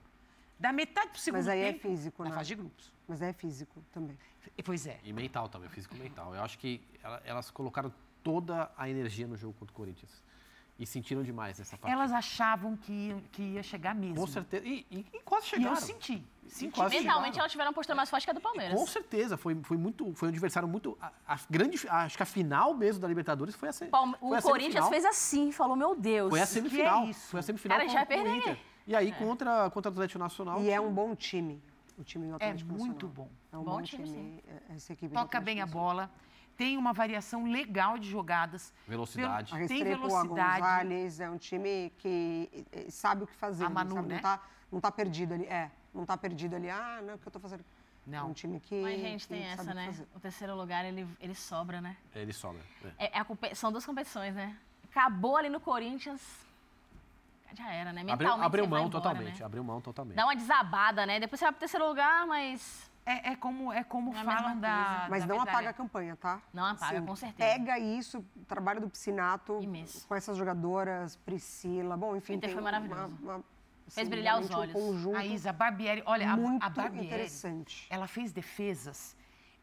da 0.58 0.72
metade 0.72 1.08
para 1.10 1.16
o 1.18 1.20
segundo 1.20 1.40
Mas 1.40 1.48
aí 1.48 1.60
é 1.60 1.72
tempo 1.74 1.88
físico, 1.90 2.24
na 2.24 2.30
né? 2.30 2.34
fase 2.36 2.48
de 2.48 2.54
grupos. 2.54 2.90
Mas 3.06 3.20
é 3.20 3.32
físico 3.34 3.84
também. 3.92 4.16
E, 4.56 4.62
Pois 4.62 4.86
é. 4.86 4.98
E 5.04 5.12
mental 5.12 5.50
também, 5.50 5.68
físico 5.68 5.94
e 5.94 5.98
mental. 5.98 6.34
Eu 6.34 6.42
acho 6.42 6.58
que 6.58 6.80
ela- 7.02 7.20
elas 7.26 7.50
colocaram 7.50 7.92
toda 8.22 8.70
a 8.78 8.88
energia 8.88 9.26
no 9.26 9.36
jogo 9.36 9.52
contra 9.58 9.72
o 9.72 9.76
Corinthians. 9.76 10.24
E 10.78 10.84
sentiram 10.86 11.22
demais 11.22 11.58
nessa 11.58 11.76
partida. 11.78 11.90
Elas 11.98 12.12
achavam 12.12 12.76
que 12.76 12.92
ia, 12.92 13.16
que 13.32 13.42
ia 13.42 13.62
chegar 13.62 13.94
mesmo. 13.94 14.16
Com 14.16 14.26
certeza. 14.26 14.66
E, 14.66 14.84
e- 14.90 15.06
e 15.14 15.20
quase 15.20 15.46
E 15.46 15.48
chegaram. 15.50 15.74
eu 15.74 15.80
senti. 15.80 16.22
Senti 16.48 16.74
quase. 16.74 16.96
Mentalmente, 16.98 17.28
chegaram. 17.28 17.40
elas 17.40 17.50
tiveram 17.52 17.68
uma 17.70 17.74
postura 17.74 17.96
mais 17.96 18.10
forte 18.10 18.24
que 18.26 18.30
a 18.30 18.34
do 18.34 18.40
Palmeiras. 18.42 18.78
Com 18.78 18.86
certeza, 18.86 19.36
foi, 19.38 19.54
foi 19.62 19.76
muito, 19.78 20.12
foi 20.14 20.28
um 20.28 20.30
adversário 20.30 20.68
muito. 20.68 20.96
A, 21.00 21.10
a 21.26 21.38
grande, 21.48 21.88
acho 21.88 22.16
que 22.16 22.22
a 22.22 22.26
final 22.26 22.74
mesmo 22.74 23.00
da 23.00 23.08
Libertadores 23.08 23.54
foi 23.54 23.70
a, 23.70 23.72
se- 23.72 23.86
Palme- 23.86 24.16
foi 24.20 24.28
O 24.28 24.34
a 24.34 24.42
Corinthians 24.42 24.84
semifinal. 24.84 24.90
fez 24.90 25.04
assim, 25.06 25.50
falou, 25.50 25.76
meu 25.76 25.96
Deus. 25.96 26.28
Foi 26.28 26.40
a 26.40 26.46
que 26.46 26.52
semifinal. 26.52 27.04
é 27.04 27.06
isso? 27.10 27.26
Foi 27.30 27.40
a 27.40 27.42
semifinal 27.42 27.78
Cara, 27.78 27.88
a 27.88 27.92
com, 27.92 27.98
gente 27.98 28.06
vai 28.08 28.16
com 28.18 28.22
o 28.22 28.24
perder. 28.34 28.38
Inter. 28.52 28.58
E 28.86 28.94
aí 28.94 29.12
contra, 29.12 29.70
contra 29.70 29.90
o 29.90 29.92
Atlético 29.94 30.18
Nacional. 30.18 30.60
E 30.62 30.70
é 30.70 30.78
um 30.80 30.92
bom 30.92 31.16
time, 31.16 31.60
o 31.98 32.04
time 32.04 32.28
do 32.28 32.34
Atlético 32.36 32.70
muito 32.74 33.06
Nacional. 33.06 33.10
bom. 33.14 33.28
É 33.50 33.56
um 33.56 33.64
Bom 33.64 33.70
bom, 33.76 33.82
time, 33.82 34.04
time, 34.04 34.16
sim. 34.16 34.40
é- 34.70 34.74
essa 34.76 34.92
equipe 34.92 35.08
do 35.08 35.14
Toca 35.14 35.38
Atlético 35.38 35.44
bem 35.46 35.60
a 35.62 35.64
Nacional. 35.66 35.86
bola. 35.88 36.10
Tem 36.56 36.76
uma 36.76 36.92
variação 36.92 37.44
legal 37.44 37.98
de 37.98 38.08
jogadas. 38.08 38.72
Velocidade. 38.88 39.54
A 39.54 39.58
Tem 39.58 39.68
Restrepo, 39.68 40.04
a 40.04 40.08
velocidade. 40.08 40.60
Gonzalez, 40.60 41.20
é 41.20 41.30
um 41.30 41.36
time 41.36 41.92
que 41.98 42.66
eh, 42.72 42.86
sabe 42.90 43.24
o 43.24 43.26
que 43.26 43.34
fazer. 43.36 43.64
A 43.64 43.66
ali, 43.66 43.74
Manu, 43.74 43.94
sabe? 43.94 44.08
né? 44.08 44.14
Não 44.14 44.22
tá, 44.22 44.40
não 44.72 44.80
tá 44.80 44.90
perdido 44.90 45.34
ali. 45.34 45.44
É, 45.46 45.70
não 45.94 46.06
tá 46.06 46.16
perdido 46.16 46.56
ali. 46.56 46.70
Ah, 46.70 47.00
não, 47.02 47.14
o 47.14 47.18
que 47.18 47.26
eu 47.28 47.32
tô 47.32 47.38
fazendo? 47.38 47.64
É 48.06 48.10
Não. 48.10 48.30
um 48.30 48.32
time 48.32 48.60
que. 48.60 48.80
Mas, 48.80 49.00
gente, 49.00 49.26
que 49.26 49.34
tem 49.34 49.44
essa, 49.44 49.74
né? 49.74 49.86
fazer. 49.86 50.08
O 50.14 50.20
terceiro 50.20 50.54
lugar, 50.54 50.84
ele, 50.84 51.06
ele 51.20 51.34
sobra, 51.34 51.80
né? 51.80 51.96
Ele 52.14 52.32
sobra. 52.32 52.62
É. 52.98 53.18
É, 53.18 53.20
é 53.50 53.54
são 53.54 53.72
duas 53.72 53.84
competições, 53.84 54.34
né? 54.34 54.56
Acabou 54.90 55.36
ali 55.36 55.50
no 55.50 55.60
Corinthians, 55.60 56.22
já 57.54 57.72
era, 57.72 57.92
né? 57.92 58.00
Abriu, 58.02 58.16
Mentalmente 58.16 58.46
abriu 58.46 58.64
vai 58.64 58.70
mão 58.70 58.88
embora, 58.88 59.02
totalmente. 59.02 59.40
né? 59.40 59.44
Abriu 59.44 59.64
mão 59.64 59.80
totalmente. 59.80 60.16
Dá 60.16 60.24
uma 60.24 60.36
desabada, 60.36 61.04
né? 61.04 61.18
Depois 61.18 61.38
você 61.38 61.44
vai 61.46 61.52
pro 61.52 61.60
terceiro 61.60 61.86
lugar, 61.86 62.26
mas 62.26 62.90
É, 63.08 63.30
é 63.30 63.36
como, 63.36 63.72
é 63.72 63.84
como 63.84 64.10
Não 64.12 64.18
é 64.18 64.22
a 64.22 64.24
falam 64.24 64.58
da. 64.58 65.06
Mas 65.08 65.22
da 65.24 65.28
não 65.28 65.38
medalha. 65.38 65.50
apaga 65.56 65.70
a 65.70 65.72
campanha, 65.72 66.16
tá? 66.16 66.42
Não 66.52 66.64
apaga, 66.64 67.00
com 67.02 67.14
certeza. 67.14 67.48
Pega 67.50 67.78
isso, 67.78 68.24
trabalho 68.48 68.80
do 68.80 68.90
Piscinato 68.90 69.60
Imenso. 69.62 70.06
com 70.08 70.14
essas 70.16 70.36
jogadoras, 70.36 71.14
Priscila, 71.16 71.96
bom, 71.96 72.16
enfim. 72.16 72.32
O 72.32 72.36
Inter 72.36 72.48
tem 72.48 72.54
foi 72.54 72.64
maravilhoso. 72.64 73.16
Uma, 73.22 73.36
uma, 73.36 73.44
Fez 73.88 74.08
brilhar 74.08 74.40
os 74.40 74.50
olhos. 74.50 74.74
Um 74.74 74.80
conjunto 74.88 75.16
A 75.16 75.24
Isa 75.24 75.52
Barbieri, 75.52 76.02
olha, 76.04 76.32
a- 76.32 76.36
muito 76.36 76.64
a, 76.64 76.68
Barbieri, 76.68 77.06
interessante. 77.06 77.86
ela 77.88 78.08
fez 78.08 78.32
defesas, 78.32 79.16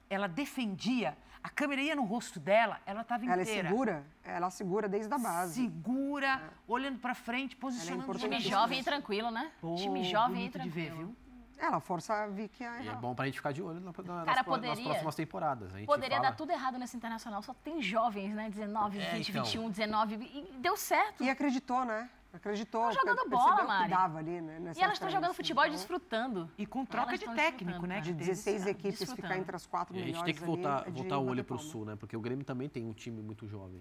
ela 0.10 0.28
defendia, 0.30 1.18
a 1.44 1.50
câmera 1.50 1.82
ia 1.82 1.94
no 1.98 2.06
rosto 2.06 2.40
dela, 2.40 2.80
ela 2.86 3.02
estava 3.02 3.26
Ela 3.26 3.40
é 3.40 3.42
inteira. 3.42 3.68
segura, 3.68 4.06
ela 4.24 4.50
segura 4.50 4.88
desde 4.88 5.14
a 5.14 5.18
base. 5.18 5.56
Segura, 5.64 6.42
olhando 6.66 7.00
pra 7.00 7.14
frente, 7.14 7.58
posicionando 7.58 8.00
o 8.00 8.04
importante. 8.06 8.30
Time 8.38 8.40
jovem 8.50 8.80
e 8.80 8.84
tranquilo, 8.86 9.30
né? 9.30 9.52
Pô, 9.60 9.76
Time 9.76 10.06
jovem 10.06 10.46
e 10.46 10.50
bonito 10.50 10.60
de 10.60 10.70
ver, 10.70 10.86
tranquilo. 10.86 11.08
viu? 11.10 11.23
Ela 11.64 11.80
força 11.80 12.14
a 12.14 12.28
Vicky 12.28 12.62
a 12.64 12.76
E 12.82 12.88
é 12.88 12.90
errar. 12.90 12.96
bom 13.00 13.16
pra 13.16 13.26
gente 13.26 13.36
ficar 13.36 13.54
de 13.54 13.62
olho 13.64 13.80
na, 13.80 13.92
na, 13.92 13.92
nas, 13.92 14.26
Cara, 14.26 14.36
nas 14.38 14.46
poderia- 14.46 14.84
próximas 14.84 15.16
temporadas. 15.16 15.74
A 15.74 15.78
gente 15.78 15.88
Poderia 15.88 16.18
fala- 16.18 16.30
dar 16.32 16.36
tudo 16.36 16.52
errado 16.52 16.78
nesse 16.78 16.98
internacional, 16.98 17.42
só 17.42 17.54
tem 17.54 17.82
jovens, 17.82 18.34
né? 18.36 18.50
19, 18.50 19.00
É, 19.00 19.12
20, 19.16 19.30
então. 19.30 19.44
21, 19.46 19.70
19, 19.70 20.16
e 20.16 20.58
deu 20.60 20.76
certo. 20.76 21.24
E 21.24 21.30
acreditou, 21.30 21.86
né? 21.86 22.10
Acreditou. 22.34 22.90
Estão 22.90 23.08
jogando 23.08 23.30
bola, 23.30 23.64
Mari. 23.64 23.90
dava 23.92 24.18
ali, 24.18 24.42
né? 24.42 24.60
nessa 24.60 24.80
E 24.80 24.84
elas 24.84 24.96
estão 24.96 25.10
jogando 25.10 25.34
futebol 25.36 25.64
e 25.64 25.68
Então, 25.68 25.78
desfrutando. 25.78 26.52
E 26.58 26.66
com 26.66 26.84
troca 26.84 27.18
de 27.18 27.26
técnico, 27.34 27.86
né? 27.86 28.02
De 28.02 28.08
teve 28.12 28.18
16 28.26 28.62
essa- 28.62 28.72
equipes 28.72 29.14
ficar 29.14 29.38
entre 29.38 29.56
as 29.56 29.66
quatro 29.66 29.96
E 29.96 30.00
a 30.02 30.06
melhores 30.06 30.18
gente 30.18 30.26
tem 30.26 30.34
que 30.34 30.44
ali, 30.44 30.62
voltar, 30.64 30.88
é 30.88 30.92
de 30.92 30.98
voltar 31.02 31.18
o 31.20 31.28
olho 31.28 31.44
pro 31.46 31.56
palma. 31.56 31.72
Sul, 31.72 31.86
né? 31.86 31.96
Porque 31.96 32.18
o 32.18 32.20
Grêmio 32.20 32.44
também 32.44 32.68
tem 32.68 32.84
um 32.86 32.92
time 32.94 33.22
muito 33.22 33.48
jovem. 33.48 33.80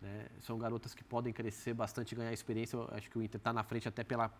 Né? 0.00 0.26
São 0.40 0.56
garotas 0.56 0.94
que 0.94 1.02
podem 1.04 1.32
crescer 1.32 1.74
bastante, 1.74 2.14
ganhar 2.14 2.32
experiência. 2.32 2.76
Eu 2.76 2.88
acho 2.92 3.10
que 3.10 3.18
o 3.18 3.22
Inter 3.22 3.38
está 3.38 3.52
na 3.52 3.64
frente 3.64 3.86
até 3.88 4.04
pela 4.04 4.30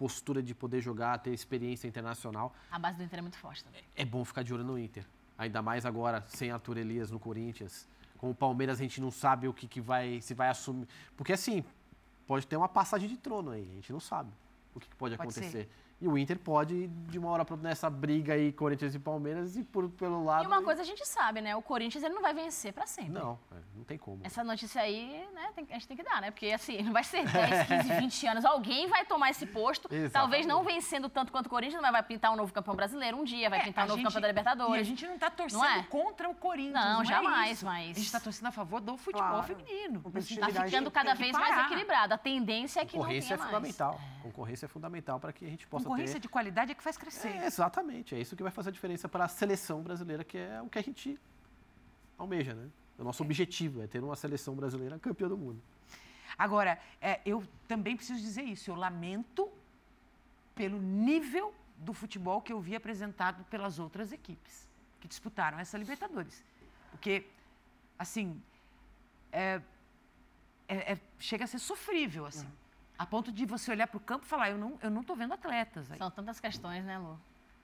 postura 0.00 0.42
de 0.42 0.54
poder 0.54 0.80
jogar, 0.80 1.18
ter 1.18 1.30
experiência 1.30 1.86
internacional. 1.86 2.54
A 2.70 2.78
base 2.78 2.96
do 2.96 3.04
Inter 3.04 3.18
é 3.18 3.22
muito 3.22 3.36
forte 3.36 3.62
também. 3.62 3.82
É 3.94 4.02
bom 4.02 4.24
ficar 4.24 4.42
de 4.42 4.54
olho 4.54 4.64
no 4.64 4.78
Inter. 4.78 5.04
Ainda 5.36 5.60
mais 5.60 5.84
agora, 5.84 6.24
sem 6.26 6.50
Arthur 6.50 6.78
Elias 6.78 7.10
no 7.10 7.20
Corinthians, 7.20 7.86
Com 8.16 8.30
o 8.30 8.34
Palmeiras 8.34 8.78
a 8.78 8.82
gente 8.82 8.98
não 8.98 9.10
sabe 9.10 9.46
o 9.46 9.52
que, 9.52 9.66
que 9.66 9.80
vai, 9.80 10.20
se 10.22 10.32
vai 10.32 10.48
assumir. 10.48 10.88
Porque 11.18 11.34
assim, 11.34 11.62
pode 12.26 12.46
ter 12.46 12.56
uma 12.56 12.68
passagem 12.68 13.10
de 13.10 13.18
trono 13.18 13.50
aí, 13.50 13.68
a 13.70 13.74
gente 13.74 13.92
não 13.92 14.00
sabe 14.00 14.30
o 14.74 14.80
que, 14.80 14.88
que 14.88 14.96
pode, 14.96 15.16
pode 15.16 15.28
acontecer. 15.28 15.50
Ser. 15.50 15.68
E 16.00 16.08
o 16.08 16.16
Inter 16.16 16.38
pode, 16.38 16.86
de 16.86 17.18
uma 17.18 17.28
hora 17.28 17.44
para 17.44 17.54
outra, 17.54 17.68
nessa 17.68 17.90
briga 17.90 18.32
aí, 18.32 18.50
Corinthians 18.52 18.94
e 18.94 18.98
Palmeiras, 18.98 19.54
e 19.58 19.62
por, 19.62 19.90
pelo 19.90 20.24
lado. 20.24 20.44
E 20.44 20.46
uma 20.46 20.62
coisa 20.62 20.80
a 20.80 20.84
gente 20.84 21.06
sabe, 21.06 21.42
né? 21.42 21.54
O 21.54 21.60
Corinthians 21.60 22.02
ele 22.02 22.14
não 22.14 22.22
vai 22.22 22.32
vencer 22.32 22.72
para 22.72 22.86
sempre. 22.86 23.12
Não, 23.12 23.38
é, 23.52 23.56
não 23.76 23.84
tem 23.84 23.98
como. 23.98 24.20
Essa 24.24 24.42
notícia 24.42 24.80
aí, 24.80 25.28
né, 25.34 25.50
tem, 25.54 25.66
a 25.68 25.74
gente 25.74 25.88
tem 25.88 25.96
que 25.98 26.02
dar, 26.02 26.22
né? 26.22 26.30
Porque 26.30 26.46
assim, 26.52 26.82
não 26.82 26.92
vai 26.94 27.04
ser 27.04 27.28
10, 27.28 27.68
15, 27.68 28.00
20 28.00 28.26
anos. 28.28 28.44
Alguém 28.46 28.88
vai 28.88 29.04
tomar 29.04 29.28
esse 29.28 29.44
posto, 29.44 29.88
Exatamente. 29.88 30.12
talvez 30.12 30.46
não 30.46 30.64
vencendo 30.64 31.10
tanto 31.10 31.30
quanto 31.30 31.48
o 31.48 31.50
Corinthians, 31.50 31.82
mas 31.82 31.92
vai 31.92 32.02
pintar 32.02 32.32
um 32.32 32.36
novo 32.36 32.50
campeão 32.50 32.74
brasileiro 32.74 33.18
um 33.18 33.24
dia, 33.24 33.50
vai 33.50 33.60
é, 33.60 33.64
pintar 33.64 33.84
um 33.84 33.88
novo 33.88 33.98
gente, 33.98 34.06
campeão 34.06 34.22
da 34.22 34.28
Libertadores. 34.28 34.78
E 34.78 34.80
a 34.80 34.84
gente 34.84 35.06
não 35.06 35.14
está 35.16 35.28
torcendo 35.28 35.60
não 35.60 35.66
é? 35.66 35.82
contra 35.82 36.30
o 36.30 36.34
Corinthians. 36.34 36.72
Não, 36.72 36.94
não 36.94 37.02
é 37.02 37.04
jamais, 37.04 37.62
é 37.62 37.66
mas. 37.66 37.90
A 37.90 37.92
gente 37.92 38.06
está 38.06 38.20
torcendo 38.20 38.46
a 38.46 38.52
favor 38.52 38.80
do 38.80 38.96
futebol 38.96 39.28
claro. 39.28 39.46
feminino. 39.46 40.02
Está 40.16 40.64
ficando 40.64 40.90
cada 40.90 41.12
vez 41.12 41.32
mais 41.32 41.66
equilibrado. 41.66 42.14
A 42.14 42.18
tendência 42.18 42.80
é 42.80 42.86
que 42.86 42.96
Concorrência 42.96 43.36
não 43.36 43.44
é 43.44 43.46
fundamental. 43.46 44.00
Concorrência 44.22 44.64
é 44.64 44.68
fundamental 44.68 45.20
para 45.20 45.32
que 45.32 45.44
a 45.44 45.48
gente 45.48 45.66
possa 45.66 45.89
Concorrência 45.90 46.14
ter... 46.14 46.20
de 46.20 46.28
qualidade 46.28 46.72
é 46.72 46.74
que 46.74 46.82
faz 46.82 46.96
crescer. 46.96 47.28
É, 47.28 47.46
exatamente, 47.46 48.14
é 48.14 48.20
isso 48.20 48.36
que 48.36 48.42
vai 48.42 48.52
fazer 48.52 48.70
a 48.70 48.72
diferença 48.72 49.08
para 49.08 49.24
a 49.24 49.28
seleção 49.28 49.82
brasileira, 49.82 50.22
que 50.22 50.38
é 50.38 50.62
o 50.62 50.68
que 50.68 50.78
a 50.78 50.82
gente 50.82 51.18
almeja, 52.16 52.54
né? 52.54 52.68
O 52.98 53.04
nosso 53.04 53.22
objetivo 53.22 53.82
é 53.82 53.86
ter 53.86 54.02
uma 54.02 54.14
seleção 54.14 54.54
brasileira 54.54 54.98
campeã 54.98 55.28
do 55.28 55.36
mundo. 55.36 55.60
Agora, 56.38 56.78
é, 57.00 57.20
eu 57.24 57.42
também 57.66 57.96
preciso 57.96 58.20
dizer 58.20 58.42
isso, 58.42 58.70
eu 58.70 58.74
lamento 58.74 59.50
pelo 60.54 60.80
nível 60.80 61.54
do 61.76 61.92
futebol 61.92 62.40
que 62.42 62.52
eu 62.52 62.60
vi 62.60 62.76
apresentado 62.76 63.42
pelas 63.44 63.78
outras 63.78 64.12
equipes 64.12 64.68
que 65.00 65.08
disputaram 65.08 65.58
essa 65.58 65.78
Libertadores. 65.78 66.44
Porque, 66.90 67.26
assim, 67.98 68.40
é, 69.32 69.60
é, 70.68 70.92
é 70.92 71.00
chega 71.18 71.44
a 71.44 71.46
ser 71.46 71.58
sofrível, 71.58 72.26
assim. 72.26 72.46
Uhum. 72.46 72.59
A 73.00 73.06
ponto 73.06 73.32
de 73.32 73.46
você 73.46 73.70
olhar 73.70 73.86
para 73.86 73.96
o 73.96 74.00
campo 74.00 74.26
e 74.26 74.28
falar, 74.28 74.50
eu 74.50 74.58
não 74.58 74.74
estou 74.74 74.86
eu 74.86 74.90
não 74.90 75.16
vendo 75.16 75.32
atletas. 75.32 75.90
Aí. 75.90 75.96
São 75.96 76.10
tantas 76.10 76.38
questões, 76.38 76.84
né, 76.84 76.98
Lu? 76.98 77.18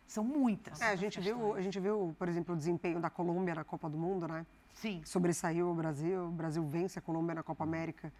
São 0.06 0.24
muitas. 0.24 0.80
É, 0.80 0.86
a, 0.86 0.96
gente 0.96 1.20
viu, 1.20 1.54
a 1.54 1.60
gente 1.60 1.78
viu, 1.78 2.16
por 2.18 2.26
exemplo, 2.26 2.54
o 2.54 2.56
desempenho 2.56 2.98
da 2.98 3.10
Colômbia 3.10 3.54
na 3.54 3.62
Copa 3.62 3.86
do 3.90 3.98
Mundo, 3.98 4.26
né? 4.26 4.46
Sim. 4.72 5.02
Sobressaiu 5.04 5.70
o 5.70 5.74
Brasil, 5.74 6.28
o 6.28 6.30
Brasil 6.30 6.64
vence 6.66 6.98
a 6.98 7.02
Colômbia 7.02 7.34
na 7.34 7.42
Copa 7.42 7.64
América. 7.64 8.10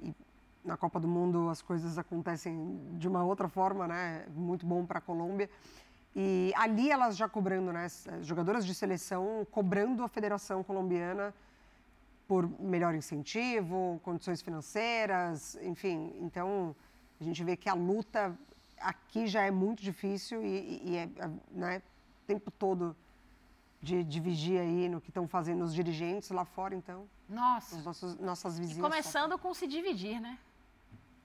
E 0.00 0.14
na 0.64 0.76
Copa 0.76 1.00
do 1.00 1.08
Mundo 1.08 1.48
as 1.48 1.60
coisas 1.60 1.98
acontecem 1.98 2.78
de 2.92 3.08
uma 3.08 3.24
outra 3.24 3.48
forma, 3.48 3.88
né? 3.88 4.24
Muito 4.32 4.64
bom 4.64 4.86
para 4.86 5.00
a 5.00 5.02
Colômbia. 5.02 5.50
E 6.14 6.52
ali 6.54 6.88
elas 6.88 7.16
já 7.16 7.28
cobrando, 7.28 7.72
né? 7.72 7.88
Jogadoras 8.22 8.64
de 8.64 8.76
seleção 8.76 9.44
cobrando 9.50 10.04
a 10.04 10.08
Federação 10.08 10.62
Colombiana 10.62 11.34
por 12.34 12.50
melhor 12.60 12.96
incentivo, 12.96 14.00
condições 14.02 14.42
financeiras, 14.42 15.54
enfim. 15.62 16.12
Então, 16.20 16.74
a 17.20 17.22
gente 17.22 17.44
vê 17.44 17.56
que 17.56 17.68
a 17.68 17.74
luta 17.74 18.36
aqui 18.76 19.28
já 19.28 19.42
é 19.42 19.52
muito 19.52 19.80
difícil 19.80 20.44
e, 20.44 20.82
e 20.84 20.96
é 20.96 21.08
né, 21.52 21.78
o 21.78 22.26
tempo 22.26 22.50
todo 22.50 22.96
de, 23.80 24.02
de 24.02 24.18
vigia 24.18 24.62
aí 24.62 24.88
no 24.88 25.00
que 25.00 25.10
estão 25.10 25.28
fazendo 25.28 25.62
os 25.62 25.72
dirigentes 25.72 26.28
lá 26.30 26.44
fora, 26.44 26.74
então. 26.74 27.08
Nossa. 27.28 27.76
Os 27.76 27.84
nossos, 27.84 28.18
nossas 28.18 28.58
vizinhas. 28.58 28.78
E 28.78 28.82
começando 28.82 29.38
com 29.38 29.54
se 29.54 29.68
dividir, 29.68 30.20
né? 30.20 30.36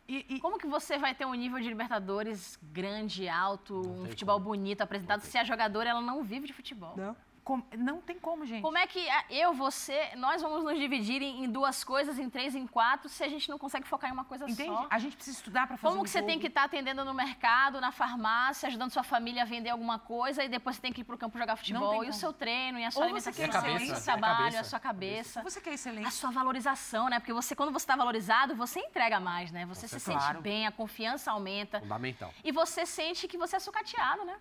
E, 0.08 0.26
e, 0.30 0.40
Como 0.40 0.60
que 0.60 0.68
você 0.68 1.00
vai 1.00 1.16
ter 1.16 1.26
um 1.26 1.34
nível 1.34 1.60
de 1.60 1.70
Libertadores 1.70 2.60
grande, 2.62 3.28
alto, 3.28 3.80
um 3.80 4.06
futebol 4.06 4.38
como. 4.38 4.50
bonito 4.50 4.82
apresentado 4.82 5.22
se 5.22 5.38
a 5.40 5.44
jogadora 5.44 5.90
ela 5.90 6.02
não 6.02 6.24
vive 6.24 6.46
de 6.46 6.54
futebol? 6.54 6.94
Não. 6.96 7.16
Com, 7.50 7.64
não 7.76 8.00
tem 8.00 8.20
como, 8.20 8.46
gente. 8.46 8.62
Como 8.62 8.78
é 8.78 8.86
que 8.86 9.04
eu, 9.28 9.56
você, 9.56 10.12
nós 10.16 10.40
vamos 10.40 10.64
nos 10.64 10.78
dividir 10.78 11.20
em, 11.20 11.46
em, 11.46 11.50
duas 11.50 11.84
coisas, 11.84 12.20
em 12.20 12.30
três, 12.30 12.54
em 12.54 12.68
quatro, 12.68 13.10
se 13.10 13.24
a 13.24 13.28
gente 13.28 13.50
não 13.50 13.58
consegue 13.58 13.88
focar 13.88 14.08
em 14.08 14.14
uma 14.14 14.24
coisa 14.24 14.46
Entende? 14.48 14.70
só? 14.70 14.86
A 14.88 15.00
gente 15.00 15.16
precisa 15.16 15.36
estudar 15.36 15.66
para 15.66 15.76
fazer 15.76 15.92
Como 15.92 16.04
que 16.04 16.10
um 16.12 16.14
você 16.14 16.22
tem 16.22 16.38
que 16.38 16.46
estar 16.46 16.62
tá 16.62 16.66
atendendo 16.68 17.04
no 17.04 17.12
mercado, 17.12 17.82
na 17.82 17.92
farmácia, 17.92 18.68
ajudando 18.68 18.92
sua 18.92 19.02
família 19.02 19.42
a 19.42 19.46
vender 19.46 19.72
alguma 19.72 19.98
coisa 19.98 20.44
e 20.44 20.48
depois 20.48 20.76
você 20.76 20.82
tem 20.84 20.94
que 20.94 21.02
ir 21.02 21.04
para 21.04 21.16
o 21.16 21.18
campo 21.18 21.40
jogar 21.40 21.56
futebol 21.56 22.04
e 22.04 22.10
o 22.10 22.14
seu 22.14 22.32
treino 22.32 22.78
e 22.78 22.86
a 22.86 22.92
sua 22.92 23.00
Ou 23.00 23.06
alimentação, 23.06 23.34
você 23.34 23.42
quer 23.42 23.82
o 23.82 23.96
seu 23.96 24.04
trabalho, 24.04 24.60
a, 24.60 24.64
sua 24.64 24.80
cabeça. 24.80 25.42
Você 25.42 25.60
quer 25.60 25.74
excelente. 25.74 26.06
A 26.06 26.12
sua 26.12 26.30
valorização, 26.30 27.10
né? 27.10 27.18
Porque 27.18 27.34
você, 27.34 27.56
quando 27.56 27.72
você 27.72 27.84
está 27.84 27.96
valorizado, 27.96 28.56
você 28.56 28.80
entrega 28.80 29.20
mais, 29.20 29.52
né? 29.52 29.66
Você 29.66 29.88
se 29.88 30.00
sente 30.00 30.38
bem, 30.40 30.68
a 30.68 30.72
confiança 30.72 31.32
aumenta. 31.32 31.80
Fundamental. 31.80 32.32
E 32.44 32.52
você 32.52 32.86
sente 32.86 33.28
que 33.28 33.40
você 33.40 33.56
é 33.56 33.60
sucateado, 33.60 34.24
né? 34.24 34.36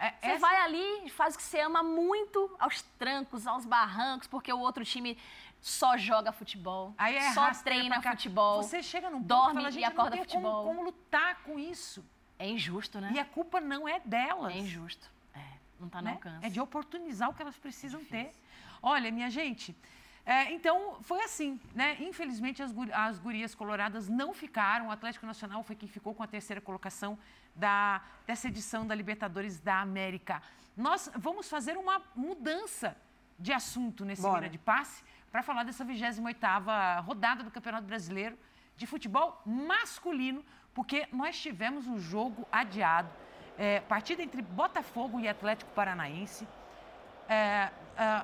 É, 0.00 0.12
você 0.12 0.26
essa... 0.28 0.40
vai 0.40 0.56
ali 0.56 1.04
e 1.04 1.10
faz 1.10 1.34
o 1.34 1.36
que 1.36 1.44
você 1.44 1.60
ama 1.60 1.82
muito 1.82 2.50
aos 2.58 2.80
trancos, 2.98 3.46
aos 3.46 3.66
barrancos, 3.66 4.26
porque 4.26 4.50
o 4.50 4.58
outro 4.58 4.82
time 4.82 5.18
só 5.60 5.94
joga 5.98 6.32
futebol, 6.32 6.94
é 6.98 7.32
só 7.34 7.50
treina 7.50 8.00
futebol. 8.00 8.62
Você 8.62 8.82
chega 8.82 9.10
num 9.10 9.20
dorme 9.20 9.62
fala, 9.62 9.78
e 9.78 9.84
acorda 9.84 10.16
não 10.16 10.24
futebol. 10.24 10.64
Como, 10.64 10.76
como 10.76 10.84
lutar 10.86 11.42
com 11.42 11.58
isso? 11.58 12.02
É 12.38 12.48
injusto, 12.48 12.98
né? 12.98 13.12
E 13.14 13.18
a 13.18 13.24
culpa 13.26 13.60
não 13.60 13.86
é 13.86 14.00
delas. 14.00 14.54
É 14.54 14.58
injusto. 14.58 15.06
É, 15.34 15.44
não 15.78 15.88
está 15.88 16.00
no 16.00 16.06
né? 16.06 16.12
alcance. 16.12 16.46
É 16.46 16.48
de 16.48 16.58
oportunizar 16.58 17.28
o 17.28 17.34
que 17.34 17.42
elas 17.42 17.58
precisam 17.58 18.00
é 18.00 18.04
ter. 18.04 18.32
Olha, 18.82 19.10
minha 19.10 19.28
gente, 19.28 19.76
é, 20.24 20.52
então, 20.52 20.98
foi 21.02 21.22
assim, 21.22 21.58
né? 21.74 21.96
Infelizmente, 22.00 22.62
as, 22.62 22.72
as 22.92 23.18
gurias 23.18 23.54
coloradas 23.54 24.08
não 24.08 24.32
ficaram. 24.32 24.88
O 24.88 24.90
Atlético 24.90 25.26
Nacional 25.26 25.62
foi 25.62 25.74
quem 25.74 25.88
ficou 25.88 26.14
com 26.14 26.22
a 26.22 26.26
terceira 26.26 26.60
colocação 26.60 27.18
da, 27.54 28.02
dessa 28.26 28.48
edição 28.48 28.86
da 28.86 28.94
Libertadores 28.94 29.58
da 29.58 29.80
América. 29.80 30.42
Nós 30.76 31.10
vamos 31.16 31.48
fazer 31.48 31.76
uma 31.76 32.02
mudança 32.14 32.96
de 33.38 33.52
assunto 33.52 34.04
nesse 34.04 34.22
Bora. 34.22 34.48
de 34.48 34.58
passe 34.58 35.02
para 35.32 35.42
falar 35.42 35.64
dessa 35.64 35.84
28ª 35.84 37.02
rodada 37.02 37.42
do 37.42 37.50
Campeonato 37.50 37.86
Brasileiro 37.86 38.38
de 38.76 38.86
Futebol 38.86 39.40
Masculino, 39.44 40.44
porque 40.74 41.06
nós 41.12 41.38
tivemos 41.38 41.86
um 41.86 41.98
jogo 41.98 42.46
adiado, 42.50 43.10
é, 43.58 43.80
partida 43.80 44.22
entre 44.22 44.42
Botafogo 44.42 45.20
e 45.20 45.28
Atlético 45.28 45.70
Paranaense. 45.72 46.46
É, 47.28 47.70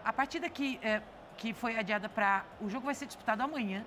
a, 0.05 0.13
partida 0.13 0.49
que, 0.49 0.79
é, 0.83 1.03
que 1.37 1.53
foi 1.53 1.79
adiada 1.79 2.09
para... 2.09 2.45
O 2.61 2.69
jogo 2.69 2.87
vai 2.87 2.95
ser 2.95 3.07
disputado 3.07 3.43
amanhã, 3.43 3.85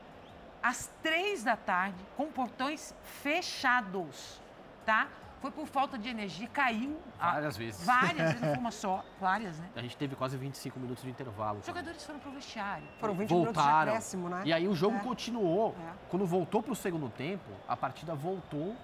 às 0.61 0.91
três 1.01 1.43
da 1.43 1.55
tarde, 1.55 1.97
com 2.15 2.31
portões 2.31 2.93
fechados, 3.03 4.41
tá? 4.85 5.07
foi 5.39 5.51
por 5.51 5.67
falta 5.67 5.97
de 5.97 6.09
energia, 6.09 6.47
caiu. 6.47 6.97
Várias 7.17 7.55
a, 7.55 7.59
vezes. 7.59 7.85
Várias, 7.85 8.33
não 8.39 8.49
foi 8.49 8.57
uma 8.57 8.71
só, 8.71 9.03
várias, 9.19 9.57
né? 9.57 9.69
A 9.75 9.81
gente 9.81 9.97
teve 9.97 10.15
quase 10.15 10.37
25 10.37 10.79
minutos 10.79 11.03
de 11.03 11.09
intervalo. 11.09 11.59
Os 11.59 11.65
jogadores 11.65 12.05
foram 12.05 12.19
pro 12.19 12.31
vestiário. 12.31 12.87
Foram 12.99 13.13
20 13.13 13.29
Voltaram. 13.29 13.53
minutos 13.53 13.63
de 13.63 13.89
acréscimo, 13.89 14.29
né? 14.29 14.41
E 14.45 14.53
aí 14.53 14.67
o 14.67 14.75
jogo 14.75 14.97
é. 14.97 14.99
continuou. 14.99 15.75
É. 15.79 15.93
Quando 16.09 16.25
voltou 16.25 16.61
pro 16.61 16.75
segundo 16.75 17.09
tempo, 17.09 17.49
a 17.67 17.75
partida 17.75 18.13
voltou 18.13 18.75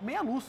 meia 0.00 0.22
luz. 0.22 0.44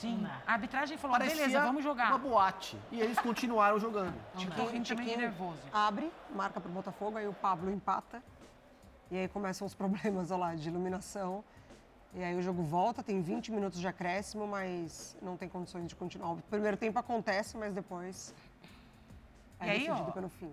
Sim. 0.00 0.26
A 0.46 0.52
arbitragem 0.54 0.96
falou, 0.96 1.18
Parecia 1.18 1.36
beleza, 1.36 1.60
vamos 1.62 1.84
jogar. 1.84 2.08
uma 2.08 2.18
boate. 2.18 2.78
E 2.90 2.98
eles 3.00 3.18
continuaram 3.18 3.78
jogando. 3.78 4.14
Tiquinho, 4.34 4.82
Tiquinho 4.82 5.18
nervoso. 5.18 5.60
Abre, 5.70 6.10
marca 6.34 6.58
pro 6.58 6.70
Botafogo, 6.72 7.18
aí 7.18 7.28
o 7.28 7.34
Pablo 7.34 7.70
empata. 7.70 8.22
E 9.10 9.18
aí 9.18 9.28
começam 9.28 9.66
os 9.66 9.74
problemas, 9.82 10.30
olha 10.30 10.40
lá, 10.40 10.54
de 10.54 10.68
iluminação. 10.68 11.44
E 12.14 12.24
aí 12.24 12.34
o 12.34 12.40
jogo 12.42 12.62
volta, 12.62 13.02
tem 13.02 13.20
20 13.20 13.52
minutos 13.52 13.78
de 13.78 13.86
acréscimo, 13.86 14.46
mas 14.46 15.16
não 15.20 15.36
tem 15.36 15.48
condições 15.48 15.86
de 15.86 15.94
continuar. 15.94 16.32
O 16.32 16.42
primeiro 16.42 16.76
tempo 16.78 16.98
acontece, 16.98 17.56
mas 17.58 17.74
depois 17.74 18.34
é 19.60 19.66
e 19.66 19.80
decidido 19.80 20.08
ó, 20.08 20.12
pelo 20.12 20.28
fim. 20.30 20.52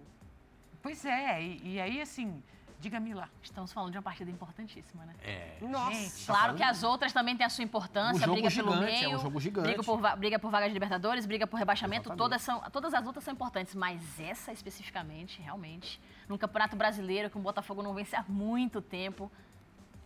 Pois 0.84 1.06
é, 1.06 1.42
e, 1.42 1.76
e 1.76 1.82
aí 1.82 2.02
assim, 2.02 2.44
diga 2.80 3.00
Mila. 3.00 3.30
Estamos 3.42 3.74
falando 3.74 3.92
de 3.92 3.98
uma 3.98 4.04
partida 4.04 4.30
importantíssima, 4.30 5.06
né? 5.06 5.14
É. 5.24 5.58
Nossa. 5.62 5.92
Gente, 5.92 6.26
claro 6.26 6.56
que 6.56 6.64
as 6.64 6.84
outras 6.84 7.12
também 7.12 7.36
têm 7.36 7.46
a 7.46 7.50
sua 7.50 7.64
importância, 7.64 8.30
um 8.30 8.34
briga 8.34 8.50
gigante, 8.50 8.70
pelo 8.70 8.86
meio, 8.86 9.12
é 9.12 9.16
um 9.16 9.20
jogo 9.20 9.40
gigante. 9.40 9.68
briga 9.68 9.84
por, 9.84 10.18
briga 10.18 10.40
por 10.40 10.52
vaga 10.52 10.68
de 10.68 10.74
Libertadores, 10.74 11.26
briga 11.26 11.48
por 11.48 11.58
rebaixamento, 11.58 12.16
todas, 12.16 12.42
são, 12.42 12.62
todas 12.72 12.94
as 12.94 13.04
lutas 13.04 13.24
são 13.24 13.34
importantes, 13.34 13.74
mas 13.76 14.20
essa 14.20 14.52
especificamente, 14.52 15.42
realmente, 15.42 16.00
num 16.28 16.38
Campeonato 16.38 16.76
Brasileiro 16.76 17.30
que 17.30 17.38
o 17.38 17.42
Botafogo 17.42 17.82
não 17.82 17.94
vence 17.94 18.16
há 18.16 18.24
muito 18.28 18.82
tempo, 18.82 19.32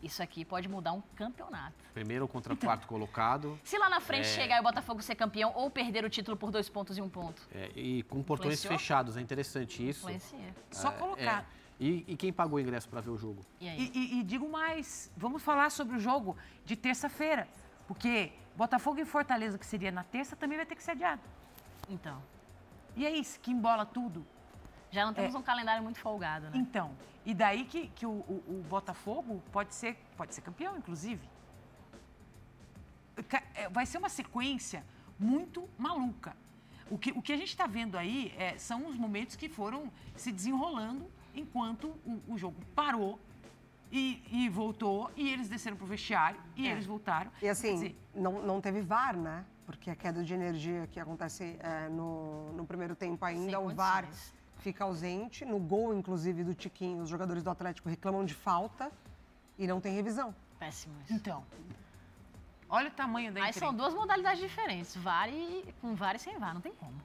isso 0.02 0.24
aqui 0.24 0.44
pode 0.44 0.68
mudar 0.68 0.94
um 0.94 1.02
campeonato. 1.16 1.76
Primeiro 1.94 2.28
contra 2.28 2.54
então, 2.54 2.68
quarto 2.68 2.88
colocado. 2.88 3.60
Se 3.64 3.78
lá 3.78 3.90
na 3.90 4.00
frente 4.00 4.26
é... 4.26 4.34
chegar 4.34 4.58
e 4.58 4.60
o 4.60 4.64
Botafogo 4.64 5.02
ser 5.02 5.16
campeão 5.16 5.52
ou 5.56 5.70
perder 5.70 6.04
o 6.04 6.10
título 6.10 6.36
por 6.36 6.52
dois 6.52 6.68
pontos 6.68 6.98
e 6.98 7.02
um 7.02 7.10
ponto. 7.10 7.42
É, 7.54 7.70
e 7.76 8.04
com 8.04 8.24
portões 8.24 8.54
Influenciou? 8.54 8.80
fechados, 8.80 9.18
é 9.18 9.22
interessante 9.22 9.88
isso. 9.88 10.10
Influencia. 10.10 10.56
Só 10.72 10.90
é, 10.90 10.92
colocar. 10.94 11.46
E, 11.82 12.06
e, 12.08 12.16
quem 12.16 12.32
pagou 12.32 12.60
o 12.60 12.62
ingresso 12.62 12.88
para 12.88 13.02
ver 13.02 13.10
o 13.10 13.18
jogo? 13.18 13.44
E, 13.60 13.68
e, 13.68 14.20
e, 14.20 14.24
digo 14.24 14.48
mais, 14.48 15.12
vamos 15.18 15.42
falar 15.42 15.72
sobre 15.72 15.96
o 15.96 16.00
jogo 16.00 16.38
de 16.64 16.76
terça-feira. 16.76 17.48
Porque 17.88 18.32
Botafogo 18.56 19.00
e 19.00 19.06
Fortaleza, 19.06 19.58
que 19.58 19.66
seria 19.66 19.92
na 19.92 20.04
terça, 20.04 20.36
também 20.36 20.58
vai 20.58 20.66
ter 20.68 20.76
que 20.76 20.84
ser 20.84 20.92
adiado. 20.92 21.24
Então. 21.90 22.22
E 22.96 23.04
aí, 23.04 23.26
que 23.42 23.50
embola 23.50 23.84
tudo. 23.84 24.24
Já 24.92 25.04
não 25.08 25.12
temos 25.12 25.34
é. 25.34 25.38
um 25.40 25.42
calendário 25.42 25.82
muito 25.82 25.98
folgado, 25.98 26.52
né? 26.52 26.52
Então, 26.54 26.96
e 27.26 27.34
daí 27.34 27.66
que, 27.66 27.88
que 27.88 28.06
o, 28.06 28.12
o, 28.12 28.44
o 28.48 28.66
Botafogo 28.70 29.42
pode 29.52 29.74
ser, 29.74 29.98
pode 30.16 30.36
ser 30.36 30.42
campeão, 30.42 30.78
inclusive. 30.78 31.28
É, 33.56 33.70
vai 33.70 33.88
ser 33.88 33.98
uma 33.98 34.10
sequência 34.10 34.86
muito 35.18 35.68
maluca. 35.80 36.38
O 36.92 36.98
que, 37.00 37.12
o 37.12 37.24
que 37.24 37.34
a 37.34 37.38
gente 37.38 37.50
está 37.50 37.66
vendo 37.66 37.98
aí 37.98 38.36
é, 38.38 38.56
são 38.60 38.86
os 38.86 38.96
momentos 38.98 39.36
que 39.36 39.50
foram 39.50 39.92
se 40.16 40.32
desenrolando 40.32 41.10
enquanto 41.36 41.88
o, 42.06 42.22
o 42.28 42.38
jogo 42.38 42.58
parou 42.76 43.20
e, 43.92 44.24
e, 44.32 44.50
voltou, 44.50 45.12
e 45.16 45.30
eles 45.30 45.50
desceram 45.50 45.76
pro 45.76 45.86
vestiário, 45.86 46.40
e 46.56 46.68
é. 46.68 46.72
eles 46.72 46.86
voltaram. 46.86 47.30
E 47.42 47.50
assim, 47.50 47.74
dizer, 47.74 47.96
não, 48.16 48.42
não 48.42 48.62
teve 48.62 48.82
VAR, 48.82 49.18
né? 49.18 49.44
Porque 49.66 49.90
a 49.90 49.96
queda 49.96 50.24
de 50.24 50.34
energia 50.34 50.88
que 50.88 51.00
acontece 51.00 51.58
é, 51.60 51.90
no, 51.90 52.54
no 52.54 52.66
primeiro 52.66 52.96
tempo 52.96 53.24
ainda, 53.26 53.60
o 53.60 53.74
VAR 53.74 54.08
fica 54.60 54.84
ausente. 54.84 55.44
No 55.44 55.60
gol, 55.60 55.94
inclusive, 55.94 56.44
do 56.44 56.54
Tiquinho, 56.54 57.04
os 57.04 57.10
jogadores 57.10 57.44
do 57.44 57.50
Atlético 57.50 57.90
reclamam 57.90 58.24
de 58.24 58.34
falta 58.34 58.92
e 59.58 59.68
não 59.68 59.82
tem 59.82 59.94
revisão. 59.94 60.34
Péssimo 60.60 60.96
isso. 61.04 61.14
Então, 61.14 61.44
olha 62.70 62.90
o 62.90 62.92
tamanho 62.92 63.32
da 63.32 63.44
Aí 63.44 63.54
são 63.54 63.74
duas 63.74 63.94
modalidades 63.94 64.40
diferentes, 64.40 64.96
VAR 64.96 65.30
e, 65.30 65.66
com 65.82 65.96
VAR 65.96 66.16
e 66.16 66.20
sem 66.20 66.38
VAR, 66.38 66.54
não 66.54 66.62
tem 66.62 66.74
como. 66.74 66.96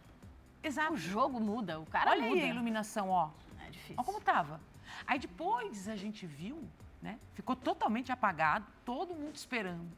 Exato. 0.62 0.94
O 0.94 0.96
jogo 0.96 1.40
muda, 1.40 1.78
o 1.78 1.86
cara 1.86 2.10
olha 2.10 2.22
muda. 2.22 2.32
Olha 2.32 2.42
aí 2.42 2.50
a 2.50 2.52
iluminação, 2.52 3.10
ó. 3.10 3.30
Difícil. 3.76 3.94
Olha 3.98 4.04
como 4.04 4.20
tava. 4.20 4.60
Aí 5.06 5.18
depois 5.18 5.88
a 5.88 5.96
gente 5.96 6.26
viu, 6.26 6.62
né? 7.02 7.18
Ficou 7.34 7.54
totalmente 7.54 8.10
apagado, 8.10 8.66
todo 8.84 9.14
mundo 9.14 9.34
esperando. 9.34 9.90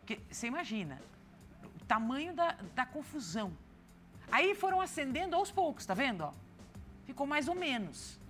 Porque 0.00 0.20
você 0.30 0.46
imagina 0.46 1.00
o 1.80 1.84
tamanho 1.84 2.34
da, 2.34 2.52
da 2.74 2.84
confusão. 2.84 3.52
Aí 4.30 4.54
foram 4.54 4.80
acendendo 4.80 5.34
aos 5.34 5.50
poucos, 5.50 5.86
tá 5.86 5.94
vendo? 5.94 6.22
Ó? 6.22 6.32
Ficou 7.04 7.26
mais 7.26 7.48
ou 7.48 7.54
menos. 7.54 8.20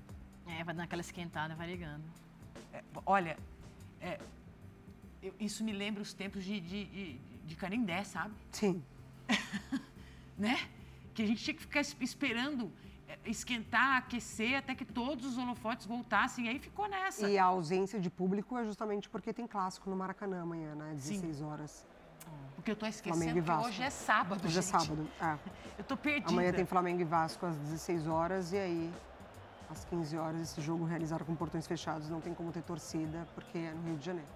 É, 0.46 0.64
vai 0.64 0.74
dando 0.74 0.84
aquela 0.84 1.02
esquentada, 1.02 1.54
vai 1.54 1.66
ligando. 1.66 2.04
É, 2.72 2.82
olha, 3.04 3.36
é, 4.00 4.18
eu, 5.22 5.34
isso 5.38 5.62
me 5.62 5.72
lembra 5.72 6.02
os 6.02 6.12
tempos 6.12 6.44
de, 6.44 6.60
de, 6.60 6.84
de, 6.86 7.18
de 7.44 7.56
Canindé, 7.56 8.04
sabe? 8.04 8.34
Sim. 8.52 8.82
né? 10.38 10.68
Que 11.14 11.22
a 11.22 11.26
gente 11.26 11.42
tinha 11.42 11.54
que 11.54 11.60
ficar 11.60 11.80
esperando 11.80 12.72
esquentar, 13.24 13.98
aquecer, 13.98 14.58
até 14.58 14.74
que 14.74 14.84
todos 14.84 15.24
os 15.24 15.38
holofotes 15.38 15.86
voltassem. 15.86 16.46
E 16.46 16.48
aí 16.48 16.58
ficou 16.58 16.88
nessa. 16.88 17.28
E 17.28 17.38
a 17.38 17.44
ausência 17.44 18.00
de 18.00 18.10
público 18.10 18.56
é 18.56 18.64
justamente 18.64 19.08
porque 19.08 19.32
tem 19.32 19.46
clássico 19.46 19.88
no 19.90 19.96
Maracanã 19.96 20.42
amanhã, 20.42 20.74
né? 20.74 20.92
16 20.94 21.36
Sim. 21.36 21.44
horas. 21.44 21.86
Porque 22.54 22.70
eu 22.70 22.76
tô 22.76 22.86
esquecendo 22.86 23.42
que 23.42 23.50
hoje 23.50 23.82
é 23.82 23.88
sábado, 23.88 24.44
Hoje 24.44 24.58
é 24.58 24.62
gente. 24.62 24.74
é 24.74 24.78
sábado, 24.78 25.08
é. 25.20 25.38
Eu 25.78 25.84
tô 25.84 25.96
perdida. 25.96 26.30
Amanhã 26.30 26.52
tem 26.52 26.66
Flamengo 26.66 27.00
e 27.00 27.04
Vasco 27.04 27.46
às 27.46 27.56
16 27.56 28.06
horas 28.06 28.52
e 28.52 28.58
aí 28.58 28.92
às 29.70 29.84
15 29.86 30.16
horas 30.18 30.40
esse 30.42 30.60
jogo 30.60 30.84
realizado 30.84 31.24
com 31.24 31.34
portões 31.34 31.66
fechados 31.66 32.10
não 32.10 32.20
tem 32.20 32.34
como 32.34 32.52
ter 32.52 32.62
torcida 32.62 33.26
porque 33.34 33.56
é 33.56 33.72
no 33.72 33.82
Rio 33.82 33.96
de 33.96 34.04
Janeiro. 34.04 34.28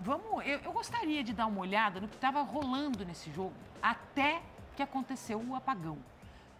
Vamos, 0.00 0.46
eu, 0.46 0.58
eu 0.58 0.72
gostaria 0.72 1.24
de 1.24 1.32
dar 1.32 1.46
uma 1.46 1.60
olhada 1.60 1.98
no 1.98 2.08
que 2.08 2.16
estava 2.16 2.42
rolando 2.42 3.06
nesse 3.06 3.30
jogo 3.32 3.54
até 3.82 4.42
que 4.74 4.82
aconteceu 4.82 5.40
o 5.40 5.54
apagão. 5.54 5.96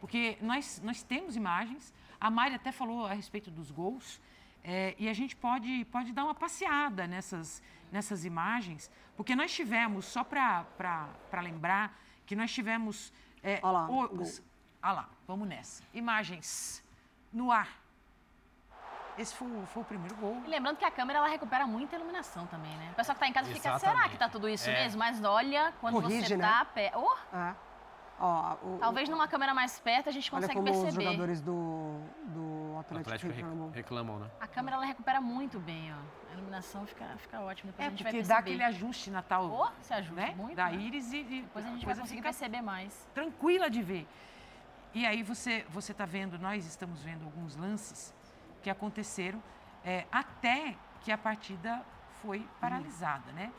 Porque 0.07 0.39
nós, 0.41 0.81
nós 0.85 1.03
temos 1.03 1.35
imagens, 1.35 1.93
a 2.21 2.31
Mari 2.31 2.55
até 2.55 2.71
falou 2.71 3.07
a 3.07 3.13
respeito 3.13 3.51
dos 3.51 3.73
gols, 3.73 4.21
é, 4.63 4.95
e 5.01 5.09
a 5.09 5.13
gente 5.13 5.35
pode, 5.35 5.85
pode 5.87 6.13
dar 6.13 6.23
uma 6.23 6.35
passeada 6.35 7.09
nessas, 7.09 7.61
nessas 7.91 8.25
imagens, 8.25 8.89
porque 9.17 9.35
nós 9.35 9.53
tivemos, 9.53 10.05
só 10.05 10.23
para 10.23 10.65
lembrar, 11.43 11.99
que 12.25 12.37
nós 12.37 12.53
tivemos. 12.53 13.13
É, 13.43 13.59
Olha 13.65 13.73
lá. 13.73 13.91
Os, 13.91 14.41
olha 14.81 14.93
lá, 14.93 15.09
vamos 15.27 15.49
nessa. 15.49 15.83
Imagens 15.93 16.85
no 17.33 17.51
ar. 17.51 17.69
Esse 19.19 19.35
foi, 19.35 19.49
foi, 19.67 19.83
o 19.83 19.87
primeiro 19.87 20.15
gol. 20.15 20.41
E 20.47 20.49
lembrando 20.49 20.77
que 20.77 20.85
a 20.85 20.91
câmera 20.91 21.19
ela 21.19 21.29
recupera 21.29 21.67
muita 21.67 21.97
iluminação 21.97 22.47
também, 22.47 22.77
né? 22.77 22.91
O 22.93 22.95
pessoal 22.95 23.17
que 23.17 23.25
está 23.25 23.29
em 23.29 23.33
casa 23.33 23.51
Exatamente. 23.51 23.81
fica, 23.81 23.93
será 23.93 24.09
que 24.09 24.15
está 24.15 24.29
tudo 24.29 24.49
isso 24.49 24.71
é. 24.71 24.85
mesmo? 24.85 25.01
Mas 25.01 25.21
olha, 25.25 25.75
quando 25.81 25.95
Corrige, 25.95 26.29
você 26.29 26.39
tá 26.39 26.59
né? 26.61 26.71
pé. 26.73 26.93
Oh! 26.95 27.37
É. 27.37 27.57
Ó, 28.19 28.55
o, 28.63 28.79
Talvez 28.79 29.09
numa 29.09 29.29
câmera 29.29 29.53
mais 29.53 29.79
perto 29.79 30.09
a 30.09 30.13
gente 30.13 30.31
consegue 30.31 30.55
como 30.55 30.65
perceber. 30.65 30.89
os 30.89 30.95
jogadores 30.95 31.41
do, 31.43 32.01
do 32.29 32.79
Atlético, 32.81 33.11
Atlético 33.15 33.33
reclamam. 33.33 33.71
reclamam, 33.71 34.19
né? 34.21 34.31
A 34.41 34.47
câmera 34.47 34.77
ela 34.77 34.87
recupera 34.87 35.21
muito 35.21 35.61
bem, 35.61 35.93
ó. 35.93 36.31
A 36.31 36.35
iluminação 36.35 36.87
fica, 36.87 37.05
fica 37.19 37.41
ótima. 37.41 37.73
Depois 37.73 37.85
é, 37.85 37.87
a 37.87 37.91
gente 37.91 38.03
porque 38.03 38.19
vai 38.23 38.29
dá 38.29 38.39
aquele 38.39 38.65
ajuste 38.65 39.11
na 39.11 39.23
tal... 39.23 39.51
Oh, 39.51 39.83
se 39.83 39.93
ajusta 39.93 40.15
né? 40.15 40.35
muito, 40.37 40.57
Da 40.57 40.71
né? 40.71 40.77
íris 40.77 41.13
e, 41.13 41.19
e... 41.19 41.43
Depois 41.43 41.67
a 41.67 41.69
gente 41.69 41.85
vai 41.85 41.95
conseguir 41.95 42.23
perceber 42.23 42.63
mais. 42.63 43.07
Tranquila 43.13 43.69
de 43.69 43.83
ver. 43.83 44.09
E 44.95 45.05
aí 45.05 45.23
você 45.23 45.67
você 45.69 45.93
está 45.93 46.07
vendo, 46.07 46.39
nós 46.39 46.65
estamos 46.65 47.03
vendo 47.03 47.25
alguns 47.25 47.55
lances 47.55 48.15
que 48.63 48.71
aconteceram 48.71 49.43
é, 49.85 50.07
até 50.11 50.75
que 51.03 51.13
a 51.13 51.19
partida 51.19 51.85
foi 52.23 52.49
paralisada, 52.61 53.31
né? 53.33 53.53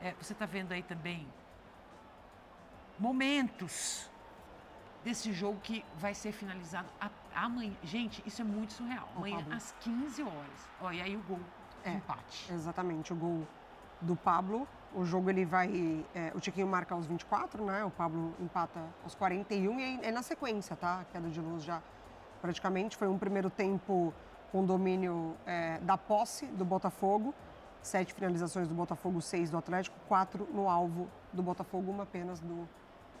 É, 0.00 0.12
você 0.20 0.34
está 0.34 0.44
vendo 0.44 0.72
aí 0.72 0.82
também 0.82 1.26
momentos 2.98 4.08
desse 5.04 5.32
jogo 5.32 5.60
que 5.62 5.84
vai 5.96 6.14
ser 6.14 6.32
finalizado 6.32 6.88
amanhã. 7.34 7.72
Gente, 7.82 8.22
isso 8.26 8.40
é 8.40 8.44
muito 8.44 8.72
surreal. 8.72 9.08
Amanhã, 9.16 9.44
às 9.50 9.74
15 9.80 10.22
horas. 10.22 10.68
Ó, 10.80 10.90
e 10.90 11.00
aí 11.00 11.16
o 11.16 11.22
gol 11.22 11.40
é, 11.84 11.92
empate. 11.92 12.52
Exatamente, 12.52 13.12
o 13.12 13.16
gol 13.16 13.46
do 14.00 14.16
Pablo. 14.16 14.66
O 14.94 15.04
jogo 15.04 15.28
ele 15.28 15.44
vai. 15.44 16.04
É, 16.14 16.32
o 16.34 16.40
Tiquinho 16.40 16.66
marca 16.66 16.94
aos 16.94 17.06
24, 17.06 17.64
né? 17.64 17.84
O 17.84 17.90
Pablo 17.90 18.34
empata 18.40 18.80
aos 19.02 19.14
41 19.14 19.80
e 19.80 20.00
é 20.02 20.12
na 20.12 20.22
sequência, 20.22 20.76
tá? 20.76 21.00
A 21.00 21.04
queda 21.04 21.28
de 21.28 21.40
luz 21.40 21.64
já 21.64 21.82
praticamente. 22.40 22.96
Foi 22.96 23.08
um 23.08 23.18
primeiro 23.18 23.50
tempo 23.50 24.14
com 24.52 24.64
domínio 24.64 25.36
é, 25.44 25.78
da 25.80 25.98
posse 25.98 26.46
do 26.46 26.64
Botafogo. 26.64 27.34
Sete 27.82 28.14
finalizações 28.14 28.68
do 28.68 28.74
Botafogo, 28.74 29.20
seis 29.20 29.50
do 29.50 29.58
Atlético, 29.58 29.96
quatro 30.08 30.48
no 30.54 30.70
alvo 30.70 31.06
do 31.32 31.42
Botafogo, 31.42 31.90
uma 31.90 32.04
apenas 32.04 32.40
do, 32.40 32.66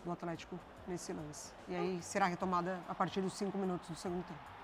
do 0.04 0.12
Atlético 0.12 0.58
nesse 0.86 1.12
lance. 1.12 1.52
E 1.68 1.74
aí 1.74 2.02
será 2.02 2.26
retomada 2.26 2.80
a 2.88 2.94
partir 2.94 3.20
dos 3.20 3.32
cinco 3.32 3.58
minutos 3.58 3.88
do 3.88 3.96
segundo 3.96 4.24
tempo. 4.24 4.54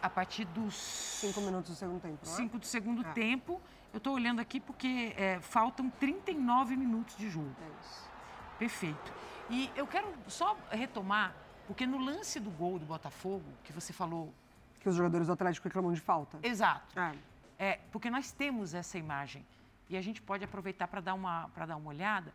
A 0.00 0.10
partir 0.10 0.44
dos. 0.44 0.74
Cinco 0.74 1.40
minutos 1.40 1.70
do 1.70 1.76
segundo 1.76 2.00
tempo. 2.00 2.18
Não 2.24 2.32
é? 2.32 2.36
Cinco 2.36 2.58
do 2.58 2.66
segundo 2.66 3.04
é. 3.04 3.12
tempo. 3.12 3.60
Eu 3.92 3.98
estou 3.98 4.14
olhando 4.14 4.40
aqui 4.40 4.60
porque 4.60 5.14
é, 5.16 5.40
faltam 5.40 5.90
39 5.90 6.76
minutos 6.76 7.16
de 7.16 7.28
jogo. 7.28 7.54
É 7.60 7.84
isso. 7.84 8.10
Perfeito. 8.58 9.12
E 9.50 9.70
eu 9.74 9.86
quero 9.86 10.08
só 10.28 10.56
retomar, 10.70 11.34
porque 11.66 11.86
no 11.86 11.98
lance 11.98 12.38
do 12.38 12.50
gol 12.50 12.78
do 12.78 12.86
Botafogo, 12.86 13.44
que 13.64 13.72
você 13.72 13.92
falou. 13.92 14.32
Que 14.80 14.88
os 14.88 14.94
jogadores 14.94 15.26
do 15.26 15.32
Atlético 15.32 15.68
reclamam 15.68 15.92
de 15.92 16.00
falta. 16.00 16.38
Exato. 16.42 16.98
É. 16.98 17.14
é 17.58 17.80
porque 17.90 18.08
nós 18.08 18.32
temos 18.32 18.74
essa 18.74 18.96
imagem. 18.96 19.44
E 19.88 19.96
a 19.96 20.00
gente 20.00 20.22
pode 20.22 20.44
aproveitar 20.44 20.88
para 20.88 21.00
dar, 21.00 21.14
uma, 21.14 21.50
dar 21.66 21.76
uma 21.76 21.88
olhada. 21.90 22.32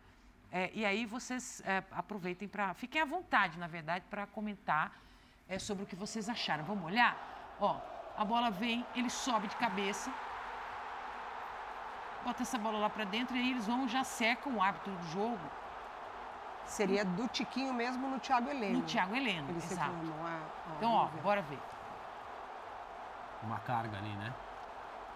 É, 0.52 0.72
e 0.74 0.86
aí 0.86 1.06
vocês 1.06 1.62
é, 1.66 1.84
aproveitem 1.92 2.48
para. 2.48 2.74
Fiquem 2.74 3.02
à 3.02 3.06
vontade, 3.06 3.60
na 3.60 3.68
verdade, 3.68 4.06
para 4.10 4.26
comentar 4.28 4.92
é, 5.48 5.60
sobre 5.60 5.84
o 5.84 5.88
que 5.88 5.96
vocês 5.96 6.30
acharam. 6.30 6.64
Vamos 6.64 6.86
olhar? 6.86 7.16
Ó, 7.60 7.80
a 8.18 8.24
bola 8.24 8.50
vem, 8.50 8.86
ele 8.96 9.10
sobe 9.10 9.48
de 9.48 9.56
cabeça, 9.58 10.12
bota 12.24 12.44
essa 12.44 12.58
bola 12.58 12.78
lá 12.80 12.90
para 12.90 13.04
dentro 13.04 13.36
e 13.36 13.40
aí 13.40 13.52
eles 13.52 13.68
vão 13.68 13.88
já 13.88 14.04
secam 14.04 14.54
o 14.56 14.62
árbitro 14.62 14.92
do 14.94 15.04
jogo. 15.08 15.40
Seria 16.66 17.06
do 17.06 17.28
Tiquinho 17.30 17.74
mesmo 17.74 18.10
no 18.10 18.20
Thiago 18.20 18.50
Heleno. 18.50 18.80
No 18.80 18.86
Thiago 18.86 19.16
Heleno, 19.16 19.50
Eles 19.50 19.72
exato. 19.72 19.92
é, 19.92 20.76
então, 20.76 20.92
ó, 20.92 21.06
bora 21.24 21.42
ver. 21.42 21.60
Uma 23.44 23.60
carga 23.60 23.98
ali, 23.98 24.14
né? 24.16 24.34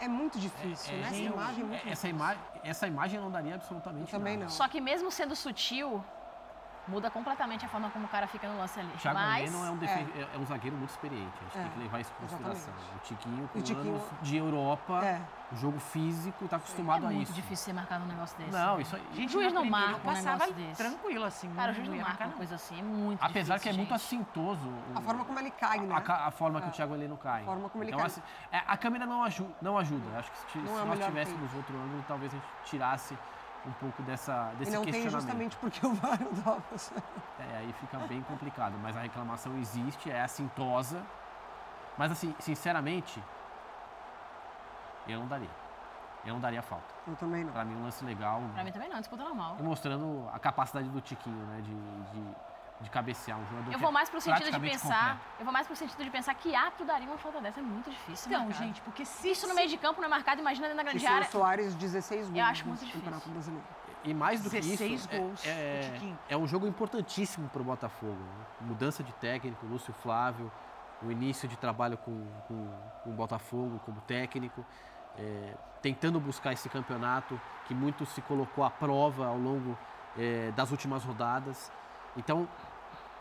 É 0.02 0.08
muito 0.08 0.40
difícil, 0.40 0.94
é, 0.94 0.98
é, 0.98 1.02
né? 1.02 1.08
Essa 1.08 1.18
imagem 1.18 1.64
é 1.64 1.68
muito 1.68 1.88
essa, 1.88 2.10
imagem, 2.10 2.44
essa 2.64 2.88
imagem 2.88 3.20
não 3.20 3.30
daria 3.30 3.54
absolutamente 3.56 4.12
Eu 4.12 4.20
também 4.20 4.34
nada. 4.34 4.46
não. 4.46 4.52
Só 4.52 4.68
que 4.68 4.82
mesmo 4.82 5.12
sendo 5.12 5.36
sutil, 5.36 6.04
muda 6.92 7.10
completamente 7.10 7.66
a 7.66 7.70
forma 7.70 7.90
como 7.90 8.06
o 8.06 8.10
cara 8.10 8.28
fica 8.28 8.48
no 8.50 8.58
lance 8.60 8.78
ali. 8.80 8.90
Thiago 8.98 9.18
Mas... 9.18 9.52
não 9.52 9.66
é 9.66 9.72
um, 9.72 9.78
defen... 9.78 10.08
é. 10.16 10.36
é 10.36 10.38
um 10.38 10.46
zagueiro 10.46 10.76
muito 10.76 10.90
experiente, 10.90 11.32
a 11.40 11.44
gente 11.46 11.58
é. 11.58 11.62
tem 11.62 11.72
que 11.72 11.80
levar 11.80 12.00
isso 12.02 12.12
em 12.12 12.22
consideração. 12.22 12.74
Exatamente. 12.74 12.96
O 12.96 13.00
Tiquinho, 13.00 13.48
com 13.48 13.60
o 13.60 13.62
Tiquinho... 13.62 13.96
anos 13.96 14.04
de 14.22 14.38
Europa, 14.38 15.06
é. 15.06 15.22
jogo 15.56 15.80
físico, 15.80 16.46
está 16.46 16.58
acostumado 16.58 17.06
é 17.06 17.08
a 17.08 17.12
isso. 17.12 17.14
É 17.14 17.16
muito 17.16 17.34
difícil 17.34 17.66
ser 17.66 17.74
marcado 17.74 18.04
um 18.04 18.08
negócio 18.08 18.38
desse. 18.38 18.52
Não, 18.52 18.76
né? 18.76 18.82
isso 18.82 18.96
aí... 18.96 19.04
Gente, 19.14 19.30
o 19.30 19.32
juiz 19.32 19.54
não 19.54 19.66
marca 19.66 20.10
um 20.10 20.14
negócio 20.14 20.54
desse. 20.54 20.84
tranquilo, 20.84 21.24
assim. 21.24 21.50
Cara, 21.56 21.72
o 21.72 21.76
juiz 21.76 21.88
não 21.88 21.98
marca 21.98 22.26
uma 22.26 22.34
coisa 22.34 22.56
assim, 22.56 22.80
é 22.80 22.84
muito 22.84 23.24
Apesar 23.24 23.56
difícil, 23.56 23.60
que 23.60 23.70
é 23.70 23.72
gente. 23.72 23.78
muito 23.80 23.94
assintoso. 23.94 24.68
O... 24.68 24.98
A 24.98 25.02
forma 25.02 25.24
como 25.24 25.40
ele 25.40 25.52
cai, 25.52 25.80
né? 25.80 25.96
A, 25.96 26.28
a 26.28 26.32
forma 26.32 26.62
que 26.62 26.68
o 26.68 26.72
Thiago 26.72 26.94
Heleno 26.94 27.18
cai. 27.18 27.44
A 27.44 27.46
forma 27.46 27.70
como 27.70 27.84
ele 27.84 27.92
então, 27.92 28.00
cai. 28.00 28.08
Assim, 28.08 28.22
é, 28.52 28.62
a 28.68 28.76
câmera 28.76 29.06
não, 29.06 29.24
aju 29.24 29.48
não 29.62 29.78
ajuda. 29.78 30.20
Acho 30.20 30.32
que 30.32 30.38
se, 30.38 30.52
se 30.52 30.58
é 30.60 30.86
nós 30.86 31.00
tivéssemos 31.00 31.54
outro 31.56 31.76
ângulo, 31.78 32.04
talvez 32.08 32.34
a 32.34 32.36
gente 32.36 32.48
tirasse 32.66 33.18
um 33.66 33.72
pouco 33.74 34.02
dessa, 34.04 34.52
desse 34.58 34.72
e 34.72 34.76
não 34.76 34.84
tem 34.84 35.10
justamente 35.10 35.56
porque 35.58 35.86
o 35.86 35.94
VAR 35.94 36.20
não 36.20 36.34
dá 36.34 36.58
É, 37.40 37.58
aí 37.58 37.74
fica 37.74 37.98
bem 38.00 38.22
complicado. 38.24 38.76
Mas 38.82 38.98
a 38.98 39.02
reclamação 39.02 39.58
existe, 39.58 40.10
é 40.10 40.22
assintosa. 40.22 41.02
Mas, 41.98 42.12
assim, 42.12 42.34
sinceramente, 42.40 43.22
eu 45.08 45.20
não 45.20 45.28
daria. 45.28 45.50
Eu 46.26 46.34
não 46.34 46.42
daria 46.42 46.62
falta. 46.62 46.94
Eu 47.08 47.16
também 47.16 47.44
não. 47.44 47.52
Pra 47.52 47.66
mim, 47.66 47.76
um 47.76 47.84
lance 47.84 48.04
legal. 48.04 48.42
Pra 48.54 48.64
mim 48.64 48.72
também 48.72 48.90
não, 48.90 49.00
disputa 49.00 49.24
normal. 49.24 49.58
E 49.60 49.64
mostrando 49.64 50.30
a 50.34 50.40
capacidade 50.40 50.88
do 50.90 51.02
Tiquinho, 51.02 51.46
né? 51.48 51.62
De, 51.62 51.74
de, 52.12 52.36
de 52.82 52.90
cabecear 52.90 53.40
um 53.40 53.46
jogador 53.46 53.72
Eu 53.72 53.80
vou 53.80 53.92
mais 53.92 54.10
pro 54.10 54.18
é 54.18 54.22
sentido 54.22 54.52
de 54.52 54.60
pensar. 54.60 55.12
Completo. 55.12 55.36
Eu 55.40 55.46
vou 55.46 55.54
mais 55.54 55.68
pro 55.68 55.76
sentido 55.76 56.04
de 56.04 56.10
pensar 56.10 56.34
que 56.34 56.56
ato 56.56 56.84
daria 56.84 57.08
uma 57.08 57.18
falta 57.18 57.40
dessa. 57.40 57.60
É 57.60 57.64
muito 57.64 57.90
difícil. 57.90 58.32
Não, 58.32 58.46
marcar. 58.46 58.64
gente, 58.64 58.82
porque 58.82 59.06
se 59.06 59.32
isso 59.32 59.48
no 59.48 59.54
meio 59.54 59.70
de 59.70 59.78
campo 59.78 60.02
não 60.02 60.08
é 60.08 60.10
marcado, 60.10 60.42
imagina 60.42 60.68
dentro 60.68 60.84
da 60.84 60.90
grande 60.90 61.04
e 61.04 61.08
área. 61.08 61.28
O 61.28 61.32
Soares 61.32 61.76
16 61.76 62.28
gols. 62.28 62.38
Eu 62.38 62.46
acho 62.46 62.68
muito 62.68 62.80
difícil. 62.80 63.02
Campeonato 63.02 63.30
Brasileiro. 63.30 63.66
E 64.04 64.14
mais 64.14 64.42
do 64.42 64.50
que 64.50 64.60
16 64.60 64.92
isso, 64.92 65.10
gols. 65.10 65.46
É, 65.46 65.50
é, 65.50 66.14
é, 66.30 66.38
um 66.38 66.48
jogo 66.48 66.66
importantíssimo 66.66 67.48
para 67.50 67.62
o 67.62 67.66
Botafogo. 67.66 68.14
Né? 68.14 68.46
Mudança 68.62 69.04
de 69.04 69.14
técnico, 69.14 69.66
Lúcio 69.66 69.94
Flávio. 69.94 70.52
o 71.04 71.12
início 71.12 71.48
de 71.48 71.56
trabalho 71.56 71.98
com, 71.98 72.26
com, 72.48 72.68
com 73.04 73.10
o 73.10 73.14
Botafogo 73.14 73.80
como 73.86 74.02
técnico, 74.02 74.66
é, 75.18 75.56
tentando 75.82 76.20
buscar 76.20 76.54
esse 76.54 76.68
campeonato 76.70 77.40
que 77.66 77.76
muito 77.76 78.06
se 78.06 78.22
colocou 78.22 78.64
à 78.64 78.70
prova 78.70 79.28
ao 79.28 79.38
longo 79.38 79.78
é, 80.18 80.52
das 80.52 80.72
últimas 80.72 81.04
rodadas. 81.04 81.72
Então, 82.16 82.48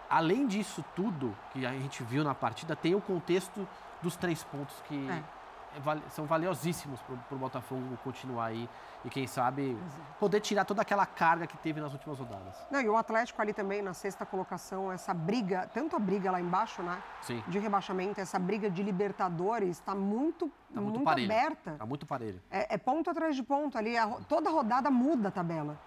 além 0.09 0.47
disso 0.47 0.85
tudo 0.95 1.37
que 1.53 1.65
a 1.65 1.73
gente 1.73 2.03
viu 2.03 2.25
na 2.25 2.35
partida, 2.35 2.75
tem 2.75 2.95
o 2.95 3.01
contexto 3.01 3.67
dos 4.03 4.17
três 4.17 4.43
pontos 4.43 4.75
que 4.89 5.09
é. 5.09 5.13
é 5.15 6.11
são 6.11 6.27
valiosíssimos 6.27 7.01
para 7.01 7.37
o 7.37 7.39
Botafogo 7.39 7.97
continuar 8.03 8.47
aí 8.47 8.69
e 9.05 9.09
quem 9.09 9.27
sabe 9.27 9.79
poder 10.19 10.41
tirar 10.41 10.65
toda 10.65 10.83
aquela 10.83 11.07
carga 11.07 11.47
que 11.47 11.57
teve 11.59 11.81
nas 11.81 11.93
últimas 11.93 12.19
rodadas. 12.19 12.55
Não, 12.71 12.81
e 12.81 12.89
o 12.89 12.97
Atlético 12.97 13.41
ali 13.41 13.53
também 13.53 13.81
na 13.81 13.95
sexta 13.95 14.27
colocação, 14.27 14.93
essa 14.93 15.15
briga, 15.15 15.71
tanto 15.73 15.97
a 15.97 15.99
briga 15.99 16.31
lá 16.31 16.41
embaixo, 16.41 16.83
né? 16.83 17.01
Sim. 17.23 17.43
De 17.47 17.59
rebaixamento, 17.59 18.21
essa 18.21 18.39
briga 18.39 18.69
de 18.69 18.83
Libertadores 18.83 19.79
está 19.79 19.95
muito, 19.95 20.51
tá 20.75 20.81
muito, 20.81 20.97
muito 20.97 21.09
aberta. 21.09 21.71
Está 21.73 21.87
muito 21.87 22.05
parelho. 22.05 22.41
É, 22.51 22.75
é, 22.75 22.79
ponto 22.79 23.09
atrás 23.09 23.35
de 23.37 23.43
ponto 23.43 23.79
ali, 23.79 23.97
a, 23.97 24.09
toda 24.29 24.51
rodada 24.51 24.91
muda 24.91 25.29
a 25.29 25.33
tabela. 25.33 25.79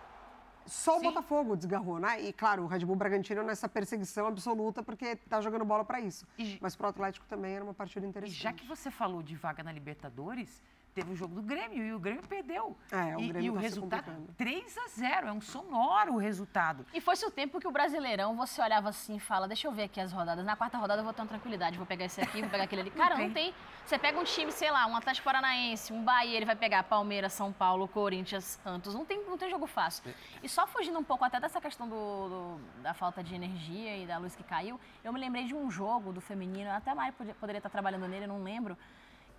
Só 0.65 0.97
o 0.97 0.99
Sim. 0.99 1.05
Botafogo 1.05 1.55
desgarrou, 1.55 1.99
né? 1.99 2.21
E 2.21 2.33
claro, 2.33 2.63
o 2.63 2.67
Red 2.67 2.79
Bull 2.85 2.95
Bragantino 2.95 3.43
nessa 3.43 3.67
perseguição 3.67 4.27
absoluta 4.27 4.81
porque 4.81 5.15
tá 5.15 5.41
jogando 5.41 5.65
bola 5.65 5.83
para 5.83 5.99
isso. 5.99 6.25
E, 6.37 6.57
Mas 6.61 6.75
pro 6.75 6.87
Atlético 6.87 7.25
também 7.27 7.53
era 7.53 7.63
uma 7.63 7.73
partida 7.73 8.05
interessante. 8.05 8.37
E 8.37 8.41
já 8.41 8.53
que 8.53 8.65
você 8.65 8.89
falou 8.89 9.21
de 9.21 9.35
vaga 9.35 9.63
na 9.63 9.71
Libertadores, 9.71 10.61
teve 10.93 11.11
o 11.11 11.15
jogo 11.15 11.35
do 11.35 11.41
Grêmio 11.41 11.83
e 11.83 11.93
o 11.93 11.99
Grêmio 11.99 12.23
perdeu. 12.27 12.77
É, 12.91 13.17
o 13.17 13.19
e, 13.19 13.27
Grêmio 13.27 13.47
e 13.47 13.49
o 13.49 13.55
tá 13.55 13.59
resultado 13.59 14.27
3 14.37 14.77
a 14.77 14.87
0, 14.87 15.27
é 15.27 15.31
um 15.31 15.41
sonoro 15.41 16.13
o 16.13 16.17
resultado. 16.17 16.85
E 16.93 17.01
foi-se 17.01 17.25
o 17.25 17.31
tempo 17.31 17.59
que 17.59 17.67
o 17.67 17.71
Brasileirão 17.71 18.35
você 18.35 18.61
olhava 18.61 18.89
assim 18.89 19.15
e 19.15 19.19
fala, 19.19 19.47
deixa 19.47 19.67
eu 19.67 19.71
ver 19.71 19.83
aqui 19.83 19.99
as 19.99 20.11
rodadas. 20.11 20.45
Na 20.45 20.55
quarta 20.55 20.77
rodada 20.77 21.01
eu 21.01 21.03
vou 21.03 21.13
ter 21.13 21.21
uma 21.21 21.27
tranquilidade, 21.27 21.77
vou 21.77 21.87
pegar 21.87 22.05
esse 22.05 22.21
aqui, 22.21 22.41
vou 22.41 22.49
pegar 22.49 22.63
aquele 22.63 22.81
ali. 22.81 22.91
Cara, 22.91 23.17
não 23.17 23.31
tem. 23.31 23.53
Você 23.85 23.97
pega 23.97 24.17
um 24.17 24.23
time, 24.23 24.51
sei 24.51 24.71
lá, 24.71 24.85
um 24.85 24.95
Atlético 24.95 25.25
Paranaense, 25.25 25.91
um 25.91 26.03
Bahia, 26.03 26.37
ele 26.37 26.45
vai 26.45 26.55
pegar 26.55 26.83
Palmeiras, 26.83 27.33
São 27.33 27.51
Paulo, 27.51 27.87
Corinthians, 27.87 28.59
Santos. 28.63 28.93
Não 28.93 29.03
tem, 29.03 29.21
não 29.25 29.37
tem 29.37 29.49
jogo 29.49 29.67
fácil. 29.67 30.03
E 30.41 30.47
só 30.47 30.65
fugindo 30.65 30.97
um 30.97 31.03
pouco 31.03 31.25
até 31.25 31.39
dessa 31.39 31.59
questão 31.59 31.87
do, 31.89 32.29
do, 32.29 32.81
da 32.81 32.93
falta 32.93 33.21
de 33.21 33.35
energia 33.35 33.97
e 33.97 34.05
da 34.05 34.17
luz 34.17 34.35
que 34.35 34.43
caiu, 34.43 34.79
eu 35.03 35.11
me 35.11 35.19
lembrei 35.19 35.45
de 35.45 35.53
um 35.53 35.69
jogo 35.69 36.13
do 36.13 36.21
feminino, 36.21 36.71
até 36.71 36.91
a 36.91 36.95
Mari 36.95 37.13
poderia 37.39 37.59
estar 37.59 37.69
trabalhando 37.69 38.07
nele, 38.07 38.25
não 38.25 38.41
lembro 38.41 38.77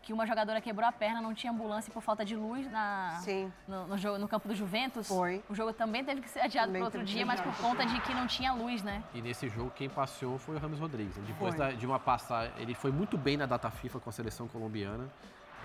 que 0.04 0.12
uma 0.12 0.26
jogadora 0.26 0.60
quebrou 0.60 0.86
a 0.86 0.92
perna, 0.92 1.20
não 1.20 1.34
tinha 1.34 1.50
ambulância 1.50 1.92
por 1.92 2.02
falta 2.02 2.24
de 2.24 2.36
luz 2.36 2.70
na, 2.70 3.20
no, 3.66 3.86
no, 3.86 3.98
jogo, 3.98 4.18
no 4.18 4.28
campo 4.28 4.46
do 4.46 4.54
Juventus. 4.54 5.08
Foi. 5.08 5.42
O 5.48 5.54
jogo 5.54 5.72
também 5.72 6.04
teve 6.04 6.20
que 6.20 6.28
ser 6.28 6.40
adiado 6.40 6.70
para 6.70 6.84
outro 6.84 7.02
dia, 7.02 7.24
mas 7.24 7.40
por 7.40 7.56
conta 7.56 7.86
de 7.86 7.98
que 8.02 8.12
não 8.12 8.26
tinha 8.26 8.52
luz, 8.52 8.82
né? 8.82 9.02
E 9.14 9.22
nesse 9.22 9.48
jogo 9.48 9.70
quem 9.70 9.88
passeou 9.88 10.38
foi 10.38 10.56
o 10.56 10.58
Ramos 10.58 10.78
Rodrigues. 10.78 11.16
Depois 11.26 11.54
da, 11.54 11.70
de 11.72 11.86
uma 11.86 11.98
passagem, 11.98 12.52
ele 12.58 12.74
foi 12.74 12.92
muito 12.92 13.16
bem 13.16 13.36
na 13.36 13.46
data 13.46 13.70
FIFA 13.70 13.98
com 14.00 14.10
a 14.10 14.12
seleção 14.12 14.46
colombiana. 14.46 15.08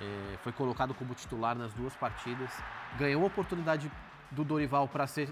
É, 0.02 0.38
foi 0.38 0.54
colocado 0.54 0.94
como 0.94 1.14
titular 1.14 1.56
nas 1.56 1.74
duas 1.74 1.94
partidas. 1.96 2.50
Ganhou 2.98 3.22
a 3.24 3.28
oportunidade 3.28 3.92
do 4.32 4.46
Dorival 4.46 4.88
para 4.88 5.06
ser, 5.06 5.30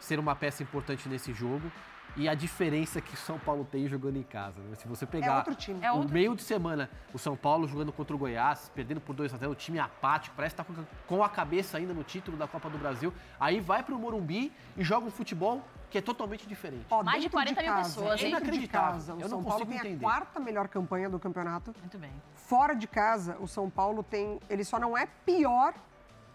ser 0.00 0.18
uma 0.18 0.34
peça 0.34 0.62
importante 0.62 1.06
nesse 1.08 1.34
jogo 1.34 1.70
e 2.16 2.28
a 2.28 2.34
diferença 2.34 3.00
que 3.00 3.14
o 3.14 3.16
São 3.16 3.38
Paulo 3.38 3.66
tem 3.70 3.86
jogando 3.86 4.16
em 4.16 4.22
casa. 4.22 4.60
Né? 4.62 4.74
Se 4.76 4.88
você 4.88 5.04
pegar 5.04 5.26
é 5.26 5.36
outro 5.36 5.54
time. 5.54 5.78
É 5.82 5.92
outro 5.92 6.12
meio 6.12 6.30
time. 6.30 6.36
de 6.36 6.42
semana, 6.42 6.90
o 7.12 7.18
São 7.18 7.36
Paulo 7.36 7.68
jogando 7.68 7.92
contra 7.92 8.16
o 8.16 8.18
Goiás, 8.18 8.70
perdendo 8.74 9.00
por 9.00 9.14
2 9.14 9.34
a 9.34 9.36
0 9.36 9.52
o 9.52 9.54
time 9.54 9.78
apático, 9.78 10.34
parece 10.34 10.54
estar 10.54 10.64
tá 10.64 10.84
com 11.06 11.22
a 11.22 11.28
cabeça 11.28 11.76
ainda 11.76 11.92
no 11.92 12.02
título 12.02 12.36
da 12.36 12.48
Copa 12.48 12.70
do 12.70 12.78
Brasil. 12.78 13.12
Aí 13.38 13.60
vai 13.60 13.82
para 13.82 13.94
o 13.94 13.98
Morumbi 13.98 14.52
e 14.76 14.82
joga 14.82 15.06
um 15.06 15.10
futebol 15.10 15.62
que 15.90 15.98
é 15.98 16.00
totalmente 16.00 16.46
diferente. 16.46 16.86
Ó, 16.90 17.02
Mais 17.02 17.22
de 17.22 17.28
40 17.28 17.62
de 17.62 17.68
mil 17.68 17.76
pessoas, 17.78 18.22
é 18.22 18.28
inacreditável. 18.28 19.16
o 19.16 19.20
Eu 19.20 19.28
São 19.28 19.44
Paulo 19.44 19.66
tem 19.66 19.76
entender. 19.76 20.04
a 20.04 20.08
quarta 20.08 20.40
melhor 20.40 20.68
campanha 20.68 21.08
do 21.08 21.18
campeonato. 21.18 21.74
Muito 21.80 21.98
bem. 21.98 22.10
Fora 22.34 22.74
de 22.74 22.86
casa, 22.86 23.36
o 23.40 23.46
São 23.46 23.68
Paulo 23.70 24.02
tem. 24.02 24.40
Ele 24.48 24.64
só 24.64 24.78
não 24.78 24.96
é 24.96 25.06
pior 25.06 25.74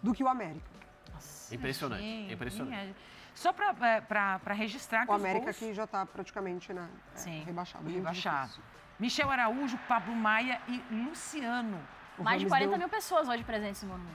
do 0.02 0.12
que 0.14 0.22
o 0.22 0.28
América. 0.28 0.70
Nossa, 1.12 1.54
impressionante, 1.54 2.02
gente, 2.02 2.32
impressionante. 2.32 2.94
Só 3.42 3.52
para 3.52 4.38
é, 4.46 4.52
registrar 4.52 5.04
que 5.04 5.10
O 5.10 5.14
América 5.14 5.46
gols... 5.46 5.56
que 5.56 5.74
já 5.74 5.82
está 5.82 6.06
praticamente 6.06 6.72
né, 6.72 6.88
é, 7.26 7.42
rebaixado. 7.44 7.88
Rebaixado. 7.88 8.52
Michel 9.00 9.28
Araújo, 9.28 9.76
Pablo 9.88 10.14
Maia 10.14 10.60
e 10.68 10.80
Luciano. 10.94 11.80
O 12.16 12.22
Mais 12.22 12.40
de 12.40 12.46
40 12.46 12.70
deu... 12.70 12.78
mil 12.78 12.88
pessoas 12.88 13.28
hoje 13.28 13.42
presentes 13.42 13.82
no 13.82 13.88
Morumbi. 13.88 14.12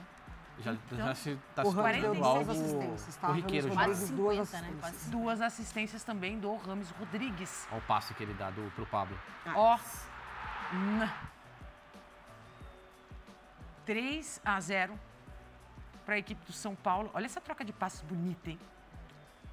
Já, 0.60 0.72
então, 0.72 0.98
já 0.98 1.14
se 1.14 1.30
está 1.50 1.62
se 1.62 1.74
tornando 1.74 2.24
algo 2.24 2.50
assistências, 2.50 3.16
tá? 3.16 3.26
corriqueiro. 3.26 3.70
Quase 3.70 4.06
50, 4.06 4.16
duas 4.16 4.40
assistências. 4.40 5.04
Né? 5.04 5.10
Duas 5.10 5.40
assistências 5.42 6.04
também 6.04 6.38
do 6.38 6.56
Rames 6.56 6.90
Rodrigues. 6.92 7.68
Olha 7.70 7.78
o 7.78 7.82
passe 7.82 8.14
que 8.14 8.22
ele 8.22 8.32
dá 8.32 8.50
para 8.50 8.82
o 8.82 8.86
Pablo. 8.86 9.18
Ah. 9.44 9.52
Ó. 9.54 9.78
3 13.84 14.40
a 14.42 14.58
0 14.58 14.98
para 16.06 16.14
a 16.14 16.18
equipe 16.18 16.44
do 16.46 16.52
São 16.52 16.74
Paulo. 16.74 17.10
Olha 17.12 17.26
essa 17.26 17.42
troca 17.42 17.62
de 17.62 17.74
passos 17.74 18.00
bonita, 18.00 18.50
hein? 18.50 18.58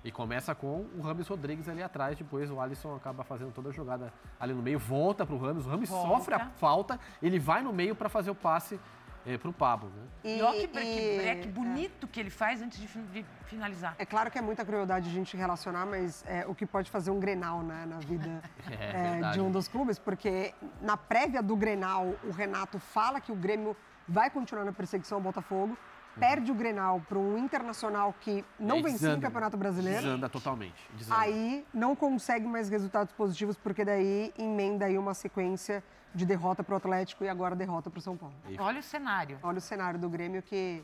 E 0.05 0.11
começa 0.11 0.53
com 0.53 0.85
o 0.95 1.01
Rames 1.01 1.27
Rodrigues 1.27 1.67
ali 1.67 1.81
atrás, 1.81 2.15
depois 2.15 2.51
o 2.51 2.61
Alisson 2.61 2.95
acaba 2.95 3.23
fazendo 3.23 3.51
toda 3.51 3.69
a 3.69 3.71
jogada 3.71 4.13
ali 4.39 4.53
no 4.53 4.61
meio, 4.61 4.77
volta 4.77 5.25
para 5.25 5.33
o 5.33 5.39
Rames, 5.39 5.65
o 5.65 5.69
Rames 5.69 5.89
sofre 5.89 6.35
a 6.35 6.45
falta, 6.45 6.99
ele 7.23 7.39
vai 7.39 7.63
no 7.63 7.73
meio 7.73 7.95
para 7.95 8.07
fazer 8.07 8.29
o 8.29 8.35
passe 8.35 8.79
é, 9.25 9.35
para 9.35 9.49
o 9.49 9.53
Pablo. 9.53 9.89
Né? 9.89 10.03
E, 10.23 10.37
e 10.37 10.41
olha 10.43 10.59
que 10.59 10.67
break, 10.67 11.17
break 11.17 11.47
bonito 11.47 12.05
é. 12.05 12.09
que 12.11 12.19
ele 12.19 12.29
faz 12.29 12.61
antes 12.61 12.79
de, 12.79 12.87
de, 12.87 13.25
finalizar. 13.45 13.95
É 13.97 14.05
claro 14.05 14.29
que 14.29 14.37
é 14.37 14.41
muita 14.41 14.63
crueldade 14.63 15.09
a 15.09 15.11
gente 15.11 15.35
relacionar, 15.35 15.87
mas 15.87 16.23
é 16.27 16.45
o 16.45 16.53
que 16.53 16.67
pode 16.67 16.91
fazer 16.91 17.09
um 17.09 17.19
Grenal 17.19 17.63
né, 17.63 17.87
na 17.87 17.97
vida 17.97 18.43
é, 18.69 19.25
é, 19.25 19.31
de 19.31 19.41
um 19.41 19.49
dos 19.49 19.67
clubes, 19.67 19.97
porque 19.97 20.53
na 20.81 20.95
prévia 20.95 21.41
do 21.41 21.55
Grenal, 21.55 22.13
o 22.23 22.29
Renato 22.29 22.77
fala 22.77 23.19
que 23.19 23.31
o 23.31 23.35
Grêmio 23.35 23.75
vai 24.07 24.29
continuar 24.29 24.65
na 24.65 24.71
perseguição 24.71 25.17
ao 25.17 25.21
Botafogo, 25.23 25.75
perde 26.19 26.51
o 26.51 26.55
Grenal 26.55 27.01
para 27.07 27.17
um 27.17 27.37
Internacional 27.37 28.13
que 28.21 28.43
não 28.59 28.81
vencia 28.81 29.15
o 29.15 29.21
Campeonato 29.21 29.57
Brasileiro. 29.57 30.01
Desanda 30.01 30.29
totalmente. 30.29 30.89
Desanda. 30.93 31.19
Aí 31.19 31.65
não 31.73 31.95
consegue 31.95 32.47
mais 32.47 32.69
resultados 32.69 33.13
positivos, 33.13 33.57
porque 33.57 33.83
daí 33.83 34.33
emenda 34.37 34.85
aí 34.85 34.97
uma 34.97 35.13
sequência 35.13 35.83
de 36.13 36.25
derrota 36.25 36.63
para 36.63 36.73
o 36.73 36.77
Atlético 36.77 37.23
e 37.23 37.29
agora 37.29 37.55
derrota 37.55 37.89
para 37.89 37.99
o 37.99 38.01
São 38.01 38.15
Paulo. 38.15 38.35
Olha 38.59 38.79
o 38.79 38.83
cenário. 38.83 39.37
Olha 39.43 39.57
o 39.57 39.61
cenário 39.61 39.99
do 39.99 40.09
Grêmio 40.09 40.41
que, 40.41 40.83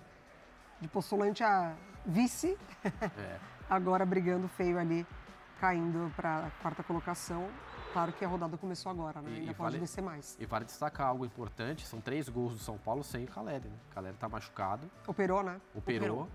de 0.79 0.87
postulante 0.87 1.43
a 1.43 1.73
vice, 2.05 2.57
é. 2.83 3.39
agora 3.69 4.05
brigando 4.05 4.47
feio 4.49 4.77
ali, 4.77 5.07
caindo 5.59 6.11
para 6.15 6.47
a 6.47 6.51
quarta 6.61 6.83
colocação. 6.83 7.47
Claro 7.93 8.13
que 8.13 8.23
a 8.23 8.27
rodada 8.27 8.57
começou 8.57 8.89
agora, 8.89 9.21
né? 9.21 9.29
E, 9.29 9.33
Ainda 9.39 9.51
e 9.51 9.53
pode 9.53 9.71
vale, 9.71 9.79
descer 9.79 10.01
mais. 10.01 10.37
E 10.39 10.45
vale 10.45 10.65
destacar 10.65 11.07
algo 11.07 11.25
importante: 11.25 11.85
são 11.85 11.99
três 11.99 12.29
gols 12.29 12.53
do 12.53 12.59
São 12.59 12.77
Paulo 12.77 13.03
sem 13.03 13.25
o 13.25 13.27
Caleri, 13.27 13.67
né? 13.67 13.77
O 13.89 13.93
Caleri 13.93 14.15
tá 14.17 14.29
machucado. 14.29 14.89
Operou, 15.07 15.43
né? 15.43 15.59
Operou. 15.75 16.21
Operou. 16.23 16.29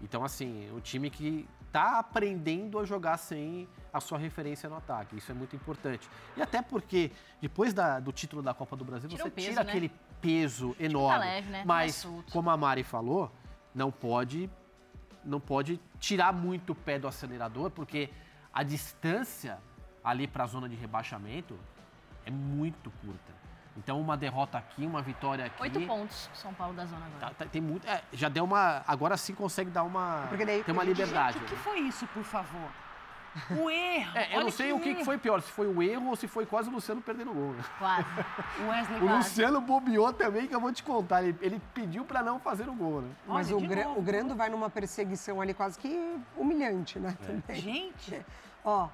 Então, 0.00 0.24
assim, 0.24 0.70
o 0.72 0.80
time 0.80 1.10
que 1.10 1.48
tá 1.72 1.98
aprendendo 1.98 2.78
a 2.78 2.84
jogar 2.84 3.16
sem 3.16 3.68
a 3.92 4.00
sua 4.00 4.18
referência 4.18 4.68
no 4.68 4.76
ataque. 4.76 5.16
Isso 5.16 5.30
é 5.30 5.34
muito 5.34 5.56
importante. 5.56 6.08
E 6.36 6.42
até 6.42 6.62
porque, 6.62 7.10
depois 7.40 7.74
da, 7.74 7.98
do 7.98 8.12
título 8.12 8.42
da 8.42 8.54
Copa 8.54 8.76
do 8.76 8.84
Brasil, 8.84 9.08
tira 9.08 9.24
você 9.24 9.30
peso, 9.30 9.48
tira 9.48 9.64
né? 9.64 9.70
aquele 9.70 9.92
peso 10.20 10.76
enorme. 10.78 11.18
Tá 11.18 11.24
leve, 11.24 11.50
né? 11.50 11.62
Mas, 11.66 12.06
como 12.30 12.50
a 12.50 12.56
Mari 12.56 12.84
falou, 12.84 13.30
não 13.74 13.90
pode, 13.90 14.48
não 15.24 15.40
pode 15.40 15.80
tirar 15.98 16.32
muito 16.32 16.72
o 16.72 16.76
pé 16.76 16.98
do 16.98 17.08
acelerador, 17.08 17.70
porque 17.70 18.10
a 18.52 18.62
distância 18.62 19.58
ali 20.08 20.26
para 20.26 20.44
a 20.44 20.46
zona 20.46 20.68
de 20.68 20.74
rebaixamento 20.74 21.58
é 22.24 22.30
muito 22.30 22.90
curta. 23.02 23.38
Então, 23.76 24.00
uma 24.00 24.16
derrota 24.16 24.58
aqui, 24.58 24.84
uma 24.84 25.00
vitória 25.00 25.44
aqui. 25.46 25.62
Oito 25.62 25.80
pontos, 25.82 26.28
São 26.34 26.52
Paulo 26.52 26.74
da 26.74 26.84
zona 26.84 27.06
agora. 27.06 27.20
Tá, 27.20 27.44
tá, 27.44 27.44
tem 27.44 27.60
muito, 27.60 27.86
é, 27.86 28.02
já 28.12 28.28
deu 28.28 28.42
uma. 28.42 28.82
Agora 28.86 29.16
sim 29.16 29.34
consegue 29.34 29.70
dar 29.70 29.84
uma. 29.84 30.26
Porque 30.28 30.44
daí, 30.44 30.64
tem 30.64 30.74
uma 30.74 30.82
liberdade. 30.82 31.38
o 31.38 31.42
que 31.42 31.54
foi 31.56 31.78
isso, 31.80 32.06
por 32.08 32.24
favor? 32.24 32.68
O 33.50 33.70
erro. 33.70 34.18
É, 34.18 34.36
eu 34.36 34.42
não 34.42 34.50
sei 34.50 34.72
o 34.72 34.80
que, 34.80 34.96
que, 34.96 35.04
foi 35.04 35.16
pior, 35.16 35.40
se 35.40 35.52
foi 35.52 35.68
o 35.68 35.80
erro 35.80 36.08
ou 36.08 36.16
se 36.16 36.26
foi 36.26 36.44
quase 36.44 36.68
o 36.68 36.72
Luciano 36.72 37.00
perdendo 37.00 37.30
o 37.30 37.34
gol. 37.34 37.52
Né? 37.52 37.64
Quase. 37.78 38.06
O 38.60 38.68
Wesley 38.68 39.00
O 39.00 39.16
Luciano 39.16 39.60
bobeou 39.60 40.12
também, 40.12 40.48
que 40.48 40.54
eu 40.54 40.60
vou 40.60 40.72
te 40.72 40.82
contar. 40.82 41.22
Ele, 41.22 41.38
ele 41.40 41.62
pediu 41.72 42.04
para 42.04 42.20
não 42.20 42.40
fazer 42.40 42.68
o 42.68 42.74
gol, 42.74 43.02
né? 43.02 43.10
Mas 43.28 43.52
Olha, 43.52 43.88
o, 43.88 43.98
o 43.98 44.02
Grando 44.02 44.34
vai 44.34 44.48
numa 44.48 44.68
perseguição 44.68 45.40
ali 45.40 45.54
quase 45.54 45.78
que 45.78 46.18
humilhante, 46.36 46.98
né? 46.98 47.16
É. 47.46 47.54
Gente. 47.54 48.20
Ó, 48.64 48.88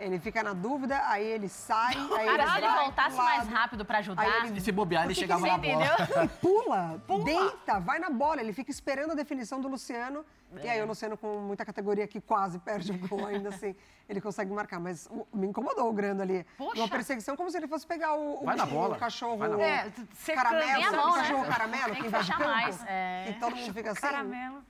ele 0.00 0.18
fica 0.18 0.42
na 0.42 0.54
dúvida, 0.54 1.00
aí 1.06 1.24
ele 1.24 1.48
sai. 1.48 1.94
Aí 2.16 2.26
Cara, 2.26 2.42
ele 2.42 2.50
se 2.50 2.58
ele 2.58 2.84
voltasse 2.84 3.16
mais 3.16 3.48
rápido 3.48 3.84
para 3.84 3.98
ajudar. 3.98 4.46
Ele... 4.46 4.58
E 4.58 4.60
se 4.60 4.72
bobear, 4.72 5.04
ele 5.04 5.14
chegava 5.14 5.46
na 5.46 5.58
bola. 5.58 5.84
Ele 6.16 6.28
pula, 6.40 7.02
pula, 7.06 7.24
deita, 7.24 7.78
vai 7.78 7.98
na 7.98 8.10
bola. 8.10 8.40
Ele 8.40 8.52
fica 8.52 8.70
esperando 8.70 9.12
a 9.12 9.14
definição 9.14 9.60
do 9.60 9.68
Luciano. 9.68 10.24
É. 10.56 10.66
E 10.66 10.68
aí 10.70 10.82
o 10.82 10.86
Luciano, 10.86 11.16
com 11.16 11.40
muita 11.40 11.64
categoria 11.64 12.06
que 12.08 12.20
quase 12.20 12.58
perde 12.58 12.90
o 12.90 12.98
gol, 13.06 13.26
ainda 13.26 13.50
assim, 13.50 13.76
ele 14.08 14.20
consegue 14.20 14.52
marcar. 14.52 14.80
Mas 14.80 15.08
me 15.32 15.46
incomodou 15.46 15.88
o 15.88 15.92
Grando 15.92 16.22
ali. 16.22 16.44
Poxa. 16.56 16.80
Uma 16.80 16.88
perseguição 16.88 17.36
como 17.36 17.50
se 17.50 17.56
ele 17.58 17.68
fosse 17.68 17.86
pegar 17.86 18.14
o, 18.14 18.44
vai 18.44 18.54
o, 18.54 18.58
na 18.58 18.66
bola. 18.66 18.96
o 18.96 18.98
cachorro. 18.98 19.36
Vai 19.36 19.48
na 19.48 19.56
bola. 19.56 19.68
É, 19.68 19.92
caramelo, 20.34 20.82
sabe 20.82 20.96
mão, 20.96 21.10
o 21.10 21.14
cachorro 21.14 21.42
né? 21.42 21.48
caramelo 21.48 21.92
Tem 21.92 22.02
que 22.02 22.08
vai 22.08 22.22
de 22.22 22.32
campo. 22.32 22.44
Mais. 22.44 22.84
É. 22.86 23.26
E 23.30 23.32
todo 23.34 23.54
mundo 23.54 23.74
fica 23.74 23.90
assim. 23.92 24.00
Caramelo. 24.00 24.62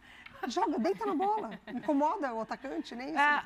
Joga, 0.48 0.78
deita 0.78 1.07
na 1.07 1.15
bola. 1.15 1.51
Incomoda 1.69 2.32
o 2.32 2.40
atacante, 2.40 2.94
nem 2.94 3.11
isso 3.11 3.19
ah, 3.19 3.44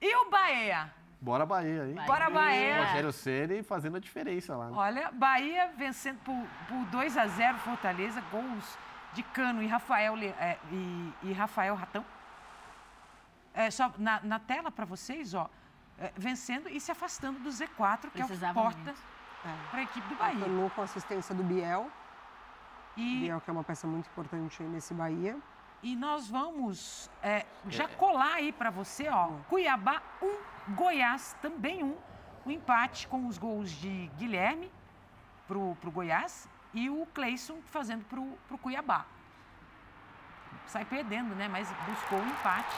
E 0.00 0.16
o 0.16 0.30
Bahia? 0.30 0.90
Bora 1.20 1.44
Bahia, 1.44 1.84
hein? 1.86 1.94
Bora 2.06 2.30
Bahia. 2.30 2.86
Rogério 2.86 3.12
Ceni 3.12 3.62
fazendo 3.62 3.98
a 3.98 4.00
diferença 4.00 4.56
lá. 4.56 4.70
Né? 4.70 4.72
Olha, 4.74 5.10
Bahia 5.12 5.70
vencendo 5.76 6.18
por, 6.20 6.46
por 6.66 6.86
2 6.86 7.16
a 7.18 7.26
0 7.26 7.58
Fortaleza, 7.58 8.22
gols 8.32 8.78
de 9.12 9.22
Cano 9.22 9.62
e 9.62 9.66
Rafael, 9.66 10.16
é, 10.16 10.58
e, 10.70 11.12
e, 11.24 11.32
Rafael 11.32 11.74
Ratão. 11.74 12.04
É, 13.52 13.70
só 13.70 13.92
na, 13.98 14.20
na 14.22 14.38
tela 14.38 14.70
para 14.70 14.86
vocês, 14.86 15.34
ó, 15.34 15.50
é, 15.98 16.10
vencendo 16.16 16.68
e 16.70 16.80
se 16.80 16.90
afastando 16.90 17.38
do 17.40 17.50
Z4, 17.50 18.10
que 18.10 18.22
é 18.22 18.24
o 18.24 18.54
porta 18.54 18.94
é. 19.44 19.70
para 19.70 19.80
a 19.80 19.82
equipe 19.82 20.08
do 20.08 20.14
Bahia. 20.14 20.40
Tornou 20.40 20.70
com 20.70 20.80
assistência 20.80 21.34
do 21.34 21.42
Biel. 21.42 21.90
E... 22.96 23.20
Biel, 23.20 23.40
que 23.42 23.50
é 23.50 23.52
uma 23.52 23.64
peça 23.64 23.86
muito 23.86 24.08
importante 24.08 24.62
nesse 24.62 24.94
Bahia. 24.94 25.36
E 25.82 25.96
nós 25.96 26.28
vamos 26.28 27.10
é, 27.22 27.46
já 27.68 27.84
é. 27.84 27.88
colar 27.88 28.34
aí 28.34 28.52
para 28.52 28.70
você, 28.70 29.08
ó, 29.08 29.28
Cuiabá 29.48 30.02
1, 30.20 30.26
um, 30.26 30.74
Goiás 30.74 31.34
também 31.40 31.82
1. 31.82 31.86
Um, 31.86 31.96
o 32.44 32.50
empate 32.50 33.06
com 33.08 33.26
os 33.26 33.38
gols 33.38 33.70
de 33.70 34.10
Guilherme 34.16 34.70
pro, 35.46 35.76
pro 35.80 35.90
Goiás 35.90 36.48
e 36.72 36.88
o 36.88 37.06
Cleison 37.12 37.60
fazendo 37.66 38.04
pro, 38.04 38.38
pro 38.48 38.58
Cuiabá. 38.58 39.04
Sai 40.66 40.84
perdendo, 40.84 41.34
né? 41.34 41.48
Mas 41.48 41.70
buscou 41.86 42.18
o 42.18 42.22
um 42.22 42.28
empate 42.28 42.76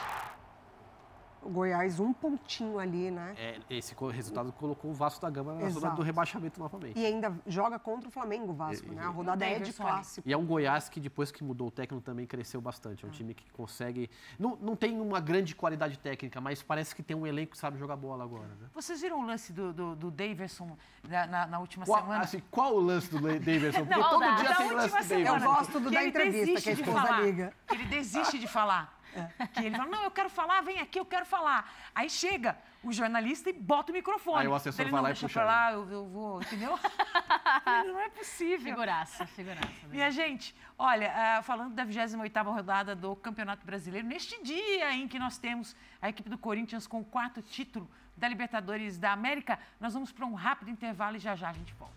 o 1.43 1.49
Goiás 1.49 1.99
um 1.99 2.13
pontinho 2.13 2.79
ali, 2.79 3.11
né? 3.11 3.33
É, 3.37 3.59
esse 3.69 3.95
resultado 4.11 4.51
colocou 4.53 4.91
o 4.91 4.93
Vasco 4.93 5.21
da 5.21 5.29
Gama 5.29 5.53
na 5.53 5.61
Exato. 5.63 5.79
zona 5.79 5.95
do 5.95 6.01
rebaixamento 6.01 6.59
novamente. 6.59 6.99
E 6.99 7.05
ainda 7.05 7.33
joga 7.45 7.77
contra 7.77 8.09
o 8.09 8.11
Flamengo, 8.11 8.51
o 8.51 8.55
Vasco, 8.55 8.87
e, 8.91 8.95
né? 8.95 9.03
A 9.03 9.09
rodada 9.09 9.45
é 9.45 9.59
de 9.59 9.73
clássico. 9.73 10.27
E 10.27 10.33
é 10.33 10.37
um 10.37 10.45
Goiás 10.45 10.89
que 10.89 10.99
depois 10.99 11.31
que 11.31 11.43
mudou 11.43 11.67
o 11.67 11.71
técnico 11.71 12.03
também 12.03 12.25
cresceu 12.25 12.61
bastante. 12.61 13.03
É 13.03 13.07
um 13.07 13.11
ah. 13.11 13.13
time 13.13 13.33
que 13.33 13.49
consegue... 13.51 14.09
Não, 14.39 14.57
não 14.61 14.75
tem 14.75 14.99
uma 14.99 15.19
grande 15.19 15.55
qualidade 15.55 15.97
técnica, 15.99 16.39
mas 16.39 16.63
parece 16.63 16.95
que 16.95 17.03
tem 17.03 17.15
um 17.15 17.27
elenco 17.27 17.51
que 17.51 17.57
sabe 17.57 17.77
jogar 17.77 17.95
bola 17.95 18.23
agora, 18.23 18.47
né? 18.47 18.67
Vocês 18.73 19.01
viram 19.01 19.21
o 19.21 19.25
lance 19.25 19.51
do, 19.51 19.73
do, 19.73 19.95
do 19.95 20.11
Daverson 20.11 20.77
na, 21.07 21.27
na, 21.27 21.47
na 21.47 21.59
última 21.59 21.85
qual, 21.85 22.01
semana? 22.01 22.23
Assim, 22.23 22.41
qual 22.49 22.75
o 22.75 22.79
lance 22.79 23.09
do 23.09 23.19
Daverson? 23.19 23.85
Porque 23.85 23.99
não, 23.99 24.09
todo 24.09 24.35
dia 24.35 24.55
tem 24.55 24.71
lance 24.71 24.87
do 24.89 25.09
Daverson. 25.09 25.35
Eu 25.35 25.39
gosto 25.39 25.79
do 25.79 25.91
da 25.91 26.03
entrevista 26.05 26.61
que 26.61 26.69
a 26.69 26.73
esposa 26.73 27.11
liga. 27.21 27.53
Ele 27.71 27.85
desiste 27.85 28.39
de 28.39 28.47
falar. 28.47 29.02
É. 29.15 29.47
Que 29.47 29.65
ele 29.65 29.75
fala, 29.75 29.89
não, 29.89 30.03
eu 30.03 30.11
quero 30.11 30.29
falar, 30.29 30.61
vem 30.61 30.79
aqui, 30.79 30.99
eu 30.99 31.05
quero 31.05 31.25
falar. 31.25 31.71
Aí 31.93 32.09
chega 32.09 32.57
o 32.83 32.91
jornalista 32.91 33.49
e 33.49 33.53
bota 33.53 33.91
o 33.91 33.95
microfone. 33.95 34.41
Aí 34.41 34.47
o 34.47 34.53
assessor 34.53 34.81
ele, 34.81 34.91
vai 34.91 35.01
lá 35.01 35.11
e 35.11 35.15
puxa. 35.15 35.43
lá, 35.43 35.71
eu, 35.71 35.89
eu 35.89 36.05
vou, 36.05 36.41
entendeu? 36.41 36.77
não 37.87 37.99
é 37.99 38.09
possível. 38.09 38.73
Figuraça, 38.73 39.25
figuraça. 39.27 39.67
Né? 39.67 39.89
Minha 39.89 40.11
gente, 40.11 40.55
olha, 40.77 41.39
uh, 41.39 41.43
falando 41.43 41.73
da 41.73 41.85
28ª 41.85 42.43
rodada 42.43 42.95
do 42.95 43.15
Campeonato 43.15 43.65
Brasileiro, 43.65 44.05
neste 44.05 44.41
dia 44.43 44.91
em 44.93 45.07
que 45.07 45.17
nós 45.17 45.37
temos 45.37 45.75
a 46.01 46.09
equipe 46.09 46.29
do 46.29 46.37
Corinthians 46.37 46.85
com 46.85 46.99
o 46.99 47.05
quarto 47.05 47.41
título 47.41 47.89
da 48.17 48.27
Libertadores 48.27 48.97
da 48.97 49.11
América, 49.11 49.57
nós 49.79 49.93
vamos 49.93 50.11
para 50.11 50.25
um 50.25 50.33
rápido 50.33 50.69
intervalo 50.69 51.15
e 51.15 51.19
já 51.19 51.35
já 51.35 51.49
a 51.49 51.53
gente 51.53 51.73
volta. 51.75 51.93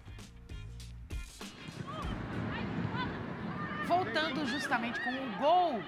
Voltando 3.87 4.45
justamente 4.47 5.01
com 5.01 5.11
o 5.11 5.39
gol 5.39 5.83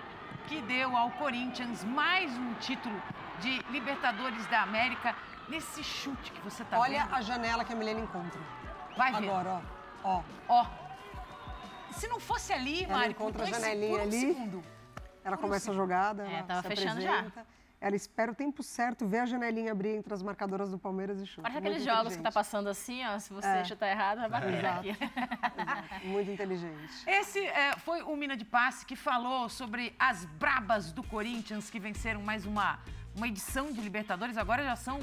que 0.49 0.63
deu 0.63 0.97
ao 0.97 1.11
Corinthians 1.11 1.85
mais 1.85 2.33
um 2.39 2.55
título 2.55 3.01
de 3.39 3.63
Libertadores 3.71 4.47
da 4.47 4.63
América 4.63 5.15
nesse 5.47 5.85
chute 5.85 6.33
que 6.33 6.41
você 6.41 6.63
está 6.63 6.77
vendo. 6.77 6.85
Olha 6.85 7.07
a 7.13 7.21
janela 7.21 7.65
que 7.65 7.73
a 7.73 7.77
Milena 7.77 8.01
encontra. 8.01 8.41
Vai 8.97 9.13
ver. 9.13 9.29
Agora, 9.29 9.63
ó. 10.03 10.23
Ó. 10.49 10.67
Se 11.93 12.09
não 12.09 12.19
fosse 12.19 12.51
ali, 12.53 12.85
ela 12.85 12.95
Mari, 12.95 13.11
encontra 13.11 13.43
a 13.43 13.47
janelinha 13.47 13.99
um 13.99 14.03
ali. 14.03 14.21
Segundo, 14.21 14.63
ela 15.23 15.37
começa 15.37 15.71
um 15.71 15.75
a 15.75 15.77
jogada. 15.77 16.27
É, 16.27 16.43
tava 16.43 16.63
fechando 16.63 17.03
apresenta. 17.03 17.33
já. 17.41 17.47
Ela 17.81 17.95
espera 17.95 18.33
o 18.33 18.35
tempo 18.35 18.61
certo, 18.61 19.07
vê 19.07 19.21
a 19.21 19.27
janelinha 19.27 19.71
abrir 19.71 19.91
entre 19.91 20.13
as 20.13 20.21
marcadoras 20.21 20.71
do 20.71 20.79
Palmeiras 20.79 21.21
e 21.21 21.27
chuta. 21.27 21.43
Parece 21.43 21.59
aqueles 21.59 21.85
jogos 21.85 22.17
que 22.17 22.23
tá 22.23 22.33
passando 22.33 22.69
assim, 22.69 23.05
ó. 23.05 23.19
Se 23.21 23.33
você 23.33 23.47
é. 23.47 23.65
chutar 23.65 23.89
errado, 23.89 24.19
vai 24.19 24.29
bater 24.29 24.55
Exato. 24.55 24.79
aqui. 24.79 24.89
Exato. 24.91 26.07
Muito 26.07 26.31
inteligente. 26.31 27.05
Esse 27.07 27.39
é, 27.39 27.77
foi 27.79 28.03
o 28.03 28.17
Mina 28.17 28.37
de 28.37 28.45
Passe 28.45 28.85
que 28.85 28.97
falou 28.97 29.49
sobre 29.49 29.95
as 29.99 30.25
brabas 30.25 30.91
do 30.91 31.05
Corinthians 31.05 31.71
que 31.71 31.79
venceram 31.79 32.21
mais 32.21 32.45
uma, 32.45 32.81
uma 33.15 33.29
edição 33.29 33.71
de 33.71 33.81
Libertadores. 33.81 34.37
Agora 34.37 34.65
já 34.65 34.75
são 34.75 34.99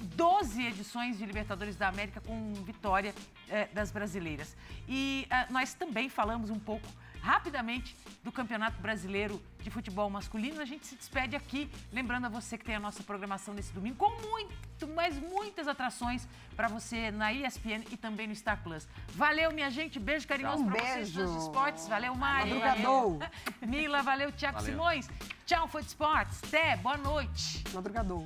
12 0.00 0.66
edições 0.66 1.18
de 1.18 1.24
Libertadores 1.24 1.76
da 1.76 1.86
América 1.86 2.20
com 2.20 2.54
vitória 2.64 3.14
é, 3.48 3.66
das 3.66 3.92
brasileiras. 3.92 4.56
E 4.88 5.28
é, 5.30 5.46
nós 5.50 5.74
também 5.74 6.08
falamos 6.08 6.50
um 6.50 6.58
pouco 6.58 6.86
rapidamente 7.26 7.96
do 8.22 8.30
Campeonato 8.30 8.80
Brasileiro 8.80 9.42
de 9.60 9.68
Futebol 9.68 10.08
Masculino. 10.08 10.60
A 10.60 10.64
gente 10.64 10.86
se 10.86 10.94
despede 10.94 11.34
aqui, 11.34 11.68
lembrando 11.92 12.26
a 12.26 12.28
você 12.28 12.56
que 12.56 12.64
tem 12.64 12.76
a 12.76 12.80
nossa 12.80 13.02
programação 13.02 13.52
nesse 13.52 13.72
domingo 13.72 13.96
com 13.96 14.10
muito, 14.28 14.86
mas 14.94 15.18
muitas 15.18 15.66
atrações 15.66 16.26
para 16.54 16.68
você 16.68 17.10
na 17.10 17.32
ESPN 17.32 17.82
e 17.90 17.96
também 17.96 18.28
no 18.28 18.34
Star 18.34 18.62
Plus. 18.62 18.86
Valeu, 19.08 19.50
minha 19.50 19.70
gente. 19.70 19.98
Beijo 19.98 20.28
carinhoso 20.28 20.62
um 20.62 20.66
para 20.66 20.80
vocês 20.80 21.12
dos 21.12 21.42
esportes. 21.42 21.88
Valeu, 21.88 22.14
Mari. 22.14 22.54
Madrugador. 22.54 23.18
Mila, 23.66 24.02
valeu, 24.02 24.30
Tiago 24.30 24.62
Simões. 24.62 25.10
Tchau, 25.44 25.66
Foot 25.66 25.84
Esportes. 25.84 26.40
Até, 26.44 26.76
boa 26.76 26.96
noite. 26.96 27.64
Madrugador. 27.74 28.24